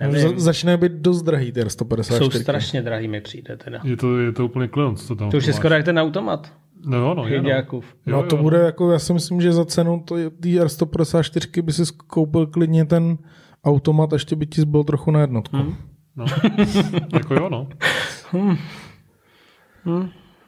nevím. 0.00 0.38
Z, 0.38 0.42
začínají 0.42 0.78
být 0.78 0.92
dost 0.92 1.22
drahý 1.22 1.52
ty 1.52 1.60
Jsou 1.60 1.66
R154. 1.66 2.40
strašně 2.40 2.82
drahý 2.82 3.08
mi 3.08 3.20
přijde 3.20 3.56
teda. 3.56 3.80
Je 3.84 3.96
to, 3.96 4.18
je 4.18 4.32
to 4.32 4.44
úplně 4.44 4.68
klionc, 4.68 5.06
co 5.06 5.16
tam 5.16 5.30
To 5.30 5.36
už 5.36 5.44
je 5.46 5.52
skoro 5.52 5.74
jak 5.74 5.84
ten 5.84 5.98
automat. 5.98 6.52
No 6.86 6.96
jo, 6.98 7.14
no, 7.14 7.26
je, 7.28 7.42
no. 7.42 7.48
Hyďákův. 7.48 7.84
No 8.06 8.16
Jo, 8.16 8.22
to 8.28 8.36
jo. 8.36 8.42
bude 8.42 8.58
jako, 8.58 8.90
já 8.92 8.98
si 8.98 9.12
myslím, 9.12 9.40
že 9.40 9.52
za 9.52 9.64
cenu 9.64 10.02
to 10.04 10.16
je- 10.16 10.30
tý 10.30 10.60
R154 10.60 11.62
by 11.62 11.72
si 11.72 11.82
koupil 12.06 12.46
klidně 12.46 12.84
ten 12.84 13.18
automat, 13.64 14.12
ještě 14.12 14.36
by 14.36 14.46
ti 14.46 14.60
zbyl 14.60 14.84
trochu 14.84 15.10
na 15.10 15.20
jednotku. 15.20 15.56
Hmm. 15.56 15.74
No. 16.16 16.24
jako 17.12 17.34
jo, 17.34 17.48
no. 17.48 17.68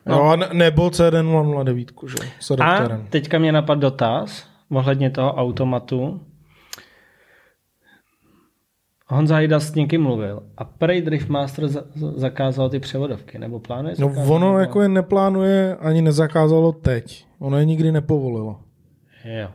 No, 0.07 0.23
a 0.31 0.37
ne, 0.37 0.49
nebo 0.53 0.89
CD009, 0.89 2.09
že? 2.09 2.31
S 2.41 2.51
A 2.51 2.89
teďka 3.11 3.39
mě 3.39 3.53
napadl 3.53 3.81
dotaz 3.81 4.49
ohledně 4.71 5.11
toho 5.11 5.35
automatu. 5.35 6.21
Honza 9.07 9.37
Hejda 9.37 9.61
s 9.61 9.75
někým 9.75 10.03
mluvil 10.03 10.43
a 10.57 10.65
Prej 10.65 11.03
Driftmaster 11.03 11.69
za, 11.69 11.83
za, 11.95 12.13
zakázal 12.13 12.69
ty 12.71 12.79
převodovky, 12.81 13.39
nebo 13.39 13.61
plánuje 13.61 13.95
No 13.99 14.07
ono 14.07 14.47
nebo- 14.49 14.59
jako 14.59 14.83
je 14.83 14.89
neplánuje 14.89 15.77
ani 15.77 16.03
nezakázalo 16.03 16.73
teď. 16.73 17.27
Ono 17.39 17.59
je 17.59 17.65
nikdy 17.65 17.93
nepovolilo. 17.93 18.61
Jo. 19.25 19.49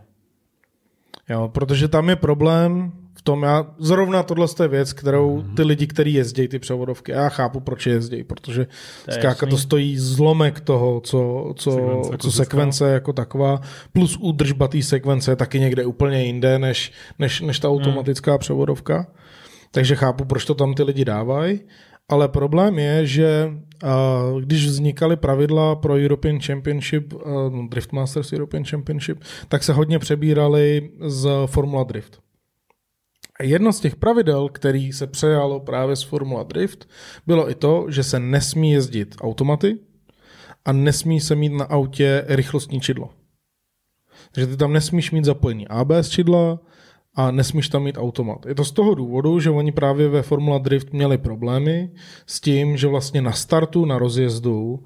Jo, 1.30 1.48
protože 1.54 1.88
tam 1.88 2.10
je 2.10 2.16
problém 2.16 2.92
tom, 3.26 3.44
já, 3.44 3.66
zrovna 3.78 4.24
tohle 4.24 4.48
je 4.62 4.68
věc, 4.68 4.94
kterou 4.94 5.38
Mhm. 5.42 5.56
ty 5.56 5.64
lidi, 5.64 5.88
kteří 5.88 6.14
jezdí 6.14 6.48
ty 6.48 6.60
převodovky, 6.60 7.12
já 7.12 7.30
chápu, 7.30 7.60
proč 7.60 7.86
jezdí, 7.86 8.24
protože 8.24 8.66
To 9.06 9.12
je 9.12 9.16
zkrátka 9.16 9.46
to 9.46 9.58
stojí 9.58 9.98
zlomek 9.98 10.60
toho, 10.60 11.02
co, 11.02 11.54
co, 11.56 11.72
Sekvence 11.72 12.12
jako 12.12 12.18
co 12.18 12.30
získá. 12.30 12.44
sekvence 12.44 12.90
jako 12.92 13.14
taková, 13.14 13.62
plus 13.94 14.18
údržba 14.22 14.68
té 14.68 14.82
sekvence 14.82 15.32
je 15.32 15.36
taky 15.36 15.60
někde 15.60 15.86
úplně 15.86 16.24
jinde, 16.24 16.60
než, 16.60 16.92
než, 17.20 17.42
než 17.42 17.60
ta 17.60 17.70
automatická 17.70 18.38
převodovka. 18.38 19.08
Takže 19.72 19.96
chápu, 19.96 20.26
proč 20.26 20.46
to 20.46 20.54
tam 20.54 20.74
ty 20.74 20.84
lidi 20.84 21.06
dávají. 21.06 21.60
Ale 22.10 22.28
problém 22.28 22.80
je, 22.80 23.06
že 23.06 23.52
uh, 23.84 24.42
když 24.42 24.66
vznikaly 24.68 25.16
pravidla 25.16 25.76
pro 25.76 25.94
European 25.94 26.40
Championship, 26.40 27.14
uh, 27.14 27.22
Drift 27.70 27.92
Masters 27.92 28.34
European 28.34 28.64
Championship, 28.66 29.24
tak 29.48 29.64
se 29.64 29.74
hodně 29.74 30.00
přebírali 30.00 30.90
z 31.06 31.30
Formula 31.46 31.84
Drift. 31.84 32.25
Jedno 33.42 33.74
z 33.74 33.80
těch 33.80 33.96
pravidel, 33.96 34.50
který 34.50 34.94
se 34.94 35.08
přejalo 35.08 35.60
právě 35.60 35.96
z 35.96 36.04
Formula 36.04 36.44
Drift, 36.44 36.90
bylo 37.28 37.50
i 37.50 37.56
to, 37.56 37.86
že 37.90 38.04
se 38.04 38.20
nesmí 38.20 38.72
jezdit 38.72 39.16
automaty 39.22 39.80
a 40.66 40.72
nesmí 40.72 41.20
se 41.20 41.36
mít 41.36 41.50
na 41.50 41.66
autě 41.66 42.24
rychlostní 42.28 42.82
čidlo. 42.82 43.10
Takže 44.32 44.48
ty 44.48 44.58
tam 44.58 44.74
nesmíš 44.74 45.12
mít 45.12 45.26
zapojení 45.26 45.68
ABS 45.68 46.10
čidla 46.10 46.60
a 47.16 47.32
nesmíš 47.32 47.70
tam 47.70 47.84
mít 47.84 47.98
automat. 47.98 48.46
Je 48.46 48.56
to 48.56 48.66
z 48.66 48.72
toho 48.72 48.96
důvodu, 48.96 49.40
že 49.40 49.50
oni 49.50 49.72
právě 49.72 50.10
ve 50.10 50.22
Formula 50.22 50.58
Drift 50.58 50.94
měli 50.94 51.18
problémy 51.18 51.92
s 52.26 52.42
tím, 52.42 52.78
že 52.78 52.88
vlastně 52.88 53.22
na 53.22 53.32
startu, 53.32 53.86
na 53.86 53.98
rozjezdu 53.98 54.84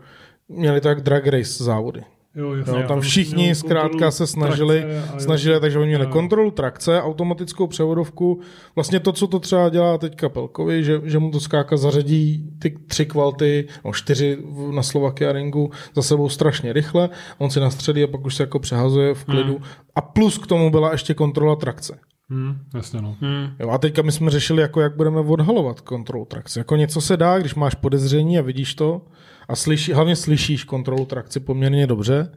měli 0.48 0.82
tak 0.82 1.02
drag 1.02 1.28
race 1.28 1.64
závody. 1.64 2.04
Jo, 2.36 2.54
jasně, 2.54 2.80
já 2.80 2.88
tam 2.88 3.02
všichni 3.02 3.56
zkrátka 3.56 4.12
se 4.12 4.28
snažili, 4.28 4.82
trakce 4.82 5.10
a 5.10 5.14
jo. 5.14 5.20
snažili 5.20 5.60
takže 5.60 5.80
oni 5.80 5.88
měli 5.88 6.04
Jo. 6.06 6.12
kontrolu 6.12 6.52
trakce, 6.52 7.02
automatickou 7.02 7.68
převodovku, 7.68 8.42
vlastně 8.76 9.00
to, 9.00 9.12
co 9.12 9.28
to 9.28 9.40
třeba 9.40 9.70
dělá 9.70 9.98
teďka 9.98 10.30
Pelkovi, 10.30 10.84
že, 10.84 11.02
že 11.04 11.20
mu 11.20 11.32
to 11.32 11.40
skáka 11.40 11.78
zařadí 11.78 12.50
ty 12.60 12.78
tři 12.88 13.06
kvalty, 13.06 13.68
no 13.86 13.94
čtyři 13.94 14.38
na 14.72 14.84
Slovakia 14.84 15.32
ringu 15.32 15.72
za 15.96 16.02
sebou 16.02 16.30
strašně 16.30 16.74
rychle, 16.74 17.10
on 17.38 17.50
si 17.50 17.60
nastředí 17.60 18.04
a 18.04 18.08
pak 18.08 18.26
už 18.26 18.36
se 18.36 18.44
jako 18.44 18.60
přehazuje 18.60 19.14
v 19.14 19.26
klidu. 19.26 19.54
Hmm. 19.54 19.66
A 19.96 20.02
plus 20.02 20.38
k 20.38 20.48
tomu 20.48 20.72
byla 20.72 20.92
ještě 20.92 21.14
kontrola 21.14 21.56
trakce. 21.56 22.00
Hmm, 22.30 22.58
jasně, 22.76 23.02
no. 23.02 23.16
Hmm. 23.22 23.48
Jo, 23.60 23.70
a 23.70 23.78
teďka 23.78 24.02
my 24.02 24.12
jsme 24.12 24.32
řešili, 24.32 24.62
jako 24.62 24.82
jak 24.82 24.96
budeme 24.96 25.20
odhalovat 25.20 25.82
kontrolu 25.82 26.26
trakce. 26.26 26.60
Jako 26.60 26.76
něco 26.76 27.02
se 27.02 27.18
dá, 27.18 27.40
když 27.40 27.56
máš 27.56 27.76
podezření 27.76 28.40
a 28.40 28.42
vidíš 28.42 28.76
to 28.76 29.02
a 29.50 29.56
slyší, 29.56 29.94
hlavně 29.94 30.16
slyšíš 30.16 30.64
kontrolu 30.64 31.06
trakce 31.06 31.40
poměrně 31.40 31.88
dobře, 31.88 32.32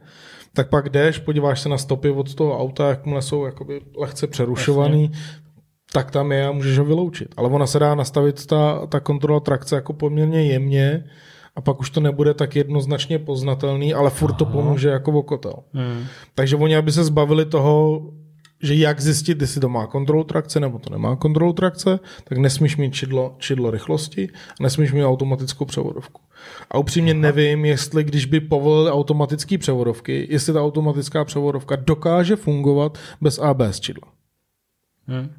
tak 0.53 0.69
pak 0.69 0.89
jdeš, 0.89 1.17
podíváš 1.17 1.61
se 1.61 1.69
na 1.69 1.77
stopy 1.77 2.09
od 2.09 2.35
toho 2.35 2.59
auta, 2.59 2.89
jakmile 2.89 3.21
jsou 3.21 3.45
jakoby 3.45 3.81
lehce 3.97 4.27
přerušovaný, 4.27 5.11
tak 5.93 6.11
tam 6.11 6.31
je 6.31 6.47
a 6.47 6.51
můžeš 6.51 6.77
ho 6.77 6.85
vyloučit. 6.85 7.27
Ale 7.37 7.49
ona 7.49 7.67
se 7.67 7.79
dá 7.79 7.95
nastavit 7.95 8.45
ta, 8.45 8.85
ta 8.87 8.99
kontrola 8.99 9.39
trakce 9.39 9.75
jako 9.75 9.93
poměrně 9.93 10.43
jemně 10.43 11.03
a 11.55 11.61
pak 11.61 11.79
už 11.79 11.89
to 11.89 11.99
nebude 11.99 12.33
tak 12.33 12.55
jednoznačně 12.55 13.19
poznatelný, 13.19 13.93
ale 13.93 14.09
furt 14.09 14.33
to 14.33 14.45
pomůže 14.45 14.89
jako 14.89 15.11
vokotel. 15.11 15.53
Hmm. 15.73 16.05
Takže 16.35 16.55
oni, 16.55 16.77
aby 16.77 16.91
se 16.91 17.03
zbavili 17.03 17.45
toho, 17.45 18.01
že 18.63 18.75
jak 18.75 18.99
zjistit, 18.99 19.41
jestli 19.41 19.61
to 19.61 19.69
má 19.69 19.87
kontrolu 19.87 20.23
trakce 20.23 20.59
nebo 20.59 20.79
to 20.79 20.89
nemá 20.89 21.15
kontrolu 21.15 21.53
trakce, 21.53 21.99
tak 22.23 22.37
nesmíš 22.37 22.77
mít 22.77 22.93
čidlo, 22.93 23.35
čidlo 23.37 23.71
rychlosti 23.71 24.29
a 24.59 24.63
nesmíš 24.63 24.91
mít 24.91 25.05
automatickou 25.05 25.65
převodovku. 25.65 26.21
A 26.71 26.77
upřímně 26.77 27.13
nevím, 27.13 27.65
jestli 27.65 28.03
když 28.03 28.25
by 28.25 28.39
povolili 28.39 28.91
automatické 28.91 29.57
převodovky, 29.57 30.27
jestli 30.29 30.53
ta 30.53 30.63
automatická 30.63 31.25
převodovka 31.25 31.75
dokáže 31.75 32.35
fungovat 32.35 32.97
bez 33.21 33.39
ABS 33.39 33.79
čidla. 33.79 34.07
Hmm. 35.07 35.29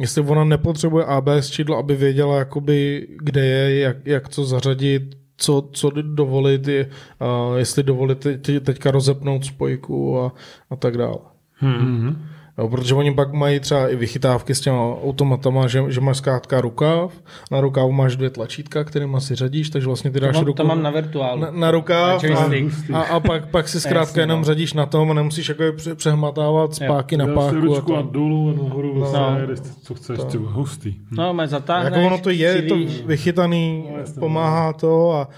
Jestli 0.00 0.22
ona 0.22 0.44
nepotřebuje 0.44 1.04
ABS 1.04 1.50
čidlo, 1.50 1.76
aby 1.76 1.96
věděla, 1.96 2.38
jakoby, 2.38 3.08
kde 3.22 3.46
je, 3.46 3.78
jak, 3.78 4.06
jak 4.06 4.28
co 4.28 4.44
zařadit, 4.44 5.02
co, 5.36 5.68
co 5.72 5.90
dovolit, 5.90 6.68
je, 6.68 6.90
uh, 7.20 7.56
jestli 7.56 7.82
dovolit 7.82 8.18
te- 8.18 8.60
teďka 8.60 8.90
rozepnout 8.90 9.44
spojku 9.44 10.20
a, 10.20 10.32
a 10.70 10.76
tak 10.76 10.96
dále. 10.96 11.18
Hmm. 11.52 11.72
Mhm. 11.72 12.28
Jo, 12.58 12.68
protože 12.68 12.94
oni 12.94 13.14
pak 13.14 13.32
mají 13.32 13.60
třeba 13.60 13.88
i 13.88 13.96
vychytávky 13.96 14.54
s 14.54 14.60
těma 14.60 14.94
automatama, 15.04 15.66
že, 15.66 15.82
že 15.88 16.00
máš 16.00 16.16
zkrátka 16.16 16.60
rukáv, 16.60 17.12
na 17.50 17.60
rukávu 17.60 17.92
máš 17.92 18.16
dvě 18.16 18.30
tlačítka, 18.30 18.84
kterými 18.84 19.16
si 19.20 19.34
řadíš, 19.34 19.70
takže 19.70 19.86
vlastně 19.86 20.10
ty 20.10 20.20
dáš 20.20 20.32
To 20.32 20.38
mám, 20.38 20.46
ruku 20.46 20.56
to 20.56 20.64
mám 20.64 20.82
na 20.82 20.90
virtuálu. 20.90 21.40
na, 21.40 21.50
na 21.50 21.70
rukáv 21.70 22.22
Na 22.22 22.38
a, 22.40 23.00
a, 23.00 23.02
a 23.02 23.20
pak, 23.20 23.50
pak 23.50 23.68
si 23.68 23.80
zkrátka 23.80 24.20
jenom 24.20 24.38
no. 24.40 24.44
řadíš 24.44 24.72
na 24.72 24.86
tom 24.86 25.10
a 25.10 25.14
nemusíš 25.14 25.48
jako 25.48 25.62
pře- 25.76 25.94
přehmatávat 25.94 26.74
spáky 26.74 27.16
na 27.16 27.26
Dáš 27.26 27.34
si 27.34 27.38
páku. 27.40 27.56
A 27.56 27.60
ručku 27.60 27.96
a 27.96 28.02
to. 28.02 28.08
dolů 28.08 28.50
a 28.50 28.62
nahoru 28.64 28.94
vlastně, 28.98 29.18
No. 29.20 29.38
jedeš, 29.40 29.58
co 29.82 29.94
chceš, 29.94 30.18
ty 30.30 30.38
vole, 30.38 30.52
hustý. 30.52 30.94
No, 31.10 31.34
mě 31.34 31.48
zatáhneš. 31.48 31.92
Jako 31.94 32.06
ono 32.06 32.18
to 32.18 32.30
je, 32.30 32.36
je 32.36 32.62
to 32.62 32.76
vychytaný, 33.06 33.84
No, 33.92 33.98
jasně, 33.98 34.20
pomáhá 34.20 34.72
to 34.72 35.12
a, 35.12 35.28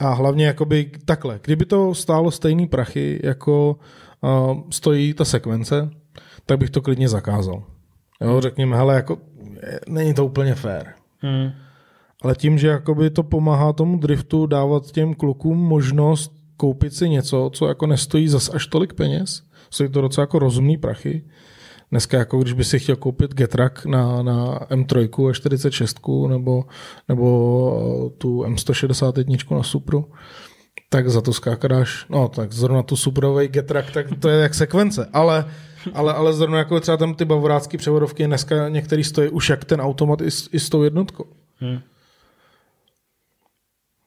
a 0.00 0.10
hlavně 0.14 0.46
jakoby 0.46 0.90
takhle. 1.04 1.40
Kdyby 1.44 1.64
to 1.64 1.94
stálo 1.94 2.30
stejný 2.30 2.66
prachy, 2.66 3.20
jako 3.22 3.76
uh, 4.20 4.60
stojí 4.70 5.14
ta 5.14 5.24
sekvence, 5.24 5.90
tak 6.46 6.58
bych 6.58 6.70
to 6.70 6.82
klidně 6.82 7.08
zakázal. 7.08 7.62
Jo, 8.20 8.40
řekněme, 8.40 8.76
hele, 8.76 8.94
jako 8.94 9.18
není 9.88 10.14
to 10.14 10.26
úplně 10.26 10.54
fair. 10.54 10.86
Hmm. 11.18 11.50
Ale 12.22 12.34
tím, 12.34 12.58
že 12.58 12.68
jakoby 12.68 13.10
to 13.10 13.22
pomáhá 13.22 13.72
tomu 13.72 13.98
driftu 13.98 14.46
dávat 14.46 14.90
těm 14.90 15.14
klukům 15.14 15.58
možnost 15.58 16.32
koupit 16.56 16.94
si 16.94 17.08
něco, 17.08 17.50
co 17.52 17.66
jako 17.68 17.86
nestojí 17.86 18.28
zas 18.28 18.50
až 18.54 18.66
tolik 18.66 18.94
peněz, 18.94 19.42
jsou 19.70 19.88
to 19.88 20.00
docela 20.00 20.22
jako 20.22 20.38
rozumný 20.38 20.76
prachy. 20.76 21.24
Dneska 21.90 22.18
jako 22.18 22.38
když 22.38 22.52
by 22.52 22.64
si 22.64 22.78
chtěl 22.78 22.96
koupit 22.96 23.34
Getrack 23.34 23.84
na, 23.84 24.22
na 24.22 24.58
M3 24.58 25.28
a 25.28 25.32
46 25.32 26.00
nebo, 26.28 26.64
nebo 27.08 28.12
tu 28.18 28.42
M161 28.42 29.56
na 29.56 29.62
Supru, 29.62 30.10
tak 30.88 31.10
za 31.10 31.20
to 31.20 31.32
skáka 31.32 31.68
dáš, 31.68 32.06
no 32.08 32.28
tak 32.28 32.52
zrovna 32.52 32.82
tu 32.82 32.96
Suprovej 32.96 33.48
Getrack, 33.48 33.90
tak 33.90 34.06
to 34.20 34.28
je 34.28 34.42
jak 34.42 34.54
sekvence, 34.54 35.08
ale, 35.12 35.44
ale, 35.94 36.14
ale 36.14 36.32
zrovna 36.32 36.58
jako 36.58 36.80
třeba 36.80 36.96
tam 36.96 37.14
ty 37.14 37.24
bavorácké 37.24 37.78
převodovky 37.78 38.26
dneska 38.26 38.68
některý 38.68 39.04
stojí 39.04 39.28
už 39.28 39.48
jak 39.48 39.64
ten 39.64 39.80
automat 39.80 40.20
i 40.20 40.30
s, 40.30 40.48
i 40.52 40.60
s 40.60 40.68
tou 40.68 40.82
jednotkou. 40.82 41.26
Hmm. 41.58 41.80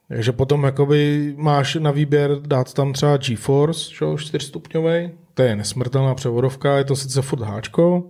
Takže 0.08 0.32
potom 0.32 0.64
jakoby 0.64 1.34
máš 1.38 1.76
na 1.76 1.91
výběr 1.91 2.41
dát 2.41 2.74
tam 2.74 2.94
třeba 2.94 3.18
GeForce, 3.18 3.90
čo, 3.90 4.14
4stupňový, 4.14 5.12
to 5.34 5.44
je 5.44 5.56
nesmrtelná 5.56 6.16
převodovka, 6.16 6.78
je 6.78 6.84
to 6.84 6.96
sice 6.96 7.22
furt 7.22 7.41
háčko, 7.41 8.04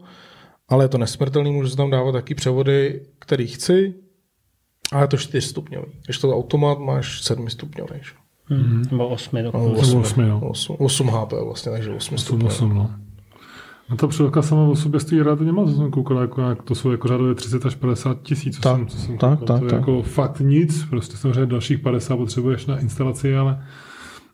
ale 0.70 0.84
je 0.84 0.88
to 0.88 0.98
nesmrtelný, 0.98 1.52
můžu 1.52 1.76
tam 1.76 1.90
dávat 1.90 2.12
taky 2.12 2.36
převody, 2.36 3.06
který 3.20 3.48
chci, 3.48 3.94
ale 4.92 5.04
je 5.04 5.08
to 5.08 5.18
4stupňový. 5.18 5.86
Když 6.06 6.18
to 6.18 6.36
automat 6.36 6.80
máš 6.80 7.22
7stupňový. 7.22 8.00
že? 8.02 8.29
Hmm. 8.50 8.84
Nebo 8.92 9.08
osmi 9.08 9.44
No, 9.44 9.52
dokonce. 9.52 9.82
Osm, 9.82 10.00
osmi, 10.00 10.28
jo. 10.28 10.40
8, 10.40 10.76
8 10.80 11.08
HP 11.08 11.32
vlastně, 11.46 11.72
takže 11.72 11.90
8 11.90 12.16
Osm, 12.16 12.18
stupňový. 12.26 12.54
osm, 12.54 12.74
no. 12.76 12.92
A 13.90 13.96
ta 13.96 14.08
převodka 14.08 14.42
sama 14.42 14.62
o 14.64 14.76
sobě 14.76 15.00
stojí 15.00 15.22
relativně 15.22 15.52
moc, 15.52 15.76
jsem 15.76 15.92
koukal, 15.92 16.18
jako, 16.18 16.42
jak 16.42 16.64
to 16.64 16.76
jsou 16.76 16.92
jako 16.92 17.08
řádově 17.08 17.36
30 17.36 17.66
až 17.66 17.76
50 17.76 18.22
tisíc, 18.22 18.56
co 18.56 18.62
Tak, 18.62 18.76
jsem, 18.78 18.88
co 18.88 18.98
jsem 18.98 19.18
tak, 19.18 19.40
koukal. 19.40 19.48
tak, 19.48 19.60
to 19.60 19.66
je 19.66 19.70
tak. 19.70 19.80
jako 19.80 20.02
fakt 20.02 20.40
nic, 20.40 20.86
prostě 20.90 21.18
samozřejmě 21.18 21.46
dalších 21.46 21.80
50 21.80 22.16
potřebuješ 22.18 22.66
na 22.66 22.80
instalaci, 22.80 23.38
ale 23.38 23.64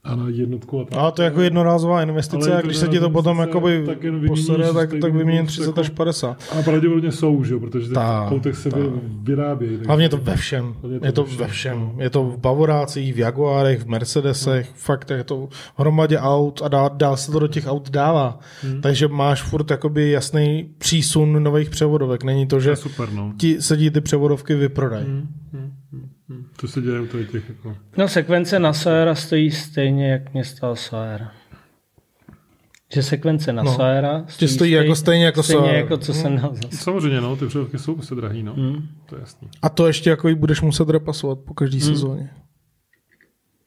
a 0.06 0.16
na 0.16 0.26
jednotku 0.30 0.80
a 0.82 0.86
tak. 0.86 1.00
Ale 1.00 1.12
to 1.12 1.22
je 1.22 1.26
jako 1.26 1.42
jednorázová 1.42 2.02
investice 2.04 2.54
a 2.54 2.62
to 2.62 2.68
když 2.68 2.78
se 2.78 2.88
ti 2.88 3.00
to 3.00 3.10
potom 3.10 3.38
investice, 3.38 3.50
jakoby 3.50 3.84
tak 3.86 3.98
posere, 4.28 4.74
tak, 4.74 4.90
tak 5.02 5.14
vyměním 5.16 5.46
kus 5.46 5.54
30 5.54 5.68
jako- 5.70 5.80
až 5.80 5.90
50. 5.90 6.38
A 6.60 6.62
pravděpodobně 6.62 7.12
jsou, 7.12 7.44
že 7.44 7.54
jo, 7.54 7.60
protože 7.60 7.90
Tak, 7.94 8.32
autech 8.32 8.56
se 8.56 8.70
vy- 8.70 8.92
vyrábějí. 9.24 9.80
Hlavně 9.88 10.10
to 10.10 10.18
ve 10.18 10.36
všem. 10.36 10.76
Hlavně 10.82 11.00
Je 11.04 11.12
to 11.12 11.24
ve 11.24 11.48
všem. 11.48 11.92
Je 11.98 12.10
to 12.10 12.24
v 12.24 12.38
Bavorácích, 12.38 13.14
v 13.14 13.18
Jaguárech, 13.20 13.82
v 13.84 13.88
Mercedesech, 13.88 14.70
fakt 14.76 15.12
je 15.12 15.24
to 15.24 15.48
v 15.52 15.80
hromadě 15.80 16.20
aut 16.20 16.62
a 16.64 16.68
dál, 16.68 16.92
dál 16.94 17.18
se 17.18 17.32
to 17.32 17.40
do 17.40 17.48
těch 17.48 17.68
aut 17.68 17.90
dává. 17.90 18.40
Takže 18.82 19.08
máš 19.08 19.42
furt 19.42 19.72
jakoby 19.72 20.12
jasný 20.12 20.70
přísun 20.78 21.44
nových 21.44 21.70
převodovek. 21.70 22.24
Není 22.24 22.48
to, 22.48 22.56
To 22.56 22.60
že 22.60 22.70
je 22.70 22.76
super, 22.76 23.10
no. 23.14 23.34
ti 23.38 23.62
se 23.62 23.78
ti 23.78 23.92
ty 23.92 24.02
převodovky 24.02 24.56
vyprodají. 24.56 25.06
To 26.62 26.68
se 26.68 26.82
děje 26.82 27.02
u 27.02 27.06
tady 27.08 27.26
těch 27.26 27.50
jako... 27.50 27.78
No, 27.98 28.08
sekvence 28.08 28.60
na 28.60 28.74
Saera 28.74 29.16
stojí 29.16 29.52
stejně, 29.52 30.12
jak 30.12 30.34
mě 30.34 30.44
stál 30.44 30.76
Saer. 30.76 31.28
Že 32.94 33.04
sekvence 33.04 33.54
na 33.54 33.64
No. 33.64 33.76
Saera 33.76 34.26
Že 34.40 34.48
stojí 34.48 34.72
jako 34.72 34.96
stejně 34.96 35.26
jako 35.26 35.44
stejně 35.44 35.62
Saer. 35.68 35.76
jako 35.76 35.98
co 35.98 36.14
jsem 36.14 36.38
dal 36.38 36.56
za 36.56 36.78
Samozřejmě, 36.78 37.22
no, 37.22 37.36
ty 37.36 37.48
převodky 37.48 37.80
jsou 37.80 37.94
prostě 37.96 38.16
drahý, 38.16 38.44
no. 38.44 38.54
Hmm. 38.54 38.88
To 39.06 39.16
je 39.16 39.20
jasný. 39.22 39.48
A 39.62 39.70
to 39.70 39.88
ještě 39.88 40.10
jako 40.10 40.28
ji 40.30 40.36
budeš 40.36 40.62
muset 40.62 40.90
repasovat 40.90 41.40
po 41.40 41.54
každý 41.54 41.82
sezóně. 41.82 42.30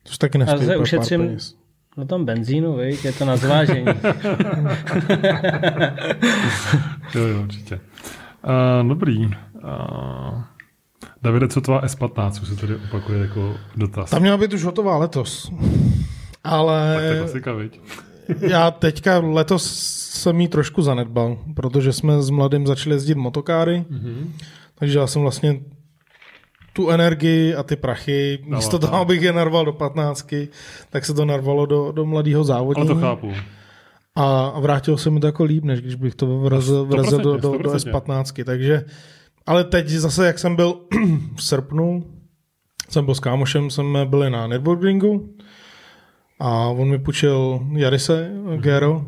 Což 0.05 0.19
taky 0.19 0.39
nestojí 0.39 0.59
zase 0.59 0.65
úplně 0.67 0.77
pár 0.77 0.83
ušetřím- 0.83 1.27
peněz. 1.27 1.55
Na 1.97 2.05
tom 2.05 2.25
benzínu, 2.25 2.77
viď? 2.77 3.05
je 3.05 3.13
to 3.13 3.25
na 3.25 3.37
zvážení. 3.37 3.87
Jo, 7.15 7.23
jo, 7.23 7.43
určitě. 7.43 7.81
Uh, 8.83 8.89
dobrý. 8.89 9.27
Uh, 9.27 9.33
Davide, 11.23 11.49
co 11.49 11.61
tvá 11.61 11.83
S15, 11.85 12.43
už 12.43 12.49
se 12.49 12.57
tady 12.57 12.77
opakuje 12.77 13.19
jako 13.19 13.55
dotaz. 13.77 14.11
Ta 14.11 14.19
měla 14.19 14.37
být 14.37 14.53
už 14.53 14.65
hotová 14.65 14.97
letos. 14.97 15.53
Ale 16.45 16.95
Tak 16.95 17.05
to 17.05 17.13
je 17.13 17.21
klasika, 17.21 17.53
viď? 17.53 17.81
já 18.41 18.71
teďka 18.71 19.19
letos 19.19 19.65
jsem 19.99 20.41
jí 20.41 20.49
trošku 20.49 20.83
zanedbal, 20.83 21.39
protože 21.55 21.93
jsme 21.93 22.23
s 22.23 22.31
mladým 22.31 22.67
začali 22.67 22.97
jezdit 22.97 23.15
motokáry, 23.15 23.85
mm-hmm. 23.91 24.27
takže 24.75 24.99
já 24.99 25.07
jsem 25.07 25.23
vlastně 25.23 25.61
tu 26.73 26.91
energii 26.91 27.55
a 27.55 27.63
ty 27.63 27.77
prachy, 27.77 28.39
Dala 28.43 28.57
místo 28.57 28.79
toho, 28.79 28.97
abych 28.97 29.23
je 29.23 29.33
narval 29.33 29.65
do 29.65 29.73
patnáctky, 29.73 30.49
tak 30.91 31.05
se 31.05 31.15
to 31.15 31.25
narvalo 31.25 31.67
do, 31.67 31.93
do 31.93 32.07
mladého 32.07 32.39
Ale 32.41 32.47
závodní. 32.47 32.87
to 32.87 32.95
chápu. 32.95 33.33
A, 34.17 34.55
vrátilo 34.61 34.99
se 34.99 35.11
mi 35.11 35.21
to 35.21 35.27
jako 35.27 35.45
líp, 35.45 35.65
než 35.65 35.81
když 35.81 35.95
bych 35.95 36.15
to 36.15 36.39
vrazil, 36.39 36.85
vrazil 36.85 37.19
do, 37.19 37.37
do, 37.37 37.59
do 37.59 37.71
100%. 37.71 37.93
S15. 37.93 38.45
Takže, 38.45 38.85
ale 39.49 39.65
teď 39.65 39.89
zase, 39.89 40.27
jak 40.27 40.39
jsem 40.39 40.57
byl 40.57 40.81
v 41.37 41.43
srpnu, 41.43 42.05
jsem 42.89 43.05
byl 43.05 43.15
s 43.15 43.21
kámošem, 43.21 43.71
jsme 43.71 44.07
byli 44.07 44.31
na 44.31 44.47
Nürburgringu 44.47 45.35
a 46.41 46.69
on 46.69 46.89
mi 46.89 46.99
půjčil 46.99 47.61
Jarise 47.77 48.31
Gero, 48.57 49.05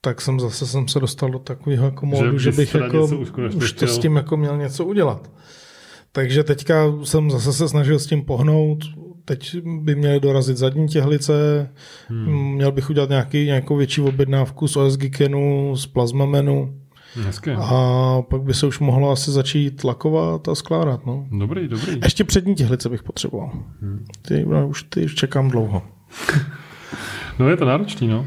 tak 0.00 0.20
jsem 0.20 0.40
zase 0.40 0.66
jsem 0.66 0.88
se 0.88 1.00
dostal 1.00 1.30
do 1.30 1.38
takového 1.38 1.84
jako 1.84 2.06
módu, 2.06 2.38
že, 2.38 2.50
bys 2.50 2.56
bych 2.56 2.74
jako 2.74 3.04
už 3.04 3.54
už 3.54 3.72
to 3.72 3.86
s 3.86 3.98
tím 3.98 4.16
jako 4.16 4.36
měl 4.36 4.56
něco 4.56 4.84
udělat. 4.84 5.30
Takže 6.12 6.44
teďka 6.44 6.84
jsem 7.04 7.30
zase 7.30 7.52
se 7.52 7.68
snažil 7.68 7.98
s 7.98 8.06
tím 8.06 8.24
pohnout. 8.24 8.84
Teď 9.24 9.56
by 9.64 9.94
měly 9.94 10.20
dorazit 10.20 10.56
zadní 10.56 10.88
těhlice, 10.88 11.68
hmm. 12.08 12.54
měl 12.54 12.72
bych 12.72 12.90
udělat 12.90 13.08
nějaký, 13.08 13.44
nějakou 13.44 13.76
větší 13.76 14.00
objednávku 14.00 14.68
z 14.68 14.76
OSG 14.76 15.00
Kenu, 15.10 15.76
z 15.76 15.86
Plasmamenu 15.86 16.85
Hezké. 17.24 17.56
a 17.60 18.22
pak 18.30 18.42
by 18.42 18.54
se 18.54 18.66
už 18.66 18.78
mohlo 18.78 19.10
asi 19.10 19.30
začít 19.30 19.84
lakovat 19.84 20.48
a 20.48 20.54
skládat. 20.54 21.06
No. 21.06 21.26
Dobrý, 21.38 21.68
dobrý. 21.68 22.00
Ještě 22.04 22.24
přední 22.24 22.54
těhlice 22.54 22.88
bych 22.88 23.02
potřeboval. 23.02 23.50
Ty, 24.22 24.44
no, 24.46 24.68
už, 24.68 24.82
ty 24.82 25.04
už 25.04 25.14
čekám 25.14 25.48
dlouho. 25.50 25.82
No 27.38 27.48
je 27.48 27.56
to 27.56 27.64
náročný, 27.64 28.08
no. 28.08 28.26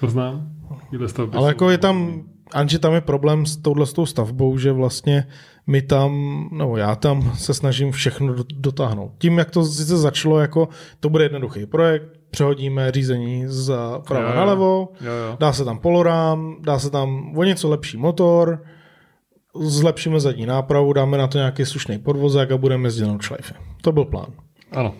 To 0.00 0.08
znám. 0.08 0.48
Ale 1.32 1.48
jako 1.48 1.70
je 1.70 1.78
tam, 1.78 2.22
Anži, 2.54 2.78
tam 2.78 2.94
je 2.94 3.00
problém 3.00 3.46
s 3.46 3.56
touhle 3.56 3.86
s 3.86 3.92
tou 3.92 4.06
stavbou, 4.06 4.58
že 4.58 4.72
vlastně 4.72 5.26
my 5.66 5.82
tam, 5.82 6.12
nebo 6.52 6.76
já 6.76 6.94
tam 6.94 7.32
se 7.34 7.54
snažím 7.54 7.92
všechno 7.92 8.34
do- 8.34 8.44
dotáhnout. 8.54 9.12
Tím, 9.18 9.38
jak 9.38 9.50
to 9.50 9.64
sice 9.64 9.96
začalo, 9.96 10.40
jako 10.40 10.68
to 11.00 11.08
bude 11.10 11.24
jednoduchý 11.24 11.66
projekt, 11.66 12.19
přehodíme 12.30 12.92
řízení 12.92 13.44
z 13.46 13.72
prava 14.06 14.44
Jo, 15.00 15.12
jo. 15.12 15.36
dá 15.40 15.52
se 15.52 15.64
tam 15.64 15.78
polorám, 15.78 16.56
dá 16.60 16.78
se 16.78 16.90
tam 16.90 17.38
o 17.38 17.44
něco 17.44 17.68
lepší 17.68 17.96
motor, 17.96 18.62
zlepšíme 19.60 20.20
zadní 20.20 20.46
nápravu, 20.46 20.92
dáme 20.92 21.18
na 21.18 21.26
to 21.26 21.38
nějaký 21.38 21.66
slušný 21.66 21.98
podvozek 21.98 22.50
a 22.50 22.56
budeme 22.56 22.86
jezdit 22.86 23.06
na 23.06 23.18
šlejfy. 23.20 23.54
To 23.82 23.92
byl 23.92 24.04
plán. 24.04 24.26
Ano. 24.72 24.94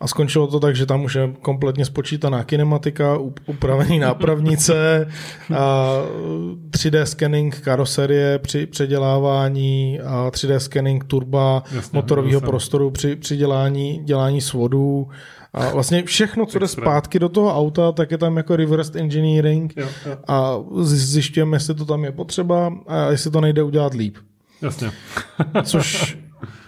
A 0.00 0.06
skončilo 0.06 0.46
to 0.46 0.60
tak, 0.60 0.76
že 0.76 0.86
tam 0.86 1.04
už 1.04 1.14
je 1.14 1.32
kompletně 1.42 1.84
spočítaná 1.84 2.44
kinematika, 2.44 3.16
up- 3.16 3.40
upravený 3.46 3.98
nápravnice, 3.98 5.08
a 5.56 5.92
3D 6.70 7.02
scanning 7.02 7.60
karoserie 7.60 8.38
při 8.38 8.66
předělávání, 8.66 10.00
a 10.00 10.30
3D 10.30 10.56
scanning 10.56 11.04
turba 11.04 11.62
Jasně, 11.74 11.96
motorového 11.96 12.40
prostoru 12.40 12.90
při, 12.90 13.16
při 13.16 13.36
dělání, 13.36 14.00
dělání 14.04 14.40
svodů. 14.40 15.08
A 15.54 15.68
vlastně 15.70 16.02
všechno, 16.02 16.46
co 16.46 16.58
jde 16.58 16.68
zpátky 16.68 17.18
do 17.18 17.28
toho 17.28 17.56
auta, 17.58 17.92
tak 17.92 18.10
je 18.10 18.18
tam 18.18 18.36
jako 18.36 18.56
reverse 18.56 18.98
engineering 18.98 19.72
Jo, 19.76 19.86
jo. 20.06 20.16
a 20.28 20.54
zji- 20.82 20.96
zjišťujeme, 20.96 21.56
jestli 21.56 21.74
to 21.74 21.84
tam 21.84 22.04
je 22.04 22.12
potřeba 22.12 22.72
a 22.86 22.96
jestli 23.10 23.30
to 23.30 23.40
nejde 23.40 23.62
udělat 23.62 23.94
líp. 23.94 24.16
Jasně. 24.62 24.90
Což 25.62 26.18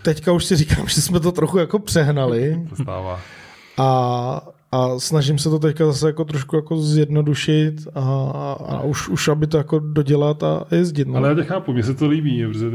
teďka 0.02 0.32
už 0.32 0.44
si 0.44 0.56
říkám, 0.56 0.88
že 0.88 1.02
jsme 1.02 1.20
to 1.20 1.32
trochu 1.32 1.58
jako 1.58 1.78
přehnali, 1.78 2.66
To 2.68 2.76
stává. 2.82 3.20
a 3.78 4.48
a 4.72 4.98
snažím 4.98 5.38
se 5.38 5.50
to 5.50 5.58
teďka 5.58 5.86
zase 5.86 6.06
jako 6.06 6.24
trošku 6.24 6.56
jako 6.56 6.76
zjednodušit 6.76 7.74
a, 7.94 8.00
a, 8.34 8.52
a 8.76 8.82
už, 8.82 9.08
už 9.08 9.28
aby 9.28 9.46
to 9.46 9.56
jako 9.56 9.78
dodělat 9.78 10.42
a 10.42 10.64
jezdit. 10.70 11.08
No. 11.08 11.16
Ale 11.16 11.28
já 11.28 11.34
tě 11.34 11.42
chápu, 11.42 11.72
mně 11.72 11.82
se 11.82 11.94
to 11.94 12.08
líbí, 12.08 12.44
protože 12.46 12.66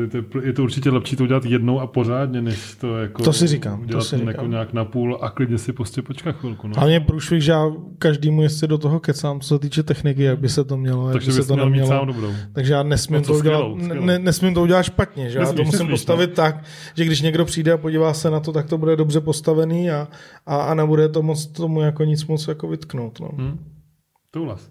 je 0.44 0.54
to 0.54 0.64
určitě 0.64 0.90
lepší 0.90 1.16
to 1.16 1.24
udělat 1.24 1.46
jednou 1.46 1.80
a 1.80 1.88
pořádně, 1.88 2.42
než 2.42 2.76
to 2.76 2.98
jako 2.98 3.24
to 3.24 3.34
si 3.34 3.48
říkám, 3.48 3.86
dělat 3.86 4.00
to 4.00 4.06
si 4.06 4.16
jako 4.16 4.28
říkám. 4.32 4.52
nějak 4.52 4.74
na 4.74 4.86
půl 4.86 5.18
a 5.22 5.30
klidně 5.30 5.58
si 5.58 5.74
prostě 5.74 6.02
počkat 6.02 6.36
chvilku. 6.36 6.68
No. 6.68 6.74
A 6.78 6.86
mě 6.86 7.00
průšvih, 7.00 7.42
že 7.44 7.52
já 7.52 7.72
každému 8.00 8.42
jestli 8.44 8.68
do 8.68 8.78
toho 8.78 9.00
kecám, 9.00 9.40
co 9.40 9.48
se 9.48 9.60
týče 9.60 9.84
techniky, 9.84 10.24
jak 10.24 10.40
by 10.40 10.50
se 10.50 10.64
to 10.64 10.78
mělo, 10.78 11.08
jak 11.08 11.14
Takže 11.14 11.32
by 11.32 11.42
se 11.42 11.48
to 11.48 11.56
nemělo. 11.56 11.88
sám 11.88 12.08
dobrou. 12.08 12.32
Takže 12.54 12.74
já 12.74 12.84
nesmím, 12.84 13.16
No 13.18 13.22
to 13.22 13.28
to 13.34 13.40
udělat, 13.40 13.58
skvělou, 13.60 13.80
skvělou. 13.80 14.06
ne, 14.06 14.20
nesmím 14.20 14.54
to 14.54 14.62
udělat 14.62 14.84
špatně. 14.84 15.30
Že? 15.30 15.38
já 15.38 15.42
Nesmíš, 15.42 15.58
to 15.58 15.64
musím 15.64 15.80
nesmíš, 15.80 15.92
postavit 15.92 16.30
no. 16.30 16.36
tak, 16.36 16.64
že 16.96 17.06
když 17.06 17.22
někdo 17.22 17.46
přijde 17.46 17.72
a 17.72 17.78
podívá 17.78 18.14
se 18.14 18.30
na 18.32 18.40
to, 18.40 18.52
tak 18.52 18.66
to 18.70 18.78
bude 18.78 18.96
dobře 18.96 19.20
postavený 19.22 19.92
a, 19.92 20.08
a, 20.46 20.56
a 20.58 20.74
nebude 20.74 21.10
to 21.10 21.22
moc 21.22 21.46
tomu 21.46 21.81
jako 21.82 22.04
nic 22.04 22.26
moc 22.26 22.48
jako 22.48 22.68
vytknout. 22.68 23.20
No. 23.20 23.30
Hm? 23.38 23.60
Touhlas. 24.32 24.70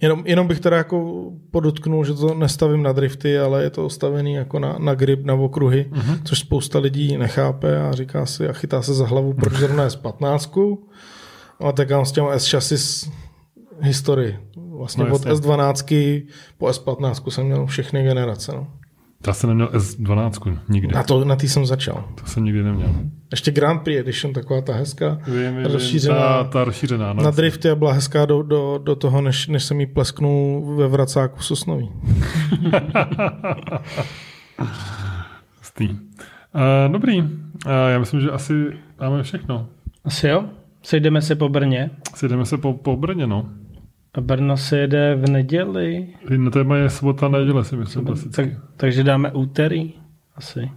Jenom, 0.00 0.22
jenom 0.26 0.46
bych 0.46 0.60
teda 0.60 0.76
jako 0.76 1.30
podotknul, 1.50 2.04
že 2.04 2.14
to 2.14 2.34
nestavím 2.34 2.82
na 2.82 2.92
drifty, 2.92 3.38
ale 3.38 3.62
je 3.62 3.70
to 3.70 3.90
stavený 3.90 4.32
jako 4.34 4.58
na, 4.58 4.78
na 4.78 4.94
grip, 4.94 5.24
na 5.24 5.34
okruhy, 5.34 5.86
Mhm. 5.90 6.18
což 6.24 6.38
spousta 6.38 6.78
lidí 6.78 7.16
nechápe 7.16 7.80
a 7.82 7.92
říká 7.92 8.26
si 8.26 8.48
a 8.48 8.52
chytá 8.52 8.82
se 8.82 8.94
za 8.94 9.06
hlavu, 9.06 9.32
proč 9.34 9.52
zrovna 9.52 9.88
S15. 9.88 10.76
A 11.60 11.72
tak 11.72 11.88
s 12.04 12.12
těm 12.12 12.24
S 12.30 12.50
chassis 12.50 13.10
historii. 13.80 14.38
Vlastně 14.56 15.04
No 15.04 15.14
od 15.14 15.26
jasně. 15.26 15.32
S12 15.48 16.26
po 16.58 16.66
S15 16.66 17.30
jsem 17.30 17.46
měl 17.46 17.66
všechny 17.66 18.02
generace. 18.02 18.52
No. 18.52 18.66
Já 19.26 19.32
jsem 19.32 19.48
neměl 19.48 19.66
S12 19.66 20.58
nikdy. 20.68 20.94
Na 20.94 21.02
to, 21.02 21.24
na 21.24 21.36
tý 21.36 21.48
jsem 21.48 21.66
začal. 21.66 22.04
To 22.20 22.26
jsem 22.26 22.44
nikdy 22.44 22.62
neměl. 22.62 22.94
Ještě 23.30 23.50
Grand 23.50 23.82
Prix 23.82 24.00
Edition, 24.00 24.34
taková 24.34 24.60
ta 24.60 24.74
hezká, 24.74 25.18
Vím, 25.26 25.56
vím, 25.56 25.66
rozšířená 25.66 26.14
Ta, 26.14 26.44
ta 26.44 26.64
rozšířená. 26.64 27.12
No, 27.12 27.22
na 27.22 27.30
drifty 27.30 27.70
a 27.70 27.74
byla 27.74 27.92
hezká 27.92 28.24
do, 28.24 28.42
do, 28.42 28.80
do 28.84 28.96
toho, 28.96 29.20
než, 29.20 29.46
než 29.46 29.64
jsem 29.64 29.80
jí 29.80 29.86
plesknul 29.86 30.74
ve 30.76 30.88
vracáku 30.88 31.42
Sosnoví. 31.42 31.90
Uh, 36.54 36.92
dobrý. 36.92 37.22
Uh, 37.22 37.28
já 37.88 37.98
myslím, 37.98 38.20
že 38.20 38.30
asi 38.30 38.52
máme 39.00 39.22
všechno. 39.22 39.68
Asi 40.04 40.28
jo. 40.28 40.44
Sejdeme 40.82 41.22
se 41.22 41.34
po 41.34 41.48
Brně. 41.48 41.90
Sjedeme 42.14 42.44
se 42.44 42.58
po, 42.58 42.72
po 42.72 42.96
Brně, 42.96 43.26
no. 43.26 43.48
A 44.14 44.20
Brno 44.20 44.56
se 44.56 44.78
jede 44.78 45.14
v 45.14 45.28
neděli. 45.30 46.08
Na 46.36 46.50
téma 46.50 46.76
je 46.76 46.90
sobota 46.90 47.28
neděle, 47.28 47.64
si 47.64 47.76
myslím, 47.76 48.04
Tak, 48.04 48.14
klasicky. 48.14 48.56
takže 48.76 49.04
dáme 49.04 49.32
úterý. 49.32 49.92
Asi. 50.36 50.60
Uh, 50.60 50.70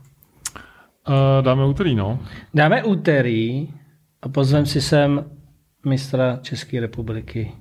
dáme 1.41 1.65
úterý, 1.65 1.95
no. 1.95 2.19
Dáme 2.53 2.83
úterý 2.83 3.69
a 4.21 4.29
pozvem 4.29 4.65
si 4.65 4.81
sem 4.81 5.25
mistra 5.85 6.39
České 6.41 6.79
republiky 6.79 7.51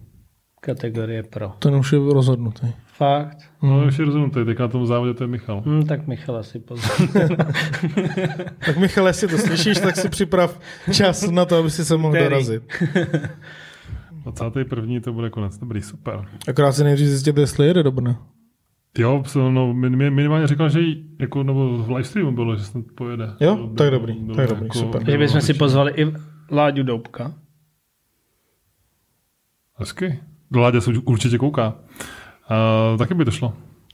kategorie 0.61 1.23
pro. 1.23 1.49
Ten 1.59 1.74
už 1.74 1.93
je 1.93 1.99
rozhodnutý. 1.99 2.66
Fakt? 2.86 3.39
No, 3.62 3.85
už 3.86 3.99
je 3.99 4.05
rozhodnutý, 4.05 4.44
teď 4.44 4.59
na 4.59 4.69
tom 4.69 4.86
závodě 4.86 5.15
to 5.15 5.24
je 5.24 5.28
Michal. 5.28 5.62
Hm, 5.66 5.82
tak 5.86 6.07
Michala 6.07 6.43
si 6.43 6.59
pozvem. 6.59 7.09
Tak 8.66 8.77
Michal, 8.77 9.07
jestli 9.11 9.28
to 9.28 9.39
slyšíš, 9.39 9.78
tak 9.78 9.97
si 9.97 10.09
připrav 10.09 10.61
čas 10.93 11.31
na 11.31 11.44
to, 11.44 11.57
aby 11.57 11.70
si 11.70 11.85
se 11.85 11.97
mohl 11.97 12.12
Úterý. 12.15 12.24
dorazit. 12.24 12.62
21. 14.24 15.01
to 15.01 15.12
bude 15.12 15.31
konec, 15.31 15.59
dobrý, 15.59 15.82
super. 15.82 16.24
Akorát 16.49 16.73
si 16.73 16.85
nejdřív 16.85 17.09
zjistit, 17.09 17.36
jestli 17.36 17.66
jede 17.66 17.82
do 17.82 17.90
Brna. 17.93 18.27
Jo, 18.99 19.23
no, 19.36 19.73
min- 19.74 19.97
minimálně 20.15 20.47
říkal, 20.47 20.69
že 20.69 20.81
jí, 20.81 21.11
jako, 21.20 21.43
nebo 21.43 21.78
v 21.78 21.90
livestreamu 21.90 22.32
bylo, 22.32 22.57
že 22.57 22.65
snad 22.65 22.85
pojede. 22.94 23.31
Jo? 23.40 23.55
Bylo- 23.57 23.69
Tak 23.69 23.90
dobrý, 23.90 24.15
bylo 24.15 24.36
tak 24.36 24.49
dobrý, 24.49 24.69
super. 24.73 25.05
Takže 25.05 25.19
bychom 25.19 25.40
si 25.40 25.55
pozvali 25.55 25.93
i 25.97 26.12
Láďu 26.51 26.82
Doubka. 26.82 27.35
Hezky. 29.74 30.20
Do 30.51 30.61
Ládě 30.61 30.81
se 30.81 30.90
určitě 31.05 31.39
kouká. 31.39 31.74
Uh, 32.93 32.99
taky 32.99 33.15
by 33.15 33.24
to 33.24 33.31
šlo. 33.31 33.53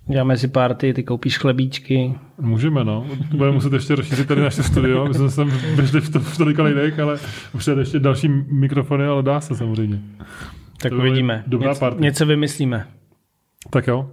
Děláme 0.09 0.37
si 0.39 0.49
party, 0.49 0.95
ty 0.95 1.03
koupíš 1.03 1.39
chlebíčky. 1.39 2.15
Můžeme, 2.41 2.85
no. 2.85 3.07
Budeme 3.31 3.55
muset 3.55 3.73
ještě 3.73 3.95
rozšířit 3.95 4.29
tady 4.29 4.41
naše 4.41 4.63
studio. 4.63 5.07
My 5.09 5.15
jsme 5.15 5.31
sem 5.31 5.49
vešli 5.75 6.01
v, 6.01 6.11
to, 6.13 6.21
v 6.21 6.37
tolika 6.39 6.63
lidech, 6.63 6.99
ale 6.99 7.19
už 7.55 7.65
tady 7.65 7.81
ještě 7.81 7.99
další 7.99 8.29
mikrofony, 8.51 9.07
ale 9.07 9.23
dá 9.23 9.41
se 9.41 9.55
samozřejmě. 9.55 10.01
Tak 10.81 10.93
To 10.93 10.99
uvidíme. 10.99 11.45
dobrá 11.47 11.69
něco, 11.69 11.81
party. 11.81 12.03
něco 12.03 12.27
vymyslíme. 12.27 12.87
Tak 13.71 13.87
jo. 13.87 14.11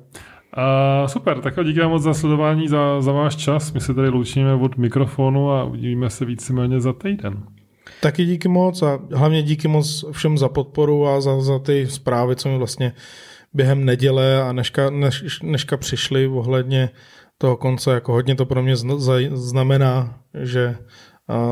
Uh, 0.58 1.08
super, 1.08 1.42
tak 1.42 1.58
jo, 1.58 1.64
díky 1.64 1.80
vám 1.80 1.90
moc 1.92 2.04
za 2.04 2.14
sledování, 2.14 2.68
za, 2.68 3.02
za 3.02 3.12
váš 3.12 3.36
čas. 3.36 3.74
My 3.74 3.80
se 3.82 3.94
tady 3.94 4.10
loučíme 4.10 4.54
od 4.54 4.78
mikrofonu 4.78 5.52
a 5.52 5.64
uvidíme 5.64 6.10
se 6.10 6.26
víceméně 6.26 6.80
za 6.82 6.94
týden. 6.94 7.44
Taky 8.02 8.26
díky 8.26 8.48
moc 8.48 8.82
a 8.82 9.00
hlavně 9.14 9.44
díky 9.44 9.68
moc 9.68 10.06
všem 10.12 10.38
za 10.38 10.50
podporu 10.50 11.08
a 11.08 11.22
za, 11.22 11.42
za 11.42 11.60
ty 11.60 11.88
zprávy, 11.88 12.36
co 12.36 12.50
mi 12.50 12.58
vlastně 12.58 12.94
během 13.56 13.86
neděle 13.86 14.44
a 14.44 14.52
dneška, 14.52 14.90
dneš, 14.90 15.40
dneška 15.42 15.78
přišly 15.78 16.28
ohledně 16.28 16.90
toho 17.38 17.58
konce. 17.58 17.94
Jako 17.94 18.12
hodně 18.12 18.36
to 18.36 18.46
pro 18.46 18.64
mě 18.64 18.76
znamená, 19.34 20.20
že 20.44 20.78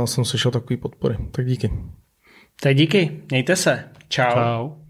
jsem 0.06 0.26
slyšel 0.26 0.52
takový 0.52 0.78
podpory. 0.78 1.18
Tak 1.32 1.46
díky. 1.46 1.72
Tak 2.62 2.76
díky, 2.76 3.22
mějte 3.32 3.56
se. 3.56 3.84
Čau. 4.10 4.34
Čau. 4.34 4.82